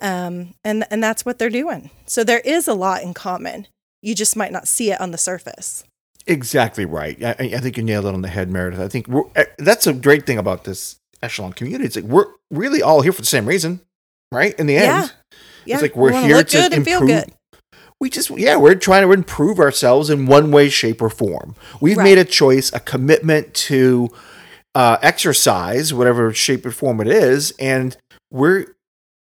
Um, 0.00 0.54
and 0.64 0.84
and 0.90 1.02
that's 1.02 1.24
what 1.24 1.38
they're 1.38 1.50
doing. 1.50 1.90
So 2.06 2.24
there 2.24 2.40
is 2.40 2.68
a 2.68 2.74
lot 2.74 3.02
in 3.02 3.14
common. 3.14 3.66
You 4.02 4.14
just 4.14 4.36
might 4.36 4.52
not 4.52 4.68
see 4.68 4.90
it 4.92 5.00
on 5.00 5.10
the 5.10 5.18
surface. 5.18 5.84
Exactly 6.26 6.84
right. 6.84 7.22
I, 7.22 7.30
I 7.38 7.58
think 7.58 7.76
you 7.76 7.82
nailed 7.82 8.04
it 8.06 8.14
on 8.14 8.22
the 8.22 8.28
head, 8.28 8.50
Meredith. 8.50 8.80
I 8.80 8.88
think 8.88 9.08
we're, 9.08 9.24
eh, 9.34 9.46
that's 9.58 9.86
a 9.86 9.92
great 9.92 10.26
thing 10.26 10.38
about 10.38 10.64
this 10.64 10.96
echelon 11.22 11.52
community. 11.52 11.84
It's 11.84 11.96
like 11.96 12.04
we're 12.04 12.26
really 12.50 12.82
all 12.82 13.00
here 13.00 13.12
for 13.12 13.22
the 13.22 13.26
same 13.26 13.46
reason, 13.46 13.80
right? 14.30 14.54
In 14.58 14.66
the 14.66 14.76
end, 14.76 14.84
Yeah. 14.86 15.08
Yeah, 15.64 15.74
it's 15.74 15.82
like 15.82 15.96
we 15.96 16.02
we're 16.02 16.12
wanna 16.12 16.26
here 16.26 16.36
look 16.36 16.48
to 16.48 16.56
good 16.58 16.72
and 16.72 16.84
feel 16.84 17.00
improve. 17.02 17.24
We 18.00 18.10
just, 18.10 18.30
yeah, 18.30 18.56
we're 18.56 18.76
trying 18.76 19.02
to 19.06 19.12
improve 19.12 19.58
ourselves 19.58 20.08
in 20.08 20.26
one 20.26 20.50
way, 20.52 20.68
shape, 20.68 21.02
or 21.02 21.10
form. 21.10 21.56
We've 21.80 21.96
Right. 21.96 22.04
made 22.04 22.18
a 22.18 22.24
choice, 22.24 22.72
a 22.72 22.80
commitment 22.80 23.54
to 23.54 24.10
uh, 24.74 24.98
exercise, 25.02 25.92
whatever 25.92 26.32
shape 26.32 26.64
or 26.64 26.70
form 26.70 27.00
it 27.00 27.08
is, 27.08 27.52
and 27.58 27.96
we're 28.30 28.66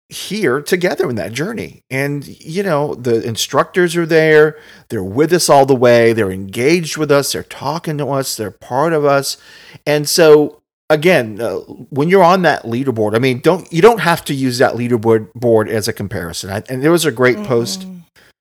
here 0.09 0.61
together 0.61 1.09
in 1.09 1.15
that 1.15 1.33
journey. 1.33 1.81
And, 1.89 2.25
you 2.27 2.61
know, 2.63 2.93
the 2.93 3.21
instructors 3.25 3.95
are 3.95 4.05
there. 4.05 4.57
They're 4.89 5.03
with 5.03 5.33
us 5.33 5.49
all 5.49 5.65
the 5.65 5.75
way. 5.75 6.13
They're 6.13 6.31
engaged 6.31 6.95
with 6.97 7.11
us. 7.11 7.31
They're 7.33 7.43
talking 7.43 7.97
to 7.97 8.07
us. 8.09 8.35
They're 8.37 8.51
part 8.51 8.93
of 8.93 9.03
us. 9.03 9.37
And 9.85 10.07
so, 10.07 10.61
again, 10.89 11.41
uh, 11.41 11.55
when 11.89 12.07
you're 12.09 12.23
on 12.23 12.43
that 12.43 12.63
leaderboard, 12.63 13.15
I 13.15 13.19
mean, 13.19 13.39
don't 13.39 13.71
you 13.73 13.81
don't 13.81 13.99
have 14.01 14.23
to 14.25 14.33
use 14.33 14.59
that 14.59 14.75
leaderboard 14.75 15.33
board 15.33 15.67
as 15.67 15.87
a 15.89 15.93
comparison. 15.93 16.51
I, 16.51 16.63
and 16.69 16.81
there 16.83 16.91
was 16.91 17.05
a 17.05 17.11
great 17.11 17.37
post, 17.43 17.85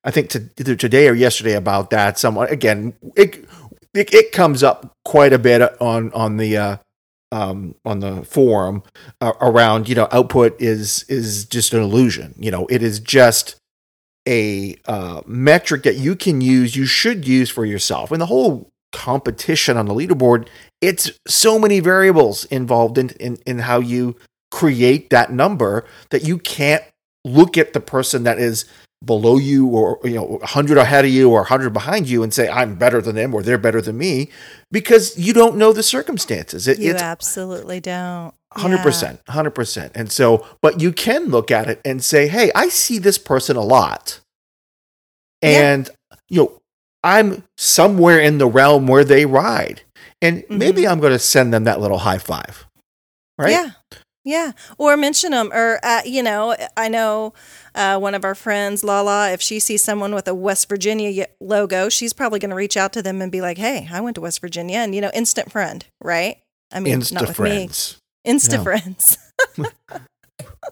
I 0.06 0.10
think, 0.12 0.30
to, 0.30 0.48
either 0.58 0.76
today 0.76 1.08
or 1.08 1.14
yesterday 1.14 1.54
about 1.54 1.90
that. 1.90 2.18
Someone 2.18 2.48
again, 2.48 2.94
it 3.16 3.44
it, 3.92 4.14
it 4.14 4.32
comes 4.32 4.62
up 4.62 4.92
quite 5.04 5.32
a 5.32 5.38
bit 5.38 5.62
on 5.80 6.12
on 6.12 6.36
the 6.36 6.56
uh, 6.56 6.76
um, 7.32 7.74
on 7.84 8.00
the 8.00 8.22
forum 8.24 8.82
uh, 9.20 9.32
around 9.40 9.88
you 9.88 9.94
know 9.94 10.08
output 10.12 10.60
is 10.60 11.04
is 11.08 11.44
just 11.44 11.74
an 11.74 11.82
illusion. 11.82 12.34
You 12.38 12.50
know, 12.50 12.66
it 12.70 12.82
is 12.82 13.00
just 13.00 13.56
a 14.26 14.76
uh, 14.86 15.22
metric 15.26 15.84
that 15.84 15.96
you 15.96 16.16
can 16.16 16.40
use, 16.40 16.76
you 16.76 16.86
should 16.86 17.26
use 17.26 17.48
for 17.50 17.64
yourself. 17.64 18.10
And 18.10 18.20
the 18.20 18.26
whole 18.26 18.70
competition 18.92 19.76
on 19.76 19.86
the 19.86 19.94
leaderboard, 19.94 20.48
it's 20.80 21.10
so 21.26 21.58
many 21.58 21.80
variables 21.80 22.44
involved 22.46 22.98
in, 22.98 23.10
in, 23.20 23.36
in 23.46 23.58
how 23.60 23.78
you 23.78 24.16
create 24.50 25.10
that 25.10 25.30
number 25.32 25.84
that 26.10 26.24
you 26.24 26.38
can't 26.38 26.82
look 27.24 27.56
at 27.56 27.72
the 27.72 27.80
person 27.80 28.24
that 28.24 28.38
is 28.38 28.64
below 29.04 29.36
you 29.36 29.66
or 29.66 30.00
you 30.04 30.14
know 30.14 30.24
100 30.24 30.78
ahead 30.78 31.04
of 31.04 31.10
you 31.10 31.30
or 31.30 31.40
100 31.40 31.70
behind 31.70 32.08
you 32.08 32.22
and 32.22 32.32
say 32.32 32.48
I'm 32.48 32.76
better 32.76 33.00
than 33.02 33.14
them 33.14 33.34
or 33.34 33.42
they're 33.42 33.58
better 33.58 33.80
than 33.80 33.98
me 33.98 34.30
because 34.72 35.16
you 35.18 35.32
don't 35.32 35.56
know 35.56 35.72
the 35.72 35.82
circumstances. 35.82 36.66
It, 36.66 36.78
You 36.78 36.92
it's 36.92 37.02
absolutely 37.02 37.80
don't. 37.80 38.34
Percent, 38.82 39.20
hundred 39.28 39.50
percent. 39.50 39.92
And 39.94 40.10
so, 40.10 40.46
but 40.62 40.80
you 40.80 40.92
can 40.92 41.26
look 41.26 41.50
at 41.50 41.68
it 41.68 41.80
and 41.84 42.02
say, 42.02 42.26
"Hey, 42.26 42.50
I 42.54 42.70
see 42.70 42.98
this 42.98 43.18
person 43.18 43.54
a 43.54 43.62
lot, 43.62 44.20
Yeah. 45.42 45.72
and 45.72 45.90
you 46.28 46.42
know, 46.42 46.60
I'm 47.04 47.44
somewhere 47.58 48.18
in 48.18 48.38
the 48.38 48.46
realm 48.46 48.86
where 48.86 49.04
they 49.04 49.26
ride, 49.26 49.82
and 50.22 50.42
maybe 50.48 50.82
mm-hmm. 50.82 50.92
I'm 50.92 51.00
going 51.00 51.12
to 51.12 51.18
send 51.18 51.52
them 51.52 51.64
that 51.64 51.80
little 51.80 51.98
high 51.98 52.18
five, 52.18 52.66
right? 53.36 53.50
Yeah. 53.50 53.70
Yeah. 54.26 54.52
Or 54.76 54.96
mention 54.96 55.30
them. 55.30 55.52
Or, 55.52 55.78
uh, 55.84 56.02
you 56.04 56.20
know, 56.20 56.56
I 56.76 56.88
know 56.88 57.32
uh, 57.76 57.96
one 57.98 58.12
of 58.16 58.24
our 58.24 58.34
friends, 58.34 58.82
Lala, 58.82 59.30
if 59.30 59.40
she 59.40 59.60
sees 59.60 59.84
someone 59.84 60.12
with 60.16 60.26
a 60.26 60.34
West 60.34 60.68
Virginia 60.68 61.28
logo, 61.40 61.88
she's 61.88 62.12
probably 62.12 62.40
going 62.40 62.50
to 62.50 62.56
reach 62.56 62.76
out 62.76 62.92
to 62.94 63.02
them 63.02 63.22
and 63.22 63.30
be 63.30 63.40
like, 63.40 63.56
hey, 63.56 63.88
I 63.90 64.00
went 64.00 64.16
to 64.16 64.20
West 64.20 64.40
Virginia. 64.40 64.78
And, 64.78 64.96
you 64.96 65.00
know, 65.00 65.12
instant 65.14 65.52
friend, 65.52 65.86
right? 66.02 66.38
I 66.72 66.80
mean, 66.80 66.98
Insta 67.00 67.12
not 67.12 67.28
with 67.28 67.36
friends. 67.36 68.00
me. 68.24 68.32
Insta 68.32 68.54
Yeah. 68.54 68.62
friends. 68.64 69.18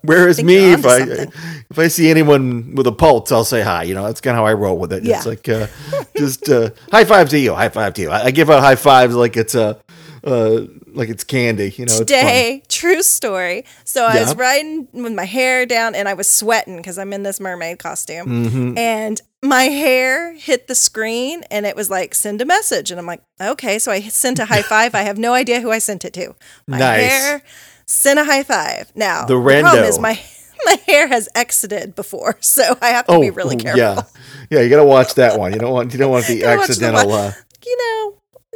Whereas 0.02 0.42
me, 0.42 0.72
if 0.72 0.84
I 0.84 0.98
something. 0.98 1.32
if 1.70 1.78
I 1.78 1.86
see 1.88 2.10
anyone 2.10 2.74
with 2.74 2.86
a 2.88 2.92
pulse, 2.92 3.30
I'll 3.30 3.44
say 3.44 3.62
hi. 3.62 3.84
You 3.84 3.94
know, 3.94 4.04
that's 4.04 4.20
kind 4.20 4.36
of 4.36 4.40
how 4.40 4.46
I 4.46 4.52
roll 4.54 4.76
with 4.76 4.92
it. 4.92 5.04
Yeah. 5.04 5.18
It's 5.18 5.26
like 5.26 5.48
uh, 5.48 5.68
just 6.16 6.48
uh, 6.50 6.70
high 6.90 7.04
five 7.04 7.28
to 7.30 7.38
you, 7.38 7.54
high 7.54 7.68
five 7.68 7.94
to 7.94 8.02
you. 8.02 8.10
I, 8.10 8.24
I 8.24 8.30
give 8.32 8.50
out 8.50 8.60
high 8.60 8.74
fives 8.74 9.14
like 9.14 9.36
it's 9.36 9.54
a 9.54 9.78
uh, 10.24 10.62
like 10.92 11.08
it's 11.08 11.24
candy. 11.24 11.70
You 11.76 11.84
know, 11.86 11.90
it's. 11.92 11.98
Today, 11.98 12.62
true 12.68 13.02
story. 13.02 13.64
So 13.84 14.04
I 14.06 14.20
was 14.20 14.34
riding 14.36 14.88
with 14.92 15.12
my 15.12 15.24
hair 15.24 15.66
down 15.66 15.94
and 15.94 16.08
I 16.08 16.14
was 16.14 16.28
sweating 16.28 16.76
because 16.76 16.98
I'm 16.98 17.12
in 17.12 17.22
this 17.22 17.40
mermaid 17.40 17.78
costume. 17.78 18.26
Mm-hmm. 18.26 18.78
And 18.78 19.20
my 19.42 19.64
hair 19.64 20.32
hit 20.34 20.66
the 20.68 20.74
screen 20.74 21.42
and 21.50 21.66
it 21.66 21.76
was 21.76 21.90
like, 21.90 22.14
send 22.14 22.40
a 22.40 22.44
message. 22.46 22.90
And 22.90 22.98
I'm 22.98 23.06
like, 23.06 23.22
okay. 23.40 23.78
So 23.78 23.92
I 23.92 24.00
sent 24.00 24.38
a 24.38 24.46
high 24.46 24.62
five. 24.62 24.94
I 24.94 25.02
have 25.02 25.18
no 25.18 25.34
idea 25.34 25.60
who 25.60 25.70
I 25.70 25.78
sent 25.78 26.04
it 26.04 26.14
to. 26.14 26.34
My 26.66 26.78
Nice. 26.78 27.10
hair 27.10 27.42
sent 27.86 28.18
a 28.18 28.24
high 28.24 28.42
five. 28.44 28.90
Now, 28.94 29.26
The 29.26 29.34
the 29.38 29.40
problem 29.60 29.84
rando. 29.84 29.88
is 29.88 29.98
my, 29.98 30.18
my 30.64 30.76
hair 30.86 31.06
has 31.08 31.28
exited 31.34 31.94
before. 31.94 32.36
So 32.40 32.78
I 32.80 32.88
have 32.88 33.06
to 33.08 33.20
be 33.20 33.28
really 33.30 33.56
careful. 33.56 33.82
Oh, 33.82 33.84
yeah, 33.84 34.02
yeah. 34.50 34.60
You 34.62 34.70
gotta 34.70 34.84
watch 34.84 35.14
that 35.14 35.38
one. 35.38 35.52
You 35.52 35.58
don't 35.58 35.72
want 35.72 35.92
you 35.92 35.98
don't 35.98 36.10
want 36.10 36.26
the 36.26 36.40
Gotta 36.40 36.56
watch 36.58 36.68
the 36.68 36.72
accidental. 36.72 37.12
uh, 37.12 37.32
You 37.66 37.76
know, 37.78 38.14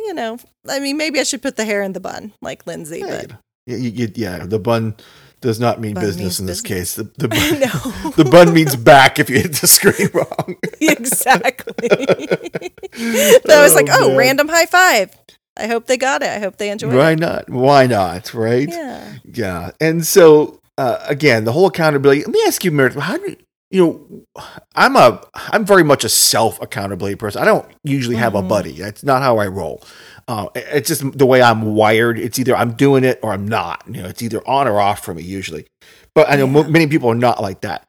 you 0.09 0.15
know, 0.15 0.39
I 0.67 0.81
mean, 0.81 0.97
maybe 0.97 1.21
I 1.21 1.23
should 1.23 1.43
put 1.43 1.57
the 1.57 1.67
hair 1.67 1.83
in 1.83 1.93
the 1.93 2.01
bun 2.01 2.33
like 2.41 2.67
Lindsay, 2.67 3.03
but 3.03 3.33
yeah, 3.67 3.77
you, 3.77 3.91
you, 3.91 4.09
yeah, 4.15 4.47
the 4.47 4.59
bun 4.59 4.97
does 5.43 5.61
not 5.61 5.81
mean 5.81 5.95
Bun 5.95 6.05
business 6.05 6.41
in 6.41 6.47
this 6.47 6.63
business. 6.63 6.95
case. 6.95 6.95
The, 6.97 7.05
the, 7.19 7.29
bun, 7.29 7.61
no. 7.61 8.11
the 8.25 8.29
bun 8.29 8.55
means 8.55 8.75
back 8.75 9.19
if 9.19 9.29
you 9.29 9.37
hit 9.37 9.53
the 9.53 9.67
screen 9.67 10.09
wrong. 10.15 10.57
exactly. 10.81 11.89
but 11.89 13.51
I 13.51 13.63
was 13.63 13.75
like, 13.75 13.89
oh, 13.91 14.09
man. 14.09 14.17
random 14.17 14.49
high 14.49 14.67
five. 14.67 15.15
I 15.57 15.67
hope 15.67 15.87
they 15.87 15.99
got 15.99 16.23
it. 16.23 16.29
I 16.29 16.39
hope 16.39 16.57
they 16.57 16.71
enjoyed 16.71 16.95
Why 16.95 17.13
it. 17.13 17.19
not? 17.19 17.51
Why 17.51 17.87
not? 17.87 18.33
Right? 18.33 18.69
Yeah. 18.69 19.15
Yeah. 19.25 19.71
And 19.81 20.07
so 20.07 20.61
uh, 20.79 21.05
again, 21.09 21.45
the 21.45 21.53
whole 21.53 21.67
accountability. 21.67 22.23
Let 22.23 22.31
me 22.31 22.43
ask 22.47 22.65
you, 22.65 22.71
Meredith, 22.71 23.03
how 23.03 23.19
do 23.19 23.37
you, 23.71 24.25
know? 24.37 24.45
I'm 24.75 24.97
a 24.97 25.23
I'm 25.35 25.65
very 25.65 25.83
much 25.83 26.05
a 26.05 26.09
self 26.09 26.61
accountability 26.63 27.17
person. 27.17 27.43
I 27.43 27.45
don't 27.45 27.67
usually 27.85 28.17
have 28.17 28.35
a 28.35 28.43
buddy. 28.43 28.73
That's 28.73 29.05
not 29.05 29.23
how 29.23 29.39
I 29.39 29.47
roll. 29.49 29.83
Uh, 30.27 30.49
it's 30.55 30.89
just 30.89 31.19
the 31.19 31.27
way 31.27 31.41
I'm 31.41 31.75
wired. 31.75 32.19
It's 32.19 32.39
either 32.39 32.55
I'm 32.55 32.73
doing 32.73 33.05
it 33.05 33.19
or 33.23 33.33
I'm 33.33 33.49
not. 33.49 33.83
You 33.87 34.03
know, 34.03 34.09
it's 34.09 34.23
either 34.23 34.47
on 34.47 34.69
or 34.69 34.81
off 34.81 35.05
for 35.05 35.15
me 35.15 35.23
usually. 35.23 35.67
But 36.15 36.31
I 36.31 36.37
know 36.37 36.47
mo- 36.47 36.69
many 36.69 36.87
people 36.87 37.11
are 37.11 37.15
not 37.15 37.41
like 37.41 37.63
that. 37.63 37.87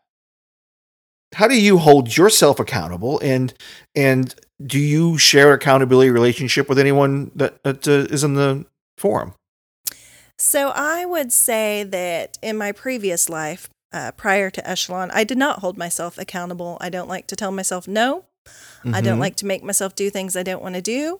How 1.35 1.47
do 1.47 1.59
you 1.59 1.77
hold 1.77 2.15
yourself 2.15 2.59
accountable, 2.59 3.19
and 3.19 3.53
and 3.95 4.33
do 4.65 4.79
you 4.79 5.17
share 5.17 5.53
accountability 5.53 6.09
relationship 6.09 6.67
with 6.67 6.79
anyone 6.79 7.31
that, 7.35 7.63
that 7.63 7.87
uh, 7.87 8.11
is 8.11 8.23
in 8.23 8.33
the 8.33 8.65
forum? 8.97 9.33
So 10.37 10.71
I 10.73 11.05
would 11.05 11.31
say 11.31 11.83
that 11.83 12.37
in 12.41 12.57
my 12.57 12.71
previous 12.71 13.29
life, 13.29 13.69
uh, 13.91 14.11
prior 14.11 14.49
to 14.49 14.69
Echelon, 14.69 15.11
I 15.11 15.23
did 15.23 15.37
not 15.37 15.59
hold 15.59 15.77
myself 15.77 16.17
accountable. 16.17 16.77
I 16.81 16.89
don't 16.89 17.07
like 17.07 17.27
to 17.27 17.35
tell 17.35 17.51
myself 17.51 17.87
no. 17.87 18.25
I 18.91 19.01
don't 19.01 19.19
like 19.19 19.35
to 19.37 19.45
make 19.45 19.63
myself 19.63 19.93
do 19.93 20.09
things 20.09 20.35
I 20.35 20.43
don't 20.43 20.63
want 20.63 20.75
to 20.75 20.81
do. 20.81 21.19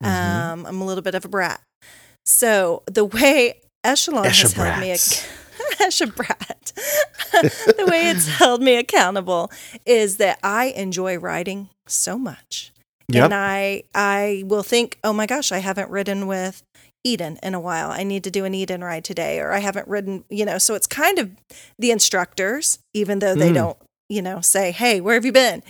Um, 0.00 0.66
I'm 0.66 0.80
a 0.80 0.84
little 0.84 1.02
bit 1.02 1.14
of 1.14 1.24
a 1.24 1.28
brat. 1.28 1.60
So 2.24 2.82
the 2.86 3.04
way 3.04 3.60
Echelon 3.84 4.24
has 4.24 4.52
held 4.52 4.80
me, 4.80 4.90
Eschabrats. 4.90 5.26
Eshebrat. 5.80 6.72
the 7.76 7.86
way 7.86 8.08
it's 8.08 8.28
held 8.28 8.62
me 8.62 8.76
accountable 8.76 9.50
is 9.84 10.16
that 10.18 10.38
I 10.42 10.66
enjoy 10.66 11.18
riding 11.18 11.70
so 11.86 12.18
much. 12.18 12.72
Yep. 13.08 13.24
And 13.24 13.34
I 13.34 13.84
I 13.94 14.42
will 14.46 14.62
think, 14.62 14.98
oh 15.04 15.12
my 15.12 15.26
gosh, 15.26 15.52
I 15.52 15.58
haven't 15.58 15.90
ridden 15.90 16.26
with 16.26 16.62
Eden 17.06 17.38
in 17.42 17.54
a 17.54 17.60
while. 17.60 17.90
I 17.90 18.02
need 18.02 18.24
to 18.24 18.30
do 18.30 18.44
an 18.44 18.54
Eden 18.54 18.82
ride 18.82 19.04
today, 19.04 19.38
or 19.38 19.52
I 19.52 19.60
haven't 19.60 19.86
ridden, 19.88 20.24
you 20.28 20.44
know. 20.44 20.58
So 20.58 20.74
it's 20.74 20.86
kind 20.86 21.18
of 21.18 21.30
the 21.78 21.90
instructors, 21.90 22.78
even 22.92 23.20
though 23.20 23.34
they 23.34 23.50
Mm. 23.50 23.54
don't, 23.54 23.78
you 24.08 24.22
know, 24.22 24.40
say, 24.40 24.72
hey, 24.72 25.00
where 25.00 25.14
have 25.14 25.24
you 25.24 25.32
been? 25.32 25.62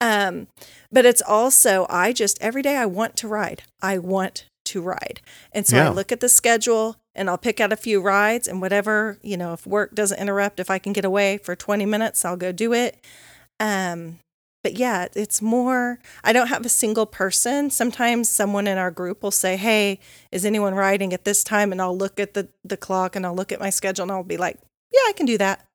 Um, 0.00 0.48
but 0.90 1.06
it's 1.06 1.22
also 1.22 1.86
I 1.88 2.12
just 2.12 2.36
every 2.42 2.62
day 2.62 2.76
I 2.76 2.86
want 2.86 3.16
to 3.18 3.28
ride. 3.28 3.62
I 3.80 3.98
want 3.98 4.46
to 4.66 4.80
ride. 4.82 5.20
And 5.52 5.66
so 5.66 5.76
Yeah. 5.76 5.86
I 5.90 5.92
look 5.92 6.10
at 6.12 6.20
the 6.20 6.28
schedule 6.28 6.96
and 7.14 7.28
I'll 7.30 7.38
pick 7.38 7.60
out 7.60 7.72
a 7.72 7.76
few 7.76 8.00
rides 8.00 8.48
and 8.48 8.60
whatever, 8.60 9.18
you 9.22 9.36
know, 9.36 9.52
if 9.52 9.66
work 9.66 9.94
doesn't 9.94 10.18
interrupt, 10.18 10.58
if 10.60 10.70
I 10.70 10.78
can 10.78 10.92
get 10.92 11.04
away 11.04 11.38
for 11.38 11.54
20 11.54 11.84
minutes, 11.86 12.24
I'll 12.24 12.36
go 12.36 12.52
do 12.52 12.72
it. 12.72 12.96
Um, 13.60 14.18
but 14.62 14.74
yeah, 14.74 15.08
it's 15.14 15.42
more, 15.42 15.98
I 16.22 16.32
don't 16.32 16.46
have 16.46 16.64
a 16.64 16.70
single 16.70 17.06
person. 17.06 17.70
Sometimes 17.70 18.28
someone 18.28 18.66
in 18.66 18.78
our 18.78 18.90
group 18.90 19.22
will 19.22 19.32
say, 19.32 19.56
Hey, 19.56 19.98
is 20.30 20.44
anyone 20.44 20.74
riding 20.74 21.12
at 21.12 21.24
this 21.24 21.42
time? 21.42 21.72
And 21.72 21.82
I'll 21.82 21.96
look 21.96 22.20
at 22.20 22.34
the, 22.34 22.48
the 22.64 22.76
clock 22.76 23.16
and 23.16 23.26
I'll 23.26 23.34
look 23.34 23.50
at 23.52 23.60
my 23.60 23.70
schedule 23.70 24.04
and 24.04 24.12
I'll 24.12 24.22
be 24.22 24.36
like, 24.36 24.58
Yeah, 24.92 25.00
I 25.06 25.12
can 25.16 25.26
do 25.26 25.36
that. 25.38 25.66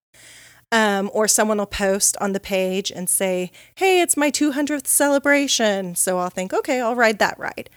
Um, 0.72 1.10
or 1.14 1.28
someone 1.28 1.60
will 1.60 1.66
post 1.66 2.18
on 2.20 2.34
the 2.34 2.40
page 2.40 2.92
and 2.92 3.10
say, 3.10 3.52
Hey, 3.76 4.02
it's 4.02 4.16
my 4.16 4.32
200th 4.32 4.88
celebration. 4.88 5.96
So 5.96 6.20
I'll 6.20 6.30
think, 6.30 6.54
Okay, 6.54 6.80
I'll 6.80 6.96
ride 6.96 7.20
that 7.20 7.38
ride. 7.38 7.70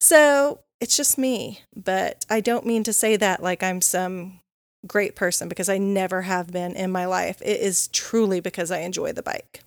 So 0.00 0.60
it's 0.80 0.96
just 0.96 1.16
me. 1.16 1.60
But 1.74 2.26
I 2.28 2.40
don't 2.40 2.66
mean 2.66 2.84
to 2.84 2.92
say 2.92 3.16
that 3.16 3.42
like 3.42 3.62
I'm 3.62 3.80
some 3.80 4.40
great 4.86 5.16
person 5.16 5.48
because 5.48 5.70
I 5.70 5.78
never 5.78 6.22
have 6.22 6.52
been 6.52 6.76
in 6.76 6.92
my 6.92 7.06
life. 7.06 7.40
It 7.42 7.60
is 7.60 7.88
truly 7.88 8.40
because 8.40 8.70
I 8.70 8.80
enjoy 8.80 9.12
the 9.12 9.22
bike. 9.22 9.62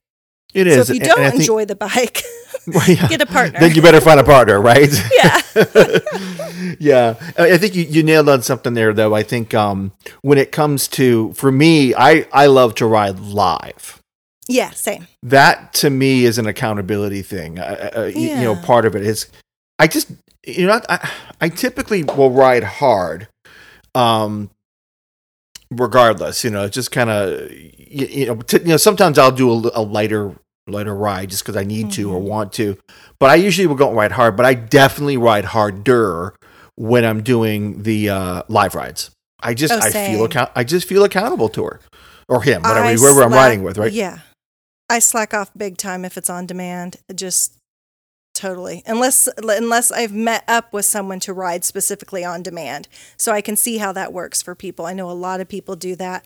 It 0.53 0.65
So 0.73 0.81
if 0.81 0.89
you 0.89 0.99
don't 0.99 1.17
think- 1.19 1.35
enjoy 1.35 1.65
the 1.65 1.76
bike, 1.76 2.23
Well, 2.67 2.88
yeah. 2.88 3.07
get 3.07 3.21
a 3.21 3.26
partner. 3.26 3.59
Then 3.59 3.73
you 3.73 3.81
better 3.81 4.01
find 4.01 4.19
a 4.19 4.23
partner, 4.23 4.59
right? 4.61 4.89
yeah. 5.15 5.41
yeah. 6.80 7.15
I 7.38 7.57
think 7.57 7.76
you, 7.76 7.84
you 7.84 8.03
nailed 8.03 8.30
on 8.30 8.41
something 8.41 8.73
there, 8.73 8.93
though. 8.93 9.15
I 9.15 9.23
think 9.23 9.53
um, 9.53 9.91
when 10.21 10.38
it 10.38 10.51
comes 10.51 10.88
to, 10.89 11.34
for 11.34 11.51
me, 11.51 11.95
I, 11.95 12.27
I 12.31 12.47
love 12.47 12.76
to 12.76 12.85
ride 12.85 13.19
live. 13.19 14.01
Yeah, 14.47 14.71
same. 14.71 15.07
That 15.23 15.73
to 15.76 15.89
me 15.89 16.26
is 16.26 16.38
an 16.38 16.47
accountability 16.47 17.21
thing. 17.21 17.59
Uh, 17.59 17.91
uh, 17.95 18.03
you, 18.05 18.30
you 18.30 18.35
know, 18.43 18.55
part 18.55 18.85
of 18.85 18.95
it 18.95 19.03
is 19.03 19.27
I 19.77 19.88
just, 19.88 20.11
you 20.45 20.67
know, 20.67 20.81
I, 20.89 21.09
I 21.39 21.49
typically 21.49 22.03
will 22.03 22.31
ride 22.31 22.63
hard. 22.63 23.27
Um, 23.95 24.49
regardless, 25.71 26.43
you 26.43 26.49
know, 26.49 26.65
it's 26.65 26.75
just 26.75 26.91
kind 26.91 27.09
of, 27.09 27.51
you, 27.51 28.05
you 28.07 28.25
know, 28.27 28.35
t- 28.37 28.59
you 28.59 28.65
know, 28.65 28.77
sometimes 28.77 29.17
I'll 29.17 29.31
do 29.31 29.49
a, 29.51 29.71
a 29.75 29.81
lighter, 29.81 30.35
lighter 30.67 30.95
ride 30.95 31.29
just 31.29 31.43
because 31.43 31.55
I 31.57 31.63
need 31.63 31.91
to 31.91 32.11
or 32.11 32.19
want 32.19 32.53
to. 32.53 32.77
But 33.19 33.29
I 33.29 33.35
usually 33.35 33.67
will 33.67 33.75
go 33.75 33.87
and 33.87 33.97
ride 33.97 34.11
hard. 34.13 34.35
But 34.35 34.45
I 34.45 34.53
definitely 34.53 35.17
ride 35.17 35.45
harder 35.45 36.35
when 36.75 37.03
I'm 37.05 37.21
doing 37.23 37.83
the 37.83 38.09
uh, 38.09 38.43
live 38.47 38.75
rides. 38.75 39.11
I 39.41 39.53
just, 39.53 39.73
Oh, 39.73 39.79
I 39.81 39.89
feel 39.91 40.25
account, 40.25 40.51
I 40.55 40.63
just 40.63 40.87
feel 40.87 41.03
accountable 41.03 41.49
to 41.49 41.63
her 41.65 41.79
or 42.27 42.41
him, 42.43 42.61
whatever, 42.61 42.85
I 42.85 42.95
whoever 42.95 43.23
I'm 43.23 43.31
riding 43.33 43.63
with, 43.63 43.77
right? 43.77 43.91
Yeah. 43.91 44.19
I 44.89 44.99
slack 44.99 45.33
off 45.33 45.51
big 45.55 45.77
time 45.77 46.03
if 46.03 46.17
it's 46.17 46.29
on 46.29 46.45
demand. 46.47 46.97
Just 47.13 47.59
totally. 48.39 48.83
Unless 48.85 49.27
unless 49.37 49.91
I've 49.91 50.13
met 50.13 50.43
up 50.47 50.71
with 50.73 50.85
someone 50.85 51.19
to 51.21 51.33
ride 51.33 51.65
specifically 51.65 52.23
on 52.23 52.41
demand. 52.41 52.87
So 53.17 53.31
I 53.33 53.41
can 53.41 53.55
see 53.55 53.77
how 53.77 53.91
that 53.93 54.13
works 54.13 54.41
for 54.41 54.55
people. 54.55 54.85
I 54.85 54.93
know 54.93 55.09
a 55.09 55.13
lot 55.13 55.41
of 55.41 55.47
people 55.49 55.75
do 55.75 55.95
that. 55.97 56.23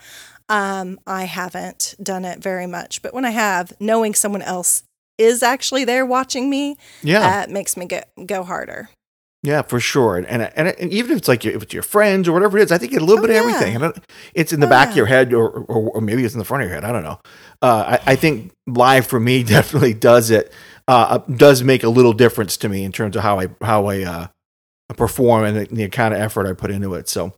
Um, 0.49 0.99
I 1.07 1.23
haven't 1.23 1.95
done 2.01 2.25
it 2.25 2.39
very 2.39 2.67
much, 2.67 3.01
but 3.01 3.13
when 3.13 3.25
I 3.25 3.31
have, 3.31 3.73
knowing 3.79 4.13
someone 4.13 4.41
else 4.41 4.83
is 5.17 5.41
actually 5.41 5.85
there 5.85 6.05
watching 6.05 6.49
me, 6.49 6.77
Yeah. 7.01 7.19
that 7.21 7.49
makes 7.49 7.75
me 7.77 7.85
go 7.85 8.01
go 8.25 8.43
harder. 8.43 8.89
Yeah, 9.45 9.61
for 9.61 9.79
sure. 9.81 10.15
And 10.17 10.25
and, 10.27 10.43
and, 10.55 10.67
and 10.79 10.91
even 10.93 11.11
if 11.11 11.17
it's 11.17 11.27
like 11.27 11.43
your, 11.43 11.53
if 11.55 11.63
it's 11.63 11.73
your 11.73 11.83
friends 11.83 12.27
or 12.29 12.31
whatever 12.33 12.57
it 12.57 12.63
is, 12.63 12.71
I 12.71 12.77
think 12.77 12.93
a 12.93 12.99
little 12.99 13.19
Oh, 13.19 13.21
bit 13.27 13.29
of 13.31 13.35
yeah. 13.35 13.41
everything. 13.41 13.75
And 13.75 13.93
it's 14.33 14.53
in 14.53 14.59
the 14.61 14.67
Oh, 14.67 14.69
back 14.69 14.91
of 14.91 14.95
your 14.97 15.05
head, 15.05 15.33
or, 15.33 15.49
or 15.49 15.89
or 15.95 16.01
maybe 16.01 16.23
it's 16.23 16.33
in 16.33 16.39
the 16.39 16.45
front 16.45 16.63
of 16.63 16.69
your 16.69 16.75
head. 16.75 16.85
I 16.85 16.91
don't 16.93 17.03
know. 17.03 17.19
Uh, 17.61 17.97
I, 18.05 18.11
I 18.13 18.15
think 18.15 18.51
live 18.67 19.05
for 19.07 19.19
me 19.19 19.43
definitely 19.57 19.93
does 19.93 20.29
it. 20.31 20.53
Uh, 20.87 21.19
does 21.19 21.63
make 21.63 21.83
a 21.83 21.89
little 21.89 22.13
difference 22.13 22.57
to 22.57 22.69
me 22.69 22.83
in 22.83 22.91
terms 22.91 23.15
of 23.15 23.23
how 23.23 23.39
I 23.39 23.47
how 23.61 23.85
I 23.85 24.03
uh, 24.03 24.27
perform 24.97 25.45
and 25.45 25.57
the, 25.57 25.65
the 25.73 25.89
kind 25.89 26.13
of 26.13 26.19
effort 26.19 26.45
I 26.47 26.53
put 26.53 26.71
into 26.71 26.93
it. 26.95 27.07
So, 27.07 27.33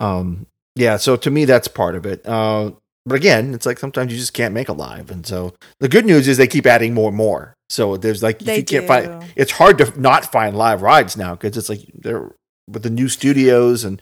um, 0.00 0.46
yeah. 0.76 0.96
So 0.96 1.16
to 1.16 1.30
me, 1.30 1.44
that's 1.44 1.68
part 1.68 1.96
of 1.96 2.06
it. 2.06 2.26
Uh, 2.26 2.72
but 3.04 3.16
again, 3.16 3.54
it's 3.54 3.66
like 3.66 3.78
sometimes 3.78 4.12
you 4.12 4.18
just 4.18 4.34
can't 4.34 4.54
make 4.54 4.68
a 4.68 4.72
live, 4.72 5.10
and 5.10 5.26
so 5.26 5.54
the 5.80 5.88
good 5.88 6.04
news 6.04 6.28
is 6.28 6.36
they 6.36 6.46
keep 6.46 6.66
adding 6.66 6.94
more 6.94 7.08
and 7.08 7.16
more. 7.16 7.54
So 7.68 7.96
there's 7.96 8.22
like 8.22 8.40
if 8.40 8.46
They 8.46 8.58
you 8.58 8.64
can't 8.64 8.86
find 8.86 9.24
it's 9.34 9.52
hard 9.52 9.78
to 9.78 10.00
not 10.00 10.30
find 10.30 10.56
live 10.56 10.82
rides 10.82 11.16
now 11.16 11.34
because 11.34 11.56
it's 11.56 11.68
like 11.68 11.80
they're 11.94 12.32
with 12.68 12.82
the 12.82 12.90
new 12.90 13.08
studios 13.08 13.82
and 13.84 14.00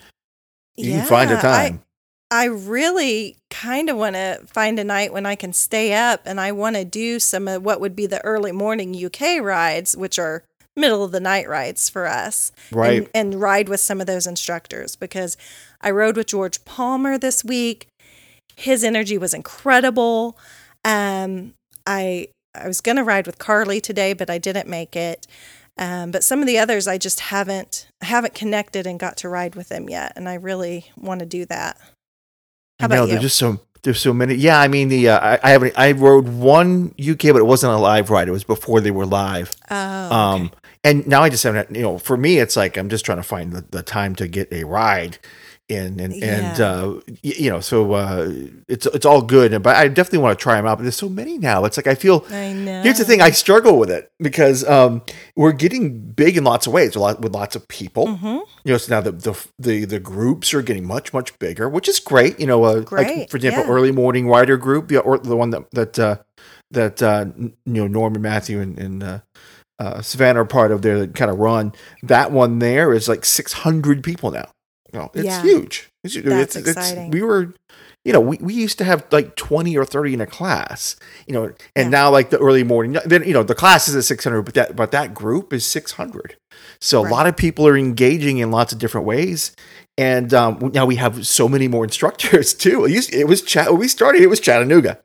you 0.77 0.93
can 0.93 1.07
find 1.07 1.31
a 1.31 1.35
Yeah, 1.35 1.41
time. 1.43 1.83
I 2.31 2.47
really 2.47 3.37
kind 3.51 3.89
of 3.89 3.97
want 3.97 4.17
to 4.17 4.41
find 4.47 4.79
a 4.79 4.85
night 4.85 5.13
when 5.13 5.27
I 5.27 5.37
can 5.37 5.53
stay 5.53 5.95
up 5.95 6.23
and 6.25 6.41
I 6.41 6.53
want 6.53 6.77
to 6.77 6.85
do 6.85 7.21
some 7.21 7.47
of 7.47 7.65
what 7.65 7.81
would 7.81 7.95
be 7.95 8.07
the 8.07 8.25
early 8.25 8.53
morning 8.53 8.95
UK 8.95 9.41
rides, 9.41 9.97
which 9.97 10.19
are 10.19 10.43
middle 10.75 11.05
of 11.05 11.13
the 11.13 11.21
night 11.21 11.49
rides 11.49 11.89
for 11.89 12.07
us. 12.07 12.53
Right. 12.73 13.09
And, 13.15 13.33
and 13.33 13.41
ride 13.41 13.69
with 13.69 13.81
some 13.81 14.01
of 14.01 14.07
those 14.07 14.27
instructors 14.27 14.97
because 14.97 15.37
I 15.81 15.91
rode 15.91 16.17
with 16.17 16.27
George 16.27 16.65
Palmer 16.65 17.17
this 17.17 17.45
week. 17.45 17.87
His 18.57 18.83
energy 18.83 19.19
was 19.19 19.35
incredible. 19.35 20.37
Um, 20.85 21.55
I 21.87 22.29
I 22.55 22.67
was 22.67 22.81
going 22.81 22.97
to 22.97 23.05
ride 23.05 23.27
with 23.27 23.39
Carly 23.39 23.81
today, 23.81 24.15
but 24.15 24.31
I 24.31 24.39
didn't 24.39 24.67
make 24.67 24.97
it. 24.97 25.27
Um, 25.79 26.11
but 26.11 26.25
some 26.25 26.41
of 26.41 26.47
the 26.47 26.59
others 26.59 26.89
I 26.89 26.97
just 26.97 27.21
haven't 27.21 27.87
haven't 28.01 28.35
connected 28.35 28.87
and 28.87 28.99
got 28.99 29.19
to 29.19 29.29
ride 29.29 29.55
with 29.55 29.69
them 29.69 29.91
yet, 29.91 30.15
and 30.17 30.29
I 30.29 30.35
really 30.35 30.91
want 30.97 31.21
to 31.21 31.27
do 31.27 31.45
that. 31.47 31.79
How 32.79 32.87
I 32.87 32.89
know 32.89 32.95
about 32.97 33.05
you? 33.05 33.11
there's 33.13 33.23
just 33.23 33.39
so 33.39 33.61
there's 33.83 34.01
so 34.01 34.13
many. 34.13 34.35
Yeah, 34.35 34.61
I 34.61 34.69
mean 34.69 34.89
the 34.89 35.09
uh, 35.11 35.19
I, 35.19 35.39
I 35.43 35.51
haven't 35.51 35.75
I 35.77 35.93
rode 35.93 36.29
one 36.29 36.95
UK, 37.01 37.19
but 37.33 37.37
it 37.37 37.47
wasn't 37.47 37.73
a 37.73 37.79
live 37.79 38.11
ride. 38.11 38.29
It 38.29 38.33
was 38.33 38.45
before 38.45 38.81
they 38.81 38.91
were 38.91 39.07
live. 39.07 39.55
Oh, 39.71 39.77
Um, 39.77 40.51
and 40.85 41.07
now 41.07 41.23
I 41.23 41.29
just 41.31 41.43
haven't. 41.45 41.75
You 41.75 41.83
know, 41.83 41.99
for 41.99 42.17
me, 42.17 42.39
it's 42.39 42.57
like 42.57 42.77
I'm 42.77 42.89
just 42.89 43.05
trying 43.05 43.19
to 43.19 43.23
find 43.25 43.53
the, 43.53 43.65
the 43.71 43.83
time 43.83 44.15
to 44.17 44.29
get 44.29 44.53
a 44.53 44.65
ride. 44.65 45.19
And 45.69 46.01
and 46.01 46.15
and 46.23 46.61
uh, 46.61 47.01
you 47.23 47.51
know, 47.51 47.59
so 47.59 47.95
uh, 47.95 48.31
it's 48.69 48.87
it's 48.87 49.05
all 49.05 49.21
good, 49.21 49.63
but 49.65 49.75
I 49.75 49.89
definitely 49.89 50.21
want 50.21 50.39
to 50.39 50.43
try 50.43 50.55
them 50.55 50.65
out. 50.65 50.79
But 50.79 50.85
there's 50.85 50.95
so 50.95 51.09
many 51.09 51.39
now. 51.39 51.65
It's 51.65 51.77
like 51.77 51.89
I 51.89 51.97
feel 51.97 52.25
I 52.31 52.53
know. 52.53 52.83
Here's 52.83 52.99
the 52.99 53.05
thing: 53.05 53.21
I 53.21 53.31
struggle 53.31 53.77
with 53.77 53.91
it 53.91 54.13
because 54.21 54.65
um, 54.69 55.03
we're 55.35 55.51
getting 55.51 55.99
big 55.99 56.37
in 56.37 56.45
lots 56.45 56.69
of 56.69 56.73
ways, 56.73 56.95
a 56.95 57.01
lot 57.01 57.21
with 57.21 57.35
lots 57.35 57.57
of 57.57 57.67
people. 57.67 58.07
Mm-hmm. 58.07 58.27
You 58.27 58.73
know, 58.73 58.79
so 58.79 58.95
now 58.95 59.01
the, 59.01 59.11
the 59.11 59.47
the 59.59 59.85
the 59.87 59.99
groups 59.99 60.55
are 60.55 60.63
getting 60.63 60.87
much 60.87 61.13
much 61.13 61.37
bigger, 61.41 61.69
which 61.69 61.89
is 61.89 61.99
great. 61.99 62.39
You 62.39 62.47
know, 62.47 62.63
uh, 62.63 62.85
like 62.93 63.29
for 63.29 63.37
example, 63.37 63.65
yeah. 63.65 63.71
early 63.71 63.91
morning 63.91 64.29
rider 64.29 64.57
group, 64.57 64.87
the 64.87 65.01
or 65.01 65.19
the 65.19 65.37
one 65.37 65.51
that 65.51 65.69
that 65.73 65.99
uh, 65.99 66.19
that 66.71 67.03
uh, 67.03 67.27
you 67.37 67.55
know 67.65 67.89
Norman 67.89 68.23
Matthew 68.23 68.61
and, 68.61 68.79
and 68.79 69.03
uh, 69.03 69.19
uh, 69.79 70.01
Savannah 70.01 70.43
are 70.43 70.47
part 70.47 70.73
of 70.73 70.83
there 70.83 70.99
that 70.99 71.15
kind 71.15 71.31
of 71.31 71.39
run. 71.39 71.73
That 72.03 72.33
one 72.33 72.59
there 72.59 72.93
is 72.93 73.09
like 73.09 73.25
600 73.25 74.03
people 74.03 74.31
now. 74.31 74.51
Know, 74.97 75.11
it's 75.15 75.25
Yeah. 75.25 75.43
huge. 75.43 75.89
It's, 76.03 76.15
That's 76.15 76.57
it's, 76.57 76.69
exciting. 76.69 77.11
we 77.11 77.23
were 77.23 77.55
you 78.05 78.13
know, 78.13 78.21
we, 78.21 78.37
we 78.41 78.55
used 78.55 78.79
to 78.79 78.85
have 78.85 79.05
like 79.11 79.35
20 79.35 79.77
or 79.77 79.85
30 79.85 80.15
in 80.15 80.21
a 80.21 80.27
class, 80.27 80.95
you 81.27 81.35
know, 81.35 81.47
and 81.75 81.87
Yeah. 81.87 81.89
now 81.89 82.11
like 82.11 82.31
the 82.31 82.39
early 82.39 82.63
morning, 82.63 83.01
then, 83.05 83.25
you 83.25 83.33
know, 83.33 83.43
the 83.43 83.55
class 83.57 83.89
is 83.89 83.97
at 83.97 84.05
600, 84.05 84.43
but 84.43 84.55
that, 84.55 84.77
but 84.77 84.93
that 84.93 85.13
group 85.13 85.53
is 85.53 85.67
600. 85.67 86.37
So 86.81 87.05
a 87.05 87.09
lot 87.09 87.27
of 87.27 87.37
people 87.37 87.67
are 87.67 87.77
engaging 87.77 88.39
in 88.39 88.53
lots 88.53 88.73
of 88.73 88.79
different 88.79 89.09
ways. 89.09 89.57
And 89.99 90.33
um, 90.33 90.71
now 90.73 90.87
we 90.87 90.95
have 90.97 91.27
so 91.27 91.49
many 91.49 91.67
more 91.67 91.83
instructors 91.83 92.55
too. 92.65 92.85
It, 92.85 92.93
used, 92.93 93.13
it 93.13 93.27
was 93.27 93.43
chat 93.43 93.73
when 93.73 93.81
we 93.81 93.89
started, 93.89 94.23
it 94.23 94.29
was 94.29 94.39
Chattanooga, 94.39 95.01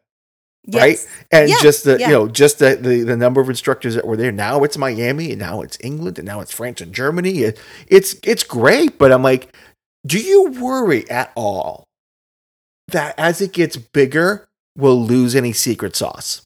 right? 0.72 1.00
And 1.32 1.50
Yeah, 1.50 1.56
just 1.60 1.84
the, 1.86 1.98
yeah. 1.98 2.06
you 2.10 2.14
know, 2.14 2.28
just 2.28 2.60
the, 2.60 2.76
the, 2.76 3.02
the 3.02 3.18
number 3.18 3.42
of 3.42 3.50
instructors 3.50 3.96
that 3.96 4.06
were 4.06 4.16
there. 4.16 4.32
Now 4.32 4.64
it's 4.64 4.78
Miami 4.78 5.32
and 5.32 5.40
now 5.40 5.62
it's 5.62 5.80
England 5.82 6.20
and 6.20 6.28
now 6.28 6.40
it's 6.40 6.52
France 6.52 6.82
and 6.82 6.94
Germany. 6.94 7.40
It, 7.40 7.60
it's, 7.88 8.16
it's 8.22 8.44
great. 8.44 9.00
But 9.00 9.12
I'm 9.12 9.24
like, 9.24 9.52
do 10.06 10.20
you 10.20 10.52
worry 10.52 11.10
at 11.10 11.32
all 11.36 11.86
that 12.88 13.14
as 13.18 13.40
it 13.42 13.54
gets 13.54 13.78
bigger, 13.78 14.48
we'll 14.76 15.02
lose 15.02 15.36
any 15.36 15.54
secret 15.54 15.96
sauce? 15.96 16.42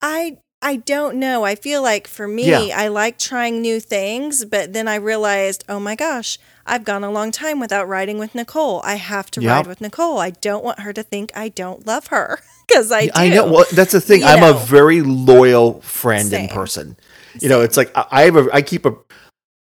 I 0.00 0.38
I 0.64 0.76
don't 0.76 1.16
know. 1.16 1.44
I 1.44 1.56
feel 1.56 1.82
like 1.82 2.06
for 2.06 2.28
me, 2.28 2.48
Yeah. 2.50 2.76
I 2.76 2.86
like 2.86 3.18
trying 3.18 3.60
new 3.60 3.80
things, 3.80 4.44
but 4.44 4.72
then 4.72 4.86
I 4.86 4.94
realized, 4.94 5.64
oh 5.68 5.80
my 5.80 5.96
gosh, 5.96 6.38
I've 6.64 6.84
gone 6.84 7.02
a 7.02 7.10
long 7.10 7.32
time 7.32 7.58
without 7.58 7.88
riding 7.88 8.16
with 8.18 8.32
Nicole. 8.36 8.80
I 8.84 8.94
have 8.94 9.28
to 9.32 9.40
Yeah. 9.42 9.54
ride 9.56 9.66
with 9.66 9.80
Nicole. 9.80 10.18
I 10.18 10.30
don't 10.30 10.62
want 10.62 10.78
her 10.80 10.92
to 10.92 11.02
think 11.02 11.32
I 11.34 11.48
don't 11.48 11.84
love 11.84 12.06
her 12.08 12.38
because 12.68 12.92
I 12.92 13.06
do. 13.06 13.10
I 13.16 13.28
know. 13.28 13.50
Well, 13.52 13.64
that's 13.72 13.90
the 13.90 14.00
thing. 14.00 14.20
You 14.20 14.26
I'm 14.28 14.40
know. 14.40 14.50
a 14.50 14.58
very 14.58 15.02
loyal 15.02 15.80
friend 15.80 16.28
Same. 16.28 16.42
and 16.42 16.50
person. 16.50 16.96
You 17.40 17.48
know, 17.48 17.60
it's 17.60 17.76
like 17.76 17.90
I, 17.96 18.06
I 18.12 18.22
have 18.22 18.36
a, 18.36 18.48
I 18.52 18.62
keep 18.62 18.86
a, 18.86 18.94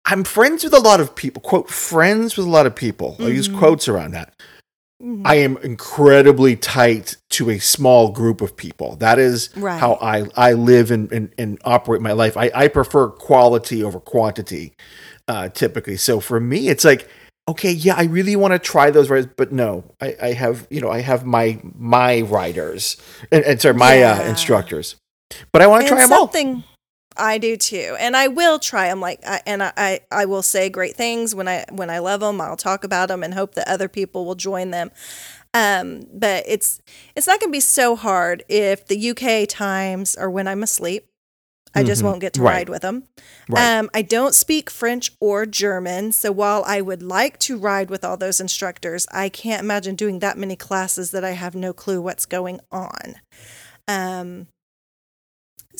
I'm 0.04 0.24
friends 0.24 0.64
with 0.64 0.74
a 0.74 0.80
lot 0.80 1.00
of 1.00 1.14
people. 1.14 1.40
Quote 1.42 1.70
friends 1.70 2.36
with 2.36 2.46
a 2.46 2.50
lot 2.50 2.66
of 2.66 2.74
people. 2.74 3.16
I 3.20 3.28
use 3.28 3.48
quotes 3.48 3.88
around 3.88 4.12
that. 4.12 4.34
Mhm. 5.02 5.22
I 5.24 5.36
am 5.36 5.56
incredibly 5.58 6.54
tight 6.56 7.16
to 7.30 7.50
a 7.50 7.58
small 7.58 8.10
group 8.10 8.40
of 8.40 8.56
people. 8.56 8.96
That 8.96 9.18
is 9.18 9.50
Right. 9.56 9.78
how 9.80 9.94
I, 10.00 10.24
I 10.36 10.52
live 10.52 10.90
and, 10.90 11.10
and, 11.12 11.32
and 11.38 11.58
operate 11.64 12.00
my 12.00 12.12
life. 12.12 12.36
I, 12.36 12.50
I 12.54 12.68
prefer 12.68 13.08
quality 13.08 13.82
over 13.82 13.98
quantity, 13.98 14.74
uh, 15.28 15.48
typically. 15.48 15.96
So 15.96 16.20
for 16.20 16.38
me, 16.38 16.68
it's 16.68 16.84
like, 16.84 17.08
okay, 17.48 17.72
yeah, 17.72 17.94
I 17.96 18.04
really 18.04 18.36
want 18.36 18.52
to 18.52 18.58
try 18.60 18.90
those 18.90 19.10
rides, 19.10 19.26
but 19.36 19.50
no, 19.50 19.84
I, 20.00 20.16
I 20.22 20.32
have, 20.34 20.66
you 20.70 20.80
know, 20.80 20.90
I 20.90 21.00
have 21.00 21.24
my, 21.26 21.60
my 21.76 22.20
riders 22.20 22.96
and, 23.32 23.44
and 23.44 23.60
sorry, 23.60 23.74
my 23.74 24.02
uh, 24.02 24.22
instructors, 24.22 24.94
but 25.52 25.62
I 25.62 25.66
want 25.66 25.82
to 25.82 25.88
try 25.88 26.00
them 26.02 26.12
all. 26.12 26.30
I 27.16 27.38
do 27.38 27.56
too, 27.56 27.96
and 27.98 28.16
I 28.16 28.28
will 28.28 28.58
try 28.58 28.88
them. 28.88 29.00
Like, 29.00 29.20
I, 29.26 29.40
and 29.46 29.62
I, 29.62 29.72
I, 29.76 30.00
I 30.10 30.24
will 30.24 30.42
say 30.42 30.68
great 30.68 30.96
things 30.96 31.34
when 31.34 31.48
I 31.48 31.64
when 31.70 31.90
I 31.90 31.98
love 31.98 32.20
them. 32.20 32.40
I'll 32.40 32.56
talk 32.56 32.84
about 32.84 33.08
them 33.08 33.22
and 33.22 33.34
hope 33.34 33.54
that 33.54 33.68
other 33.68 33.88
people 33.88 34.24
will 34.24 34.34
join 34.34 34.70
them. 34.70 34.90
Um, 35.54 36.06
but 36.12 36.44
it's 36.46 36.80
it's 37.14 37.26
not 37.26 37.40
going 37.40 37.50
to 37.50 37.56
be 37.56 37.60
so 37.60 37.96
hard 37.96 38.44
if 38.48 38.86
the 38.86 39.10
UK 39.10 39.46
times 39.48 40.16
are 40.16 40.30
when 40.30 40.48
I'm 40.48 40.62
asleep. 40.62 41.06
I 41.74 41.82
just 41.82 42.02
Mhm. 42.02 42.04
won't 42.04 42.20
get 42.20 42.34
to 42.34 42.42
Right. 42.42 42.52
ride 42.56 42.68
with 42.68 42.82
them. 42.82 43.04
Right. 43.48 43.78
Um, 43.78 43.88
I 43.94 44.02
don't 44.02 44.34
speak 44.34 44.68
French 44.68 45.12
or 45.20 45.46
German, 45.46 46.12
so 46.12 46.30
while 46.30 46.62
I 46.66 46.82
would 46.82 47.02
like 47.02 47.38
to 47.40 47.56
ride 47.56 47.88
with 47.88 48.04
all 48.04 48.18
those 48.18 48.40
instructors, 48.40 49.06
I 49.10 49.30
can't 49.30 49.62
imagine 49.62 49.94
doing 49.94 50.18
that 50.18 50.36
many 50.36 50.54
classes 50.54 51.12
that 51.12 51.24
I 51.24 51.30
have 51.30 51.54
no 51.54 51.72
clue 51.72 52.02
what's 52.02 52.26
going 52.26 52.60
on. 52.70 53.16
Um, 53.88 54.48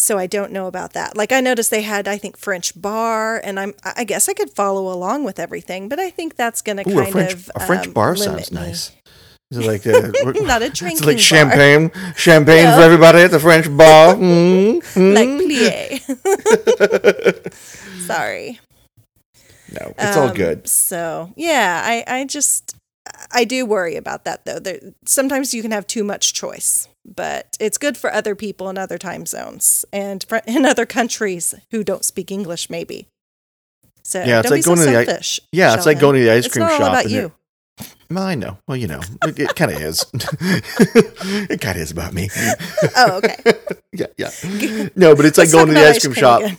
so 0.02 0.18
I 0.18 0.26
don't 0.26 0.50
know 0.52 0.66
about 0.66 0.92
that. 0.94 1.16
Like 1.16 1.30
I 1.32 1.40
noticed 1.40 1.70
they 1.70 1.82
had, 1.82 2.08
I 2.08 2.18
think, 2.18 2.36
French 2.36 2.78
barre, 2.80 3.40
and 3.44 3.58
I'm, 3.60 3.74
I 3.84 4.04
guess 4.04 4.28
I 4.28 4.32
could 4.34 4.50
follow 4.50 4.92
along 4.92 5.24
with 5.24 5.38
everything, 5.38 5.88
but 5.88 5.98
I 6.00 6.10
think 6.10 6.34
that's 6.36 6.60
going 6.62 6.78
to 6.78 6.84
kind 6.84 6.98
a 7.08 7.12
French, 7.12 7.32
of 7.34 7.50
a 7.54 7.60
French 7.66 7.86
um, 7.88 7.94
limit 7.94 8.18
sounds 8.18 8.50
me. 8.52 8.60
nice. 8.60 8.90
Is 9.50 9.58
it 9.58 9.66
like 9.66 9.84
a, 9.94 10.12
Not 10.42 10.62
a 10.62 10.70
drinking? 10.70 10.98
It's 10.98 11.06
like 11.06 11.16
bar. 11.16 11.22
champagne, 11.22 11.90
champagne 12.16 12.64
No. 12.64 12.76
for 12.76 12.82
everybody 12.82 13.18
at 13.20 13.30
the 13.30 13.40
French 13.40 13.68
bar. 13.76 14.14
Mm, 14.16 14.80
mm. 14.94 15.14
like 15.14 15.28
plie. 15.28 16.00
Sorry. 18.00 18.58
no, 19.72 19.94
it's 19.98 20.16
all 20.16 20.28
Um, 20.28 20.34
good. 20.34 20.66
So 20.68 21.32
yeah, 21.36 21.82
I, 21.84 22.04
I 22.20 22.24
just 22.24 22.74
I 23.32 23.44
do 23.44 23.64
worry 23.66 23.96
about 23.96 24.24
that 24.24 24.44
though. 24.44 24.58
There, 24.58 24.80
sometimes 25.06 25.54
you 25.54 25.62
can 25.62 25.70
have 25.70 25.86
too 25.86 26.04
much 26.04 26.32
choice, 26.34 26.88
but 27.04 27.56
it's 27.60 27.78
good 27.78 27.96
for 27.96 28.12
other 28.12 28.34
people 28.34 28.68
in 28.68 28.78
other 28.78 28.98
time 28.98 29.26
zones 29.26 29.84
and 29.92 30.24
fr- 30.28 30.36
in 30.46 30.64
other 30.64 30.86
countries 30.86 31.54
who 31.70 31.82
don't 31.84 32.04
speak 32.04 32.30
English, 32.30 32.70
maybe. 32.70 33.08
So 34.02 34.22
Yeah, 34.22 34.40
it's 34.40 34.50
like 34.50 34.58
be 34.58 34.62
so 34.62 34.74
going 34.74 34.86
to 34.86 34.92
the 34.92 35.04
selfish. 35.04 35.40
Yeah, 35.52 35.74
it's 35.74 35.86
like 35.86 36.00
going 36.00 36.16
to 36.16 36.24
the 36.24 36.32
ice 36.32 36.46
It's 36.46 36.54
cream 36.54 36.68
shop. 36.68 36.80
about 36.80 37.10
you. 37.10 37.32
Well, 38.10 38.24
I 38.24 38.34
know. 38.34 38.58
Well, 38.68 38.76
you 38.76 38.86
know, 38.88 39.00
it, 39.24 39.38
it 39.38 39.56
kind 39.56 39.70
of 39.70 39.80
is. 39.80 40.04
it 40.12 41.60
kind 41.60 41.76
of 41.76 41.82
is 41.82 41.90
about 41.90 42.12
me. 42.12 42.28
Oh, 42.96 43.16
okay. 43.18 43.36
yeah, 43.92 44.06
yeah. 44.18 44.88
No, 44.94 45.14
but 45.14 45.24
it's 45.24 45.38
like 45.38 45.46
Let's 45.46 45.52
going 45.54 45.68
to 45.68 45.72
the 45.74 45.86
ice 45.88 46.00
cream 46.04 46.14
shop. 46.14 46.42
again. 46.42 46.58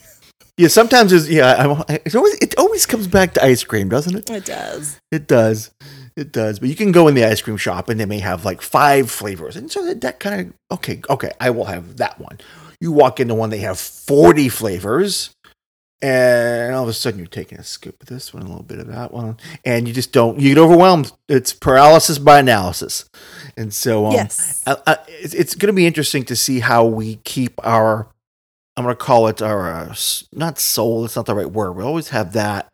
Yeah, 0.58 0.68
sometimes 0.70 1.12
it's 1.14 1.30
yeah. 1.30 1.76
I, 1.88 2.00
it 2.06 2.16
always 2.16 2.34
it 2.36 2.58
always 2.58 2.86
comes 2.86 3.08
back 3.08 3.34
to 3.36 3.44
ice 3.44 3.64
cream, 3.64 3.90
doesn't 3.90 4.16
it? 4.16 4.30
It 4.30 4.46
does. 4.46 5.00
It 5.12 5.28
does. 5.28 5.72
It 6.16 6.32
does. 6.32 6.60
But 6.60 6.70
you 6.70 6.76
can 6.76 6.92
go 6.92 7.08
in 7.08 7.16
the 7.16 7.26
ice 7.26 7.42
cream 7.42 7.58
shop 7.58 7.90
and 7.90 8.00
they 8.00 8.06
may 8.06 8.20
have 8.20 8.46
like 8.46 8.62
five 8.62 9.10
flavors. 9.10 9.56
And 9.56 9.72
so 9.72 9.86
that, 9.86 10.02
that 10.02 10.20
kind 10.20 10.42
of, 10.42 10.78
okay, 10.78 11.02
okay, 11.10 11.32
I 11.40 11.50
will 11.50 11.66
have 11.66 11.98
that 11.98 12.20
one. 12.20 12.40
You 12.80 12.92
walk 12.92 13.20
into 13.20 13.34
one, 13.34 13.50
they 13.50 13.60
have 13.60 13.80
40 13.80 14.50
flavors. 14.50 15.32
And 16.02 16.76
all 16.76 16.84
of 16.84 16.90
a 16.90 16.94
sudden 16.94 17.20
you're 17.20 17.28
taking 17.28 17.58
a 17.58 17.64
scoop 17.64 18.02
of 18.02 18.10
this 18.10 18.34
one, 18.34 18.44
a 18.44 18.48
little 18.48 18.64
bit 18.64 18.80
of 18.80 18.88
that 18.88 19.14
one. 19.14 19.38
And 19.64 19.88
you 19.88 19.94
just 19.94 20.12
don't, 20.12 20.40
you 20.40 20.54
get 20.54 20.62
overwhelmed. 20.62 21.14
It's 21.30 21.54
paralysis 21.54 22.20
by 22.20 22.40
analysis. 22.40 23.10
And 23.56 23.74
so, 23.74 24.08
um, 24.08 24.12
yes. 24.12 24.62
I, 24.68 24.78
I, 24.86 24.98
it's, 25.08 25.34
it's 25.34 25.56
going 25.56 25.68
to 25.68 25.74
be 25.74 25.88
interesting 25.88 26.26
to 26.26 26.36
see 26.36 26.60
how 26.60 26.86
we 26.86 27.16
keep 27.24 27.54
our 27.66 28.08
i'm 28.76 28.84
going 28.84 28.96
to 28.96 29.04
call 29.04 29.28
it 29.28 29.40
our 29.40 29.72
uh, 29.72 29.96
not 30.32 30.58
soul 30.58 31.06
it's 31.06 31.16
not 31.16 31.28
the 31.28 31.36
right 31.36 31.52
word 31.52 31.74
we 31.74 31.84
always 31.84 32.10
have 32.10 32.34
that 32.34 32.68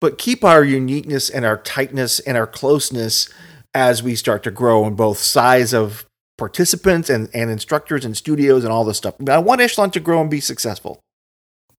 but 0.00 0.18
keep 0.18 0.44
our 0.44 0.64
uniqueness 0.64 1.28
and 1.30 1.44
our 1.44 1.58
tightness 1.58 2.20
and 2.20 2.36
our 2.36 2.46
closeness 2.46 3.28
as 3.74 4.02
we 4.02 4.14
start 4.14 4.42
to 4.42 4.50
grow 4.50 4.86
in 4.86 4.94
both 4.94 5.18
size 5.18 5.72
of 5.72 6.04
participants 6.38 7.10
and, 7.10 7.28
and 7.34 7.50
instructors 7.50 8.04
and 8.04 8.16
studios 8.16 8.64
and 8.64 8.72
all 8.72 8.84
this 8.84 8.96
stuff 8.96 9.14
i 9.28 9.38
want 9.38 9.60
echelon 9.60 9.90
to 9.90 10.00
grow 10.00 10.20
and 10.20 10.30
be 10.30 10.40
successful 10.40 11.00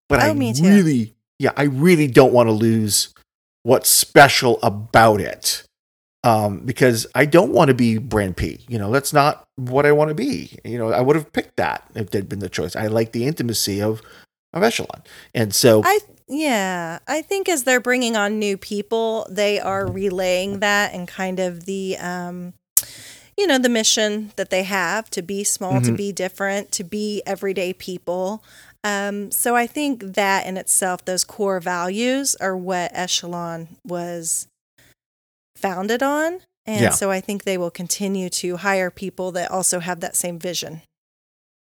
but 0.07 0.19
Oh, 0.19 0.23
i 0.27 0.34
really 0.69 1.15
yeah 1.39 1.52
i 1.57 1.64
really 1.64 2.07
don't 2.07 2.31
want 2.31 2.48
to 2.48 2.53
lose 2.53 3.14
what's 3.64 3.89
special 3.89 4.60
about 4.61 5.19
it 5.19 5.64
um, 6.23 6.60
because 6.60 7.07
I 7.15 7.26
don't 7.26 7.52
want 7.52 7.69
to 7.69 7.73
be 7.73 7.98
Brand 7.98 8.38
P. 8.38 8.60
You 8.68 8.77
know, 8.77 8.91
that's 8.91 9.14
not 9.14 9.43
what 9.56 9.85
I 9.85 9.91
want 9.91 10.10
to 10.10 10.15
be. 10.15 10.57
You 10.64 10.77
know, 10.77 10.91
I 10.91 11.02
would 11.02 11.15
have 11.15 11.34
picked 11.34 11.57
that 11.57 11.89
if 11.95 12.11
there'd 12.11 12.30
been 12.30 12.39
the 12.39 12.49
choice. 12.49 12.76
I 12.76 12.88
like 12.88 13.11
the 13.11 13.26
intimacy 13.26 13.81
of 13.81 14.02
of 14.53 14.64
Echelon, 14.64 15.02
and 15.34 15.56
so 15.56 15.81
I 15.84 15.99
yeah, 16.31 16.99
I 17.07 17.21
think 17.21 17.49
as 17.49 17.65
they're 17.65 17.81
bringing 17.81 18.15
on 18.15 18.39
new 18.39 18.55
people, 18.57 19.27
they 19.29 19.59
are 19.59 19.85
relaying 19.85 20.59
that 20.61 20.93
and 20.93 21.05
kind 21.07 21.39
of 21.39 21.65
the 21.65 21.97
um 21.97 22.53
you 23.37 23.47
know, 23.47 23.57
the 23.57 23.69
mission 23.69 24.31
that 24.35 24.49
they 24.49 24.63
have 24.63 25.09
to 25.09 25.21
be 25.21 25.43
small, 25.43 25.81
to 25.81 25.91
Mhm. 25.91 25.97
be 25.97 26.11
different, 26.11 26.71
to 26.73 26.83
be 26.83 27.21
everyday 27.25 27.73
people. 27.73 28.43
Um 28.83 29.29
so 29.31 29.55
I 29.55 29.67
think 29.67 30.13
that 30.15 30.45
in 30.45 30.57
itself 30.57 31.03
those 31.05 31.23
core 31.25 31.59
values 31.59 32.35
are 32.35 32.55
what 32.57 32.91
Echelon 32.93 33.67
was 33.85 34.47
founded 35.55 36.01
on. 36.01 36.41
And 36.65 36.81
Yeah. 36.83 36.89
so 36.91 37.11
I 37.11 37.19
think 37.21 37.43
they 37.43 37.57
will 37.57 37.71
continue 37.71 38.29
to 38.29 38.57
hire 38.57 38.89
people 38.91 39.31
that 39.33 39.51
also 39.51 39.79
have 39.79 39.99
that 39.99 40.15
same 40.15 40.39
vision. 40.39 40.81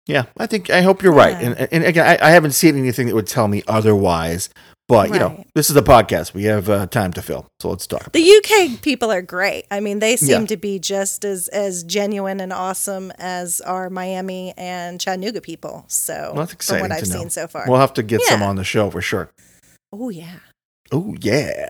Yeah, 0.06 0.24
I 0.38 0.46
think 0.46 0.70
I 0.70 0.82
hope 0.82 1.02
you're 1.02 1.12
right. 1.12 1.32
Yeah. 1.40 1.54
And 1.58 1.68
and 1.72 1.84
again, 1.84 2.06
I, 2.06 2.28
I 2.28 2.30
haven't 2.30 2.52
seen 2.52 2.76
anything 2.76 3.06
that 3.08 3.14
would 3.14 3.26
tell 3.26 3.48
me 3.48 3.62
otherwise. 3.68 4.48
But 4.88 5.08
you 5.12 5.18
know, 5.18 5.44
this 5.56 5.68
is 5.68 5.74
a 5.74 5.82
podcast. 5.82 6.32
We 6.32 6.44
have 6.44 6.70
uh, 6.70 6.86
time 6.86 7.12
to 7.14 7.22
fill, 7.22 7.48
so 7.58 7.70
let's 7.70 7.88
talk. 7.88 8.12
The 8.12 8.22
UK 8.22 8.80
people 8.82 9.10
are 9.10 9.20
great. 9.20 9.64
I 9.68 9.80
mean, 9.80 9.98
they 9.98 10.14
seem 10.16 10.42
Yeah. 10.42 10.46
to 10.46 10.56
be 10.56 10.78
just 10.78 11.24
as 11.24 11.48
as 11.48 11.82
genuine 11.82 12.38
and 12.38 12.52
awesome 12.52 13.10
as 13.18 13.60
our 13.62 13.90
Miami 13.90 14.54
and 14.56 15.00
Chattanooga 15.00 15.40
people. 15.40 15.86
So, 15.88 16.30
Well, 16.36 16.46
that's 16.46 16.68
from 16.70 16.80
what 16.82 16.92
I've 16.92 17.02
to 17.02 17.10
know. 17.10 17.16
seen 17.18 17.30
so 17.30 17.48
far. 17.48 17.64
We'll 17.66 17.80
have 17.80 17.94
to 17.94 18.04
get 18.04 18.20
some 18.22 18.44
on 18.44 18.54
the 18.54 18.62
show 18.62 18.88
for 18.90 19.02
sure. 19.02 19.28
oh 19.92 20.08
yeah. 20.10 20.38
Oh 20.92 21.16
yeah. 21.20 21.68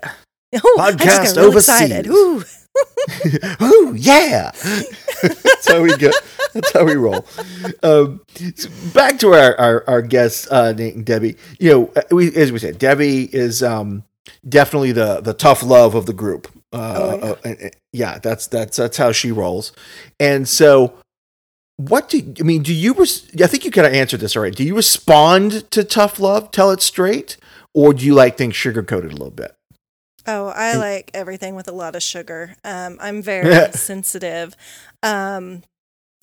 Oh, 0.62 0.92
just 0.92 0.98
Podcast 0.98 1.34
got 1.34 1.40
real 1.42 1.56
excited. 1.56 2.06
overseas. 2.08 2.65
Ooh, 3.62 3.94
yeah. 3.97 4.51
That's 5.23 5.69
how 5.69 5.82
we 5.82 5.97
go. 5.97 6.11
That's 6.53 6.73
how 6.73 6.85
we 6.85 6.94
roll. 6.94 7.24
Um, 7.82 8.20
so 8.55 8.69
back 8.94 9.19
to 9.20 9.35
our 9.35 9.59
our, 9.59 9.85
our 9.89 10.03
guests, 10.03 10.51
uh, 10.51 10.73
Nate 10.73 10.94
and 10.94 11.05
Debbie. 11.05 11.36
You 11.59 11.70
know, 11.70 11.93
uh, 11.97 12.03
we 12.11 12.35
as 12.35 12.53
we 12.53 12.59
said, 12.59 12.78
Debbie 12.78 13.24
is 13.35 13.62
um, 13.62 14.05
definitely 14.48 14.93
the 14.93 15.20
the 15.20 15.35
tough 15.35 15.62
love 15.62 15.94
of 15.94 16.07
the 16.07 16.12
group. 16.12 16.48
Uh, 16.73 16.77
Oh, 16.97 17.16
yeah. 17.19 17.24
uh, 17.24 17.36
and- 17.44 17.59
and- 17.61 17.77
yeah, 17.93 18.19
that's 18.19 18.47
that's 18.47 18.77
that's 18.77 18.97
how 18.98 19.12
she 19.12 19.31
rolls. 19.32 19.73
And 20.20 20.47
so, 20.48 20.94
what 21.78 22.09
do 22.11 22.35
I 22.39 22.43
mean? 22.43 22.62
Do 22.62 22.74
you? 22.74 22.93
Res- 22.94 23.31
I 23.43 23.47
think 23.47 23.65
you 23.65 23.70
kind 23.70 23.86
of 23.86 23.94
answered 23.94 24.20
this 24.20 24.36
already. 24.36 24.55
Do 24.57 24.65
you 24.65 24.74
respond 24.77 25.70
to 25.70 25.82
tough 25.85 26.19
love? 26.19 26.51
Tell 26.51 26.70
it 26.73 26.82
straight, 26.82 27.36
or 27.74 27.94
do 27.94 28.05
you 28.05 28.12
like 28.15 28.36
things 28.36 28.55
sugar 28.57 28.82
coated 28.82 29.12
a 29.12 29.15
little 29.16 29.31
bit? 29.31 29.55
Oh, 30.27 30.48
I 30.48 30.77
like 30.77 31.11
everything 31.15 31.55
with 31.55 31.69
a 31.69 31.73
lot 31.73 31.94
of 31.97 32.03
sugar. 32.03 32.57
Um, 32.65 32.98
I'm 33.01 33.23
very 33.32 33.73
sensitive. 33.73 34.57
Um, 35.03 35.62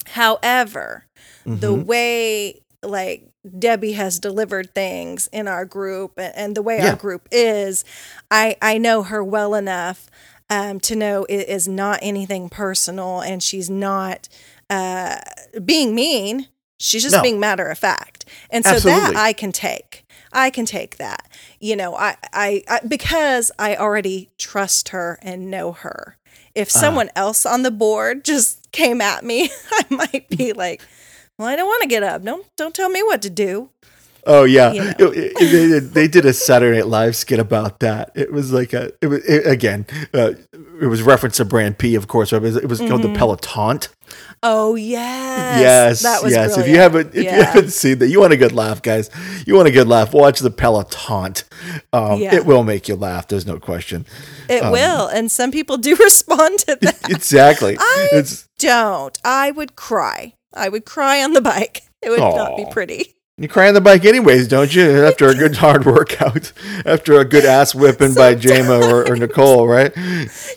however, 0.08 1.06
the 1.46 1.74
Mhm. 1.74 1.86
way 1.86 2.60
like 2.82 3.30
Debbie 3.60 3.94
has 3.94 4.20
delivered 4.20 4.74
things 4.76 5.28
in 5.32 5.48
our 5.48 5.64
group 5.64 6.14
and, 6.18 6.36
and 6.36 6.56
the 6.56 6.62
way 6.62 6.78
Yeah. 6.80 6.90
our 6.92 6.96
group 6.98 7.28
is, 7.32 7.86
I 8.30 8.58
I 8.62 8.78
know 8.78 9.04
her 9.04 9.24
well 9.24 9.56
enough 9.56 10.10
um, 10.50 10.80
to 10.82 10.96
know 10.96 11.24
it 11.30 11.48
is 11.48 11.68
not 11.68 12.00
anything 12.02 12.50
personal, 12.50 13.22
and 13.22 13.42
she's 13.42 13.70
not 13.70 14.28
uh, 14.70 15.16
being 15.64 15.96
mean. 15.96 16.48
She's 16.80 17.04
just 17.04 17.16
No. 17.16 17.22
being 17.22 17.40
matter 17.40 17.68
of 17.68 17.78
fact, 17.80 18.26
and 18.50 18.66
so 18.66 18.72
Absolutely. 18.72 19.14
that 19.14 19.16
I 19.16 19.32
can 19.32 19.52
take. 19.54 20.03
I 20.34 20.50
can 20.50 20.66
take 20.66 20.98
that. 20.98 21.30
You 21.60 21.76
know, 21.76 21.96
I, 21.96 22.16
I, 22.34 22.64
I 22.68 22.80
because 22.88 23.52
I 23.60 23.76
already 23.76 24.30
trust 24.38 24.90
her 24.90 25.20
and 25.22 25.50
know 25.52 25.72
her. 25.72 26.18
If 26.56 26.70
Uh-huh. 26.70 26.80
someone 26.82 27.10
else 27.16 27.46
on 27.46 27.64
the 27.64 27.72
board 27.72 28.24
just 28.26 28.72
came 28.72 29.02
at 29.02 29.24
me, 29.24 29.50
I 29.72 29.86
might 29.90 30.28
be 30.30 30.54
like, 30.54 30.82
"Well, 31.38 31.48
I 31.48 31.56
don't 31.56 31.68
want 31.68 31.82
to 31.84 31.88
get 31.88 32.04
up. 32.04 32.24
Don't 32.24 32.46
don't 32.56 32.76
tell 32.76 32.90
me 32.90 33.02
what 33.04 33.22
to 33.24 33.30
do." 33.30 33.70
Oh 34.26 34.44
yeah, 34.46 34.72
You 34.72 34.84
know. 34.84 34.94
It- 35.12 35.18
it- 35.18 35.52
they, 35.52 35.68
did- 35.68 35.94
they 35.94 36.08
did 36.08 36.26
a 36.26 36.34
Saturday 36.34 36.78
Night 36.78 36.88
Live 36.88 37.16
skit 37.16 37.40
about 37.40 37.80
that. 37.82 38.12
It 38.16 38.32
was 38.32 38.52
like 38.54 38.74
a, 38.74 38.92
it 39.02 39.08
was 39.08 39.24
again, 39.28 39.86
uh, 40.14 40.34
it 40.82 40.88
was 40.88 41.02
reference 41.02 41.38
to 41.38 41.46
Brand 41.46 41.78
P, 41.78 41.96
of 41.96 42.08
course. 42.08 42.32
But 42.32 42.38
it 42.38 42.42
was, 42.42 42.56
it 42.58 42.70
was 42.70 42.80
called 42.80 43.02
the 43.04 43.14
Peloton. 43.14 43.80
Oh 44.42 44.76
yes, 44.76 45.60
Yes, 45.60 46.02
that 46.04 46.22
was 46.24 46.32
yes. 46.34 46.58
If 46.58 46.68
you 46.68 46.78
haven't, 46.78 47.16
if 47.16 47.24
you 47.24 47.30
haven't 47.30 47.70
seen 47.72 48.00
that, 48.00 48.08
you 48.10 48.20
want 48.20 48.34
a 48.34 48.38
good 48.38 48.52
laugh, 48.52 48.82
guys. 48.82 49.10
You 49.46 49.56
want 49.56 49.68
a 49.68 49.72
good 49.72 49.88
laugh. 49.88 50.14
Watch 50.14 50.40
the 50.40 50.52
Peloton. 50.52 51.36
Um, 51.94 52.20
Yeah. 52.20 52.36
It 52.36 52.46
will 52.46 52.64
make 52.64 52.88
you 52.88 52.96
laugh. 52.96 53.28
There's 53.28 53.46
no 53.48 53.58
question. 53.60 54.06
it 54.50 54.64
um, 54.64 54.72
will, 54.72 55.08
and 55.08 55.32
some 55.32 55.52
people 55.52 55.78
do 55.78 55.96
respond 56.00 56.60
to 56.60 56.78
that. 56.82 57.00
Exactly. 57.10 57.78
I 57.80 58.10
it's 58.12 58.48
don't. 58.60 59.18
I 59.26 59.52
would 59.52 59.76
cry. 59.76 60.34
I 60.54 60.70
would 60.70 60.86
cry 60.86 61.24
on 61.24 61.34
the 61.34 61.42
bike. 61.42 61.84
It 62.02 62.10
would 62.10 62.20
not 62.20 62.58
be 62.58 62.66
pretty. 62.70 63.13
You 63.38 63.48
cry 63.48 63.68
on 63.68 63.74
the 63.74 63.82
bike 63.82 64.06
anyways, 64.06 64.48
don't 64.48 64.74
you? 64.76 65.04
After 65.06 65.28
a 65.28 65.34
good 65.34 65.56
hard 65.56 65.86
workout, 65.86 66.52
after 66.86 67.20
a 67.20 67.26
good 67.26 67.46
ass 67.46 67.74
whipping 67.74 68.14
by 68.14 68.36
Jama 68.36 68.80
or, 68.80 69.10
or 69.12 69.16
Nicole, 69.16 69.68
right? 69.68 69.92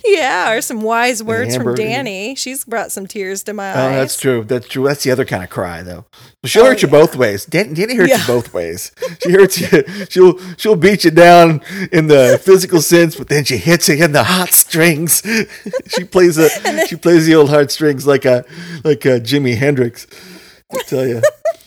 Yeah, 0.05 0.53
or 0.53 0.61
some 0.61 0.82
wise 0.82 1.23
words 1.23 1.57
from 1.57 1.74
Danny. 1.74 2.35
She's 2.35 2.65
brought 2.66 2.93
some 2.93 3.07
tears 3.07 3.43
to 3.44 3.55
my 3.55 3.73
Oh, 3.73 3.86
eyes. 3.89 3.94
that's 3.97 4.20
true. 4.20 4.44
That's 4.44 4.69
true. 4.69 4.85
That's 4.85 5.03
the 5.05 5.11
other 5.11 5.24
kind 5.24 5.43
of 5.43 5.48
cry, 5.48 5.82
though. 5.82 6.05
She'll 6.44 6.65
Oh, 6.65 6.66
hurt 6.66 6.82
you 6.82 6.89
both 6.89 7.16
ways. 7.16 7.47
Dan- 7.47 7.73
Danny 7.73 7.94
hurts 7.97 8.11
Yeah. 8.11 8.20
you 8.20 8.27
both 8.27 8.53
ways. 8.53 8.93
She 9.23 9.32
hurts 9.32 9.59
you. 9.59 9.85
She'll 10.11 10.39
she'll 10.57 10.77
beat 10.77 11.05
you 11.05 11.11
down 11.11 11.62
in 11.93 12.09
the 12.09 12.39
physical 12.43 12.82
sense, 12.82 13.16
but 13.16 13.28
then 13.28 13.44
she 13.44 13.57
hits 13.57 13.89
you 13.89 13.97
in 14.05 14.12
the 14.12 14.24
hot 14.24 14.51
strings. 14.51 15.23
she 15.86 16.05
plays 16.05 16.36
a 16.36 16.51
she 16.86 16.97
plays 16.97 17.24
the 17.27 17.35
old 17.35 17.48
hard 17.48 17.70
strings 17.70 18.07
like 18.07 18.24
a 18.27 18.44
like 18.85 19.05
a 19.07 19.19
Jimi 19.19 19.57
Hendrix. 19.57 20.07
I 20.73 20.82
tell 20.82 21.07
you. 21.07 21.23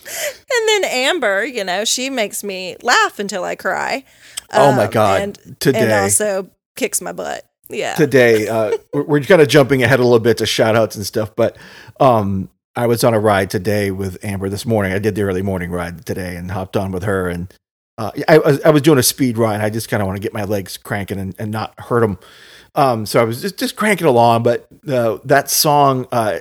And 0.52 0.68
then 0.68 0.84
Amber, 0.92 1.46
you 1.46 1.64
know, 1.64 1.86
she 1.86 2.10
makes 2.10 2.44
me 2.44 2.76
laugh 2.82 3.20
until 3.20 3.44
I 3.44 3.56
cry. 3.56 4.04
Oh 4.52 4.72
my 4.72 4.86
Um, 4.86 4.92
God. 4.92 5.22
And, 5.22 5.58
Today. 5.60 5.80
and 5.82 5.92
also 5.92 6.50
kicks 6.76 7.02
my 7.02 7.12
butt. 7.12 7.46
Yeah. 7.70 7.94
today. 7.94 8.48
Uh, 8.48 8.78
we're, 8.94 9.04
we're 9.04 9.22
kind 9.22 9.42
of 9.42 9.48
jumping 9.48 9.84
ahead 9.84 10.00
a 10.00 10.04
little 10.04 10.20
bit 10.20 10.40
to 10.40 10.46
shout 10.48 10.76
outs 10.76 10.96
and 10.96 11.06
stuff, 11.06 11.36
but 11.36 11.56
um, 12.00 12.50
I 12.76 12.88
was 12.88 13.04
on 13.04 13.14
a 13.14 13.20
ride 13.20 13.52
today 13.52 13.92
with 13.92 14.24
Amber 14.26 14.50
this 14.50 14.66
morning. 14.66 14.92
I 14.92 15.00
did 15.00 15.14
the 15.16 15.22
early 15.22 15.44
morning 15.44 15.70
ride 15.70 16.06
today 16.06 16.36
and 16.36 16.50
hopped 16.50 16.76
on 16.76 16.92
with 16.92 17.04
her. 17.04 17.28
And 17.30 17.54
uh, 18.00 18.12
I, 18.28 18.40
was, 18.40 18.62
I 18.62 18.70
was 18.72 18.82
doing 18.82 18.98
a 18.98 19.04
speed 19.04 19.38
ride. 19.38 19.62
I 19.62 19.70
just 19.70 19.88
kind 19.90 20.02
of 20.02 20.08
want 20.08 20.18
to 20.18 20.22
get 20.22 20.34
my 20.34 20.46
legs 20.46 20.78
cranking 20.78 21.20
and, 21.20 21.36
and 21.38 21.52
not 21.52 21.80
hurt 21.80 22.00
them. 22.02 22.18
Um, 22.76 23.06
so 23.06 23.20
I 23.20 23.24
was 23.24 23.42
just, 23.42 23.58
just 23.58 23.76
cranking 23.76 24.08
along, 24.08 24.44
but 24.44 24.68
uh, 24.88 25.18
that 25.26 25.50
song 25.50 26.08
uh, 26.12 26.40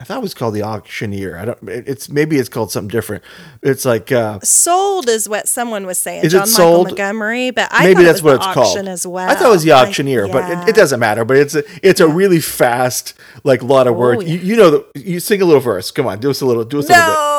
I 0.00 0.04
thought 0.04 0.18
it 0.18 0.22
was 0.22 0.34
called 0.34 0.54
the 0.54 0.62
auctioneer. 0.62 1.36
I 1.36 1.44
don't. 1.44 1.58
It's 1.68 2.08
maybe 2.08 2.36
it's 2.36 2.48
called 2.48 2.70
something 2.70 2.88
different. 2.88 3.24
It's 3.62 3.84
like 3.84 4.12
uh, 4.12 4.38
sold 4.40 5.08
is 5.08 5.28
what 5.28 5.48
someone 5.48 5.86
was 5.86 5.98
saying. 5.98 6.24
Is 6.24 6.32
John 6.32 6.42
it 6.42 6.50
Michael 6.50 6.56
sold? 6.56 6.86
Montgomery, 6.88 7.50
but 7.50 7.68
I 7.72 7.84
maybe 7.84 8.04
that's 8.04 8.22
what 8.22 8.36
it's 8.36 8.46
called 8.46 8.88
as 8.88 9.06
well. 9.06 9.28
I 9.28 9.34
thought 9.34 9.46
it 9.46 9.50
was 9.50 9.64
the 9.64 9.72
auctioneer, 9.72 10.28
like, 10.28 10.34
yeah. 10.34 10.54
but 10.54 10.68
it, 10.68 10.70
it, 10.70 10.76
doesn't 10.76 11.00
matter. 11.00 11.24
But 11.24 11.38
it's 11.38 11.54
a, 11.54 11.64
it's 11.82 12.00
yeah. 12.00 12.06
a 12.06 12.08
really 12.08 12.40
fast 12.40 13.14
like 13.42 13.62
lot 13.62 13.86
of 13.86 13.94
oh, 13.94 13.98
words. 13.98 14.24
Yeah. 14.24 14.34
You, 14.34 14.38
you, 14.40 14.56
know, 14.56 14.70
the, 14.70 15.00
you 15.00 15.20
sing 15.20 15.42
a 15.42 15.44
little 15.44 15.60
verse. 15.60 15.90
Come 15.90 16.06
on, 16.06 16.20
do 16.20 16.30
us 16.30 16.40
a 16.40 16.46
little. 16.46 16.64
Do 16.64 16.78
us 16.78 16.88
no! 16.88 16.94
a 16.94 16.98
little 16.98 17.14
bit 17.14 17.38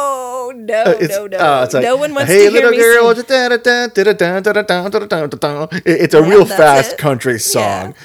no, 0.69 0.83
uh, 0.83 0.97
no, 0.99 1.27
no. 1.27 1.37
Uh, 1.37 1.69
like, 1.71 1.83
no 1.83 1.97
one 1.97 2.13
wants 2.13 2.31
hey, 2.31 2.45
to 2.45 2.51
hear 2.51 2.71
me 2.71 2.77
girl, 2.77 3.15
sing. 3.15 3.25
It's 5.85 6.13
a 6.13 6.23
real 6.23 6.45
fast 6.45 6.97
country 6.97 7.39
song 7.39 7.95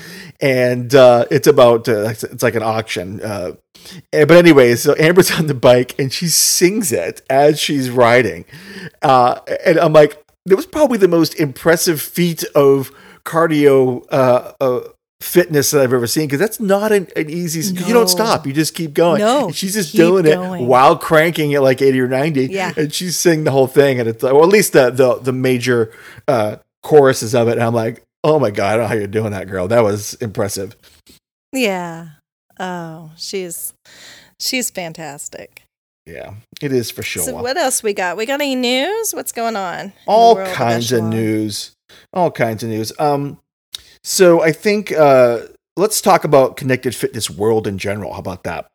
and 0.41 0.95
uh, 0.95 1.25
it's 1.31 1.47
about 1.47 1.89
uh, 1.89 2.09
it's, 2.09 2.43
like 2.43 2.55
an 2.55 2.63
auction. 2.63 3.21
Uh, 3.23 3.53
eh, 4.13 4.25
but 4.25 4.37
anyway, 4.37 4.75
so 4.77 4.95
Amber's 4.99 5.31
on 5.39 5.47
the 5.47 5.55
bike 5.55 5.99
and 5.99 6.13
she 6.13 6.27
sings 6.29 6.93
it 6.93 7.23
as 7.31 7.59
she's 7.61 7.91
riding, 7.91 8.45
uh, 9.03 9.41
and 9.65 9.79
I'm 9.79 9.93
like, 9.93 10.23
that 10.47 10.57
was 10.57 10.67
probably 10.67 10.99
the 10.99 11.09
most 11.09 11.35
impressive 11.35 12.01
feat 12.01 12.45
of 12.55 12.91
cardio. 13.25 14.05
Uh, 14.11 14.53
uh, 14.61 14.81
fitness 15.21 15.71
that 15.71 15.81
I've 15.81 15.93
ever 15.95 16.07
seen 16.07 16.27
because 16.27 16.39
that's 16.39 16.61
not 16.61 16.93
an, 16.93 17.09
an 17.17 17.31
easy 17.31 17.75
you 17.87 17.95
don't 17.95 18.11
stop 18.11 18.47
you 18.47 18.53
just 18.53 18.75
keep 18.75 18.93
going 18.93 19.21
No, 19.21 19.47
And 19.47 19.57
she's 19.57 19.73
just 19.73 19.97
doing 19.97 20.27
it 20.27 20.37
while 20.37 20.99
cranking 20.99 21.55
at 21.55 21.63
like 21.63 21.81
80 21.81 22.01
or 22.01 22.09
90 22.09 22.47
Yeah. 22.47 22.73
and 22.77 22.93
she's 22.93 23.17
singing 23.17 23.45
the 23.45 23.51
whole 23.51 23.67
thing 23.67 23.99
and 23.99 24.09
it's 24.09 24.23
like, 24.23 24.35
or 24.35 24.43
at 24.43 24.51
least 24.51 24.75
the 24.75 24.91
the, 24.91 25.15
the 25.21 25.33
major 25.33 25.93
uh 26.29 26.57
choruses 26.83 27.35
of 27.35 27.49
it 27.49 27.53
and 27.53 27.63
i'm 27.63 27.73
like 27.73 28.04
oh 28.25 28.39
my 28.41 28.51
god 28.51 28.73
i 28.73 28.77
don't 28.77 28.83
know 28.83 28.89
how 28.89 28.95
you're 28.95 29.07
doing 29.07 29.31
that 29.31 29.47
girl 29.49 29.69
that 29.69 29.83
was 29.85 30.15
impressive 30.15 30.75
Yeah. 31.53 32.09
Oh, 32.59 33.11
she's 33.17 33.75
she's 34.41 34.71
fantastic. 34.71 35.63
yeah 36.07 36.35
it 36.63 36.73
is 36.73 36.91
for 36.91 37.03
sure 37.03 37.23
So 37.23 37.35
what 37.35 37.57
else 37.57 37.83
we 37.83 37.93
got? 37.95 38.17
We 38.17 38.27
got 38.27 38.41
any 38.41 38.55
news? 38.57 39.13
What's 39.15 39.33
going 39.33 39.57
on? 39.57 39.93
all 40.07 40.37
kinds 40.55 40.91
of 40.93 40.99
Echelon? 40.99 41.11
news 41.11 41.71
all 42.13 42.31
kinds 42.31 42.63
of 42.63 42.69
news 42.71 42.93
um 42.99 43.39
so 44.03 44.43
i 44.43 44.51
think 44.53 44.91
uh 44.93 45.41
let's 45.77 46.01
talk 46.01 46.25
about 46.25 46.57
connected 46.57 46.95
fitness 46.95 47.29
world 47.31 47.67
in 47.67 47.79
general 47.79 48.13
how 48.15 48.19
about 48.19 48.43
that 48.45 48.67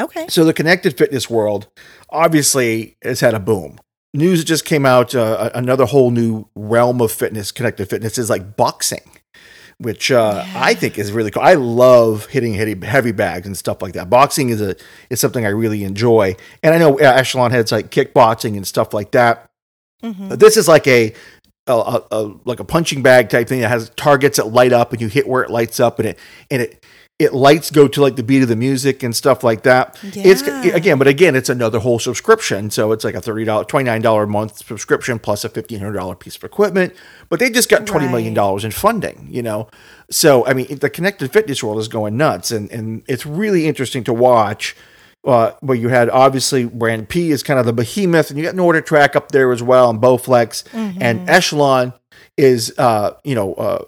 Okay. 0.00 0.26
So 0.28 0.44
the 0.44 0.52
connected 0.54 0.96
fitness 0.96 1.28
world 1.28 1.66
obviously 2.10 2.96
has 3.02 3.18
had 3.18 3.34
a 3.34 3.40
boom. 3.40 3.80
News 4.14 4.42
just 4.44 4.64
came 4.64 4.86
out. 4.86 5.14
Uh, 5.14 5.50
another 5.54 5.84
whole 5.84 6.10
new 6.10 6.46
realm 6.54 7.00
of 7.00 7.12
fitness, 7.12 7.52
connected 7.52 7.88
fitness, 7.90 8.16
is 8.16 8.30
like 8.30 8.56
boxing, 8.56 9.02
which 9.78 10.10
uh, 10.10 10.44
Yeah. 10.46 10.52
I 10.56 10.74
think 10.74 10.98
is 10.98 11.12
really 11.12 11.30
cool. 11.30 11.42
I 11.42 11.54
love 11.54 12.26
hitting 12.26 12.54
heavy, 12.54 12.74
heavy 12.86 13.12
bags 13.12 13.46
and 13.46 13.56
stuff 13.56 13.82
like 13.82 13.92
that. 13.94 14.08
Boxing 14.08 14.48
is 14.48 14.60
a 14.62 14.76
is 15.10 15.20
something 15.20 15.44
I 15.44 15.50
really 15.50 15.84
enjoy, 15.84 16.36
and 16.62 16.74
I 16.74 16.78
know 16.78 16.98
uh, 16.98 17.02
Echelon 17.02 17.50
has 17.50 17.70
like 17.70 17.90
kickboxing 17.90 18.56
and 18.56 18.66
stuff 18.66 18.94
like 18.94 19.10
that. 19.12 19.44
Mhm. 20.02 20.30
But 20.30 20.40
this 20.40 20.56
is 20.56 20.68
like 20.68 20.86
a, 20.86 21.12
a, 21.66 21.72
a, 21.72 22.02
a 22.12 22.34
like 22.46 22.60
a 22.60 22.64
punching 22.64 23.02
bag 23.02 23.28
type 23.28 23.46
thing 23.48 23.60
that 23.60 23.68
has 23.68 23.90
targets 23.90 24.38
that 24.38 24.46
light 24.52 24.72
up 24.72 24.92
and 24.92 25.02
you 25.02 25.08
hit 25.08 25.28
where 25.28 25.42
it 25.42 25.50
lights 25.50 25.80
up 25.80 25.98
and 25.98 26.08
it 26.08 26.18
and 26.50 26.62
it 26.62 26.86
it 27.18 27.34
lights 27.34 27.70
go 27.72 27.88
to 27.88 28.00
like 28.00 28.14
the 28.14 28.22
beat 28.22 28.42
of 28.42 28.48
the 28.48 28.54
music 28.54 29.02
and 29.02 29.14
stuff 29.14 29.42
like 29.42 29.64
that. 29.64 29.98
It's 30.24 30.42
again, 30.76 30.98
but 30.98 31.08
again, 31.08 31.34
it's 31.34 31.48
another 31.48 31.80
whole 31.80 31.98
subscription. 31.98 32.70
So 32.70 32.92
it's 32.92 33.02
like 33.04 33.16
a 33.16 33.20
thirty 33.20 33.44
dollars, 33.44 33.66
twenty 33.66 33.86
nine 33.86 34.02
dollar 34.02 34.22
a 34.22 34.26
month 34.28 34.58
subscription 34.58 35.18
plus 35.18 35.44
a 35.44 35.48
fifteen 35.48 35.80
hundred 35.80 35.94
dollar 35.98 36.14
piece 36.14 36.36
of 36.36 36.44
equipment. 36.44 36.94
But 37.28 37.40
they 37.40 37.50
just 37.50 37.68
got 37.68 37.86
twenty 37.86 38.06
million 38.06 38.34
dollars 38.34 38.64
in 38.64 38.70
funding. 38.70 39.26
You 39.30 39.42
know, 39.42 39.68
so 40.10 40.46
I 40.46 40.54
mean, 40.54 40.78
the 40.78 40.88
connected 40.88 41.32
fitness 41.32 41.62
world 41.62 41.78
is 41.78 41.88
going 41.88 42.16
nuts, 42.16 42.52
and 42.52 42.70
and 42.70 43.02
it's 43.08 43.26
really 43.26 43.66
interesting 43.66 44.04
to 44.04 44.12
watch. 44.12 44.76
Uh, 45.24 45.50
where 45.60 45.76
you 45.76 45.88
had 45.88 46.08
obviously 46.08 46.64
Brand 46.64 47.08
P 47.08 47.32
is 47.32 47.42
kind 47.42 47.58
of 47.58 47.66
the 47.66 47.72
behemoth, 47.72 48.30
and 48.30 48.38
you 48.38 48.44
got 48.44 48.54
NordicTrack 48.54 49.16
up 49.16 49.32
there 49.32 49.50
as 49.50 49.60
well, 49.62 49.90
and 49.90 50.00
Bowflex 50.00 50.62
and 51.02 51.28
Echelon. 51.28 51.92
is 52.36 52.72
uh, 52.78 53.14
you 53.24 53.34
know 53.34 53.54
uh, 53.54 53.84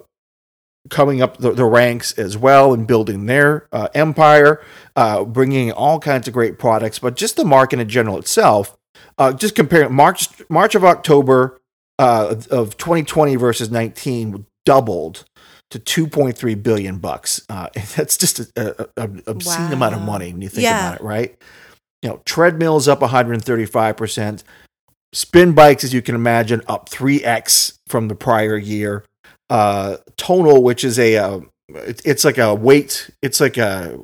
coming 0.91 1.23
up 1.23 1.39
the, 1.39 1.53
the 1.53 1.65
ranks 1.65 2.13
as 2.19 2.37
well 2.37 2.75
and 2.75 2.87
building 2.87 3.27
their 3.27 3.69
uh, 3.73 3.89
empire, 3.95 4.63
uh, 4.97 5.25
bringing 5.25 5.73
all 5.73 5.99
kinds 5.99 6.29
of 6.29 6.35
great 6.35 6.59
products. 6.59 6.99
But 6.99 7.17
just 7.17 7.37
the 7.37 7.45
market 7.45 7.79
in 7.81 7.89
general 7.89 8.19
itself, 8.19 8.77
uh, 9.19 9.33
just 9.33 9.55
comparing 9.55 9.93
March 9.95 10.29
March 10.49 10.75
of 10.75 10.85
October 10.85 11.61
uh, 11.99 12.35
of 12.51 12.77
2020 12.77 13.37
versus 13.37 13.71
19 13.71 14.47
doubled 14.67 15.25
to 15.71 15.79
2.3 15.79 16.63
billion 16.63 16.99
bucks. 16.99 17.41
Uh, 17.49 17.69
that's 17.97 18.17
just 18.17 18.41
a, 18.41 18.89
a, 18.97 19.05
a 19.05 19.11
obscene 19.27 19.73
amount 19.73 19.95
of 19.95 20.03
money 20.03 20.33
when 20.33 20.43
you 20.43 20.49
think 20.49 20.65
Yeah. 20.65 20.89
about 20.89 21.01
it, 21.01 21.05
right? 21.05 21.37
You 22.03 22.09
know, 22.11 22.21
treadmills 22.25 22.89
up 22.89 23.01
135 23.01 23.97
percent. 23.97 24.43
Spin 25.13 25.53
bikes, 25.55 25.83
as 25.85 25.93
you 25.93 26.03
can 26.03 26.15
imagine, 26.15 26.63
up 26.69 26.89
3x 26.89 27.79
from 27.89 28.07
the 28.09 28.15
prior 28.15 28.57
year. 28.57 29.05
Uh, 29.51 29.97
tonal, 30.17 30.63
which 30.63 30.85
is 30.85 30.99
a, 30.99 31.17
uh, 31.17 31.41
it, 31.71 32.01
it's 32.05 32.25
like 32.25 32.39
a 32.39 32.55
weight, 32.55 33.11
it's 33.23 33.41
like 33.41 33.59
a, 33.59 33.99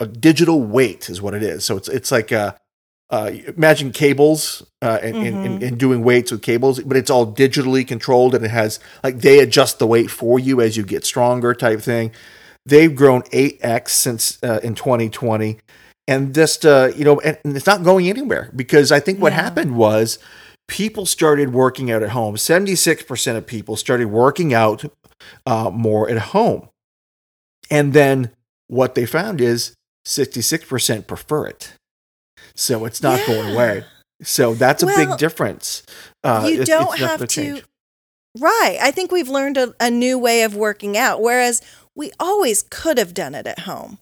a 0.00 0.06
digital 0.06 0.62
weight, 0.62 1.10
is 1.10 1.20
what 1.22 1.34
it 1.34 1.42
is. 1.42 1.64
So 1.64 1.76
it's 1.76 1.88
it's 1.88 2.10
like 2.10 2.32
a, 2.32 2.56
uh, 3.10 3.30
imagine 3.56 3.92
cables 3.92 4.62
uh, 4.82 4.98
and, 5.02 5.16
and, 5.16 5.44
and, 5.44 5.62
and 5.62 5.78
doing 5.78 6.02
weights 6.02 6.30
with 6.32 6.42
cables, 6.42 6.80
but 6.80 6.96
it's 6.96 7.10
all 7.10 7.30
digitally 7.30 7.86
controlled 7.86 8.34
and 8.34 8.44
it 8.44 8.50
has 8.50 8.80
like 9.04 9.20
they 9.20 9.40
adjust 9.40 9.78
the 9.78 9.86
weight 9.86 10.10
for 10.10 10.38
you 10.38 10.60
as 10.60 10.76
you 10.76 10.84
get 10.84 11.04
stronger, 11.04 11.52
type 11.54 11.80
thing. 11.80 12.12
They've 12.66 12.94
grown 12.94 13.22
8x 13.32 13.88
since 13.90 14.38
uh, 14.42 14.60
in 14.62 14.74
2020 14.74 15.58
and 16.08 16.34
just 16.34 16.64
uh, 16.64 16.90
you 16.96 17.04
know 17.04 17.20
and, 17.20 17.38
and 17.44 17.56
it's 17.56 17.66
not 17.66 17.82
going 17.82 18.08
anywhere 18.08 18.50
because 18.56 18.90
i 18.92 19.00
think 19.00 19.20
what 19.20 19.32
Yeah. 19.32 19.42
happened 19.42 19.76
was 19.76 20.18
people 20.70 21.04
started 21.04 21.52
working 21.52 21.90
out 21.90 22.00
at 22.02 22.10
home. 22.10 22.36
76% 22.36 23.36
of 23.36 23.44
people 23.46 23.74
started 23.76 24.06
working 24.06 24.54
out 24.54 24.84
uh, 25.44 25.68
more 25.70 26.08
at 26.08 26.18
home. 26.18 26.68
And 27.70 27.92
then 27.92 28.30
what 28.68 28.94
they 28.94 29.04
found 29.04 29.40
is 29.40 29.74
66% 30.06 31.06
prefer 31.08 31.48
it. 31.48 31.72
So 32.54 32.84
it's 32.84 33.02
not 33.02 33.20
going 33.26 33.52
away. 33.54 33.84
So 34.22 34.54
that's 34.54 34.82
a 34.82 34.86
Well, 34.86 34.96
big 34.96 35.18
difference. 35.18 35.82
Uh, 36.22 36.44
you 36.46 36.52
it's- 36.62 36.68
don't 36.68 36.92
it's 36.94 37.02
have 37.02 37.20
to 37.20 37.26
change. 37.26 37.64
right. 38.38 38.78
I 38.80 38.90
think 38.92 39.10
we've 39.10 39.28
learned 39.28 39.56
a, 39.56 39.74
a 39.80 39.90
new 39.90 40.18
way 40.18 40.42
of 40.42 40.54
working 40.54 40.96
out 40.96 41.20
whereas 41.20 41.62
we 41.96 42.12
always 42.20 42.62
could 42.70 42.96
have 42.98 43.12
done 43.14 43.34
it 43.34 43.46
at 43.48 43.60
home. 43.60 43.98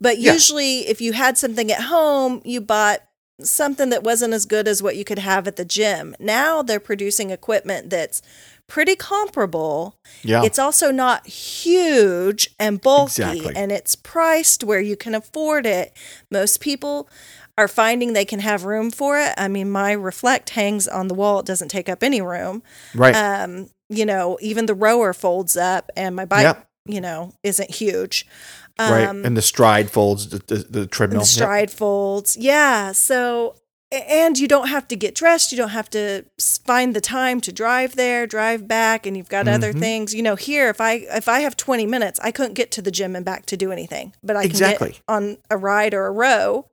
But 0.00 0.18
Yeah. 0.18 0.32
usually 0.32 0.88
if 0.88 1.00
you 1.00 1.12
had 1.12 1.38
something 1.38 1.70
at 1.70 1.82
home 1.82 2.40
you 2.44 2.60
bought 2.60 3.02
something 3.40 3.90
that 3.90 4.02
wasn't 4.02 4.32
as 4.34 4.44
good 4.46 4.66
as 4.68 4.82
what 4.82 4.96
you 4.96 5.04
could 5.04 5.18
have 5.20 5.46
at 5.46 5.56
the 5.56 5.64
gym 5.64 6.14
now 6.18 6.60
they're 6.62 6.80
producing 6.80 7.30
equipment 7.30 7.88
that's 7.90 8.20
pretty 8.66 8.94
comparable 8.96 9.96
yeah 10.22 10.42
it's 10.44 10.58
also 10.58 10.90
not 10.90 11.26
huge 11.26 12.50
and 12.58 12.80
bulky 12.80 13.22
Exactly. 13.22 13.52
and 13.56 13.72
it's 13.72 13.94
priced 13.94 14.62
where 14.64 14.80
you 14.80 14.96
can 14.96 15.14
afford 15.14 15.66
it. 15.66 15.96
Most 16.30 16.60
people 16.60 17.08
are 17.56 17.68
finding 17.68 18.12
they 18.12 18.24
can 18.24 18.40
have 18.40 18.64
room 18.64 18.90
for 18.90 19.18
it. 19.18 19.32
I 19.36 19.48
mean, 19.48 19.70
my 19.70 19.92
reflect 19.92 20.50
hangs 20.50 20.86
on 20.86 21.08
the 21.08 21.14
wall, 21.14 21.40
it 21.40 21.46
doesn't 21.46 21.68
take 21.68 21.88
up 21.88 22.02
any 22.02 22.20
room. 22.20 22.62
right 22.94 23.14
Um, 23.16 23.68
you 23.88 24.04
know, 24.06 24.38
even 24.42 24.66
the 24.66 24.74
rower 24.74 25.12
folds 25.12 25.56
up 25.56 25.90
and 25.96 26.14
my 26.14 26.24
bike, 26.26 26.42
Yep. 26.42 26.68
you 26.86 27.00
know, 27.00 27.32
isn't 27.42 27.70
huge. 27.70 28.26
Right 28.78 29.08
Um, 29.08 29.24
and 29.24 29.36
the 29.36 29.42
stride 29.42 29.90
folds 29.90 30.28
the, 30.28 30.38
the, 30.38 30.56
the 30.70 30.86
treadmill 30.86 31.20
the 31.22 31.26
Yep. 31.26 31.34
stride 31.34 31.70
folds. 31.70 32.36
Yeah. 32.36 32.92
So, 32.92 33.54
and 33.90 34.38
you 34.38 34.46
don't 34.46 34.68
have 34.68 34.86
to 34.88 34.96
get 34.96 35.14
dressed. 35.14 35.50
You 35.50 35.58
don't 35.58 35.70
have 35.70 35.88
to 35.90 36.24
find 36.66 36.94
the 36.94 37.00
time 37.00 37.40
to 37.40 37.50
drive 37.52 37.96
there, 37.96 38.26
drive 38.26 38.68
back, 38.68 39.06
and 39.06 39.16
you've 39.16 39.30
got 39.30 39.48
other 39.48 39.70
Mm-hmm. 39.70 39.80
things. 39.80 40.14
You 40.14 40.22
know, 40.22 40.36
here 40.36 40.68
if 40.68 40.80
I 40.80 40.94
if 41.10 41.26
I 41.28 41.40
have 41.40 41.56
twenty 41.56 41.86
minutes, 41.86 42.20
I 42.22 42.30
couldn't 42.30 42.54
get 42.54 42.70
to 42.72 42.82
the 42.82 42.90
gym 42.90 43.16
and 43.16 43.24
back 43.24 43.46
to 43.46 43.56
do 43.56 43.72
anything, 43.72 44.12
but 44.22 44.36
I 44.36 44.42
can 44.42 44.50
Exactly. 44.50 44.90
get 44.90 45.00
on 45.08 45.38
a 45.50 45.56
ride 45.56 45.94
or 45.94 46.06
a 46.06 46.10
row, 46.12 46.66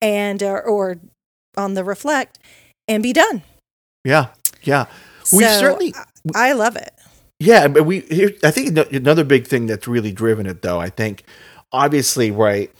and 0.00 0.42
or, 0.42 0.62
or 0.62 0.96
on 1.56 1.74
the 1.74 1.84
reflect, 1.84 2.38
and 2.86 3.02
be 3.02 3.12
done. 3.12 3.42
yeah 4.04 4.28
yeah 4.62 4.86
we 5.32 5.44
So, 5.44 5.60
certainly 5.60 5.94
I 6.34 6.52
love 6.54 6.76
it. 6.76 6.92
Yeah, 7.40 7.68
but 7.68 7.84
we 7.84 8.00
here. 8.00 8.32
I 8.42 8.50
think 8.50 8.76
another 8.92 9.24
big 9.24 9.46
thing 9.46 9.66
that's 9.66 9.86
really 9.86 10.12
driven 10.12 10.46
it, 10.46 10.62
though. 10.62 10.80
I 10.80 10.90
think, 10.90 11.22
obviously, 11.72 12.30
right. 12.30 12.70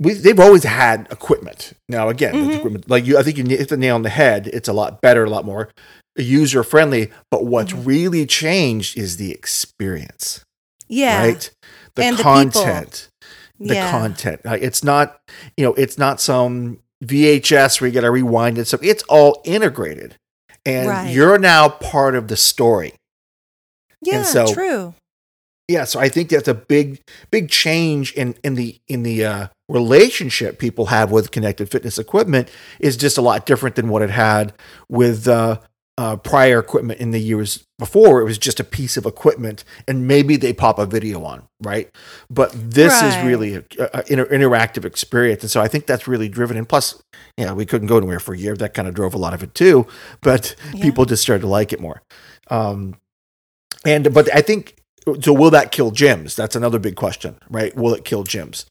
We 0.00 0.12
they've 0.14 0.38
always 0.38 0.64
had 0.64 1.08
equipment. 1.10 1.72
Now, 1.88 2.08
again, 2.08 2.32
the 2.32 2.52
Mhm. 2.54 2.56
equipment 2.58 2.90
like 2.90 3.06
you, 3.06 3.18
I 3.18 3.22
think 3.22 3.36
you 3.38 3.44
hit 3.44 3.68
the 3.68 3.76
nail 3.76 3.94
on 3.96 4.02
the 4.02 4.10
head. 4.10 4.48
It's 4.52 4.68
a 4.68 4.72
lot 4.72 5.00
better, 5.00 5.24
a 5.24 5.30
lot 5.30 5.44
more 5.44 5.70
user 6.16 6.62
friendly. 6.62 7.10
But 7.30 7.46
what's 7.46 7.72
Mm-hmm. 7.72 7.84
really 7.84 8.26
changed 8.26 8.96
is 8.98 9.16
the 9.16 9.32
experience, 9.32 10.40
Yeah. 10.88 11.20
right? 11.20 11.50
The 11.96 12.04
And 12.04 12.18
the 12.18 12.22
content, 12.22 13.08
the 13.58 13.74
yeah. 13.74 13.90
content. 13.90 14.44
Like, 14.44 14.62
it's 14.62 14.82
not, 14.84 15.18
you 15.56 15.64
know, 15.64 15.74
it's 15.74 15.96
not 15.98 16.20
some 16.20 16.78
VHS 17.04 17.80
where 17.80 17.88
you 17.88 17.94
got 17.94 18.00
to 18.02 18.10
rewind 18.10 18.58
it. 18.58 18.66
So 18.66 18.78
it's 18.82 19.02
all 19.04 19.40
integrated, 19.44 20.16
and 20.66 20.88
Right. 20.88 21.10
you're 21.14 21.38
now 21.38 21.68
part 21.68 22.14
of 22.16 22.28
the 22.28 22.36
story. 22.36 22.94
Yeah. 24.04 24.22
so- 24.22 24.52
true. 24.52 24.94
yeah 25.68 25.84
so 25.84 25.98
i 26.00 26.08
think 26.08 26.28
that's 26.28 26.48
a 26.48 26.54
big 26.54 27.00
big 27.30 27.48
change 27.50 28.12
in 28.14 28.34
in 28.44 28.54
the 28.54 28.78
in 28.88 29.02
the 29.02 29.24
uh, 29.24 29.46
relationship 29.68 30.58
people 30.58 30.86
have 30.86 31.10
with 31.10 31.30
connected 31.30 31.70
fitness 31.70 31.98
equipment 31.98 32.50
is 32.80 32.96
just 32.96 33.16
a 33.18 33.22
lot 33.22 33.46
different 33.46 33.76
than 33.76 33.88
what 33.88 34.02
it 34.02 34.10
had 34.10 34.52
with 34.88 35.26
uh, 35.28 35.58
uh, 35.96 36.16
prior 36.16 36.58
equipment 36.58 36.98
in 37.00 37.12
the 37.12 37.20
years 37.20 37.64
before 37.78 38.20
it 38.20 38.24
was 38.24 38.36
just 38.36 38.58
a 38.58 38.64
piece 38.64 38.96
of 38.96 39.06
equipment 39.06 39.62
and 39.86 40.06
maybe 40.08 40.36
they 40.36 40.52
pop 40.52 40.78
a 40.78 40.84
video 40.86 41.22
on 41.24 41.44
right 41.62 41.88
but 42.28 42.50
this 42.54 43.00
is 43.02 43.16
really 43.24 43.54
an 43.54 43.64
inter- 44.08 44.26
interactive 44.26 44.84
experience 44.84 45.42
and 45.42 45.50
so 45.50 45.60
i 45.60 45.68
think 45.68 45.86
that's 45.86 46.06
really 46.08 46.28
driven 46.28 46.56
and 46.56 46.68
plus 46.68 47.00
you 47.38 47.44
know 47.46 47.54
we 47.54 47.64
couldn't 47.64 47.86
go 47.86 47.96
anywhere 47.96 48.18
for 48.20 48.34
a 48.34 48.38
year 48.38 48.54
that 48.56 48.74
kind 48.74 48.88
of 48.88 48.92
drove 48.94 49.14
a 49.14 49.18
lot 49.18 49.32
of 49.32 49.42
it 49.42 49.54
too 49.54 49.86
but 50.20 50.56
Yeah. 50.74 50.82
people 50.82 51.04
just 51.04 51.22
started 51.22 51.42
to 51.42 51.48
like 51.48 51.72
it 51.72 51.80
more 51.80 52.02
um, 52.50 52.96
and 53.84 54.12
but 54.12 54.34
I 54.34 54.40
think 54.40 54.76
so. 55.22 55.32
Will 55.32 55.50
that 55.50 55.72
kill 55.72 55.92
gyms? 55.92 56.34
That's 56.34 56.56
another 56.56 56.78
big 56.78 56.96
question, 56.96 57.36
right? 57.48 57.74
Will 57.76 57.94
it 57.94 58.04
kill 58.04 58.24
gyms? 58.24 58.66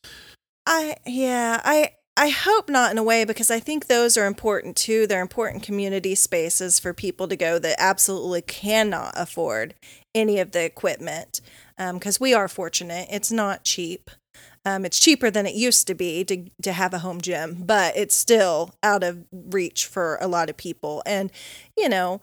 I 0.66 0.96
yeah, 1.06 1.62
I 1.64 1.92
I 2.16 2.30
hope 2.30 2.70
not 2.70 2.92
in 2.92 3.00
a 3.00 3.04
way 3.04 3.26
because 3.26 3.50
I 3.50 3.60
think 3.60 3.88
those 3.88 4.18
are 4.18 4.28
important 4.28 4.76
too. 4.76 5.08
They're 5.08 5.22
important 5.22 5.64
community 5.64 6.14
spaces 6.14 6.80
for 6.80 6.94
people 6.94 7.28
to 7.28 7.36
go 7.36 7.58
that 7.58 7.76
absolutely 7.80 8.44
cannot 8.44 9.14
afford 9.16 9.74
any 10.14 10.40
of 10.40 10.52
the 10.52 10.64
equipment. 10.64 11.42
Because 11.78 12.20
we 12.20 12.34
are 12.34 12.48
fortunate, 12.48 13.08
it's 13.12 13.32
not 13.32 13.64
cheap. 13.64 14.12
Um, 14.66 14.86
it's 14.86 15.00
cheaper 15.00 15.30
than 15.30 15.46
it 15.46 15.56
used 15.56 15.88
to 15.88 15.96
be 15.96 16.24
to 16.26 16.46
to 16.62 16.72
have 16.72 16.94
a 16.94 17.00
home 17.00 17.20
gym, 17.20 17.64
but 17.66 17.98
it's 17.98 18.16
still 18.16 18.76
out 18.84 19.04
of 19.04 19.26
reach 19.32 19.88
for 19.88 20.18
a 20.22 20.28
lot 20.28 20.50
of 20.50 20.56
people. 20.56 21.02
And 21.06 21.32
you 21.76 21.90
know, 21.90 22.22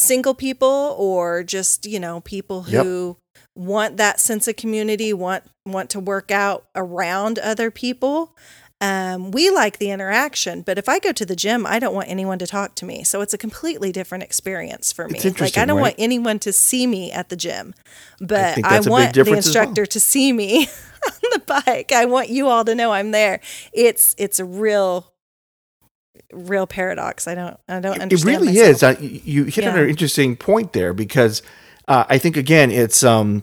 single 0.00 0.34
people 0.34 0.94
or 0.98 1.42
just 1.42 1.86
you 1.86 2.00
know 2.00 2.20
people 2.20 2.64
Yep. 2.68 2.84
who 2.84 3.16
want 3.56 3.96
that 3.98 4.20
sense 4.20 4.48
of 4.48 4.56
community, 4.56 5.12
want 5.12 5.44
want 5.66 5.90
to 5.90 6.00
work 6.00 6.30
out 6.30 6.64
around 6.74 7.38
other 7.38 7.70
people. 7.70 8.34
Um, 8.82 9.30
we 9.30 9.50
like 9.50 9.76
the 9.78 9.90
interaction, 9.90 10.62
but 10.62 10.78
if 10.78 10.88
I 10.88 10.98
go 11.00 11.12
to 11.12 11.26
the 11.26 11.36
gym, 11.36 11.66
I 11.66 11.78
don't 11.78 11.94
want 11.94 12.08
anyone 12.08 12.38
to 12.38 12.46
talk 12.46 12.74
to 12.76 12.86
me. 12.86 13.04
So 13.04 13.20
it's 13.20 13.34
a 13.34 13.38
completely 13.38 13.92
different 13.92 14.24
experience 14.24 14.90
for 14.90 15.06
me. 15.06 15.18
It's 15.22 15.38
Like 15.38 15.58
I 15.58 15.66
don't 15.66 15.76
right? 15.76 15.82
want 15.82 15.94
anyone 15.98 16.38
to 16.38 16.52
see 16.52 16.86
me 16.86 17.12
at 17.12 17.28
the 17.28 17.36
gym, 17.36 17.74
but 18.22 18.56
I, 18.64 18.80
big 18.80 18.88
want 18.88 19.12
the 19.14 19.20
as 19.20 19.26
well. 19.26 19.36
instructor 19.36 19.84
to 19.84 20.00
see 20.00 20.32
me 20.32 20.66
on 21.06 21.12
the 21.32 21.42
bike. 21.46 21.92
I 21.92 22.06
want 22.06 22.30
you 22.30 22.48
all 22.48 22.64
to 22.64 22.74
know 22.74 22.90
I'm 22.92 23.10
there. 23.10 23.40
It's 23.74 24.14
it's 24.16 24.40
a 24.40 24.46
real 24.46 25.12
real 26.32 26.66
paradox. 26.66 27.26
I 27.28 27.34
don't 27.34 27.56
I 27.68 27.80
don't 27.80 28.00
understand. 28.00 28.12
It 28.12 28.24
really 28.24 28.46
myself. 28.58 28.68
is. 28.70 28.82
Uh, 28.82 28.96
you 29.00 29.44
hit 29.44 29.64
on 29.66 29.78
an 29.78 29.88
interesting 29.88 30.36
point 30.36 30.72
there 30.72 30.92
because 30.92 31.42
uh, 31.88 32.04
I 32.08 32.18
think 32.18 32.36
again 32.36 32.70
it's 32.70 33.02
um 33.02 33.42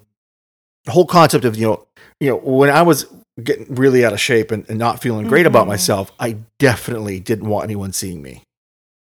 the 0.86 0.92
whole 0.92 1.06
concept 1.06 1.46
of 1.46 1.56
you 1.58 1.68
know 1.68 1.88
you 2.20 2.30
know 2.30 2.38
when 2.38 2.70
I 2.70 2.82
was 2.82 3.06
getting 3.44 3.74
really 3.76 4.04
out 4.04 4.14
of 4.14 4.20
shape 4.20 4.50
and, 4.52 4.66
and 4.68 4.80
not 4.80 5.02
feeling 5.02 5.28
great 5.28 5.46
about 5.46 5.66
Mhm. 5.66 5.70
myself, 5.70 6.12
I 6.20 6.38
definitely 6.58 7.20
didn't 7.20 7.48
want 7.48 7.66
anyone 7.66 7.94
seeing 7.94 8.22
me. 8.22 8.42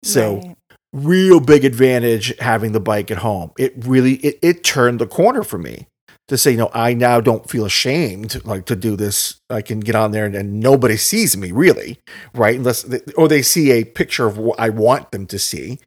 So 0.03 0.37
Right. 0.37 0.57
real 0.93 1.39
big 1.41 1.65
advantage 1.65 2.37
having 2.41 2.73
the 2.73 2.81
bike 2.81 3.11
at 3.11 3.19
home. 3.19 3.53
It 3.59 3.75
really 3.79 4.15
it, 4.17 4.39
it 4.43 4.65
turned 4.65 4.99
the 4.99 5.07
corner 5.07 5.43
for 5.43 5.59
me 5.59 5.87
to 6.29 6.39
say, 6.39 6.53
you 6.53 6.57
know, 6.57 6.71
I 6.73 6.95
now 6.95 7.21
don't 7.21 7.49
feel 7.49 7.67
ashamed 7.67 8.45
like 8.45 8.65
to 8.67 8.77
do 8.77 8.97
this. 8.97 9.41
I 9.51 9.63
can 9.63 9.81
get 9.81 9.95
on 9.95 10.13
there 10.13 10.25
and, 10.25 10.35
and 10.35 10.61
nobody 10.61 10.97
sees 10.97 11.37
me 11.37 11.53
really, 11.53 11.99
right? 12.35 12.57
Unless 12.57 12.83
they, 12.83 13.01
or 13.17 13.29
they 13.29 13.43
see 13.43 13.73
a 13.73 13.85
picture 13.85 14.27
of 14.27 14.39
what 14.39 14.59
I 14.59 14.71
want 14.71 15.11
them 15.13 15.27
to 15.27 15.39
see. 15.39 15.81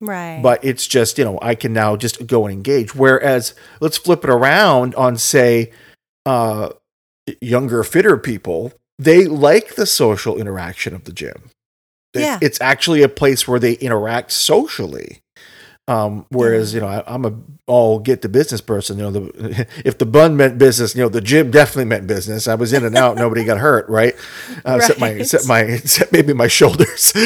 right. 0.00 0.40
But 0.42 0.64
it's 0.64 0.86
just, 0.86 1.18
you 1.18 1.24
know, 1.24 1.38
I 1.40 1.54
can 1.54 1.72
now 1.72 1.96
just 1.96 2.26
go 2.26 2.46
and 2.46 2.52
engage. 2.52 2.94
Whereas 2.94 3.54
let's 3.80 3.96
flip 3.96 4.24
it 4.24 4.30
around 4.30 4.94
on 4.96 5.16
say 5.16 5.72
uh 6.26 6.70
younger 7.40 7.84
fitter 7.84 8.16
people, 8.16 8.72
they 8.98 9.26
like 9.26 9.76
the 9.76 9.86
social 9.86 10.36
interaction 10.36 10.94
of 10.94 11.04
the 11.04 11.12
gym. 11.12 11.50
Yeah. 12.14 12.38
It's 12.42 12.60
actually 12.60 13.02
a 13.02 13.08
place 13.08 13.46
where 13.46 13.60
they 13.60 13.74
interact 13.74 14.32
socially. 14.32 15.19
Um, 15.90 16.24
whereas 16.30 16.72
you 16.72 16.80
know 16.80 16.86
I, 16.86 17.02
I'm 17.12 17.24
a 17.24 17.34
all 17.66 17.98
get 17.98 18.22
the 18.22 18.28
business 18.28 18.60
person. 18.60 18.98
You 18.98 19.04
know, 19.04 19.10
the 19.10 19.66
if 19.84 19.98
the 19.98 20.06
bun 20.06 20.36
meant 20.36 20.56
business, 20.56 20.94
you 20.94 21.02
know 21.02 21.08
the 21.08 21.20
gym 21.20 21.50
definitely 21.50 21.86
meant 21.86 22.06
business. 22.06 22.46
I 22.46 22.54
was 22.54 22.72
in 22.72 22.84
and 22.84 22.96
out, 22.96 23.16
nobody 23.16 23.44
got 23.44 23.58
hurt, 23.58 23.88
right? 23.88 24.14
Uh, 24.64 24.76
Except 24.76 25.00
my 25.00 25.08
except 25.08 25.48
my 25.48 25.60
except 25.60 26.12
maybe 26.12 26.32
my 26.32 26.46
shoulders. 26.48 27.12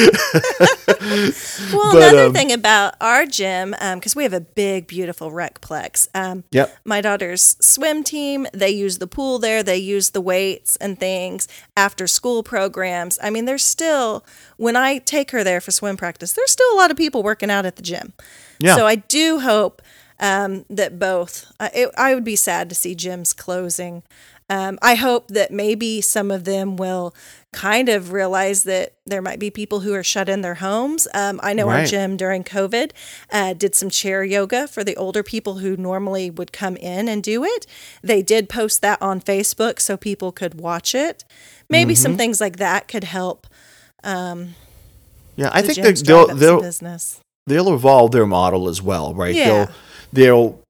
Well, 1.71 1.93
But, 1.93 2.13
another 2.13 2.25
um, 2.27 2.33
thing 2.33 2.51
about 2.51 2.95
our 2.99 3.25
gym, 3.25 3.75
because 3.93 4.15
we 4.15 4.23
have 4.23 4.33
a 4.33 4.41
big, 4.41 4.87
beautiful 4.87 5.31
recplex. 5.31 6.07
Um, 6.15 6.43
Yep. 6.51 6.77
My 6.83 7.01
daughter's 7.01 7.57
swim 7.59 8.03
team, 8.03 8.47
they 8.53 8.71
use 8.71 8.97
the 8.97 9.07
pool 9.07 9.39
there. 9.39 9.61
They 9.61 9.77
use 9.77 10.11
the 10.11 10.21
weights 10.21 10.75
and 10.77 10.99
things. 10.99 11.47
After 11.77 12.07
school 12.07 12.43
programs. 12.43 13.19
I 13.21 13.29
mean, 13.29 13.45
there's 13.45 13.65
still 13.65 14.25
when 14.57 14.75
I 14.75 14.97
take 14.99 15.31
her 15.31 15.43
there 15.43 15.61
for 15.61 15.71
swim 15.71 15.97
practice, 15.97 16.33
there's 16.33 16.51
still 16.51 16.73
a 16.73 16.77
lot 16.77 16.91
of 16.91 16.97
people 16.97 17.23
working 17.23 17.51
out 17.51 17.65
at 17.65 17.75
the 17.75 17.83
gym. 17.83 18.13
Yeah. 18.59 18.75
So 18.75 18.85
I 18.85 18.95
do 18.95 19.39
hope 19.39 19.81
um, 20.19 20.65
that 20.69 20.97
both. 20.99 21.51
Uh, 21.59 21.69
it, 21.73 21.89
I 21.97 22.13
would 22.15 22.23
be 22.23 22.35
sad 22.35 22.69
to 22.69 22.75
see 22.75 22.95
gyms 22.95 23.35
closing. 23.35 24.03
Um, 24.47 24.77
I 24.83 24.93
hope 24.93 25.29
that 25.29 25.49
maybe 25.51 26.01
some 26.01 26.29
of 26.29 26.43
them 26.43 26.77
will 26.77 27.15
kind 27.51 27.89
of 27.89 28.11
realize 28.11 28.63
that 28.65 28.93
there 29.07 29.21
might 29.21 29.39
be 29.39 29.49
people 29.49 29.79
who 29.79 29.91
are 29.95 30.03
shut 30.03 30.29
in 30.29 30.41
their 30.41 30.55
homes. 30.55 31.07
Um, 31.15 31.39
I 31.41 31.53
know 31.53 31.67
our 31.69 31.83
gym 31.85 32.15
during 32.15 32.43
COVID 32.43 32.91
uh, 33.31 33.53
did 33.53 33.73
some 33.73 33.89
chair 33.89 34.23
yoga 34.23 34.67
for 34.67 34.83
the 34.83 34.95
older 34.97 35.23
people 35.23 35.55
who 35.59 35.75
normally 35.75 36.29
would 36.29 36.51
come 36.53 36.75
in 36.77 37.09
and 37.09 37.23
do 37.23 37.43
it. 37.43 37.65
They 38.03 38.21
did 38.21 38.47
post 38.47 38.81
that 38.83 39.01
on 39.01 39.19
Facebook 39.19 39.79
so 39.79 39.97
people 39.97 40.31
could 40.31 40.53
watch 40.59 40.93
it. 40.93 41.23
Maybe 41.67 41.93
Mm-hmm. 41.93 42.01
some 42.03 42.17
things 42.17 42.39
like 42.39 42.57
that 42.57 42.87
could 42.87 43.05
help. 43.05 43.47
yeah, 45.35 45.49
I 45.51 45.63
think 45.63 45.79
they, 45.79 45.91
gyms 45.93 46.03
drive 46.05 46.27
they'll 46.27 46.35
they'll 46.35 46.61
business. 46.61 47.19
They'll 47.47 47.73
evolve 47.73 48.11
their 48.11 48.25
model 48.25 48.67
as 48.67 48.81
well, 48.81 49.13
right? 49.13 49.35
Yeah. 49.35 49.45
They'll 49.45 49.69
they'll 50.13 50.61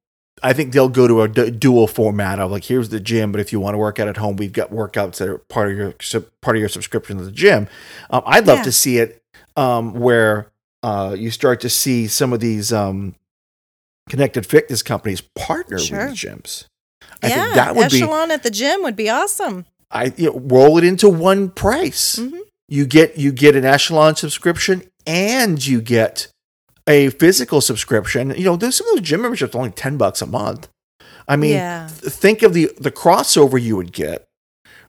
I 0.43 0.53
think 0.53 0.73
they'll 0.73 0.89
go 0.89 1.07
to 1.07 1.21
a 1.21 1.27
d- 1.27 1.49
dual 1.51 1.87
format 1.87 2.39
of 2.39 2.51
like 2.51 2.65
here's 2.65 2.89
the 2.89 2.99
gym, 2.99 3.31
but 3.31 3.39
if 3.41 3.51
you 3.51 3.59
want 3.59 3.73
to 3.73 3.77
work 3.77 3.99
out 3.99 4.07
at 4.07 4.17
home, 4.17 4.35
we've 4.35 4.51
got 4.53 4.69
workouts 4.71 5.17
that 5.17 5.29
are 5.29 5.37
part 5.37 5.71
of 5.71 5.77
your 5.77 5.93
part 6.41 6.55
of 6.55 6.59
your 6.59 6.69
subscription 6.69 7.17
to 7.17 7.23
the 7.23 7.31
gym. 7.31 7.67
Um, 8.09 8.21
I'd 8.25 8.45
love 8.45 8.59
Yeah. 8.59 8.63
to 8.63 8.71
see 8.71 8.97
it 8.97 9.21
um, 9.55 9.93
where 9.93 10.51
uh, 10.83 11.15
you 11.17 11.31
start 11.31 11.61
to 11.61 11.69
see 11.69 12.07
some 12.07 12.33
of 12.33 12.39
these 12.41 12.71
um, 12.73 13.15
connected 14.09 14.45
fitness 14.45 14.83
companies 14.83 15.21
partner 15.21 15.79
Sure. 15.79 16.07
with 16.07 16.09
the 16.19 16.27
gyms. 16.27 16.65
I 17.23 17.27
yeah, 17.29 17.43
think 17.43 17.55
that 17.55 17.75
would 17.75 17.89
be 17.91 17.97
echelon 18.01 18.29
at 18.31 18.43
the 18.43 18.51
gym 18.51 18.83
would 18.83 18.95
be 18.95 19.09
awesome. 19.09 19.65
I 19.89 20.13
you 20.17 20.27
know, 20.31 20.39
roll 20.39 20.77
it 20.77 20.83
into 20.83 21.07
one 21.09 21.49
price. 21.49 22.17
Mhm. 22.17 22.39
You 22.67 22.85
get 22.85 23.17
you 23.17 23.31
get 23.31 23.55
an 23.55 23.63
echelon 23.65 24.15
subscription 24.15 24.83
and 25.07 25.65
you 25.65 25.81
get 25.81 26.27
a 26.87 27.09
physical 27.11 27.61
subscription. 27.61 28.31
You 28.37 28.45
know, 28.45 28.55
there's 28.55 28.75
some 28.75 28.87
of 28.89 28.95
those 28.95 29.07
gym 29.07 29.21
memberships 29.21 29.55
only 29.55 29.71
ten 29.71 29.97
bucks 29.97 30.21
a 30.21 30.25
month. 30.27 30.67
I 31.27 31.35
mean, 31.35 31.53
Yeah. 31.53 31.87
th- 32.01 32.13
think 32.13 32.43
of 32.43 32.53
the 32.53 32.71
the 32.79 32.91
crossover 32.91 33.61
you 33.61 33.75
would 33.75 33.91
get 33.91 34.25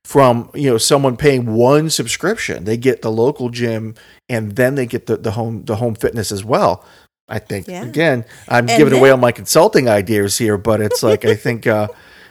from 0.04 0.50
you 0.54 0.70
know 0.70 0.78
someone 0.78 1.16
paying 1.16 1.46
one 1.54 1.90
subscription. 1.90 2.64
They 2.64 2.76
get 2.76 3.02
the 3.02 3.10
local 3.10 3.48
gym 3.48 3.94
and 4.28 4.54
then 4.56 4.74
they 4.74 4.86
get 4.86 5.06
the, 5.06 5.16
the 5.16 5.32
home 5.32 5.64
the 5.64 5.76
home 5.76 5.94
fitness 5.94 6.30
as 6.30 6.44
well. 6.44 6.84
I 7.28 7.38
think 7.40 7.66
Yeah. 7.66 7.82
again, 7.82 8.24
I'm 8.48 8.68
And 8.68 8.78
giving 8.78 8.92
away 8.94 9.08
then- 9.08 9.14
on 9.14 9.20
my 9.20 9.32
consulting 9.32 9.88
ideas 9.88 10.38
here, 10.38 10.56
but 10.58 10.80
it's 10.80 11.02
like 11.02 11.24
I 11.24 11.34
think 11.34 11.66
uh, 11.66 11.88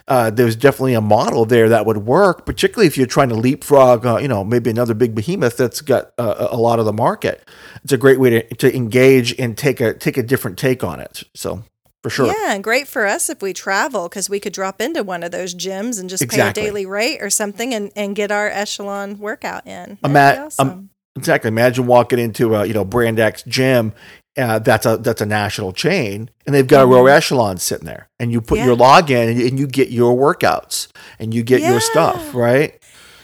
uh, 0.08 0.30
there's 0.30 0.54
definitely 0.56 0.94
a 0.94 1.00
model 1.00 1.44
there 1.44 1.68
that 1.68 1.84
would 1.86 1.98
work, 1.98 2.46
particularly 2.46 2.86
if 2.86 2.96
you're 2.96 3.06
trying 3.06 3.28
to 3.28 3.34
leapfrog, 3.34 4.06
uh, 4.06 4.18
you 4.18 4.28
know, 4.28 4.44
maybe 4.44 4.70
another 4.70 4.94
big 4.94 5.14
behemoth 5.14 5.56
that's 5.56 5.80
got 5.80 6.12
uh, 6.18 6.48
a 6.50 6.56
lot 6.56 6.78
of 6.78 6.84
the 6.84 6.92
market. 6.92 7.46
It's 7.82 7.92
a 7.92 7.96
great 7.96 8.20
way 8.20 8.30
to, 8.30 8.54
to 8.56 8.74
engage 8.76 9.36
and 9.38 9.58
take 9.58 9.80
a 9.80 9.94
take 9.94 10.16
a 10.16 10.22
different 10.22 10.58
take 10.58 10.84
on 10.84 11.00
it. 11.00 11.24
So 11.34 11.64
for 12.04 12.10
sure, 12.10 12.26
Yeah, 12.26 12.52
and 12.54 12.62
great 12.62 12.86
for 12.86 13.04
us 13.04 13.28
if 13.28 13.42
we 13.42 13.52
travel 13.52 14.08
because 14.08 14.30
we 14.30 14.38
could 14.38 14.52
drop 14.52 14.80
into 14.80 15.02
one 15.02 15.24
of 15.24 15.32
those 15.32 15.54
gyms 15.56 15.98
and 15.98 16.08
just 16.08 16.22
Exactly. 16.22 16.62
pay 16.62 16.68
a 16.68 16.70
daily 16.70 16.86
rate 16.86 17.18
or 17.20 17.30
something 17.30 17.74
and, 17.74 17.90
and 17.96 18.14
get 18.14 18.30
our 18.30 18.48
echelon 18.48 19.18
workout 19.18 19.66
in. 19.66 19.98
That'd 20.02 20.10
Ima- 20.38 20.44
awesome. 20.46 20.68
um, 20.68 20.90
exactly. 21.16 21.48
Imagine 21.48 21.86
walking 21.88 22.20
into 22.20 22.54
a 22.54 22.64
you 22.64 22.74
know 22.74 22.84
Brand 22.84 23.18
X 23.18 23.42
gym. 23.42 23.92
Uh, 24.36 24.58
that's 24.58 24.84
a 24.84 24.98
that's 24.98 25.20
a 25.22 25.26
national 25.26 25.72
chain, 25.72 26.28
and 26.44 26.54
they've 26.54 26.66
got 26.66 26.82
a 26.82 26.86
row 26.86 27.06
echelon 27.06 27.56
sitting 27.56 27.86
there, 27.86 28.08
and 28.18 28.30
you 28.30 28.40
put 28.42 28.58
Mm-hmm. 28.58 28.68
Yeah. 28.68 28.74
your 28.74 28.76
login 28.76 29.30
and 29.30 29.38
you, 29.40 29.46
and 29.48 29.58
you 29.58 29.66
get 29.66 29.88
your 29.90 30.14
workouts 30.14 30.88
and 31.18 31.32
you 31.32 31.42
get 31.42 31.62
your 31.62 31.80
stuff 31.80 32.34
right. 32.34 32.78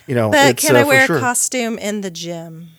You 0.06 0.14
know, 0.14 0.30
but 0.30 0.56
can 0.56 0.74
uh, 0.74 0.80
I 0.80 0.84
wear 0.84 1.06
sure. 1.06 1.18
a 1.18 1.20
costume 1.20 1.78
in 1.78 2.00
the 2.00 2.10
gym? 2.10 2.70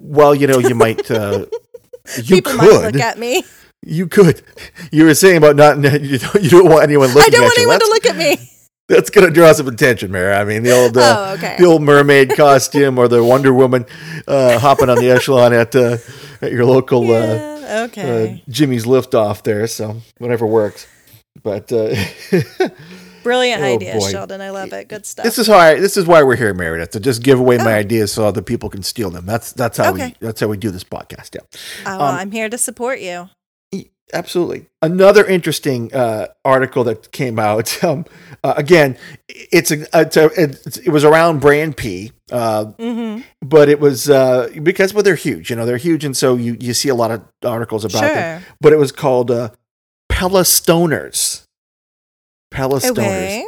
Well, 0.00 0.34
you 0.34 0.46
know, 0.46 0.58
you 0.58 0.74
might. 0.74 1.10
Uh, 1.10 1.46
you 2.16 2.36
People 2.36 2.52
could. 2.52 2.58
might 2.84 2.92
look 2.94 3.02
at 3.02 3.18
me. 3.18 3.44
You 3.84 4.06
could. 4.08 4.42
You 4.90 5.04
were 5.04 5.14
saying 5.14 5.36
about 5.36 5.56
not. 5.56 5.76
You 6.02 6.18
don't, 6.18 6.42
you 6.42 6.50
don't 6.50 6.68
want 6.68 6.82
anyone 6.82 7.08
looking 7.08 7.22
I 7.22 7.28
don't 7.28 7.42
want 7.42 7.56
you. 7.56 7.62
anyone 7.62 7.78
to 7.80 7.86
look 7.86 8.06
at 8.06 8.16
me. 8.16 8.50
That's 8.88 9.08
going 9.10 9.26
to 9.28 9.32
draw 9.32 9.52
some 9.52 9.68
attention, 9.68 10.10
Mere. 10.10 10.32
I 10.32 10.42
mean, 10.44 10.64
the 10.64 10.72
old, 10.72 10.96
uh, 10.96 11.14
Oh, 11.30 11.34
okay. 11.34 11.54
the 11.58 11.64
old 11.64 11.80
mermaid 11.82 12.34
costume 12.36 12.98
or 12.98 13.06
the 13.06 13.22
Wonder 13.22 13.54
Woman 13.54 13.86
uh, 14.26 14.58
hopping 14.58 14.90
on 14.90 14.98
the 14.98 15.10
echelon 15.10 15.52
at 15.52 15.76
uh, 15.76 15.98
at 16.42 16.50
your 16.50 16.64
local 16.64 17.02
uh, 17.04 17.20
Yeah, 17.36 17.49
okay. 17.70 18.34
uh, 18.34 18.50
Jimmy's 18.50 18.84
liftoff 18.84 19.42
there. 19.42 19.66
So 19.66 20.00
whatever 20.18 20.46
works. 20.46 20.86
But 21.42 21.72
uh, 21.72 21.94
Brilliant 23.22 23.62
oh, 23.62 23.74
idea, 23.74 23.94
boy. 23.94 24.10
Sheldon. 24.10 24.40
I 24.40 24.50
love 24.50 24.72
it. 24.72 24.88
Good 24.88 25.04
stuff. 25.04 25.24
this 25.24 25.38
is 25.38 25.46
how 25.46 25.58
I, 25.58 25.74
this 25.74 25.96
is 25.96 26.06
why 26.06 26.22
we're 26.22 26.36
here, 26.36 26.54
Meredith, 26.54 26.90
to 26.92 27.00
just 27.00 27.22
give 27.22 27.38
away 27.38 27.58
my 27.58 27.74
ideas 27.74 28.12
so 28.12 28.24
other 28.24 28.42
people 28.42 28.70
can 28.70 28.82
steal 28.82 29.10
them. 29.10 29.26
That's 29.26 29.52
that's 29.52 29.76
how 29.78 29.90
Oh. 29.90 29.94
Okay. 29.94 30.14
we 30.20 30.26
that's 30.26 30.40
how 30.40 30.48
we 30.48 30.56
do 30.56 30.70
this 30.70 30.84
podcast. 30.84 31.34
Yeah. 31.34 31.40
Oh, 31.86 31.98
well, 31.98 32.12
I'm 32.12 32.30
here 32.30 32.48
to 32.48 32.58
support 32.58 33.00
you. 33.00 33.28
Absolutely. 34.12 34.66
Another 34.82 35.24
interesting 35.24 35.94
uh, 35.94 36.26
article 36.44 36.82
that 36.84 37.12
came 37.12 37.38
out. 37.38 37.78
Um, 37.90 38.04
uh, 38.44 38.54
again, 38.56 38.96
it's 39.28 39.70
a, 39.70 39.86
it's 39.98 40.16
a 40.16 40.30
it's, 40.36 40.76
it 40.78 40.90
was 40.90 41.02
around 41.04 41.40
Brand 41.40 41.76
P, 41.76 42.12
uh, 42.32 42.66
Mm-hmm. 42.78 43.22
but 43.42 43.68
it 43.68 43.80
was 43.80 44.08
uh, 44.10 44.48
because 44.62 44.92
well 44.94 45.02
they're 45.02 45.14
huge. 45.14 45.50
You 45.50 45.56
know 45.56 45.66
they're 45.66 45.76
huge, 45.76 46.04
and 46.04 46.16
so 46.16 46.36
you 46.36 46.56
you 46.60 46.74
see 46.74 46.88
a 46.88 46.94
lot 46.94 47.10
of 47.10 47.22
articles 47.44 47.84
about 47.84 48.00
them. 48.02 48.42
But 48.60 48.72
it 48.72 48.76
was 48.78 48.92
called 48.92 49.30
uh, 49.30 49.50
Pelostoners. 50.10 51.42
Pella 52.50 52.80
Stoners. 52.80 52.90
Okay. 52.98 53.46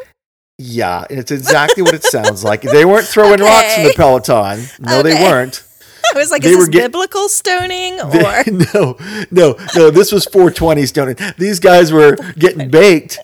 Yeah, 0.59 1.05
it's 1.11 1.31
exactly 1.33 1.83
what 1.83 1.95
it 1.95 2.05
sounds 2.05 2.45
like. 2.45 2.63
They 2.63 2.85
weren't 2.85 3.07
throwing 3.07 3.41
rocks 3.41 3.75
from 3.75 3.85
the 3.85 3.95
Peloton. 3.97 4.65
No, 4.79 5.03
they 5.03 5.15
weren't. 5.15 5.65
I 6.15 6.19
was 6.19 6.31
like, 6.31 6.43
They 6.43 6.51
is 6.51 6.59
this 6.59 6.69
get- 6.69 6.83
biblical 6.93 7.29
stoning 7.29 8.01
or? 8.01 8.11
They- 8.11 8.45
no, 8.75 8.97
no, 9.31 9.57
no. 9.75 9.91
This 9.91 10.13
was 10.13 10.25
420 10.27 10.87
stoning. 10.87 11.17
These 11.39 11.59
guys 11.59 11.91
were 11.93 12.17
getting 12.39 12.69
baked. 12.71 13.19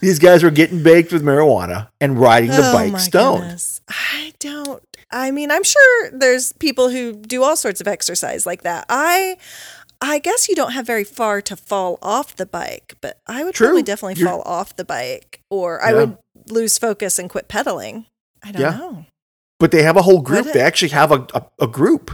These 0.00 0.18
guys 0.18 0.42
were 0.42 0.50
getting 0.50 0.82
baked 0.82 1.12
with 1.12 1.22
marijuana 1.22 1.88
and 2.00 2.18
riding 2.18 2.50
the 2.50 2.70
oh 2.70 2.72
bike 2.72 2.98
stoned. 3.00 3.40
goodness. 3.42 3.80
I 3.88 4.32
don't. 4.38 4.82
I 5.10 5.30
mean, 5.30 5.50
I'm 5.50 5.62
sure 5.64 6.10
there's 6.12 6.52
people 6.54 6.90
who 6.90 7.12
do 7.14 7.42
all 7.42 7.56
sorts 7.56 7.80
of 7.80 7.88
exercise 7.88 8.46
like 8.46 8.62
that. 8.62 8.86
I. 8.88 9.36
I 10.00 10.20
guess 10.20 10.48
you 10.48 10.54
don't 10.54 10.70
have 10.74 10.86
very 10.86 11.02
far 11.02 11.40
to 11.42 11.56
fall 11.56 11.98
off 12.02 12.36
the 12.36 12.46
bike, 12.46 12.94
but 13.00 13.18
I 13.26 13.42
would 13.42 13.52
True. 13.52 13.66
probably 13.66 13.82
definitely 13.82 14.14
You're- 14.14 14.30
fall 14.30 14.42
off 14.42 14.76
the 14.76 14.84
bike, 14.84 15.40
or 15.50 15.82
I 15.84 15.88
Yeah. 15.90 15.94
would 15.96 16.16
lose 16.50 16.78
focus 16.78 17.18
and 17.18 17.28
quit 17.28 17.48
pedaling. 17.48 18.06
I 18.44 18.52
don't 18.52 18.62
Yeah. 18.62 18.76
know. 18.78 19.06
But 19.58 19.72
they 19.72 19.82
have 19.82 19.96
a 19.96 20.02
whole 20.02 20.20
group. 20.20 20.46
It? 20.46 20.52
They 20.54 20.60
actually 20.60 20.90
have 20.90 21.10
a, 21.10 21.26
a, 21.34 21.42
a 21.62 21.66
group. 21.66 22.12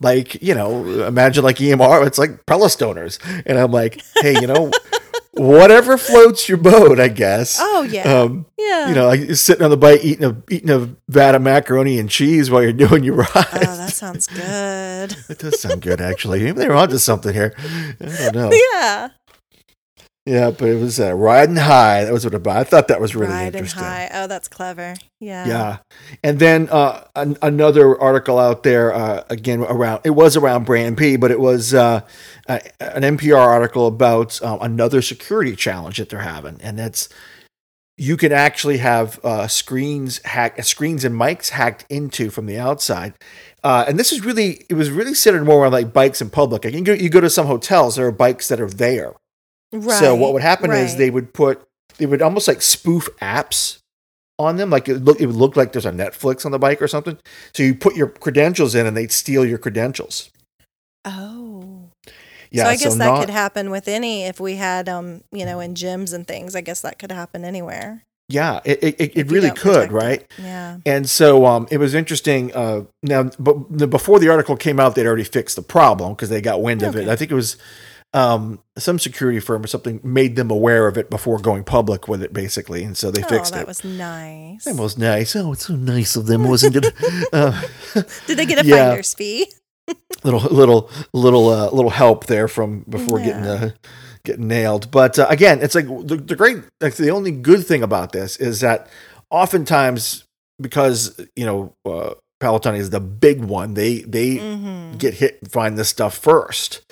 Like, 0.00 0.42
you 0.42 0.56
know, 0.56 0.84
imagine 1.06 1.44
like 1.44 1.58
EMR, 1.60 2.04
it's 2.04 2.18
like 2.18 2.44
Pelostoners. 2.46 3.20
And 3.46 3.60
I'm 3.60 3.70
like, 3.70 4.02
hey, 4.22 4.32
you 4.40 4.48
know, 4.48 4.72
whatever 5.32 5.96
floats 5.96 6.48
your 6.48 6.58
boat, 6.58 6.98
I 7.00 7.08
guess. 7.08 7.58
Oh 7.60 7.82
yeah, 7.82 8.02
Um, 8.22 8.46
yeah. 8.58 8.88
you 8.88 8.94
know, 8.94 9.06
like 9.06 9.20
you're 9.20 9.34
sitting 9.36 9.62
on 9.64 9.70
the 9.70 9.76
bike 9.76 10.00
eating 10.02 10.24
a 10.24 10.36
eating 10.50 10.70
a 10.70 10.94
vat 11.08 11.34
of 11.34 11.42
macaroni 11.42 11.98
and 11.98 12.08
cheese 12.10 12.50
while 12.50 12.62
you're 12.62 12.72
doing 12.72 13.04
your 13.04 13.14
ride. 13.16 13.28
oh, 13.34 13.76
that 13.76 13.92
sounds 13.92 14.26
good. 14.28 15.10
That 15.28 15.36
does 15.38 15.60
sound 15.60 15.82
good, 15.82 16.00
actually. 16.00 16.40
Maybe 16.42 16.58
they're 16.58 16.72
onto 16.74 16.98
something 16.98 17.32
here. 17.32 17.54
I 18.00 18.30
don't 18.30 18.34
know. 18.34 18.50
yeah, 18.72 19.08
Yeah, 20.30 20.52
but 20.52 20.68
it 20.68 20.80
was 20.80 21.00
uh, 21.00 21.12
riding 21.12 21.56
high. 21.56 22.04
That 22.04 22.12
was 22.12 22.24
what 22.24 22.34
about. 22.34 22.56
I 22.58 22.62
thought 22.62 22.86
that 22.86 23.00
was 23.00 23.16
really 23.16 23.32
riding 23.32 23.58
interesting. 23.58 23.82
high. 23.82 24.08
Oh, 24.14 24.28
that's 24.28 24.46
clever. 24.46 24.94
Yeah. 25.18 25.48
Yeah, 25.48 25.78
and 26.22 26.38
then 26.38 26.68
uh, 26.70 27.02
an, 27.16 27.36
another 27.42 28.00
article 28.00 28.38
out 28.38 28.62
there 28.62 28.94
uh, 28.94 29.24
again 29.28 29.58
around. 29.58 30.02
It 30.04 30.10
was 30.10 30.36
around 30.36 30.66
Brand 30.66 30.96
P, 30.96 31.16
but 31.16 31.32
it 31.32 31.40
was 31.40 31.74
uh, 31.74 32.02
uh, 32.48 32.60
an 32.78 33.02
NPR 33.02 33.38
article 33.38 33.88
about 33.88 34.40
uh, 34.40 34.58
another 34.60 35.02
security 35.02 35.56
challenge 35.56 35.98
that 35.98 36.10
they're 36.10 36.20
having, 36.20 36.60
and 36.62 36.78
that's 36.78 37.08
you 37.98 38.16
can 38.16 38.30
actually 38.30 38.78
have 38.78 39.18
uh, 39.24 39.48
screens 39.48 40.24
hack 40.24 40.62
screens 40.62 41.04
and 41.04 41.20
mics 41.20 41.48
hacked 41.48 41.86
into 41.88 42.30
from 42.30 42.46
the 42.46 42.56
outside. 42.56 43.14
Uh, 43.64 43.84
and 43.88 43.98
this 43.98 44.12
is 44.12 44.24
really 44.24 44.64
it 44.68 44.74
was 44.74 44.90
really 44.90 45.12
centered 45.12 45.44
more 45.44 45.66
on 45.66 45.72
like 45.72 45.92
bikes 45.92 46.22
in 46.22 46.30
public. 46.30 46.64
Like 46.64 46.74
you 46.74 46.82
go, 46.82 46.92
you 46.92 47.10
go 47.10 47.20
to 47.20 47.28
some 47.28 47.48
hotels, 47.48 47.96
there 47.96 48.06
are 48.06 48.12
bikes 48.12 48.46
that 48.46 48.60
are 48.60 48.70
there. 48.70 49.14
Right. 49.72 49.98
So 49.98 50.14
what 50.14 50.32
would 50.32 50.42
happen 50.42 50.70
is 50.72 50.96
they 50.96 51.10
would 51.10 51.32
put 51.32 51.62
they 51.98 52.06
would 52.06 52.22
almost 52.22 52.48
like 52.48 52.62
spoof 52.62 53.08
apps 53.20 53.78
on 54.38 54.56
them. 54.56 54.70
Like 54.70 54.88
it 54.88 54.98
look 54.98 55.20
it 55.20 55.26
would 55.26 55.36
look 55.36 55.56
like 55.56 55.72
there's 55.72 55.86
a 55.86 55.92
Netflix 55.92 56.44
on 56.44 56.52
the 56.52 56.58
bike 56.58 56.82
or 56.82 56.88
something. 56.88 57.18
So 57.54 57.62
you 57.62 57.74
put 57.74 57.94
your 57.94 58.08
credentials 58.08 58.74
in 58.74 58.86
and 58.86 58.96
they'd 58.96 59.12
steal 59.12 59.44
your 59.44 59.58
credentials. 59.58 60.30
Oh. 61.04 61.90
Yeah, 62.52 62.64
so 62.64 62.70
I 62.70 62.76
guess 62.76 62.92
so 62.92 62.98
that 62.98 63.06
not- 63.06 63.20
could 63.20 63.30
happen 63.30 63.70
with 63.70 63.86
any 63.86 64.24
if 64.24 64.40
we 64.40 64.56
had 64.56 64.88
um, 64.88 65.22
you 65.30 65.44
know, 65.44 65.60
in 65.60 65.74
gyms 65.74 66.12
and 66.12 66.26
things. 66.26 66.56
I 66.56 66.62
guess 66.62 66.80
that 66.80 66.98
could 66.98 67.12
happen 67.12 67.44
anywhere. 67.44 68.04
Yeah, 68.28 68.60
it, 68.64 68.82
it, 68.82 69.16
it 69.16 69.30
really 69.30 69.50
could, 69.50 69.90
right? 69.90 70.20
it. 70.20 70.30
Yeah. 70.38 70.78
And 70.86 71.10
so 71.10 71.46
um, 71.46 71.66
it 71.70 71.78
was 71.78 71.94
interesting. 71.94 72.54
Uh, 72.54 72.84
now, 73.02 73.24
but 73.40 73.54
before 73.90 74.20
the 74.20 74.28
article 74.28 74.56
came 74.56 74.78
out, 74.78 74.94
they'd 74.94 75.06
already 75.06 75.24
fixed 75.24 75.56
the 75.56 75.62
problem 75.62 76.14
because 76.14 76.28
they 76.28 76.40
got 76.40 76.62
wind 76.62 76.84
of 76.84 76.94
it. 76.94 77.08
I 77.08 77.16
think 77.16 77.32
it 77.32 77.34
was 77.34 77.56
um, 78.12 78.58
some 78.76 78.98
security 78.98 79.38
firm 79.40 79.62
or 79.62 79.66
something 79.68 80.00
made 80.02 80.34
them 80.36 80.50
aware 80.50 80.86
of 80.88 80.98
it 80.98 81.10
before 81.10 81.38
going 81.38 81.62
public 81.64 82.08
with 82.08 82.22
it, 82.22 82.32
basically. 82.32 82.82
And 82.82 82.96
so 82.96 83.10
they 83.10 83.22
Oh, 83.22 83.28
fixed 83.28 83.52
that 83.52 83.58
it. 83.58 83.60
That 83.62 83.68
was 83.68 83.84
nice. 83.84 84.64
That 84.64 84.76
was 84.76 84.98
nice. 84.98 85.36
Oh, 85.36 85.52
it's 85.52 85.66
so 85.66 85.76
nice 85.76 86.16
of 86.16 86.26
them, 86.26 86.44
wasn't 86.48 86.76
it? 86.76 86.94
uh, 87.32 87.62
Did 88.26 88.36
they 88.38 88.46
get 88.46 88.64
a 88.64 88.66
Yeah. 88.68 88.88
finder's 88.88 89.14
fee? 89.14 89.52
little, 90.24 90.40
little, 90.40 90.90
little, 91.12 91.48
uh, 91.48 91.70
little 91.70 91.90
help 91.90 92.26
there 92.26 92.48
from 92.48 92.80
before 92.88 93.18
getting 93.18 93.44
Yeah. 93.44 93.50
uh, 93.52 93.70
getting 94.24 94.48
nailed. 94.48 94.90
But 94.90 95.18
uh, 95.18 95.26
again, 95.30 95.60
it's 95.62 95.74
like 95.74 95.86
the, 95.86 96.16
the 96.16 96.36
great. 96.36 96.58
Like 96.80 96.94
the 96.96 97.10
only 97.10 97.30
good 97.30 97.66
thing 97.66 97.82
about 97.82 98.12
this 98.12 98.36
is 98.36 98.60
that 98.60 98.88
oftentimes 99.30 100.24
because 100.60 101.18
you 101.36 101.46
know 101.46 101.72
uh, 101.86 102.14
Peloton 102.40 102.74
is 102.74 102.90
the 102.90 103.00
big 103.00 103.42
one, 103.42 103.74
they 103.74 104.00
they 104.00 104.36
Mm-hmm. 104.36 104.98
get 104.98 105.14
hit 105.14 105.38
and 105.42 105.50
find 105.50 105.78
this 105.78 105.88
stuff 105.88 106.16
first, 106.16 106.82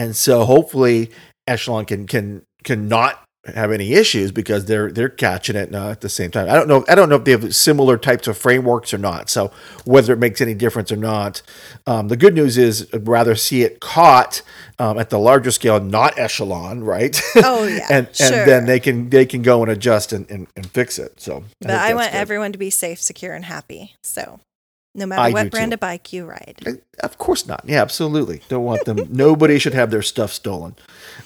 and 0.00 0.16
so 0.16 0.44
hopefully 0.46 1.10
Echelon 1.46 1.84
can 1.84 2.06
can 2.06 2.42
can 2.64 2.88
not 2.88 3.22
have 3.44 3.70
any 3.70 3.92
issues 3.92 4.32
because 4.32 4.64
they're 4.64 4.90
they're 4.90 5.10
catching 5.10 5.56
it 5.56 5.74
uh, 5.74 5.90
at 5.90 6.00
the 6.00 6.08
same 6.08 6.30
time. 6.30 6.48
I 6.48 6.54
don't 6.54 6.68
know. 6.68 6.86
I 6.88 6.94
don't 6.94 7.10
know 7.10 7.16
if 7.16 7.24
they 7.24 7.32
have 7.32 7.54
similar 7.54 7.98
types 7.98 8.26
of 8.26 8.38
frameworks 8.38 8.94
or 8.94 8.98
not. 8.98 9.28
So 9.28 9.50
whether 9.84 10.14
it 10.14 10.18
makes 10.18 10.40
any 10.40 10.54
difference 10.54 10.90
or 10.90 10.96
not, 10.96 11.42
um, 11.86 12.08
the 12.08 12.16
good 12.16 12.34
news 12.34 12.56
is 12.56 12.88
I'd 12.94 13.06
rather 13.06 13.34
see 13.34 13.62
it 13.62 13.80
caught 13.80 14.40
um, 14.78 14.98
at 14.98 15.10
the 15.10 15.18
larger 15.18 15.50
scale, 15.50 15.80
not 15.80 16.18
Echelon, 16.18 16.82
right? 16.82 17.20
Oh, 17.36 17.66
yeah, 17.66 17.86
and 17.90 18.06
and 18.06 18.16
sure. 18.16 18.46
then 18.46 18.64
they 18.64 18.80
can 18.80 19.10
they 19.10 19.26
can 19.26 19.42
go 19.42 19.62
and 19.62 19.70
adjust 19.70 20.14
and, 20.14 20.30
and, 20.30 20.46
and 20.56 20.70
fix 20.70 20.98
it. 20.98 21.20
So, 21.20 21.44
But 21.60 21.68
think 21.68 21.80
I 21.80 21.94
want 21.94 22.12
good. 22.12 22.18
everyone 22.18 22.52
to 22.52 22.58
be 22.58 22.70
safe, 22.70 23.00
secure, 23.02 23.34
and 23.34 23.44
happy. 23.44 23.96
So 24.02 24.40
no 24.94 25.06
matter 25.06 25.22
I 25.22 25.30
what 25.30 25.50
brand 25.50 25.70
too. 25.70 25.74
of 25.74 25.80
bike 25.80 26.12
you 26.12 26.24
ride. 26.26 26.80
Of 27.00 27.18
course 27.18 27.46
not. 27.46 27.64
Yeah, 27.66 27.82
absolutely. 27.82 28.42
Don't 28.48 28.64
want 28.64 28.84
them. 28.84 28.98
Nobody 29.10 29.58
should 29.58 29.74
have 29.74 29.90
their 29.90 30.02
stuff 30.02 30.32
stolen. 30.32 30.76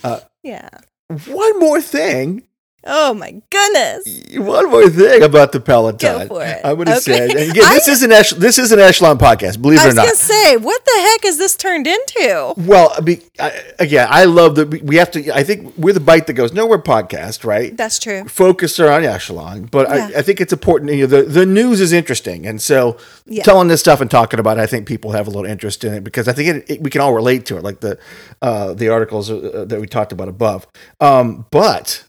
Uh, 0.03 0.21
yeah. 0.43 0.69
One 1.09 1.59
more 1.59 1.81
thing. 1.81 2.45
Oh 2.87 3.15
my 3.15 3.41
goodness. 3.51 4.25
One 4.37 4.71
more 4.71 4.89
thing 4.91 5.23
about 5.23 5.53
the 5.53 5.61
Peloton. 5.61 5.99
Go 5.99 6.27
for 6.29 6.45
it. 6.45 6.61
I'm 6.65 6.75
going 6.77 6.87
to 6.87 6.93
Okay. 6.93 7.01
say, 7.01 7.23
and 7.31 7.51
again, 7.51 7.55
this 7.73 7.89
I- 7.89 7.93
is 7.93 8.03
an 8.03 8.13
Ech- 8.13 8.31
this 8.39 8.59
is 8.59 8.73
an 8.73 8.79
Echelon 8.79 9.17
podcast. 9.19 9.63
Believe 9.63 9.79
it 9.79 9.83
or 9.83 9.85
not 9.85 9.87
was 9.87 9.97
not. 9.97 10.05
gonna 10.05 10.17
say, 10.17 10.57
what 10.59 10.85
the 10.85 11.01
heck 11.01 11.25
is 11.25 11.39
this 11.39 11.57
turned 11.57 11.87
into? 11.87 12.53
Well, 12.59 12.93
I 12.97 13.01
mean, 13.01 13.23
I, 13.41 13.53
again, 13.79 14.07
I 14.11 14.25
love 14.25 14.57
that 14.57 14.69
we- 14.85 14.97
have 14.97 15.11
to. 15.13 15.35
I 15.35 15.45
think 15.45 15.73
we're 15.79 15.95
the 15.95 16.01
bike 16.01 16.27
that 16.27 16.35
goes 16.35 16.53
nowhere 16.53 16.79
podcast, 16.79 17.45
right? 17.45 17.75
That's 17.77 17.99
true. 17.99 18.25
Focus 18.29 18.79
on 18.79 19.03
Echelon, 19.05 19.69
but 19.71 19.89
Yeah. 19.89 20.11
I, 20.17 20.19
I 20.19 20.23
think 20.23 20.41
it's 20.43 20.53
important. 20.53 20.93
You 20.93 21.07
know, 21.07 21.17
the 21.19 21.23
the 21.23 21.47
news 21.47 21.81
is 21.81 21.93
interesting, 21.93 22.47
and 22.47 22.61
so 22.61 22.99
Yeah. 23.27 23.45
telling 23.45 23.69
this 23.69 23.81
stuff 23.81 24.01
and 24.03 24.11
talking 24.11 24.39
about 24.39 24.59
it, 24.59 24.61
I 24.61 24.67
think 24.67 24.87
people 24.87 25.13
have 25.13 25.27
a 25.27 25.31
little 25.31 25.47
interest 25.47 25.85
in 25.85 25.95
it 25.95 26.05
because 26.05 26.29
I 26.29 26.33
think 26.33 26.49
it, 26.49 26.65
it, 26.71 26.83
we 26.83 26.91
can 26.91 27.01
all 27.01 27.15
relate 27.15 27.47
to 27.47 27.57
it, 27.57 27.65
like 27.65 27.81
the 27.81 27.97
uh, 28.43 28.75
the 28.75 28.89
articles 28.91 29.31
uh, 29.31 29.65
that 29.67 29.81
we 29.81 29.87
talked 29.87 30.13
about 30.13 30.29
above. 30.29 30.67
Um, 31.01 31.47
but 31.51 32.05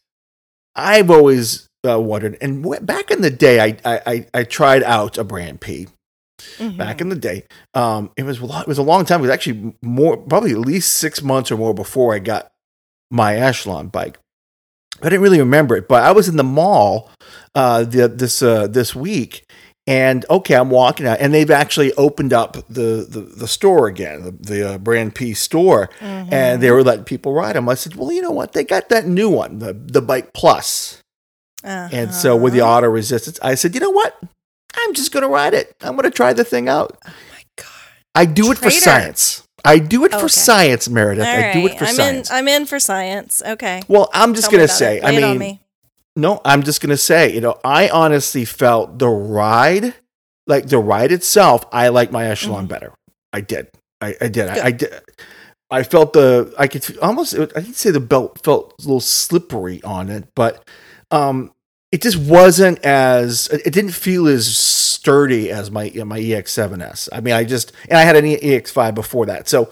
I've 0.75 1.09
always 1.09 1.67
uh, 1.87 1.99
wondered, 1.99 2.37
and 2.41 2.63
back 2.85 3.11
in 3.11 3.21
the 3.21 3.29
day, 3.29 3.59
I, 3.59 3.77
I 3.85 4.01
I 4.05 4.27
I 4.33 4.43
tried 4.43 4.83
out 4.83 5.17
a 5.17 5.23
brand 5.23 5.61
P 5.61 5.87
Mm-hmm. 6.57 6.77
back 6.77 6.99
in 6.99 7.07
the 7.07 7.15
day. 7.15 7.45
Um, 7.73 8.11
it 8.17 8.23
was 8.23 8.39
a 8.39 8.45
lot, 8.45 8.63
it 8.63 8.67
was 8.67 8.77
a 8.77 8.83
long 8.83 9.05
time. 9.05 9.19
It 9.19 9.23
was 9.23 9.31
actually 9.31 9.73
more, 9.81 10.17
probably 10.17 10.51
at 10.51 10.57
least 10.59 10.95
six 10.95 11.21
months 11.23 11.49
or 11.49 11.55
more 11.57 11.73
before 11.73 12.13
I 12.13 12.19
got 12.19 12.51
my 13.09 13.37
Echelon 13.37 13.87
bike. 13.87 14.19
I 15.01 15.05
didn't 15.09 15.21
really 15.21 15.39
remember 15.39 15.77
it, 15.77 15.87
but 15.87 16.03
I 16.03 16.11
was 16.11 16.27
in 16.27 16.35
the 16.35 16.43
mall 16.43 17.09
uh, 17.55 17.85
the, 17.85 18.09
this 18.09 18.41
uh, 18.41 18.67
this 18.67 18.93
week, 18.93 19.45
and 19.87 20.25
okay, 20.29 20.55
I'm 20.55 20.69
walking 20.69 21.05
out, 21.05 21.19
and 21.19 21.33
they've 21.33 21.51
actually 21.51 21.93
opened 21.93 22.33
up 22.33 22.53
the 22.67 23.05
the, 23.09 23.21
the 23.21 23.47
store 23.47 23.87
again, 23.87 24.23
the, 24.23 24.31
the 24.31 24.69
uh, 24.73 24.77
Brand 24.79 25.13
P 25.15 25.33
store, 25.33 25.89
and 26.01 26.61
they 26.61 26.71
were 26.71 26.83
letting 26.83 27.05
people 27.05 27.33
ride 27.33 27.55
them. 27.55 27.69
I 27.69 27.75
said, 27.75 27.95
well, 27.95 28.11
you 28.11 28.21
know 28.21 28.31
what? 28.31 28.53
They 28.53 28.63
got 28.63 28.89
that 28.89 29.05
new 29.05 29.29
one, 29.29 29.59
the 29.59 29.73
the 29.73 30.01
Bike 30.01 30.33
Plus. 30.33 31.01
And 31.63 32.13
so 32.13 32.35
with 32.35 32.53
the 32.53 32.61
Uh-huh. 32.61 32.77
auto 32.77 32.87
resistance, 32.87 33.39
I 33.41 33.55
said, 33.55 33.73
you 33.73 33.79
know 33.81 33.89
what? 33.89 34.15
I'm 34.77 34.93
just 34.93 35.11
going 35.11 35.23
to 35.23 35.29
ride 35.29 35.53
it. 35.55 35.73
I'm 35.81 35.93
going 35.95 36.03
to 36.03 36.11
try 36.11 36.33
the 36.33 36.43
thing 36.43 36.67
out. 36.69 36.97
Oh 37.05 37.09
my 37.31 37.43
god. 37.55 37.65
I 38.13 38.25
do 38.25 38.51
it 38.51 38.57
for 38.59 38.69
science. 38.69 39.41
I 39.63 39.79
do 39.79 40.05
it 40.05 40.11
for 40.11 40.29
science, 40.29 40.87
Meredith. 40.87 41.25
I 41.25 41.53
do 41.53 41.65
it 41.65 41.77
for 41.79 41.85
I'm 41.85 41.95
science. 41.95 42.29
in 42.29 42.35
I'm 42.35 42.47
in 42.47 42.65
for 42.67 42.79
science. 42.79 43.41
Okay. 43.43 43.81
well, 43.87 44.09
I'm 44.13 44.35
just 44.35 44.51
Tell 44.51 44.57
going 44.57 44.67
to 44.67 44.71
about 44.71 44.77
say, 44.77 44.97
it. 44.97 45.03
I 45.05 45.11
mean, 45.11 45.39
me. 45.39 45.59
No, 46.15 46.41
I'm 46.45 46.63
just 46.63 46.81
going 46.81 46.91
to 46.91 46.97
say, 46.97 47.33
you 47.33 47.41
know, 47.41 47.59
I 47.63 47.89
honestly 47.89 48.45
felt 48.45 48.99
the 48.99 49.09
ride, 49.09 49.95
like 50.47 50.67
the 50.67 50.79
ride 50.79 51.11
itself, 51.11 51.65
I 51.71 51.89
like 51.89 52.11
my 52.11 52.25
Echelon 52.25 52.67
better. 52.67 52.93
I 53.33 53.41
did. 53.41 53.67
I, 53.99 54.15
I 54.21 54.27
did. 54.29 54.47
I, 54.47 54.65
I 54.67 54.71
did. 54.71 54.93
I 55.69 55.83
felt 55.83 56.13
the, 56.13 56.53
I 56.57 56.67
could 56.67 56.97
almost, 56.99 57.33
I 57.33 57.45
didn't 57.45 57.75
say 57.75 57.91
the 57.91 57.99
belt 57.99 58.41
felt 58.43 58.75
a 58.79 58.81
little 58.83 59.01
slippery 59.01 59.81
on 59.83 60.09
it, 60.09 60.29
but 60.35 60.65
um, 61.11 61.51
it 61.91 62.01
just 62.01 62.17
wasn't 62.17 62.79
as, 62.85 63.47
it 63.47 63.73
didn't 63.73 63.91
feel 63.91 64.27
as 64.27 64.55
sturdy 64.55 65.51
as 65.51 65.69
my, 65.71 65.91
my 66.05 66.19
EX7S. 66.19 67.09
I 67.11 67.19
mean, 67.19 67.33
I 67.33 67.43
just, 67.43 67.73
and 67.89 67.97
I 67.97 68.03
had 68.03 68.15
an 68.15 68.25
EX5 68.25 68.95
before 68.95 69.25
that. 69.25 69.49
So 69.49 69.69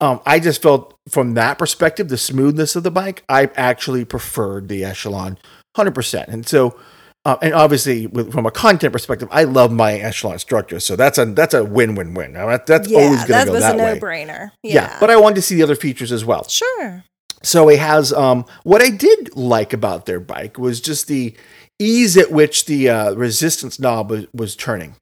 um, 0.00 0.20
I 0.26 0.40
just 0.40 0.60
felt 0.60 0.98
from 1.08 1.34
that 1.34 1.58
perspective, 1.58 2.08
the 2.08 2.18
smoothness 2.18 2.74
of 2.74 2.82
the 2.82 2.90
bike, 2.90 3.22
I 3.28 3.50
actually 3.54 4.04
preferred 4.04 4.68
the 4.68 4.84
Echelon 4.84 5.38
100%. 5.76 6.28
And 6.28 6.46
so, 6.46 6.78
uh, 7.24 7.36
and 7.40 7.54
obviously, 7.54 8.06
with, 8.06 8.32
from 8.32 8.44
a 8.46 8.50
content 8.50 8.92
perspective, 8.92 9.28
I 9.30 9.44
love 9.44 9.72
my 9.72 9.94
Echelon 9.94 10.38
structure. 10.38 10.78
So 10.80 10.94
that's 10.96 11.16
a 11.18 11.24
that's 11.24 11.54
a 11.54 11.64
win 11.64 11.94
win 11.94 12.12
win. 12.14 12.34
That, 12.34 12.66
that's 12.66 12.92
always 12.92 13.24
going 13.24 13.26
to 13.26 13.32
that 13.32 13.46
go 13.46 13.52
was 13.52 13.62
that 13.62 13.74
a 13.74 13.78
way. 13.78 13.94
no 13.94 14.00
brainer. 14.00 14.50
Yeah. 14.62 14.74
Yeah. 14.74 14.96
but 15.00 15.10
I 15.10 15.16
wanted 15.16 15.36
to 15.36 15.42
see 15.42 15.54
the 15.54 15.62
other 15.62 15.74
features 15.76 16.12
as 16.12 16.24
well. 16.24 16.46
sure. 16.48 17.04
So 17.42 17.68
it 17.68 17.78
has 17.78 18.12
um, 18.12 18.44
what 18.62 18.80
I 18.82 18.88
did 18.90 19.36
like 19.36 19.72
about 19.74 20.06
their 20.06 20.20
bike 20.20 20.58
was 20.58 20.80
just 20.80 21.08
the 21.08 21.34
ease 21.78 22.16
at 22.16 22.30
which 22.30 22.64
the 22.66 22.88
uh, 22.88 23.12
resistance 23.14 23.78
knob 23.78 24.10
was, 24.10 24.26
was 24.34 24.56
turning. 24.56 24.96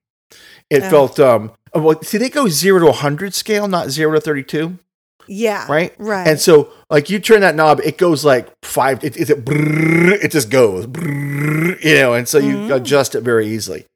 It 0.70 0.82
Oh. 0.84 0.90
felt 0.90 1.20
um, 1.20 1.52
well. 1.74 2.00
See, 2.02 2.18
they 2.18 2.28
go 2.30 2.48
zero 2.48 2.86
to 2.86 2.92
hundred 2.92 3.34
scale, 3.34 3.68
not 3.68 3.90
zero 3.90 4.12
to 4.14 4.20
thirty-two 4.20 4.78
Yeah. 5.26 5.66
right? 5.70 5.94
Right. 5.98 6.26
And 6.26 6.38
so, 6.40 6.70
like, 6.90 7.10
you 7.10 7.18
turn 7.18 7.40
that 7.40 7.54
knob, 7.54 7.80
it 7.84 7.98
goes 7.98 8.24
like 8.24 8.48
five. 8.62 9.02
It, 9.04 9.16
it, 9.16 9.30
it 9.30 10.30
just 10.30 10.50
goes, 10.50 10.84
you 10.86 11.94
know, 11.96 12.14
and 12.14 12.28
so 12.28 12.38
you 12.38 12.56
Mm-hmm. 12.56 12.72
adjust 12.72 13.14
it 13.14 13.22
very 13.22 13.46
easily. 13.48 13.86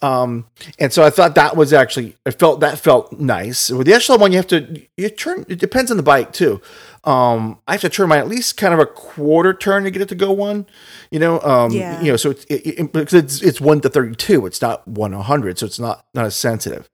Um, 0.00 0.46
and 0.78 0.92
so 0.92 1.02
I 1.02 1.10
thought 1.10 1.34
that 1.34 1.56
was 1.56 1.72
actually, 1.72 2.14
I 2.24 2.30
felt 2.30 2.60
that 2.60 2.78
felt 2.78 3.18
nice. 3.18 3.68
With 3.70 3.88
the 3.88 3.94
Echelon 3.94 4.20
one, 4.20 4.30
you 4.32 4.38
have 4.38 4.46
to, 4.46 4.80
you 4.96 5.08
turn, 5.08 5.44
it 5.48 5.58
depends 5.58 5.90
on 5.90 5.96
the 5.96 6.04
bike 6.04 6.32
too. 6.32 6.60
Um, 7.02 7.58
I 7.66 7.72
have 7.72 7.80
to 7.80 7.88
turn 7.88 8.08
my 8.08 8.18
at 8.18 8.28
least 8.28 8.56
kind 8.56 8.72
of 8.72 8.78
a 8.78 8.86
quarter 8.86 9.52
turn 9.52 9.82
to 9.84 9.90
get 9.90 10.00
it 10.02 10.08
to 10.10 10.14
go 10.14 10.30
one, 10.30 10.66
you 11.10 11.18
know, 11.18 11.40
um, 11.40 11.72
Yeah. 11.72 12.00
you 12.00 12.12
know, 12.12 12.16
so 12.16 12.30
it's, 12.30 12.44
it, 12.44 12.66
it, 12.78 12.92
because 12.92 13.14
it's, 13.14 13.42
it's 13.42 13.60
one 13.60 13.80
to 13.80 13.88
32, 13.88 14.46
it's 14.46 14.62
not 14.62 14.86
100, 14.86 15.58
so 15.58 15.66
it's 15.66 15.80
not, 15.80 16.04
not 16.14 16.26
as 16.26 16.36
sensitive. 16.36 16.88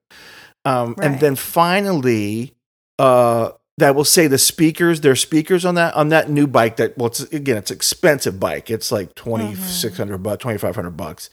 Um, 0.63 0.95
and 0.99 1.19
then 1.19 1.35
finally, 1.35 2.55
uh, 2.97 3.51
that 3.77 3.93
will 3.95 4.05
say 4.05 4.27
the 4.27 4.37
speakers, 4.37 5.01
their 5.01 5.15
speakers 5.15 5.65
on 5.65 5.75
that 5.75 5.93
on 5.95 6.09
that 6.09 6.29
new 6.29 6.47
bike. 6.47 6.77
That 6.77 6.97
well, 6.97 7.07
it's 7.07 7.21
again, 7.21 7.57
it's 7.57 7.71
expensive 7.71 8.39
bike. 8.39 8.69
It's 8.69 8.91
like 8.91 9.15
twenty 9.15 9.55
six 9.55 9.97
hundred 9.97 10.19
bucks, 10.19 10.41
twenty 10.41 10.57
five 10.57 10.75
hundred 10.75 10.91
bucks. 10.97 11.29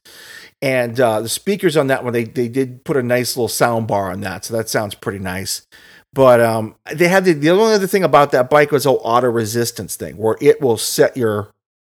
And 0.60 0.98
uh, 1.00 1.20
the 1.22 1.28
speakers 1.28 1.76
on 1.76 1.88
that 1.88 2.04
one, 2.04 2.12
they 2.12 2.24
they 2.24 2.48
did 2.48 2.84
put 2.84 2.96
a 2.96 3.02
nice 3.02 3.36
little 3.36 3.48
sound 3.48 3.86
bar 3.88 4.10
on 4.10 4.20
that, 4.22 4.44
so 4.44 4.56
that 4.56 4.68
sounds 4.68 4.94
pretty 4.94 5.18
nice. 5.18 5.66
But 6.14 6.40
um, 6.40 6.74
they 6.92 7.08
had 7.08 7.24
the, 7.24 7.32
the 7.32 7.50
only 7.50 7.72
other 7.74 7.86
thing 7.86 8.04
about 8.04 8.32
that 8.32 8.50
bike 8.50 8.70
was 8.70 8.84
the 8.84 8.90
auto 8.92 9.28
resistance 9.28 9.96
thing, 9.96 10.16
where 10.18 10.36
it 10.40 10.60
will 10.60 10.76
set 10.76 11.16
your 11.16 11.52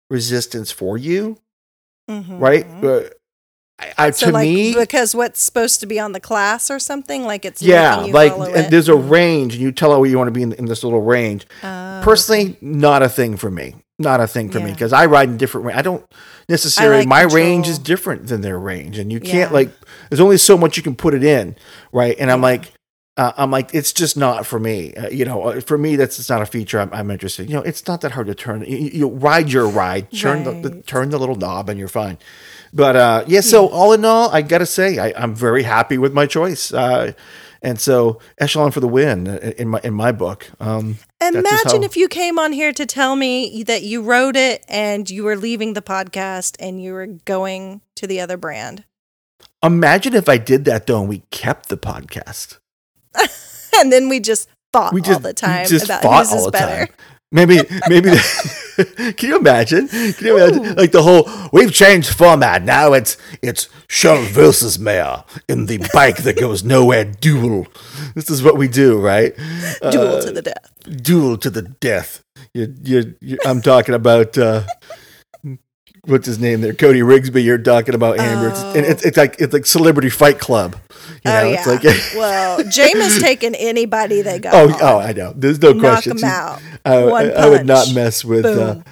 resistance 0.09 0.71
for 0.71 0.97
you, 0.97 1.39
Mhm. 2.09 2.39
right? 2.39 2.67
Uh, 2.85 3.09
I, 3.79 3.93
I, 3.99 4.11
So 4.11 4.27
to 4.27 4.33
like 4.33 4.49
me, 4.49 4.75
because 4.75 5.15
what's 5.15 5.43
supposed 5.43 5.81
to 5.81 5.87
be 5.87 5.99
on 5.99 6.13
the 6.13 6.21
class 6.21 6.71
or 6.71 6.79
something 6.79 7.25
like 7.25 7.45
it's 7.45 7.61
yeah, 7.61 8.05
you 8.05 8.13
like 8.13 8.33
and 8.33 8.73
there's 8.73 8.89
a 8.89 8.95
range, 8.95 9.55
and 9.55 9.63
you 9.63 9.73
tell 9.73 9.93
her 9.93 9.99
where 9.99 10.09
you 10.09 10.17
want 10.17 10.29
to 10.29 10.33
be 10.33 10.43
in, 10.43 10.53
in 10.53 10.67
this 10.67 10.85
little 10.85 11.03
range. 11.03 11.47
Oh, 11.63 12.01
Personally, 12.05 12.57
not 12.61 13.03
a 13.03 13.09
thing 13.09 13.37
for 13.37 13.51
me. 13.51 13.75
Not 13.99 14.21
a 14.21 14.27
thing 14.27 14.51
for 14.51 14.59
me 14.59 14.73
because 14.73 14.93
I 14.93 15.07
ride 15.07 15.29
in 15.29 15.37
different. 15.37 15.77
I 15.77 15.83
don't 15.83 16.05
necessarily. 16.49 16.99
like 16.99 17.09
my 17.09 17.23
control. 17.23 17.43
range 17.43 17.69
is 17.69 17.79
different 17.79 18.27
than 18.27 18.41
their 18.41 18.59
range, 18.59 18.99
and 18.99 19.13
you 19.13 19.21
can't 19.21 19.51
Yeah. 19.51 19.55
like. 19.55 19.71
There's 20.11 20.21
only 20.21 20.37
so 20.37 20.59
much 20.59 20.77
you 20.77 20.83
can 20.83 20.97
put 20.97 21.15
it 21.15 21.23
in, 21.23 21.57
right? 21.93 22.17
And 22.19 22.31
I'm 22.31 22.41
like, 22.41 22.73
uh, 23.17 23.33
I'm 23.37 23.53
like, 23.53 23.73
it's 23.73 23.93
just 23.93 24.17
not 24.17 24.45
for 24.47 24.59
me. 24.59 24.93
Uh, 24.95 25.09
you 25.09 25.25
know, 25.25 25.43
uh, 25.45 25.61
for 25.61 25.79
me, 25.79 25.95
that's 25.95 26.19
it's 26.19 26.29
not 26.29 26.43
a 26.43 26.47
feature 26.47 26.81
I'm, 26.81 26.93
I'm 26.93 27.11
interested. 27.11 27.49
You 27.49 27.55
know, 27.57 27.63
it's 27.63 27.87
not 27.87 28.01
that 28.01 28.13
hard 28.13 28.27
to 28.27 28.35
turn. 28.35 28.65
You, 28.67 28.77
you 28.77 29.09
ride 29.09 29.53
your 29.53 29.69
ride, 29.69 30.11
turn 30.11 30.43
the, 30.43 30.69
the 30.69 30.83
turn 30.83 31.11
the 31.11 31.19
little 31.19 31.37
knob, 31.37 31.69
and 31.69 31.79
you're 31.79 31.87
fine. 31.87 32.19
But 32.77 32.97
uh, 32.97 33.25
yeah, 33.29 33.41
so 33.41 33.69
all 33.69 33.93
in 33.93 34.05
all, 34.05 34.29
I 34.31 34.43
gotta 34.43 34.67
say, 34.67 34.99
I, 34.99 35.13
I'm 35.17 35.35
very 35.35 35.63
happy 35.63 35.97
with 35.97 36.13
my 36.13 36.27
choice. 36.27 36.73
Uh, 36.75 37.13
and 37.63 37.81
so 37.81 38.19
Echelon 38.39 38.73
for 38.73 38.81
the 38.81 38.89
win 38.89 39.29
uh, 39.29 39.53
in 39.57 39.69
my 39.69 39.81
in 39.85 39.95
my 39.95 40.11
book. 40.13 40.51
Um, 40.61 40.99
Imagine 41.23 41.81
how- 41.81 41.87
if 41.87 41.97
you 41.97 42.09
came 42.09 42.39
on 42.39 42.53
here 42.53 42.73
to 42.73 42.85
tell 42.85 43.15
me 43.17 43.63
that 43.63 43.83
you 43.85 44.03
wrote 44.03 44.35
it 44.37 44.65
and 44.69 45.09
you 45.09 45.23
were 45.25 45.37
leaving 45.37 45.75
the 45.75 45.81
podcast 45.83 46.57
and 46.59 46.83
you 46.83 46.93
were 46.93 47.07
going 47.07 47.81
to 47.97 48.07
the 48.09 48.21
other 48.21 48.37
brand. 48.37 48.85
Imagine 49.63 50.15
if 50.15 50.29
I 50.29 50.37
did 50.37 50.65
that 50.67 50.87
though, 50.89 51.01
and 51.01 51.09
we 51.09 51.23
kept 51.31 51.69
the 51.69 51.77
podcast. 51.79 52.59
And 53.77 53.91
then 53.93 54.09
we 54.09 54.21
just 54.21 54.49
fought 54.73 54.93
We 54.93 55.01
just 55.01 55.15
all 55.15 55.19
the 55.21 55.33
time 55.35 55.63
we 55.65 55.69
just 55.69 55.87
about 55.87 56.03
fought 56.03 56.27
all 56.33 56.45
the 56.47 56.51
better. 56.53 56.87
time. 56.87 56.95
Maybe, 57.33 57.59
maybe. 57.89 58.11
can 59.17 59.29
you 59.29 59.39
imagine? 59.39 59.89
Can 59.89 60.27
you 60.27 60.37
imagine? 60.37 60.75
Like 60.77 60.93
the 60.93 61.03
whole, 61.03 61.29
we've 61.53 61.73
changed 61.73 62.13
format. 62.15 62.63
Now 62.63 62.93
it's 62.93 63.17
it's 63.43 63.69
Sean 63.89 64.25
versus 64.25 64.79
Mere 64.79 65.25
in 65.49 65.67
the 65.67 65.79
bike 65.95 66.19
that 66.19 66.39
goes 66.39 66.65
nowhere 66.65 67.05
duel. 67.05 67.67
This 68.15 68.31
is 68.31 68.43
what 68.43 68.57
we 68.57 68.69
do, 68.69 69.01
right? 69.01 69.37
Duel 69.91 70.21
to 70.23 70.31
the 70.33 70.43
death. 70.43 70.71
Duel 71.03 71.37
to 71.39 71.51
the 71.51 71.63
death. 71.63 72.23
You, 72.53 72.75
you, 72.83 73.15
you, 73.21 73.39
I'm 73.45 73.63
talking 73.63 73.95
about. 73.95 74.37
Uh, 74.39 74.65
What's 76.07 76.27
his 76.27 76.39
name 76.39 76.61
there? 76.61 76.75
Cody 76.75 77.01
Rigsby. 77.01 77.43
You're 77.43 77.59
talking 77.59 77.95
about 77.95 78.19
Amber. 78.19 78.49
It's, 78.49 78.61
and 78.61 78.87
it's, 78.87 79.05
it's 79.05 79.17
like 79.17 79.37
it's 79.39 79.53
like 79.53 79.67
Celebrity 79.67 80.11
Fight 80.11 80.39
Club. 80.39 80.77
You 81.25 81.31
know, 81.31 81.41
oh 81.41 81.51
yeah. 81.51 81.55
it's 81.55 81.67
like 81.67 81.83
well, 82.17 82.59
Jameis 82.61 83.21
taking 83.21 83.55
anybody 83.55 84.23
they 84.23 84.39
got. 84.39 84.55
Oh, 84.55 84.73
on. 84.73 84.79
oh, 84.83 84.99
I 84.99 85.13
know. 85.13 85.33
There's 85.35 85.61
no 85.61 85.79
question. 85.79 86.17
Knock 86.17 86.21
question. 86.21 86.25
'em 86.25 86.31
out. 86.31 86.63
I, 86.85 87.05
One 87.05 87.31
I, 87.31 87.33
I 87.33 87.49
would 87.49 87.67
not 87.67 87.95
mess 87.95 88.25
with. 88.25 88.45
Uh, 88.45 88.83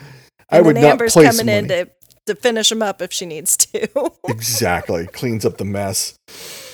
I 0.48 0.60
would 0.60 0.76
not 0.76 0.84
Amber's 0.84 1.12
place 1.12 1.38
coming 1.38 1.54
in 1.54 1.66
money. 1.68 1.84
to, 1.84 1.90
to 2.26 2.34
finish 2.34 2.70
him 2.70 2.82
up 2.82 3.02
if 3.02 3.12
she 3.12 3.26
needs 3.26 3.56
to. 3.58 4.12
Exactly, 4.28 5.06
cleans 5.08 5.44
up 5.44 5.58
the 5.58 5.64
mess. 5.64 6.14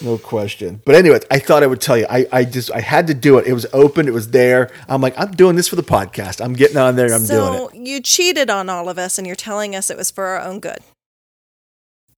No 0.02 0.18
question. 0.18 0.80
But 0.84 0.94
anyway, 0.94 1.20
I 1.30 1.38
thought 1.38 1.62
I 1.62 1.66
would 1.66 1.80
tell 1.80 1.96
you. 1.98 2.06
I, 2.08 2.26
I 2.32 2.44
just 2.44 2.70
I 2.72 2.80
had 2.80 3.06
to 3.08 3.14
do 3.14 3.38
it. 3.38 3.46
It 3.46 3.52
was 3.52 3.66
open. 3.72 4.06
It 4.06 4.14
was 4.14 4.30
there. 4.30 4.70
I'm 4.88 5.00
like, 5.00 5.18
I'm 5.18 5.32
doing 5.32 5.56
this 5.56 5.68
for 5.68 5.76
the 5.76 5.82
podcast. 5.82 6.42
I'm 6.44 6.52
getting 6.52 6.76
on 6.76 6.96
there. 6.96 7.06
I'm 7.06 7.26
doing 7.26 7.26
so 7.26 7.68
it. 7.68 7.76
you 7.76 8.00
cheated 8.00 8.50
on 8.50 8.68
all 8.68 8.88
of 8.88 8.98
us, 8.98 9.18
and 9.18 9.26
you're 9.26 9.36
telling 9.36 9.74
us 9.74 9.90
it 9.90 9.96
was 9.96 10.10
for 10.10 10.24
our 10.26 10.40
own 10.40 10.60
good. 10.60 10.78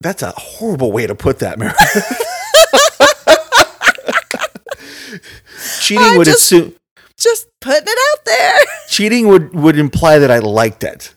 That's 0.00 0.22
a 0.22 0.30
horrible 0.32 0.92
way 0.92 1.06
to 1.06 1.14
put 1.14 1.38
that, 1.40 1.58
Mere. 1.58 1.74
cheating 5.80 6.04
I 6.04 6.18
would 6.18 6.24
just- 6.26 6.42
assume 6.52 6.74
Just 7.16 7.48
putting 7.60 7.84
it 7.86 7.98
out 8.18 8.24
there. 8.24 8.58
cheating 8.88 9.28
would 9.28 9.54
would 9.54 9.78
imply 9.78 10.18
that 10.18 10.30
I 10.30 10.38
liked 10.38 10.84
it. 10.84 11.14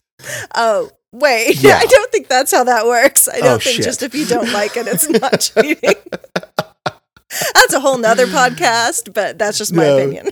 Oh, 0.55 0.89
wait. 1.13 1.55
Yeah. 1.63 1.79
I 1.81 1.85
don't 1.85 2.11
think 2.11 2.27
that's 2.27 2.51
how 2.51 2.65
that 2.65 2.85
works. 2.85 3.29
I 3.29 3.39
don't 3.39 3.47
Oh, 3.47 3.57
think 3.59 3.77
shit. 3.77 3.85
just 3.85 4.03
if 4.03 4.13
you 4.13 4.25
don't 4.25 4.51
like 4.51 4.75
it, 4.75 4.87
it's 4.87 5.07
not 5.21 5.39
cheating. 5.39 5.95
that's 7.53 7.73
a 7.73 7.79
whole 7.79 7.97
nother 7.97 8.27
podcast, 8.27 9.13
but 9.13 9.37
that's 9.39 9.57
just 9.57 9.73
my 9.73 9.83
No. 9.83 9.97
opinion. 9.97 10.29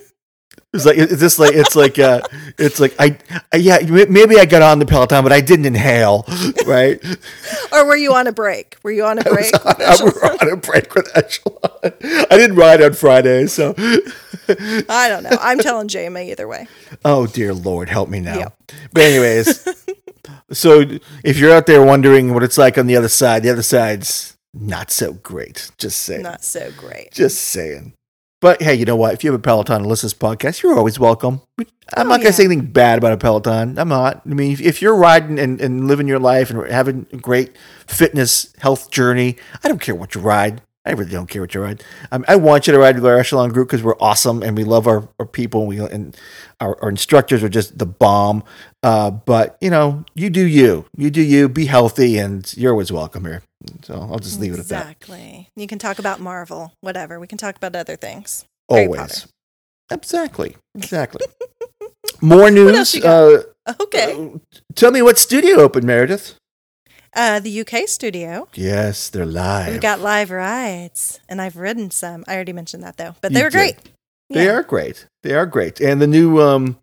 It's 0.73 0.85
like 0.85 0.97
it's 0.97 1.19
just 1.19 1.37
like 1.37 1.53
it's 1.53 1.75
like 1.75 1.99
uh 1.99 2.21
it's 2.57 2.79
like 2.79 2.95
I, 2.97 3.17
I 3.51 3.57
yeah 3.57 3.79
maybe 4.07 4.39
I 4.39 4.45
got 4.45 4.61
on 4.61 4.79
the 4.79 4.85
Peloton 4.85 5.21
but 5.21 5.33
I 5.33 5.41
didn't 5.41 5.65
inhale 5.65 6.23
right 6.65 6.97
Or 7.73 7.85
were 7.85 7.97
you 7.97 8.13
on 8.13 8.25
a 8.27 8.31
break? 8.31 8.77
Were 8.81 8.91
you 8.91 9.03
on 9.03 9.19
a 9.19 9.21
break? 9.23 9.53
I 9.65 9.75
Echelon? 9.79 10.37
on 10.41 10.49
a 10.49 10.55
break 10.55 10.95
with 10.95 11.11
Echelon 11.13 11.57
I 11.83 12.37
didn't 12.37 12.55
ride 12.55 12.81
on 12.81 12.93
Friday 12.93 13.47
so 13.47 13.75
I 14.47 15.09
don't 15.09 15.23
know. 15.23 15.37
I'm 15.41 15.59
telling 15.59 15.89
Jamie 15.89 16.31
either 16.31 16.47
way. 16.47 16.69
oh 17.03 17.27
dear 17.27 17.53
Lord 17.53 17.89
help 17.89 18.07
me 18.07 18.21
now 18.21 18.37
Yep. 18.37 18.57
but 18.93 19.03
anyways 19.03 19.67
so 20.51 20.83
if 21.23 21.37
you're 21.37 21.53
out 21.53 21.65
there 21.65 21.83
wondering 21.83 22.33
what 22.33 22.43
it's 22.43 22.57
like 22.57 22.77
on 22.77 22.87
the 22.87 22.95
other 22.95 23.07
side 23.09 23.43
the 23.43 23.49
other 23.49 23.61
side's 23.63 24.37
not 24.53 24.91
so 24.91 25.13
great 25.13 25.71
just 25.77 26.01
saying 26.01 26.23
Not 26.23 26.43
so 26.43 26.71
great. 26.77 27.11
just 27.11 27.41
saying 27.41 27.93
but 28.41 28.61
hey 28.61 28.73
you 28.75 28.85
know 28.85 28.95
what 28.95 29.13
if 29.13 29.23
you 29.23 29.31
have 29.31 29.39
a 29.39 29.43
Peloton 29.43 29.77
and 29.77 29.85
listen 29.85 30.09
to 30.09 30.15
this 30.15 30.21
podcast 30.21 30.61
you're 30.63 30.77
always 30.77 30.99
welcome 30.99 31.41
I'm 31.93 32.07
Oh, 32.07 32.09
not 32.11 32.21
gonna 32.21 32.31
say 32.33 32.45
anything 32.45 32.67
bad 32.67 32.97
about 32.99 33.11
a 33.11 33.17
Peloton. 33.17 33.77
I'm 33.77 33.89
not. 33.89 34.21
I 34.25 34.29
mean, 34.29 34.55
if, 34.61 34.81
you're 34.81 34.95
riding 34.95 35.37
and, 35.37 35.59
and 35.59 35.89
living 35.89 36.07
your 36.07 36.19
life 36.19 36.49
and 36.49 36.65
having 36.71 37.05
a 37.11 37.17
great 37.17 37.57
fitness 37.85 38.53
health 38.59 38.91
journey, 38.91 39.35
I 39.61 39.67
don't 39.67 39.81
care 39.81 39.93
what 39.93 40.15
you 40.15 40.21
ride. 40.21 40.61
I 40.85 40.91
really 40.91 41.11
don't 41.11 41.27
care 41.29 41.41
what 41.41 41.53
you 41.53 41.61
ride. 41.61 41.83
Um, 42.11 42.23
I 42.29 42.37
want 42.37 42.65
you 42.65 42.71
to 42.73 42.79
ride 42.79 42.95
with 42.95 43.05
our 43.05 43.17
Echelon 43.19 43.49
group 43.49 43.67
because 43.67 43.83
we're 43.83 43.97
awesome 43.99 44.41
and 44.41 44.55
we 44.55 44.63
love 44.63 44.87
our, 44.87 45.09
our 45.19 45.25
people 45.25 45.61
and 45.61 45.67
we 45.69 45.79
and 45.79 46.15
our, 46.61 46.81
our 46.81 46.87
instructors 46.89 47.43
are 47.43 47.49
just 47.49 47.77
the 47.77 47.85
bomb. 47.85 48.41
Uh, 48.83 49.11
but 49.11 49.57
you 49.61 49.69
know, 49.69 50.03
you 50.15 50.29
do 50.29 50.43
you. 50.45 50.85
You 50.97 51.09
do 51.11 51.21
you. 51.21 51.47
Be 51.49 51.65
healthy 51.65 52.17
and 52.17 52.51
you're 52.57 52.71
always 52.71 52.91
welcome 52.91 53.25
here. 53.25 53.43
So 53.83 53.93
I'll 53.93 54.19
just 54.19 54.39
leave 54.39 54.53
it 54.53 54.59
at 54.59 54.67
that. 54.69 54.81
Exactly. 54.81 55.49
You 55.55 55.67
can 55.67 55.77
talk 55.79 55.99
about 55.99 56.19
Marvel, 56.19 56.73
whatever. 56.81 57.19
We 57.19 57.27
can 57.27 57.37
talk 57.37 57.55
about 57.55 57.75
other 57.75 57.95
things. 57.95 58.43
Always. 58.67 59.27
Exactly. 59.91 60.55
Exactly. 60.75 61.25
More 62.21 62.49
news. 62.49 62.95
you? 62.95 63.03
Uh, 63.03 63.43
Okay. 63.79 64.31
tell 64.75 64.89
me 64.91 65.03
what 65.03 65.19
studio 65.19 65.57
opened, 65.57 65.85
Meredith. 65.85 66.33
Uh, 67.15 67.39
the 67.39 67.61
UK 67.61 67.87
studio. 67.87 68.47
Yes, 68.55 69.09
they're 69.09 69.25
live. 69.25 69.73
We've 69.73 69.81
got 69.81 69.99
live 69.99 70.31
rides, 70.31 71.19
and 71.29 71.39
I've 71.41 71.57
ridden 71.57 71.91
some. 71.91 72.23
I 72.27 72.33
already 72.35 72.53
mentioned 72.53 72.83
that 72.83 72.97
though, 72.97 73.15
but 73.21 73.31
You 73.31 73.35
they 73.37 73.43
were 73.43 73.49
did. 73.51 73.57
great. 73.57 73.77
They 74.29 74.45
Yeah. 74.45 74.53
are 74.53 74.63
great. 74.63 75.05
They 75.21 75.33
are 75.35 75.45
great. 75.45 75.79
And 75.79 76.01
the 76.01 76.07
new 76.07 76.41
um 76.41 76.79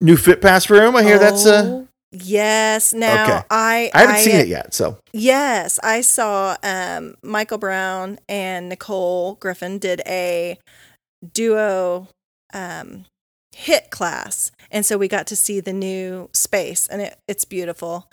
new 0.00 0.16
Fit 0.16 0.40
Pass 0.40 0.70
room, 0.70 0.96
I 0.96 1.02
hear 1.02 1.18
that's 1.18 1.46
uh 1.46 1.62
Oh, 1.66 1.88
yes. 2.12 2.92
Now 2.92 3.24
Okay. 3.24 3.46
I 3.50 3.90
I 3.94 4.00
haven't 4.00 4.18
seen 4.18 4.36
it 4.36 4.48
yet, 4.48 4.74
so 4.74 4.98
Yes, 5.12 5.78
I 5.82 6.00
saw 6.02 6.56
um, 6.62 7.14
Michael 7.22 7.58
Brown 7.58 8.18
and 8.28 8.68
Nicole 8.68 9.34
Griffin 9.34 9.78
did 9.78 10.02
a 10.06 10.58
duo 11.32 12.08
um, 12.52 13.04
hit 13.54 13.90
class, 13.90 14.52
and 14.70 14.86
so 14.86 14.96
we 14.96 15.08
got 15.08 15.26
to 15.28 15.36
see 15.36 15.60
the 15.60 15.72
new 15.72 16.30
space, 16.32 16.86
and 16.86 17.02
it, 17.02 17.18
it's 17.28 17.44
beautiful. 17.44 18.08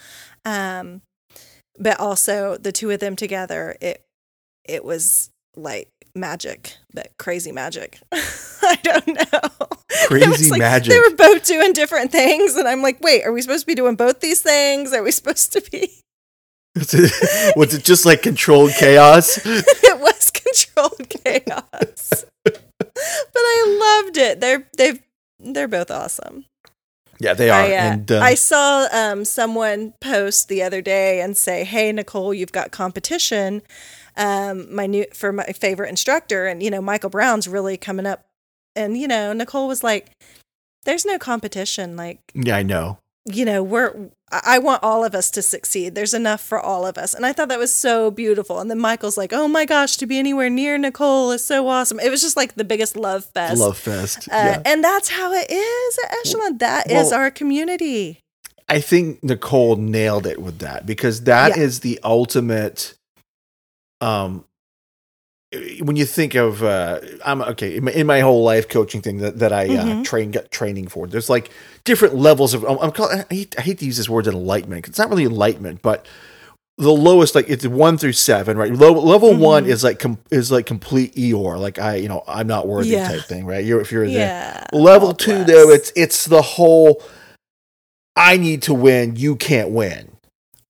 Um, 0.46 1.02
but 1.80 2.00
also 2.00 2.58
the 2.58 2.72
two 2.72 2.90
of 2.92 3.00
them 3.00 3.16
together, 3.16 3.76
it 3.82 4.04
it 4.66 4.84
was 4.84 5.30
like 5.56 5.90
magic, 6.18 6.76
but 6.94 7.11
crazy 7.18 7.52
magic. 7.52 7.99
I 8.11 8.80
don't 8.84 9.07
know. 9.07 9.68
Crazy 10.07 10.49
like 10.49 10.60
magic. 10.60 10.91
They 10.91 10.99
were 10.99 11.15
both 11.15 11.45
doing 11.45 11.73
different 11.73 12.11
things, 12.11 12.56
and 12.56 12.68
I'm 12.68 12.81
like, 12.81 13.02
wait, 13.02 13.23
are 13.23 13.31
we 13.31 13.41
supposed 13.41 13.61
to 13.61 13.68
be 13.68 13.76
doing 13.76 13.95
both 13.95 14.19
these 14.19 14.41
things? 14.41 14.94
Are 14.94 15.03
we 15.03 15.11
supposed 15.11 15.53
to 15.53 15.61
be? 15.72 15.91
was 17.56 17.73
it 17.73 17.84
just 17.84 18.06
like 18.06 18.22
controlled 18.22 18.72
chaos? 18.72 19.39
it 19.45 19.99
was 19.99 20.31
controlled 20.31 21.10
chaos. 21.10 22.26
but 22.44 23.35
I 23.35 24.02
loved 24.03 24.18
it. 24.18 24.39
They're 24.39 24.68
they've 24.77 25.02
they're 25.39 25.68
both 25.68 25.89
awesome. 25.89 26.45
Yeah, 27.19 27.34
they 27.34 27.49
are. 27.49 27.61
I, 27.61 27.65
uh, 27.65 27.80
and 27.80 28.11
uh, 28.11 28.19
I 28.19 28.35
saw 28.35 28.88
um, 28.91 29.26
someone 29.26 29.94
post 30.02 30.49
the 30.49 30.61
other 30.61 30.81
day 30.81 31.22
and 31.22 31.35
say, 31.35 31.64
"Hey 31.64 31.91
Nicole, 31.91 32.34
you've 32.34 32.52
got 32.52 32.72
competition. 32.72 33.64
Um, 34.18 34.73
my 34.73 34.88
new 34.88 35.06
for 35.14 35.31
my 35.31 35.45
favorite 35.45 35.89
instructor, 35.89 36.48
and 36.48 36.61
you 36.64 36.69
know 36.72 36.81
Michael 36.81 37.10
Brown's 37.10 37.48
really 37.48 37.77
coming 37.77 38.06
up." 38.06 38.26
And 38.76 38.98
you 38.98 39.07
know 39.07 39.31
Nicole 39.34 39.68
was 39.68 39.84
like, 39.84 40.11
"There's 40.85 41.06
no 41.06 41.18
competition. 41.18 41.95
Like 41.95 42.19
yeah, 42.34 42.57
I 42.57 42.64
know. 42.64 42.98
you 43.26 43.45
know 43.45 43.61
we're 43.64 44.10
I 44.30 44.60
want 44.60 44.84
all 44.84 45.06
of 45.06 45.15
us 45.15 45.31
to 45.31 45.41
succeed. 45.41 45.95
There's 45.95 46.14
enough 46.14 46.41
for 46.41 46.60
all 46.60 46.85
of 46.85 46.98
us. 46.98 47.14
And 47.14 47.26
I 47.26 47.31
thought 47.31 47.48
that 47.48 47.60
was 47.60 47.73
so 47.73 48.11
beautiful. 48.11 48.60
And 48.60 48.69
then 48.69 48.77
Michael's 48.80 49.18
like, 49.18 49.31
"Oh 49.31 49.48
my 49.48 49.64
gosh, 49.65 49.95
to 49.98 50.06
be 50.06 50.18
anywhere 50.19 50.49
near 50.49 50.77
Nicole 50.77 51.31
is 51.31 51.45
so 51.45 51.68
awesome." 51.69 51.99
It 51.99 52.10
was 52.10 52.22
just 52.22 52.35
like 52.35 52.56
the 52.56 52.65
biggest 52.65 52.98
love 52.98 53.23
fest. 53.26 53.60
Love 53.61 53.77
fest. 53.77 54.27
Uh, 54.30 54.35
yeah. 54.35 54.61
And 54.65 54.84
that's 54.84 55.10
how 55.10 55.31
it 55.34 55.49
is 55.49 55.99
at 56.03 56.11
Echelon. 56.26 56.57
That 56.57 56.88
is 56.91 57.11
Well- 57.11 57.14
our 57.22 57.31
community. 57.31 58.19
I 58.69 58.81
think 58.81 59.23
Nicole 59.23 59.77
nailed 59.77 60.27
it 60.27 60.41
with 60.41 60.60
that 60.60 60.85
because 60.85 61.22
that 61.22 61.57
is 61.57 61.77
Yeah. 61.77 61.84
the 61.84 61.99
ultimate. 62.03 62.95
Um, 64.02 64.45
when 65.82 65.95
you 65.95 66.06
think 66.06 66.36
of, 66.36 66.61
uh, 66.61 66.99
I'm 67.26 67.41
okay 67.41 67.78
in 67.78 67.86
my, 67.86 67.91
in 67.91 68.06
my 68.06 68.19
whole 68.19 68.44
life 68.44 68.68
coaching 68.68 69.02
thing 69.02 69.19
that, 69.19 69.40
that 69.40 69.53
I 69.53 69.65
uh, 69.76 69.86
Mhm. 69.86 70.03
train 70.03 70.32
got 70.32 70.52
training 70.52 70.90
for. 70.90 71.07
There's 71.07 71.30
like 71.30 71.49
different 71.86 72.15
levels 72.15 72.53
of. 72.53 72.64
I'm, 72.65 72.78
I'm 72.80 72.91
call, 72.91 73.10
I, 73.10 73.26
hate, 73.30 73.56
I 73.57 73.61
hate 73.61 73.80
to 73.80 73.86
use 73.86 73.95
this 73.98 74.10
word 74.10 74.28
enlightenment. 74.28 74.88
it's 74.88 74.98
not 74.99 75.10
really 75.10 75.24
enlightenment, 75.24 75.82
but 75.82 76.06
the 76.78 76.91
lowest 76.91 77.34
like 77.34 77.49
it's 77.49 77.65
one 77.65 77.98
through 77.98 78.11
seven, 78.11 78.57
right? 78.57 78.72
Low, 78.74 78.91
level 78.91 79.34
one 79.36 79.64
Mhm. 79.65 79.69
is 79.69 79.84
like 79.86 79.99
com, 79.99 80.18
is 80.30 80.52
like 80.52 80.65
complete 80.65 81.15
Eeyore, 81.15 81.57
like 81.60 81.80
I 81.80 81.95
you 81.95 82.10
know 82.10 82.24
I'm 82.28 82.45
not 82.48 82.68
worthy 82.68 82.90
Yeah. 82.90 83.07
type 83.07 83.22
thing, 83.24 83.45
right? 83.45 83.64
You're 83.64 83.80
if 83.82 83.91
you're 83.91 84.06
there. 84.06 84.65
Yeah. 84.74 84.78
Level 84.78 85.07
all 85.07 85.14
two, 85.15 85.44
though, 85.45 85.69
it's 85.72 85.94
it's 85.95 86.26
the 86.26 86.41
whole. 86.41 87.02
I 88.18 88.36
need 88.38 88.64
to 88.64 88.74
win. 88.74 89.15
You 89.15 89.36
can't 89.38 89.69
win, 89.69 90.16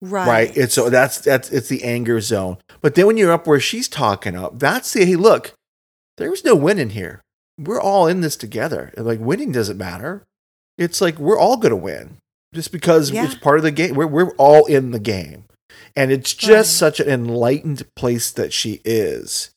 right. 0.02 0.28
right? 0.28 0.58
It's 0.58 0.74
so 0.74 0.90
that's 0.90 1.20
that's 1.20 1.50
it's 1.52 1.70
the 1.70 1.84
anger 1.84 2.20
zone. 2.22 2.58
But 2.82 2.96
then 2.96 3.08
when 3.08 3.18
you're 3.18 3.32
up 3.32 3.48
where 3.48 3.60
she's 3.60 3.88
talking 3.88 4.36
up, 4.36 4.60
that's 4.60 4.94
the 4.94 5.06
hey, 5.06 5.16
look, 5.16 5.54
there's 6.18 6.44
no 6.44 6.56
winning 6.56 6.92
here. 6.92 7.22
We're 7.60 7.82
all 7.82 8.08
in 8.08 8.22
this 8.22 8.36
together. 8.36 8.94
And, 8.96 9.06
Like 9.06 9.20
winning 9.20 9.52
doesn't 9.52 9.78
matter. 9.78 10.24
It's 10.78 11.02
like 11.02 11.18
we're 11.18 11.40
all 11.40 11.58
gonna 11.58 11.76
win 11.76 12.18
just 12.54 12.72
because 12.72 13.12
Yeah. 13.12 13.26
it's 13.26 13.36
part 13.36 13.58
of 13.58 13.64
the 13.64 13.72
game. 13.72 13.96
We're 13.96 14.08
we're 14.08 14.32
all 14.38 14.66
in 14.66 14.92
the 14.92 15.00
game, 15.00 15.46
and 15.96 16.12
it's 16.12 16.34
just 16.34 16.52
Right. 16.82 16.88
such 16.88 17.00
an 17.00 17.10
enlightened 17.10 17.84
place 17.96 18.30
that 18.32 18.54
she 18.54 18.82
is, 18.86 19.50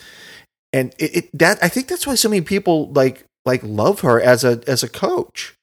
and 0.72 0.94
it, 0.98 1.16
it 1.16 1.38
that 1.38 1.58
I 1.62 1.68
think 1.68 1.88
that's 1.88 2.06
why 2.06 2.14
so 2.14 2.28
many 2.30 2.40
people 2.40 2.90
like 2.92 3.24
like 3.44 3.60
love 3.62 4.00
her 4.00 4.20
as 4.20 4.44
a 4.44 4.62
as 4.66 4.82
a 4.82 4.88
coach 4.88 5.54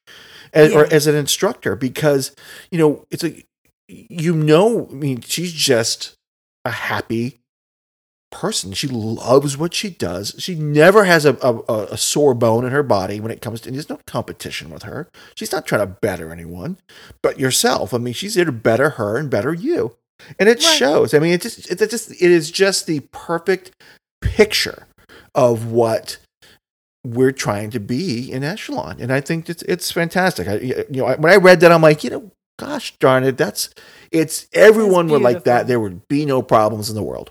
as, 0.52 0.72
or 0.72 0.86
as 0.92 1.06
an 1.06 1.14
instructor 1.14 1.74
because 1.76 2.34
you 2.70 2.78
know 2.78 3.04
it's 3.10 3.24
a 3.24 3.42
you 3.88 4.34
know 4.34 4.88
I 4.90 4.94
mean 4.94 5.20
she's 5.22 5.52
just 5.52 6.14
a 6.64 6.70
happy 6.70 7.38
person. 8.30 8.72
She 8.72 8.86
loves 8.88 9.56
what 9.56 9.72
she 9.72 9.88
does. 9.90 10.34
She 10.38 10.54
never 10.54 11.04
has 11.04 11.24
a, 11.24 11.34
a, 11.40 11.84
a 11.92 11.96
sore 11.96 12.34
bone 12.34 12.66
in 12.66 12.72
her 12.72 12.82
body 12.82 13.20
when 13.20 13.32
it 13.32 13.40
comes 13.40 13.62
to. 13.62 13.70
There's 13.70 13.88
no 13.88 13.98
competition 14.06 14.68
with 14.68 14.82
her. 14.82 15.08
She's 15.34 15.50
not 15.52 15.66
trying 15.66 15.80
to 15.80 15.86
better 15.86 16.30
anyone, 16.30 16.76
but 17.22 17.40
yourself. 17.40 17.94
I 17.94 17.98
mean, 17.98 18.12
she's 18.12 18.34
there 18.34 18.44
to 18.44 18.52
better 18.52 18.90
her 18.90 19.16
and 19.16 19.30
better 19.30 19.54
you, 19.54 19.96
and 20.38 20.48
it 20.48 20.58
Right. 20.62 20.76
shows. 20.76 21.14
I 21.14 21.20
mean, 21.20 21.32
it 21.32 21.40
just 21.40 21.70
it 21.70 21.78
just 21.90 22.10
it 22.10 22.20
is 22.30 22.50
just 22.50 22.86
the 22.86 23.00
perfect 23.12 23.70
picture 24.20 24.86
of 25.34 25.70
what 25.72 26.18
we're 27.06 27.32
trying 27.32 27.70
to 27.70 27.78
be 27.80 28.30
in 28.30 28.42
echelon 28.42 28.96
and 29.00 29.12
i 29.12 29.20
think 29.20 29.48
it's 29.48 29.62
it's 29.62 29.90
fantastic 29.92 30.48
i 30.48 30.56
you 30.56 30.84
know 30.90 31.06
I- 31.06 31.14
when 31.14 31.32
i 31.32 31.36
read 31.36 31.60
that 31.60 31.70
i'm 31.70 31.80
like 31.80 32.02
you 32.02 32.10
know 32.10 32.30
gosh 32.58 32.96
darn 32.98 33.24
it 33.24 33.36
that's 33.38 33.70
it's 34.10 34.46
everyone 34.52 35.08
would 35.08 35.22
like 35.22 35.44
that 35.44 35.66
there 35.66 35.80
would 35.80 36.06
be 36.08 36.24
no 36.26 36.42
problems 36.42 36.88
in 36.90 36.96
the 36.96 37.02
world 37.02 37.30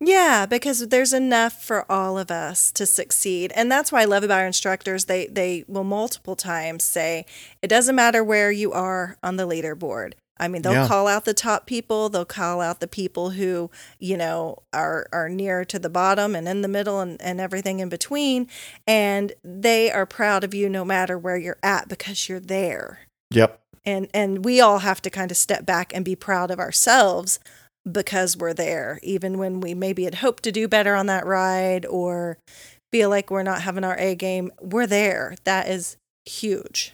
Yeah, 0.00 0.46
because 0.46 0.88
there's 0.88 1.12
enough 1.12 1.62
for 1.62 1.86
all 1.90 2.18
of 2.18 2.28
us 2.30 2.72
to 2.72 2.86
succeed. 2.86 3.52
And 3.54 3.70
that's 3.70 3.92
why 3.92 4.02
I 4.02 4.04
love 4.04 4.24
about 4.24 4.40
our 4.40 4.46
instructors. 4.48 5.04
They 5.04 5.26
they 5.28 5.64
will 5.68 5.84
multiple 5.84 6.34
times 6.34 6.82
say, 6.82 7.24
it 7.62 7.68
doesn't 7.68 7.94
matter 7.94 8.24
where 8.24 8.50
you 8.50 8.72
are 8.72 9.16
on 9.22 9.36
the 9.36 9.46
leaderboard. 9.46 10.14
I 10.40 10.48
mean, 10.48 10.62
they'll 10.62 10.72
Yeah. 10.72 10.88
call 10.88 11.06
out 11.06 11.24
the 11.24 11.34
top 11.34 11.66
people, 11.66 12.08
they'll 12.08 12.24
call 12.24 12.60
out 12.60 12.80
the 12.80 12.88
people 12.88 13.30
who, 13.30 13.70
you 14.00 14.16
know, 14.16 14.58
are 14.72 15.06
are 15.12 15.28
near 15.28 15.64
to 15.66 15.78
the 15.78 15.90
bottom 15.90 16.34
and 16.34 16.48
in 16.48 16.62
the 16.62 16.68
middle 16.68 16.98
and, 16.98 17.22
and 17.22 17.40
everything 17.40 17.78
in 17.78 17.88
between. 17.88 18.48
And 18.88 19.34
they 19.44 19.92
are 19.92 20.04
proud 20.06 20.42
of 20.42 20.52
you 20.52 20.68
no 20.68 20.84
matter 20.84 21.16
where 21.16 21.36
you're 21.36 21.60
at 21.62 21.86
because 21.88 22.28
you're 22.28 22.40
there 22.40 23.06
yep 23.30 23.61
and 23.84 24.08
and 24.14 24.44
we 24.44 24.60
all 24.60 24.78
have 24.80 25.02
to 25.02 25.10
kind 25.10 25.30
of 25.30 25.36
step 25.36 25.66
back 25.66 25.92
and 25.94 26.04
be 26.04 26.16
proud 26.16 26.50
of 26.50 26.58
ourselves 26.58 27.38
because 27.90 28.36
we're 28.36 28.54
there 28.54 29.00
even 29.02 29.38
when 29.38 29.60
we 29.60 29.74
maybe 29.74 30.04
had 30.04 30.16
hoped 30.16 30.42
to 30.44 30.52
do 30.52 30.68
better 30.68 30.94
on 30.94 31.06
that 31.06 31.26
ride 31.26 31.84
or 31.86 32.38
feel 32.92 33.08
like 33.08 33.30
we're 33.30 33.42
not 33.42 33.62
having 33.62 33.84
our 33.84 33.98
A 33.98 34.14
game 34.14 34.52
we're 34.60 34.86
there. 34.86 35.34
That 35.44 35.68
is 35.68 35.96
huge. 36.24 36.92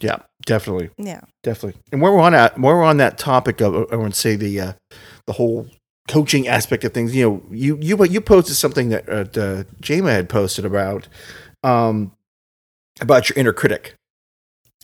Yeah 0.00 0.20
definitely. 0.48 0.88
Yeah. 0.96 1.20
Definitely. 1.42 1.80
And 1.92 2.00
where 2.00 2.10
we're 2.10 2.20
on 2.20 2.32
that 2.32 2.58
where 2.58 2.74
we're 2.74 2.82
on 2.82 2.96
that 2.96 3.18
topic 3.18 3.60
of 3.60 3.92
i 3.92 3.96
want 3.96 4.14
to 4.14 4.20
say 4.20 4.34
the 4.34 4.58
uh 4.58 4.72
the 5.26 5.34
whole 5.34 5.68
coaching 6.08 6.48
aspect 6.48 6.84
of 6.84 6.94
things 6.94 7.14
you 7.14 7.22
know 7.22 7.42
you 7.50 7.78
you 7.82 8.02
you 8.06 8.20
posted 8.20 8.56
something 8.56 8.88
that 8.88 9.06
uh, 9.10 9.26
uh 9.38 9.64
jama 9.78 10.10
had 10.10 10.26
posted 10.26 10.64
about 10.64 11.06
um 11.62 12.12
about 13.02 13.28
your 13.28 13.38
inner 13.38 13.52
critic 13.52 13.94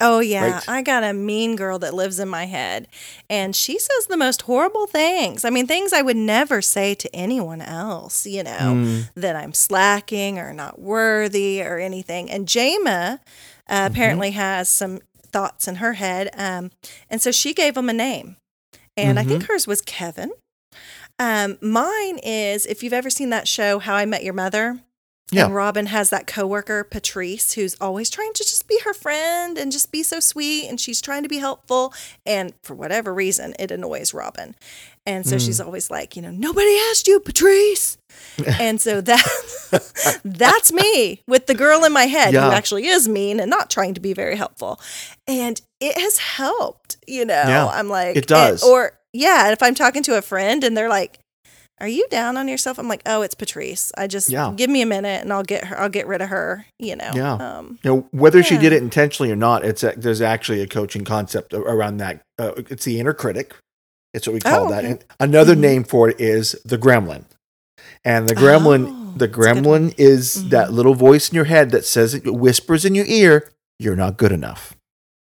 oh 0.01 0.19
yeah 0.21 0.55
Right. 0.55 0.69
I 0.69 0.83
got 0.83 1.05
a 1.05 1.13
mean 1.13 1.55
girl 1.57 1.79
that 1.79 1.95
lives 1.95 2.19
in 2.19 2.29
my 2.29 2.47
head 2.47 2.89
and 3.31 3.55
she 3.55 3.79
says 3.79 4.07
the 4.09 4.17
most 4.17 4.43
horrible 4.43 4.87
things 4.87 5.45
I 5.45 5.51
mean 5.51 5.67
things 5.67 5.93
I 5.93 6.03
would 6.03 6.17
never 6.17 6.61
say 6.61 6.95
to 6.97 7.15
anyone 7.15 7.61
else 7.61 8.27
you 8.27 8.43
know 8.43 8.51
Mm, 8.75 9.11
that 9.15 9.37
I'm 9.37 9.55
slacking 9.55 10.39
or 10.39 10.53
not 10.53 10.81
worthy 10.81 11.63
or 11.63 11.79
anything. 11.79 12.31
And 12.31 12.49
Jama 12.49 13.21
uh, 13.69 13.89
apparently 13.91 14.33
has 14.33 14.69
some 14.69 15.01
thoughts 15.33 15.67
in 15.69 15.77
her 15.77 15.95
head. 15.95 16.29
Um, 16.37 16.71
and 17.11 17.21
so 17.23 17.31
she 17.33 17.55
gave 17.55 17.77
him 17.77 17.89
a 17.89 17.93
name. 17.93 18.37
And 18.97 19.19
I 19.19 19.23
think 19.25 19.45
hers 19.45 19.67
was 19.67 19.81
Kevin. 19.81 20.33
Um, 21.19 21.59
mine 21.61 22.19
is 22.23 22.67
if 22.67 22.83
you've 22.83 22.93
ever 22.93 23.11
seen 23.11 23.31
that 23.31 23.47
show, 23.49 23.79
How 23.79 23.95
I 23.95 24.05
Met 24.07 24.23
Your 24.25 24.35
Mother. 24.35 24.81
Yeah. 25.31 25.47
And 25.47 25.55
Robin 25.55 25.87
has 25.87 26.11
that 26.11 26.27
coworker, 26.27 26.85
Patrice, 26.85 27.53
who's 27.55 27.77
always 27.81 28.11
trying 28.11 28.33
to 28.35 28.43
just 28.45 28.69
be 28.69 28.79
her 28.85 28.93
friend 28.93 29.57
and 29.57 29.73
just 29.73 29.91
be 29.91 30.03
so 30.03 30.21
sweet. 30.21 30.69
And 30.69 30.79
she's 30.79 31.01
trying 31.01 31.23
to 31.23 31.29
be 31.29 31.39
helpful. 31.39 31.95
And 32.27 32.53
for 32.63 32.75
whatever 32.75 33.13
reason, 33.13 33.55
it 33.59 33.71
annoys 33.71 34.13
Robin. 34.13 34.55
And 35.07 35.27
so 35.27 35.39
she's 35.39 35.61
mm. 35.61 35.67
always 35.67 35.91
like, 35.91 36.17
you 36.17 36.23
know, 36.23 36.31
nobody 36.31 36.79
asked 36.91 37.07
you, 37.07 37.21
Patrice. 37.21 37.99
and 38.61 38.81
so 38.81 39.01
that 39.03 40.21
that's 40.25 40.73
me 40.73 41.21
with 41.27 41.47
the 41.47 41.55
girl 41.55 41.85
in 41.85 41.93
my 41.93 42.05
head 42.05 42.33
Yeah. 42.33 42.49
who 42.49 42.53
actually 42.55 42.87
is 42.87 43.09
mean 43.09 43.41
and 43.41 43.51
not 43.51 43.71
trying 43.71 43.95
to 43.95 44.01
be 44.01 44.13
very 44.13 44.37
helpful. 44.37 44.81
And 45.27 45.61
it 45.81 45.99
has 45.99 46.19
helped, 46.19 46.97
you 47.07 47.25
know. 47.25 47.35
Yeah, 47.35 47.67
I'm 47.67 47.89
like 47.89 48.17
it 48.17 48.31
eh, 48.31 48.35
does. 48.35 48.63
and- 48.63 48.71
or 48.71 48.93
yeah, 49.13 49.53
if 49.53 49.63
I'm 49.63 49.75
talking 49.75 50.03
to 50.05 50.19
a 50.19 50.23
friend 50.23 50.65
and 50.65 50.77
they're 50.77 50.89
like, 50.89 51.19
"Are 51.81 51.89
you 51.89 52.07
down 52.11 52.37
on 52.37 52.49
yourself?" 52.49 52.79
I'm 52.79 52.89
like, 52.89 53.03
"Oh, 53.07 53.23
it's 53.23 53.35
Patrice. 53.35 53.93
I 53.97 54.07
just 54.07 54.29
Yeah. 54.31 54.53
give 54.57 54.71
me 54.71 54.83
a 54.83 54.87
minute 54.87 55.23
and 55.23 55.33
I'll 55.33 55.43
get 55.43 55.65
her. 55.67 55.81
I'll 55.81 55.89
get 55.89 56.07
rid 56.07 56.21
of 56.23 56.29
her." 56.29 56.67
You 56.79 56.97
know. 56.97 57.11
Yeah. 57.15 57.35
Um, 57.35 57.79
you 57.83 57.91
know 57.91 58.09
whether 58.11 58.43
she 58.43 58.57
did 58.59 58.73
it 58.73 58.83
intentionally 58.83 59.31
or 59.33 59.37
not 59.37 59.65
it's 59.65 59.83
a, 59.83 59.93
there's 59.97 60.21
actually 60.21 60.61
a 60.63 60.67
coaching 60.67 61.05
concept 61.05 61.53
around 61.55 61.97
that 61.99 62.21
uh, 62.39 62.53
it's 62.57 62.85
the 62.85 62.99
inner 63.01 63.13
critic 63.15 63.55
it's 64.13 64.27
what 64.29 64.35
we 64.35 64.41
call 64.41 64.67
Oh, 64.67 64.71
that 64.71 64.85
okay. 64.85 64.91
and 64.93 65.05
another 65.19 65.55
Mhm. 65.57 65.59
name 65.61 65.85
for 65.85 66.09
it 66.09 66.21
is 66.21 66.55
the 66.65 66.79
gremlin 66.79 67.25
and 68.05 68.29
the 68.29 68.35
gremlin 68.35 68.87
Oh, 68.89 69.13
the 69.17 69.27
that's 69.27 69.33
a 69.39 69.39
good 69.39 69.65
gremlin 69.65 69.95
is 69.99 70.37
Mhm. 70.45 70.51
that 70.51 70.73
little 70.73 70.95
voice 70.95 71.29
in 71.31 71.35
your 71.35 71.45
head 71.47 71.71
that 71.71 71.85
says 71.85 72.15
it 72.15 72.25
whispers 72.33 72.85
in 72.85 72.95
your 72.95 73.07
ear 73.07 73.51
you're 73.79 73.97
not 73.97 74.17
good 74.17 74.31
enough 74.33 74.75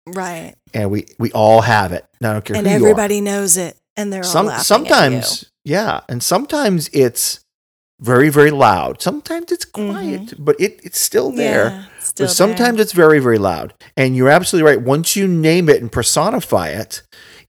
right. 0.06 0.54
and 0.72 0.90
we 0.90 1.06
we 1.18 1.30
all 1.32 1.62
have 1.62 1.92
it 1.92 2.04
i 2.22 2.32
don't 2.32 2.44
care 2.44 2.56
And 2.56 2.66
everybody 2.66 3.20
knows 3.20 3.56
it, 3.56 3.76
and 3.96 4.12
they're 4.12 4.24
all 4.24 4.30
Some, 4.30 4.46
laughing 4.46 4.64
sometimes 4.64 5.44
yeah 5.68 6.00
and 6.08 6.22
sometimes 6.22 6.88
it's 6.92 7.40
very 8.00 8.28
very 8.38 8.50
loud 8.50 9.02
sometimes 9.02 9.50
it's 9.52 9.64
quiet 9.64 10.26
but 10.38 10.54
it, 10.60 10.80
it's 10.86 11.00
still 11.00 11.30
there 11.44 11.66
Yeah, 11.70 11.84
it's 11.96 12.06
still 12.08 12.26
but 12.26 12.32
sometimes 12.32 12.80
it's 12.80 12.92
very, 12.92 13.18
very 13.18 13.38
loud. 13.38 13.74
And 13.96 14.16
you're 14.16 14.30
absolutely 14.38 14.70
right. 14.70 14.80
Once 14.80 15.16
you 15.18 15.26
name 15.26 15.68
it 15.68 15.80
and 15.82 15.90
personify 15.90 16.68
it, 16.82 17.02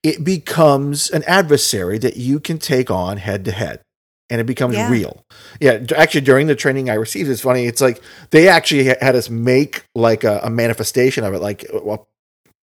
it 0.03 0.23
becomes 0.23 1.09
an 1.11 1.23
adversary 1.27 1.97
that 1.99 2.17
you 2.17 2.39
can 2.39 2.57
take 2.57 2.89
on 2.91 3.17
head 3.17 3.45
to 3.45 3.51
head. 3.51 3.77
And 4.29 4.41
it 4.41 4.47
becomes 4.53 4.75
Yeah. 4.75 4.89
real. 4.91 5.23
Yeah. 5.59 5.75
Actually, 5.95 6.21
during 6.21 6.47
the 6.47 6.55
training 6.55 6.89
I 6.89 6.95
received, 6.95 7.29
it's 7.29 7.41
funny. 7.41 7.65
It's 7.67 7.81
like 7.81 8.01
they 8.31 8.47
actually 8.47 8.85
had 8.85 9.15
us 9.15 9.29
make 9.29 9.83
like 9.95 10.23
a, 10.23 10.39
a 10.43 10.49
manifestation 10.49 11.23
of 11.23 11.33
it, 11.35 11.41
like 11.49 11.65
uh, 11.73 11.79
well, 11.83 12.07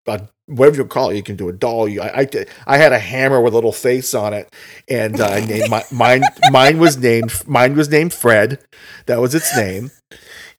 a, 0.07 0.27
whatever 0.47 0.77
you 0.77 0.85
call 0.85 1.09
it. 1.09 1.15
You 1.15 1.23
can 1.23 1.35
do 1.35 1.49
a 1.49 1.53
doll. 1.53 1.87
You, 1.87 2.01
I, 2.01 2.21
I, 2.21 2.45
I 2.65 2.77
had 2.77 2.93
a 2.93 2.99
hammer 2.99 3.41
with 3.41 3.53
a 3.53 3.57
little 3.57 3.71
face 3.71 4.13
on 4.13 4.33
it, 4.33 4.53
and 4.89 5.19
uh, 5.19 5.25
I 5.27 5.39
named 5.45 5.69
my, 5.69 5.83
mine. 5.91 6.23
Mine 6.51 6.77
was 6.79 6.97
named. 6.97 7.33
Mine 7.47 7.75
was 7.75 7.89
named 7.89 8.13
Fred. 8.13 8.59
That 9.05 9.19
was 9.19 9.35
its 9.35 9.55
name. 9.55 9.91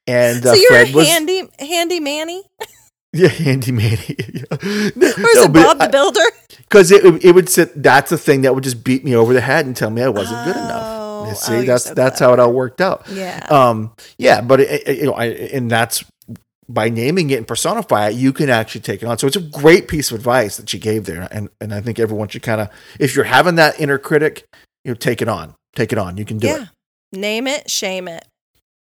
And 0.07 0.45
uh, 0.47 0.55
so 0.55 0.61
you're 0.61 0.70
Fred 0.70 0.91
a 0.91 0.97
was 0.97 1.09
handy 1.09 1.49
handy 1.59 2.01
manny, 2.01 2.43
yeah, 3.12 3.29
Handy 3.29 3.73
Manny. 3.73 4.16
Yeah. 4.33 4.45
or 4.51 4.59
is 4.61 5.45
it 5.45 5.53
Bob 5.53 5.79
the 5.79 5.89
Builder? 5.91 6.20
Because 6.59 6.91
it, 6.91 7.05
it 7.25 7.35
would 7.35 7.49
sit. 7.49 7.83
That's 7.83 8.11
the 8.11 8.19
thing 8.19 8.43
that 8.43 8.55
would 8.55 8.65
just 8.65 8.85
beat 8.85 9.05
me 9.05 9.15
over 9.15 9.33
the 9.35 9.41
head 9.41 9.66
and 9.66 9.77
tell 9.77 9.91
me 9.91 10.03
I 10.03 10.09
wasn't 10.09 10.45
good 10.45 10.57
enough. 10.57 10.83
Oh, 10.83 11.25
You 11.25 11.31
oh, 11.31 11.35
See, 11.35 11.53
you're 11.57 11.65
that's 11.65 11.85
so 11.85 11.95
that's 11.95 12.20
how 12.20 12.33
it 12.33 12.41
all 12.41 12.53
worked 12.53 12.81
out. 12.81 13.07
Yeah. 13.11 13.47
Um. 13.51 13.93
Yeah, 14.19 14.41
but 14.41 14.61
it, 14.61 14.87
it- 14.89 14.99
you 14.99 15.05
know, 15.07 15.12
I 15.15 15.27
and 15.27 15.70
that's 15.70 16.05
by 16.69 16.89
naming 16.89 17.31
it 17.31 17.36
and 17.36 17.47
personify 17.47 18.09
it, 18.09 18.15
you 18.15 18.32
can 18.32 18.51
actually 18.51 18.82
take 18.82 19.03
it 19.03 19.07
on. 19.07 19.19
So 19.19 19.27
it's 19.27 19.36
a 19.36 19.40
great 19.40 19.89
piece 19.89 20.11
of 20.11 20.16
advice 20.19 20.57
that 20.59 20.69
she 20.69 20.78
gave 20.78 21.05
there, 21.05 21.27
and 21.31 21.49
and 21.61 21.73
I 21.73 21.81
think 21.81 21.99
everyone 21.99 22.28
should 22.28 22.43
kind 22.43 22.61
of, 22.61 22.69
if 22.99 23.15
you're 23.15 23.24
having 23.24 23.55
that 23.57 23.81
inner 23.81 23.99
critic, 23.99 24.47
you 24.85 24.90
know, 24.90 24.95
take 24.95 25.23
it 25.23 25.28
on, 25.28 25.55
take 25.74 25.93
it 25.93 25.99
on. 25.99 26.16
You 26.16 26.24
can 26.24 26.39
do 26.39 26.47
yeah. 26.47 26.62
it. 26.62 26.69
Name 27.19 27.47
it, 27.47 27.70
shame 27.70 28.07
it. 28.07 28.27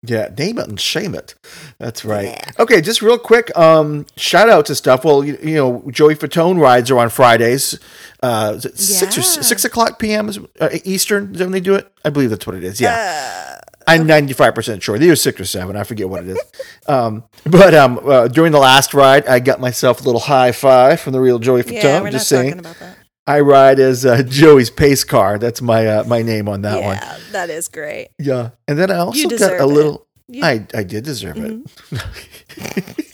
Yeah, 0.08 0.30
name 0.38 0.60
it 0.60 0.68
and 0.68 0.80
shame 0.80 1.16
it. 1.16 1.34
That's 1.80 2.06
right. 2.06 2.40
Okay, 2.60 2.80
just 2.80 3.02
real 3.02 3.18
quick, 3.18 3.56
um, 3.58 4.06
shout 4.18 4.50
out 4.50 4.68
to 4.68 4.76
stuff. 4.76 5.04
Well, 5.04 5.24
you, 5.24 5.38
you 5.42 5.56
know, 5.56 5.84
Joey 5.90 6.16
Fatone 6.16 6.60
rides 6.60 6.92
are 6.92 7.00
on 7.00 7.10
Fridays. 7.10 7.80
Uh, 8.22 8.54
is 8.56 8.66
it 8.66 8.78
six 8.78 9.18
or 9.18 9.24
six 9.24 9.66
o'clock 9.66 9.98
p.m. 9.98 10.30
Is, 10.30 10.40
uh, 10.60 10.70
Eastern? 10.84 11.32
Is 11.32 11.40
that 11.40 11.46
when 11.46 11.54
they 11.54 11.60
do 11.60 11.74
it? 11.74 11.92
I 12.04 12.12
believe 12.12 12.30
that's 12.30 12.46
what 12.46 12.56
it 12.56 12.64
is. 12.64 12.80
Yeah, 12.80 12.94
Uh, 12.94 13.60
I'm 13.88 14.06
ninety 14.08 14.34
five 14.34 14.56
percent 14.56 14.82
sure. 14.84 14.98
They 14.98 15.10
are 15.10 15.16
six 15.16 15.40
or 15.40 15.46
seven. 15.46 15.76
I 15.76 15.84
forget 15.84 16.10
what 16.10 16.24
it 16.24 16.30
is. 16.30 16.42
um, 16.88 17.24
but 17.46 17.74
um, 17.74 18.00
uh, 18.04 18.28
during 18.28 18.52
the 18.52 18.60
last 18.60 18.94
ride, 18.94 19.26
I 19.28 19.40
got 19.40 19.60
myself 19.60 20.02
a 20.02 20.04
little 20.04 20.22
high 20.22 20.52
five 20.52 21.00
from 21.00 21.14
the 21.14 21.20
real 21.20 21.40
Joey 21.40 21.64
Fatone. 21.64 21.84
yeah, 21.84 21.98
we're 22.00 22.04
not 22.06 22.12
just 22.14 22.30
talking 22.30 22.50
saying, 22.50 22.60
about 22.60 22.78
that. 22.80 22.98
I 23.28 23.40
ride 23.40 23.80
as 23.80 24.06
uh, 24.06 24.22
Joey's 24.24 24.70
pace 24.70 25.04
car. 25.04 25.38
That's 25.38 25.62
my 25.62 25.88
uh, 25.88 26.04
my 26.06 26.22
name 26.22 26.48
on 26.48 26.62
that 26.64 26.84
one. 26.84 26.98
yeah, 26.98 27.18
that 27.32 27.50
is 27.50 27.68
great. 27.68 28.10
Yeah, 28.20 28.52
and 28.68 28.78
then 28.78 28.92
I 28.92 28.98
also 28.98 29.30
got 29.30 29.60
a 29.60 29.66
little. 29.66 30.06
You- 30.28 30.44
I 30.44 30.66
I 30.74 30.84
did 30.84 31.04
deserve 31.04 31.38
it. 31.38 31.62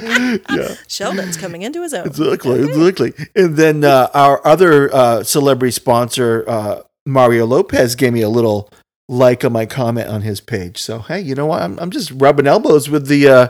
yeah, 0.00 0.74
Sheldon's 0.86 1.36
coming 1.36 1.62
into 1.62 1.82
his 1.82 1.92
own. 1.92 2.06
exactly, 2.06 2.60
exactly. 2.62 3.12
And 3.34 3.56
then 3.56 3.82
uh, 3.84 4.08
our 4.14 4.44
other 4.46 4.94
uh, 4.94 5.24
celebrity 5.24 5.72
sponsor, 5.72 6.44
uh, 6.46 6.82
Mario 7.04 7.46
Lopez, 7.46 7.96
gave 7.96 8.12
me 8.12 8.22
a 8.22 8.28
little 8.28 8.70
like 9.08 9.44
on 9.44 9.52
my 9.52 9.66
comment 9.66 10.08
on 10.08 10.22
his 10.22 10.40
page. 10.40 10.78
So 10.78 11.00
hey, 11.00 11.20
you 11.20 11.34
know 11.34 11.46
what? 11.46 11.62
I'm 11.62 11.78
I'm 11.78 11.90
just 11.90 12.10
rubbing 12.12 12.46
elbows 12.46 12.88
with 12.90 13.06
the 13.08 13.28
uh, 13.28 13.48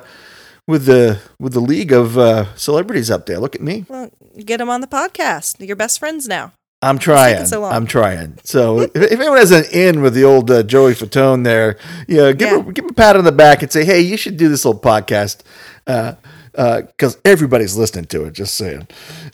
with 0.66 0.84
the 0.86 1.20
with 1.38 1.52
the 1.52 1.60
league 1.60 1.92
of 1.92 2.16
uh, 2.18 2.54
celebrities 2.54 3.10
up 3.10 3.26
there. 3.26 3.38
Look 3.38 3.54
at 3.54 3.60
me. 3.62 3.84
Well, 3.88 4.10
get 4.44 4.60
him 4.60 4.68
on 4.70 4.80
the 4.80 4.86
podcast. 4.86 5.64
You're 5.66 5.76
best 5.76 5.98
friends 5.98 6.28
now. 6.28 6.52
I'm 6.80 7.00
trying. 7.00 7.44
so 7.46 7.60
long. 7.60 7.72
I'm 7.72 7.86
trying. 7.86 8.38
So 8.44 8.82
if, 8.82 8.94
if 8.94 9.18
anyone 9.18 9.38
has 9.38 9.50
an 9.50 9.64
in 9.72 10.00
with 10.00 10.14
the 10.14 10.22
old 10.22 10.48
uh, 10.48 10.62
Joey 10.62 10.92
Fatone 10.94 11.42
there, 11.42 11.76
you 12.06 12.18
know, 12.18 12.32
give 12.32 12.50
Yeah. 12.50 12.58
him 12.60 12.72
give 12.72 12.84
him 12.84 12.90
a 12.90 12.94
pat 12.94 13.16
on 13.16 13.24
the 13.24 13.32
back 13.32 13.62
and 13.64 13.72
say, 13.72 13.84
hey, 13.84 14.00
you 14.00 14.16
should 14.16 14.36
do 14.36 14.48
this 14.48 14.64
little 14.64 14.80
podcast. 14.80 15.42
Uh, 15.86 16.14
because 16.52 17.18
everybody's 17.24 17.76
listening 17.76 18.04
to 18.06 18.24
it. 18.24 18.32
Just 18.32 18.54
saying. 18.56 18.86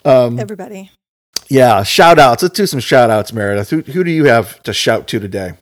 Um, 0.05 0.39
Everybody. 0.39 0.91
Yeah, 1.49 1.83
shout 1.83 2.19
outs. 2.19 2.43
Let's 2.43 2.55
do 2.55 2.67
some 2.67 2.81
shout 2.81 3.11
outs, 3.11 3.33
Meredith. 3.33 3.71
Who, 3.71 3.81
who 3.81 4.05
do 4.05 4.11
you 4.11 4.25
have 4.27 4.63
to 4.65 4.73
shout 4.73 5.07
to 5.09 5.21
today? 5.21 5.53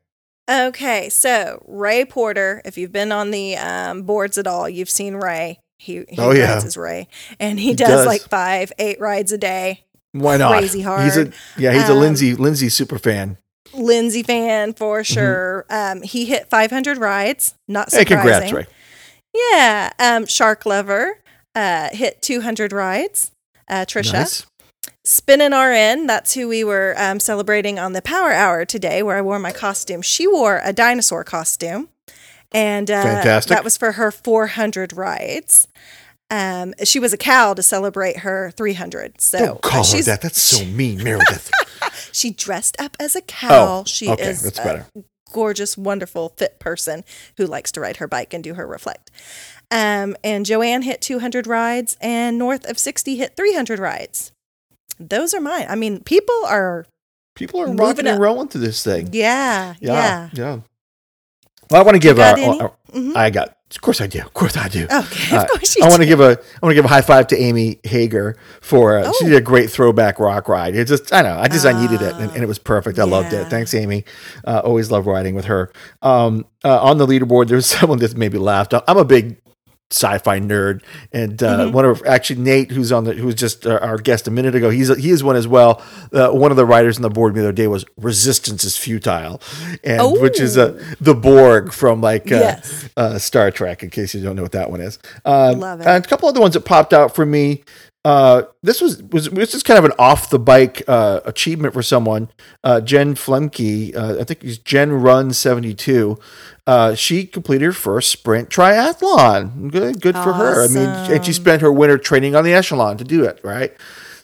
Okay, 0.50 1.08
so 1.08 1.64
Ray 1.68 2.04
Porter, 2.04 2.60
if 2.64 2.76
you've 2.76 2.92
been 2.92 3.12
on 3.12 3.30
the 3.30 3.56
um, 3.56 4.02
boards 4.02 4.38
at 4.38 4.46
all, 4.46 4.68
you've 4.68 4.90
seen 4.90 5.14
Ray. 5.16 5.60
He, 5.78 6.04
he 6.08 6.16
Oh, 6.18 6.28
rides 6.28 6.38
yeah. 6.38 6.56
as 6.56 6.76
Ray, 6.76 7.08
and 7.40 7.58
he, 7.58 7.74
does, 7.74 7.88
does. 7.88 8.06
like 8.06 8.22
five, 8.22 8.72
eight 8.78 9.00
rides 9.00 9.32
a 9.32 9.38
day. 9.38 9.84
Why 10.12 10.36
not? 10.36 10.52
Crazy 10.58 10.82
hard. 10.82 11.04
He's 11.04 11.16
a 11.16 11.32
yeah. 11.56 11.72
He's 11.72 11.88
a 11.88 11.92
Um, 11.92 11.98
Lindsay 12.00 12.34
Lindsay 12.34 12.68
super 12.68 12.98
fan. 12.98 13.38
Lindsay 13.72 14.22
fan 14.22 14.74
for 14.74 15.00
Mm-hmm. 15.00 15.14
sure. 15.14 15.64
Um, 15.70 16.02
he 16.02 16.26
hit 16.26 16.50
500 16.50 16.98
rides. 16.98 17.54
Not 17.66 17.90
surprising. 17.90 18.06
Hey, 18.18 18.22
congrats, 18.22 18.52
Ray. 18.52 18.66
Yeah. 19.34 19.92
Um, 19.98 20.26
Shark 20.26 20.66
Lover 20.66 21.18
uh, 21.54 21.88
hit 21.92 22.20
200 22.20 22.72
rides. 22.72 23.30
Uh, 23.68 23.86
Trisha. 23.86 24.12
Nice. 24.12 24.46
Spinning 25.04 25.50
RN, 25.52 26.06
that's 26.06 26.34
who 26.34 26.48
we 26.48 26.62
were 26.62 26.94
um, 26.96 27.18
celebrating 27.18 27.78
on 27.78 27.92
the 27.92 28.02
Power 28.02 28.32
Hour 28.32 28.64
today, 28.64 29.02
where 29.02 29.16
I 29.16 29.20
wore 29.20 29.40
my 29.40 29.50
costume. 29.50 30.00
She 30.00 30.28
wore 30.28 30.60
a 30.62 30.72
dinosaur 30.72 31.24
costume, 31.24 31.88
and 32.52 32.88
uh, 32.88 33.40
that 33.48 33.64
was 33.64 33.76
for 33.76 33.92
her 33.92 34.12
400 34.12 34.92
rides. 34.92 35.66
Um, 36.30 36.72
she 36.84 37.00
was 37.00 37.12
a 37.12 37.18
cow 37.18 37.52
to 37.52 37.62
celebrate 37.62 38.18
her 38.18 38.52
300. 38.56 39.20
So 39.20 39.38
Don't 39.38 39.62
call 39.62 39.84
her 39.84 40.02
that. 40.02 40.22
That's 40.22 40.40
so 40.40 40.64
mean, 40.64 41.02
Meredith. 41.02 41.50
She 42.12 42.30
dressed 42.30 42.76
up 42.78 42.94
as 43.00 43.16
a 43.16 43.22
cow. 43.22 43.80
Oh, 43.80 43.84
she 43.86 44.08
okay, 44.08 44.30
is 44.30 44.42
that's 44.42 44.58
a 44.58 44.62
better. 44.62 44.86
gorgeous, 45.32 45.78
wonderful, 45.78 46.30
fit 46.36 46.58
person 46.58 47.04
who 47.38 47.46
likes 47.46 47.72
to 47.72 47.80
ride 47.80 47.96
her 47.98 48.06
bike 48.06 48.34
and 48.34 48.44
do 48.44 48.52
her 48.54 48.66
reflect. 48.66 49.10
Um, 49.70 50.14
and 50.22 50.44
Joanne 50.44 50.82
hit 50.82 51.00
200 51.00 51.46
rides, 51.46 51.96
and 52.02 52.38
north 52.38 52.66
of 52.68 52.78
60 52.78 53.16
hit 53.16 53.34
300 53.34 53.78
rides. 53.78 54.31
Those 55.08 55.34
are 55.34 55.40
mine. 55.40 55.66
I 55.68 55.74
mean, 55.74 56.00
people 56.00 56.34
are, 56.46 56.86
People 57.34 57.60
are 57.60 57.66
Moving 57.68 57.78
rocking 57.86 58.06
and 58.08 58.20
rolling 58.20 58.48
to 58.48 58.58
this 58.58 58.84
thing. 58.84 59.08
yeah, 59.12 59.74
yeah. 59.80 59.92
Yeah, 59.92 60.28
yeah. 60.34 60.58
Well, 61.70 61.80
I 61.80 61.84
want 61.84 61.94
to 61.94 61.98
give 62.00 62.16
got 62.18 62.38
a. 62.38 62.42
any? 62.42 62.60
uh, 62.60 62.68
Mhm. 62.92 63.16
I 63.16 63.30
got. 63.30 63.56
Of 63.74 63.80
course, 63.80 64.02
I 64.02 64.06
do. 64.06 64.20
Of 64.20 64.34
course, 64.34 64.54
I 64.54 64.68
do. 64.68 64.84
Okay, 64.84 65.34
Uh, 65.34 65.44
of 65.44 65.48
course 65.48 65.74
you 65.76 65.82
I 65.82 65.88
want 65.88 66.02
to 66.02 66.06
give 66.06 66.20
a. 66.20 66.32
I 66.32 66.58
want 66.60 66.72
to 66.72 66.74
give 66.74 66.84
a 66.84 66.88
high 66.88 67.00
five 67.00 67.26
to 67.28 67.38
Amy 67.40 67.80
Hager 67.84 68.36
for. 68.60 68.98
Uh, 68.98 69.10
She 69.18 69.24
Oh. 69.24 69.28
did 69.30 69.36
a 69.38 69.40
great 69.40 69.70
throwback 69.70 70.18
rock 70.20 70.46
ride. 70.46 70.76
It 70.76 70.84
just. 70.88 71.10
I 71.10 71.22
know. 71.22 71.38
I 71.38 71.48
just. 71.48 71.64
I 71.64 71.72
needed 71.72 72.02
it, 72.02 72.12
and, 72.16 72.30
and 72.32 72.42
it 72.42 72.46
was 72.46 72.58
perfect. 72.58 72.98
I 72.98 73.04
loved 73.04 73.32
it. 73.32 73.48
Thanks, 73.48 73.72
Amy. 73.72 74.04
Uh, 74.46 74.60
always 74.62 74.90
love 74.90 75.06
riding 75.06 75.34
with 75.34 75.46
her. 75.46 75.72
Um, 76.02 76.44
uh, 76.62 76.82
on 76.82 76.98
the 76.98 77.06
leaderboard, 77.06 77.48
there's 77.48 77.64
someone 77.78 77.98
that 78.00 78.14
maybe 78.14 78.36
laughed. 78.36 78.74
I'm 78.86 78.98
a 78.98 79.06
big 79.06 79.38
sci-fi 79.92 80.40
nerd, 80.40 80.82
and 81.12 81.42
uh, 81.42 81.52
Mm-hmm. 81.58 81.72
one 81.72 81.84
of 81.84 82.02
actually 82.06 82.40
Nate, 82.40 82.70
who's 82.70 82.90
on 82.92 83.04
the 83.04 83.12
who 83.12 83.26
was 83.26 83.34
just 83.34 83.66
uh, 83.66 83.78
our 83.82 83.98
guest 83.98 84.26
a 84.26 84.30
minute 84.30 84.54
ago. 84.54 84.70
He's 84.70 84.88
he 84.96 85.10
is 85.10 85.22
one 85.22 85.36
as 85.36 85.46
well. 85.46 85.82
Uh, 86.12 86.30
one 86.30 86.50
of 86.50 86.56
the 86.56 86.64
writers 86.64 86.96
on 86.96 87.02
the 87.02 87.10
board 87.10 87.34
the 87.34 87.40
other 87.40 87.52
day 87.52 87.66
was 87.68 87.84
"Resistance 87.98 88.64
is 88.64 88.76
futile," 88.76 89.40
and 89.84 90.20
which 90.20 90.40
is 90.40 90.56
uh, 90.58 90.82
the 91.00 91.14
Borg 91.14 91.72
from 91.72 92.00
like 92.00 92.32
uh, 92.32 92.36
Yes. 92.36 92.88
uh, 92.96 93.18
Star 93.18 93.50
Trek. 93.50 93.82
In 93.82 93.90
case 93.90 94.14
you 94.14 94.22
don't 94.22 94.34
know 94.36 94.42
what 94.42 94.52
that 94.52 94.70
one 94.70 94.80
is, 94.80 94.98
um, 95.24 95.60
Love 95.60 95.80
it. 95.80 95.86
And 95.86 96.04
a 96.04 96.08
couple 96.08 96.28
other 96.28 96.40
ones 96.40 96.54
that 96.54 96.62
popped 96.64 96.92
out 96.92 97.14
for 97.14 97.26
me. 97.26 97.62
Uh, 98.04 98.42
this 98.62 98.80
was 98.80 99.00
was 99.00 99.30
this 99.30 99.54
is 99.54 99.62
kind 99.62 99.78
of 99.78 99.84
an 99.84 99.92
off 99.96 100.28
the 100.28 100.38
bike 100.38 100.82
uh, 100.88 101.20
achievement 101.24 101.72
for 101.72 101.82
someone. 101.82 102.30
Uh, 102.64 102.80
Jen 102.80 103.14
Flemke, 103.14 103.94
uh, 103.96 104.18
I 104.20 104.24
think 104.24 104.42
he's 104.42 104.58
Jen 104.58 104.92
Run 104.92 105.32
seventy 105.32 105.72
two. 105.72 106.18
Uh, 106.66 106.94
she 106.96 107.24
completed 107.26 107.64
her 107.66 107.72
first 107.72 108.10
sprint 108.10 108.48
triathlon. 108.50 109.70
Good, 109.70 110.00
good 110.00 110.16
for 110.16 110.32
her. 110.32 110.64
I 110.64 110.68
mean, 110.68 110.88
and 110.88 111.24
she 111.24 111.32
spent 111.32 111.62
her 111.62 111.72
winter 111.72 111.96
training 111.96 112.34
on 112.34 112.42
the 112.44 112.52
echelon 112.52 112.96
to 112.98 113.04
do 113.04 113.24
it. 113.24 113.40
Right. 113.44 113.72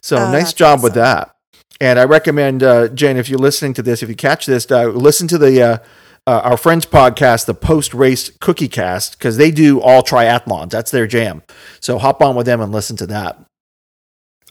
So 0.00 0.16
Oh, 0.16 0.32
nice 0.32 0.52
job 0.52 0.82
with 0.82 0.94
that. 0.94 1.34
And 1.80 2.00
I 2.00 2.04
recommend 2.04 2.64
uh, 2.64 2.88
Jen, 2.88 3.16
if 3.16 3.28
you're 3.28 3.38
listening 3.38 3.74
to 3.74 3.82
this, 3.82 4.02
if 4.02 4.08
you 4.08 4.16
catch 4.16 4.46
this, 4.46 4.68
uh, 4.70 4.86
listen 4.88 5.28
to 5.28 5.38
the. 5.38 5.62
Uh, 5.62 5.78
uh, 6.26 6.42
our 6.44 6.58
friends 6.58 6.84
podcast, 6.84 7.46
the 7.46 7.54
post 7.54 7.94
race 7.94 8.28
cookie 8.28 8.68
cast, 8.68 9.18
because 9.18 9.38
they 9.38 9.50
do 9.50 9.80
all 9.80 10.02
triathlons. 10.02 10.68
That's 10.68 10.90
their 10.90 11.06
jam. 11.06 11.42
So 11.80 11.96
hop 11.96 12.20
on 12.20 12.36
with 12.36 12.44
them 12.44 12.60
and 12.60 12.70
listen 12.70 12.96
to 12.96 13.06
that. 13.06 13.42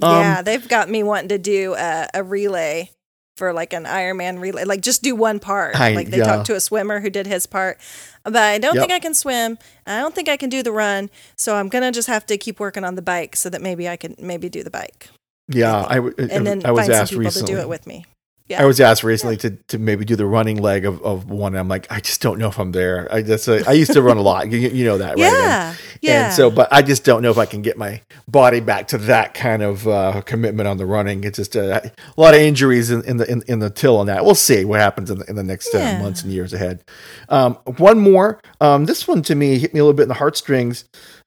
Um, 0.01 0.11
yeah, 0.21 0.41
they've 0.41 0.67
got 0.67 0.89
me 0.89 1.03
wanting 1.03 1.29
to 1.29 1.37
do 1.37 1.73
a, 1.75 2.07
a 2.13 2.23
relay 2.23 2.91
for 3.35 3.53
like 3.53 3.71
an 3.73 3.83
Ironman 3.85 4.39
relay, 4.41 4.63
like 4.63 4.81
just 4.81 5.03
do 5.03 5.15
one 5.15 5.39
part. 5.39 5.75
I- 5.79 5.93
like 5.93 6.09
they 6.09 6.17
yeah. 6.17 6.23
talked 6.25 6.45
to 6.47 6.55
a 6.55 6.59
swimmer 6.59 6.99
who 6.99 7.09
did 7.09 7.27
his 7.27 7.45
part, 7.45 7.79
but 8.23 8.35
I 8.35 8.57
don't 8.57 8.73
Yep. 8.75 8.81
think 8.81 8.91
I 8.93 8.99
can 8.99 9.13
swim. 9.13 9.57
I 9.85 9.99
don't 9.99 10.13
think 10.15 10.27
I 10.27 10.37
can 10.37 10.49
do 10.49 10.63
the 10.63 10.71
run, 10.71 11.09
so 11.35 11.55
I'm 11.55 11.69
gonna 11.69 11.91
just 11.91 12.07
have 12.07 12.25
to 12.27 12.37
keep 12.37 12.59
working 12.59 12.83
on 12.83 12.95
the 12.95 13.01
bike 13.03 13.35
so 13.35 13.49
that 13.49 13.61
maybe 13.61 13.87
I 13.87 13.95
can 13.95 14.15
maybe 14.19 14.49
do 14.49 14.63
the 14.63 14.71
bike, 14.71 15.09
Yeah, 15.47 15.75
I, 15.83 15.93
I, 15.93 15.95
w- 15.97 16.15
and 16.17 16.45
then 16.47 16.63
I 16.65 16.71
was 16.71 16.81
find 16.87 16.93
some 16.93 17.01
asked 17.01 17.11
people 17.11 17.25
recently. 17.25 17.47
to 17.47 17.53
do 17.55 17.61
it 17.61 17.69
with 17.69 17.85
me. 17.87 18.05
Yeah. 18.49 18.61
I 18.61 18.65
was 18.65 18.79
asked 18.79 19.03
recently 19.03 19.35
to, 19.37 19.51
to 19.67 19.77
maybe 19.77 20.05
do 20.05 20.15
the 20.15 20.25
running 20.25 20.57
leg 20.57 20.85
of, 20.85 21.01
of 21.03 21.29
one. 21.29 21.55
I'm 21.55 21.67
like, 21.67 21.85
I 21.91 21.99
just 21.99 22.21
don't 22.21 22.39
know 22.39 22.47
if 22.47 22.59
I'm 22.59 22.71
there. 22.71 23.07
I 23.13 23.21
just 23.21 23.49
uh, 23.49 23.63
I 23.67 23.73
used 23.73 23.91
to 23.93 24.01
run 24.01 24.17
a 24.17 24.21
lot. 24.21 24.49
You, 24.49 24.59
you 24.59 24.85
know 24.85 24.97
that, 24.99 25.09
right? 25.09 25.17
Yeah, 25.19 25.69
And, 25.69 25.79
yeah. 26.01 26.25
And 26.25 26.33
so, 26.33 26.49
but 26.49 26.71
I 26.71 26.81
just 26.81 27.03
don't 27.03 27.21
know 27.21 27.29
if 27.31 27.37
I 27.37 27.45
can 27.45 27.61
get 27.61 27.77
my 27.77 28.01
body 28.27 28.61
back 28.61 28.87
to 28.89 28.97
that 28.99 29.33
kind 29.33 29.61
of 29.61 29.87
uh, 29.87 30.21
commitment 30.25 30.67
on 30.67 30.77
the 30.77 30.85
running. 30.85 31.25
It's 31.25 31.37
just 31.37 31.57
uh, 31.57 31.81
a 31.83 32.21
lot 32.21 32.33
of 32.33 32.39
injuries 32.39 32.89
in, 32.89 33.03
in 33.03 33.17
the 33.17 33.29
in, 33.29 33.43
in 33.47 33.59
the 33.59 33.69
till 33.69 33.97
on 33.97 34.07
that. 34.07 34.23
We'll 34.23 34.35
see 34.35 34.63
what 34.63 34.79
happens 34.79 35.11
in 35.11 35.19
the, 35.19 35.25
in 35.25 35.35
the 35.35 35.43
next 35.43 35.73
uh, 35.75 35.99
months 36.01 36.23
and 36.23 36.31
years 36.31 36.53
ahead. 36.53 36.83
Um, 37.27 37.55
one 37.77 37.99
more. 37.99 38.41
Um, 38.61 38.85
this 38.85 39.07
one 39.07 39.21
to 39.23 39.35
me 39.35 39.59
hit 39.59 39.73
me 39.73 39.79
a 39.79 39.83
little 39.83 39.93
bit 39.93 40.03
in 40.03 40.09
the 40.09 40.15
heartstrings. 40.15 40.85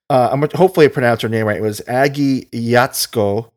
Uh, 0.09 0.31
I'm 0.33 0.41
hopefully 0.55 0.87
I 0.87 0.89
pronounced 0.89 1.23
her 1.23 1.29
name 1.29 1.47
right. 1.47 1.59
It 1.59 1.63
was 1.63 1.83
Aggie 1.87 2.47
Yatsko. 2.47 3.51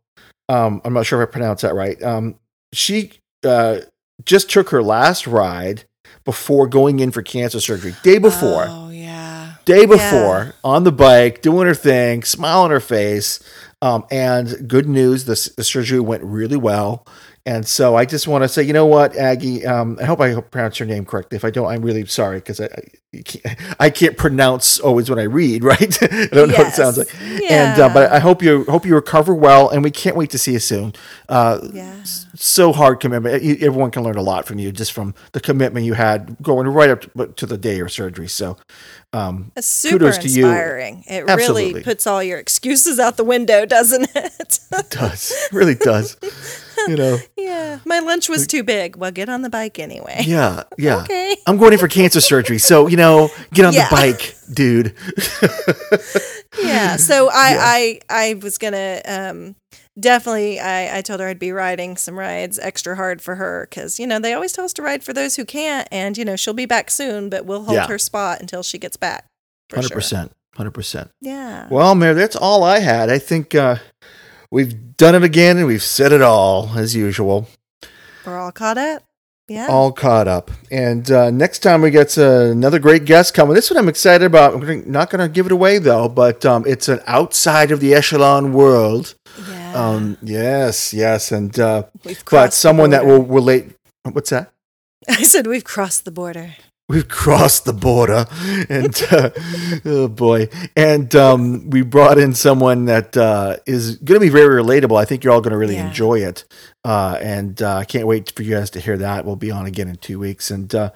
Um, 0.49 0.81
I'm 0.83 0.93
not 0.93 1.05
sure 1.05 1.21
if 1.21 1.29
I 1.29 1.31
pronounced 1.31 1.61
that 1.63 1.73
right. 1.73 2.01
Um, 2.03 2.35
she 2.73 3.13
uh, 3.43 3.81
just 4.25 4.49
took 4.49 4.69
her 4.69 4.81
last 4.83 5.27
ride 5.27 5.83
before 6.25 6.67
going 6.67 6.99
in 6.99 7.11
for 7.11 7.21
cancer 7.21 7.59
surgery. 7.59 7.95
Day 8.03 8.17
before, 8.17 8.65
Oh 8.69 8.89
yeah. 8.89 9.55
day 9.65 9.85
before, 9.85 10.53
on 10.63 10.83
the 10.83 10.91
bike, 10.91 11.41
doing 11.41 11.67
her 11.67 11.73
thing, 11.75 12.23
smile 12.23 12.61
on 12.61 12.71
her 12.71 12.79
face. 12.79 13.39
Um, 13.81 14.05
and 14.09 14.67
good 14.69 14.87
news, 14.87 15.25
the, 15.25 15.51
the 15.57 15.63
surgery 15.63 15.99
went 15.99 16.23
really 16.23 16.55
well. 16.55 17.05
And 17.45 17.67
so 17.67 17.95
I 17.97 18.05
just 18.05 18.25
want 18.25 18.45
to 18.45 18.47
say, 18.47 18.63
you 18.63 18.71
know 18.71 18.85
what, 18.85 19.17
Aggie, 19.17 19.65
um, 19.65 19.97
I 19.99 20.05
hope 20.05 20.21
I 20.21 20.33
pronounce 20.39 20.79
your 20.79 20.87
name 20.87 21.03
correctly. 21.03 21.35
If 21.35 21.43
I 21.43 21.49
don't, 21.49 21.67
I'm 21.67 21.81
really 21.81 22.05
sorry 22.05 22.37
because 22.37 22.61
I, 22.61 22.69
I, 23.13 23.21
can't, 23.21 23.59
I 23.81 23.89
can't 23.89 24.15
pronounce 24.15 24.79
always 24.79 25.09
when 25.09 25.19
I 25.19 25.23
read, 25.23 25.61
right? 25.73 26.01
I 26.03 26.27
don't 26.27 26.47
know 26.49 26.55
what 26.57 26.67
it 26.67 26.73
sounds 26.73 26.97
like. 26.97 27.13
And 27.51 27.81
uh, 27.81 27.89
but 27.93 28.13
I 28.13 28.19
hope 28.19 28.41
you 28.41 28.63
hope 28.69 28.85
you 28.85 28.95
recover 28.95 29.35
well, 29.35 29.69
and 29.69 29.83
we 29.83 29.91
can't 29.91 30.15
wait 30.15 30.29
to 30.29 30.37
see 30.37 30.53
you 30.53 30.59
soon. 30.59 30.93
Uh, 31.27 31.59
Yeah. 31.73 31.93
so 32.33 32.71
hard 32.71 33.01
commitment. 33.01 33.43
Everyone 33.61 33.91
can 33.91 34.03
learn 34.03 34.15
a 34.15 34.21
lot 34.21 34.45
from 34.47 34.57
you 34.57 34.71
just 34.71 34.93
from 34.93 35.13
the 35.33 35.41
commitment 35.41 35.85
you 35.85 35.95
had 35.95 36.37
going 36.41 36.65
right 36.69 36.89
up 36.91 37.01
to, 37.01 37.27
to 37.27 37.45
the 37.45 37.57
day 37.57 37.79
of 37.81 37.91
surgery. 37.91 38.29
So, 38.29 38.55
um, 39.11 39.51
It's 39.57 39.67
super 39.67 39.99
kudos 39.99 40.17
to 40.19 40.29
you. 40.29 40.45
inspiring. 40.45 41.03
It 41.07 41.25
Absolutely. 41.27 41.69
really 41.71 41.83
puts 41.83 42.07
all 42.07 42.23
your 42.23 42.39
excuses 42.39 42.99
out 42.99 43.17
the 43.17 43.25
window, 43.25 43.65
doesn't 43.65 44.07
it? 44.15 44.59
it 44.71 44.89
does 44.89 45.31
It 45.31 45.51
really 45.51 45.75
does. 45.75 46.15
You 46.87 46.95
know, 46.97 47.17
yeah. 47.37 47.79
My 47.85 47.99
lunch 47.99 48.27
was 48.29 48.45
too 48.47 48.63
big. 48.63 48.95
Well, 48.95 49.11
get 49.11 49.29
on 49.29 49.41
the 49.41 49.49
bike 49.49 49.79
anyway. 49.79 50.23
yeah, 50.25 50.63
yeah. 50.77 50.97
Okay. 51.03 51.35
I'm 51.47 51.57
going 51.57 51.73
in 51.73 51.79
for 51.79 51.87
cancer 51.87 52.21
surgery, 52.21 52.57
so 52.59 52.87
you 52.87 52.97
know, 52.97 53.29
get 53.53 53.65
on 53.65 53.73
Yeah. 53.73 53.87
the 53.89 53.95
bike, 53.95 54.35
dude. 54.53 54.95
yeah 56.63 56.97
so 56.97 57.29
i 57.33 57.57
i 57.59 57.99
i 58.09 58.33
was 58.35 58.57
gonna 58.59 59.01
um 59.05 59.55
definitely 59.99 60.59
i 60.59 60.97
i 60.99 61.01
told 61.01 61.19
her 61.19 61.27
i'd 61.27 61.39
be 61.39 61.51
riding 61.51 61.97
some 61.97 62.17
rides 62.17 62.59
extra 62.59 62.95
hard 62.95 63.21
for 63.23 63.35
her 63.35 63.67
because 63.69 63.99
you 63.99 64.05
know 64.05 64.19
they 64.19 64.33
always 64.33 64.53
tell 64.53 64.63
us 64.63 64.71
to 64.73 64.81
ride 64.83 65.03
for 65.03 65.13
those 65.13 65.35
who 65.35 65.43
can't 65.45 65.87
and 65.91 66.15
you 66.17 66.23
know 66.23 66.35
she'll 66.35 66.53
be 66.53 66.67
back 66.67 66.91
soon 66.91 67.27
but 67.29 67.45
we'll 67.45 67.63
hold 67.63 67.75
Yeah. 67.77 67.87
her 67.87 67.97
spot 67.97 68.39
until 68.39 68.61
she 68.61 68.77
gets 68.77 68.97
back 68.97 69.25
for 69.69 69.77
Hundred 69.77 69.87
sure. 69.89 69.95
percent, 69.95 70.31
hundred 70.55 70.71
percent. 70.71 71.09
yeah 71.21 71.67
Well, 71.71 71.95
Mere, 71.95 72.13
that's 72.13 72.35
all 72.35 72.63
I 72.63 72.79
had. 72.79 73.09
I 73.09 73.17
think 73.17 73.55
uh, 73.55 73.77
we've 74.53 74.95
done 74.97 75.15
it 75.15 75.23
again, 75.23 75.57
and 75.57 75.65
we've 75.65 75.83
said 75.83 76.11
it 76.11 76.21
all 76.21 76.69
as 76.77 76.95
usual. 76.95 77.47
we're 78.25 78.37
all 78.37 78.51
caught 78.51 78.77
up 78.77 79.03
yeah 79.47 79.67
all 79.67 79.91
caught 79.91 80.27
up. 80.27 80.51
And 80.71 81.09
uh, 81.11 81.29
next 81.31 81.59
time 81.59 81.81
we 81.81 81.91
get 81.91 82.17
uh, 82.17 82.51
another 82.51 82.79
great 82.79 83.05
guest 83.05 83.33
coming. 83.33 83.55
This 83.55 83.69
one 83.69 83.77
I'm 83.77 83.89
excited 83.89 84.25
about. 84.25 84.53
I'm 84.53 84.59
gonna, 84.61 84.75
not 84.85 85.09
going 85.09 85.27
to 85.27 85.33
give 85.33 85.45
it 85.45 85.51
away 85.51 85.79
though, 85.79 86.07
but 86.07 86.45
um, 86.45 86.63
it's 86.65 86.87
an 86.87 87.01
outside 87.07 87.71
of 87.71 87.79
the 87.79 87.93
echelon 87.93 88.53
world. 88.53 89.15
yeah 89.49 89.73
Um, 89.73 90.17
yes, 90.21 90.93
yes, 90.93 91.31
and 91.31 91.57
uh, 91.59 91.83
but 92.29 92.53
someone 92.53 92.91
that 92.91 93.05
will 93.05 93.23
relate. 93.23 93.75
What's 94.03 94.29
that? 94.29 94.51
i 95.09 95.23
said 95.23 95.47
we've 95.47 95.65
crossed 95.65 96.05
the 96.05 96.11
border 96.11 96.55
We've 96.93 97.07
crossed 97.07 97.65
the 97.65 97.73
border, 97.73 98.25
and 98.69 98.95
uh, 99.11 99.29
oh 99.83 100.07
boy, 100.07 100.47
and 100.75 101.13
um, 101.15 101.69
we 101.71 101.81
brought 101.81 102.17
in 102.19 102.33
someone 102.35 102.85
that 102.85 103.17
uh, 103.17 103.57
is 103.65 103.95
going 103.97 104.19
to 104.19 104.25
be 104.25 104.29
very 104.29 104.61
relatable. 104.61 104.99
I 104.99 105.05
think 105.05 105.23
you're 105.23 105.33
all 105.33 105.41
going 105.41 105.51
to 105.53 105.57
really 105.57 105.75
Yeah. 105.75 105.87
enjoy 105.87 106.19
it, 106.19 106.45
uh, 106.85 107.17
and 107.19 107.61
uh, 107.61 107.77
I 107.77 107.85
can't 107.85 108.05
wait 108.05 108.31
for 108.35 108.43
you 108.43 108.55
guys 108.55 108.69
to 108.71 108.79
hear 108.79 108.97
that. 108.97 109.25
We'll 109.25 109.35
be 109.35 109.49
on 109.51 109.65
again 109.65 109.87
in 109.87 109.95
two 109.95 110.19
weeks, 110.19 110.51
and 110.51 110.73
uh, 110.75 110.91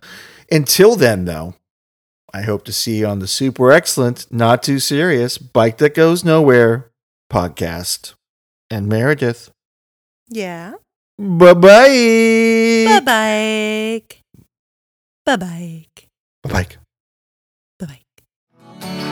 until 0.51 0.95
then, 0.95 1.25
though, 1.25 1.55
I 2.33 2.43
hope 2.43 2.63
to 2.65 2.71
see 2.73 2.99
you 2.99 3.07
on 3.07 3.19
the 3.19 3.27
super 3.27 3.71
excellent, 3.71 4.27
not 4.31 4.61
too 4.61 4.79
serious 4.79 5.37
bike 5.39 5.77
that 5.79 5.95
goes 5.95 6.23
nowhere 6.23 6.91
podcast. 7.31 8.13
And 8.69 8.87
Meredith. 8.87 9.49
Yeah. 10.29 10.73
Bye 11.17 11.53
bye. 11.55 12.85
Bye 12.85 12.99
bye. 13.03 14.17
Bye 15.27 15.35
bye. 15.35 15.85
Bye 16.43 16.49
bye. 16.53 16.67
Bye 17.79 17.85
bye. 17.85 17.99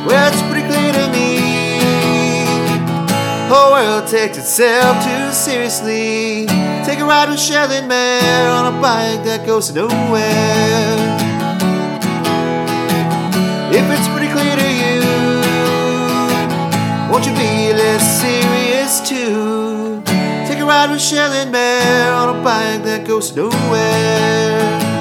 Well, 0.08 0.32
it's 0.32 0.42
pretty 0.44 0.66
clear 0.66 0.94
to 0.94 1.12
me. 1.12 1.28
Whole 3.50 3.72
world 3.74 4.08
takes 4.08 4.38
itself 4.38 5.04
too 5.04 5.34
seriously. 5.34 6.46
Take 6.86 7.00
a 7.00 7.06
ride 7.06 7.28
with 7.28 7.38
Shelley 7.42 7.86
Mere 7.86 8.48
on 8.48 8.74
a 8.74 8.82
bike 8.82 9.26
that 9.26 9.46
goes 9.46 9.76
nowhere. 9.76 10.96
If 13.76 13.86
it's 13.92 14.08
pretty 14.08 14.32
clear 14.32 14.56
to 14.56 14.70
you, 14.72 15.02
won't 17.12 17.26
you 17.28 17.34
be 17.34 17.74
less 17.76 18.22
serious 18.22 19.02
too? 19.02 20.02
Take 20.48 20.60
a 20.60 20.66
ride 20.66 20.92
with 20.92 21.02
Shelley 21.02 21.52
Mere 21.52 22.14
on 22.14 22.30
a 22.40 22.42
bike 22.42 22.86
that 22.86 23.06
goes 23.06 23.36
nowhere. 23.36 24.95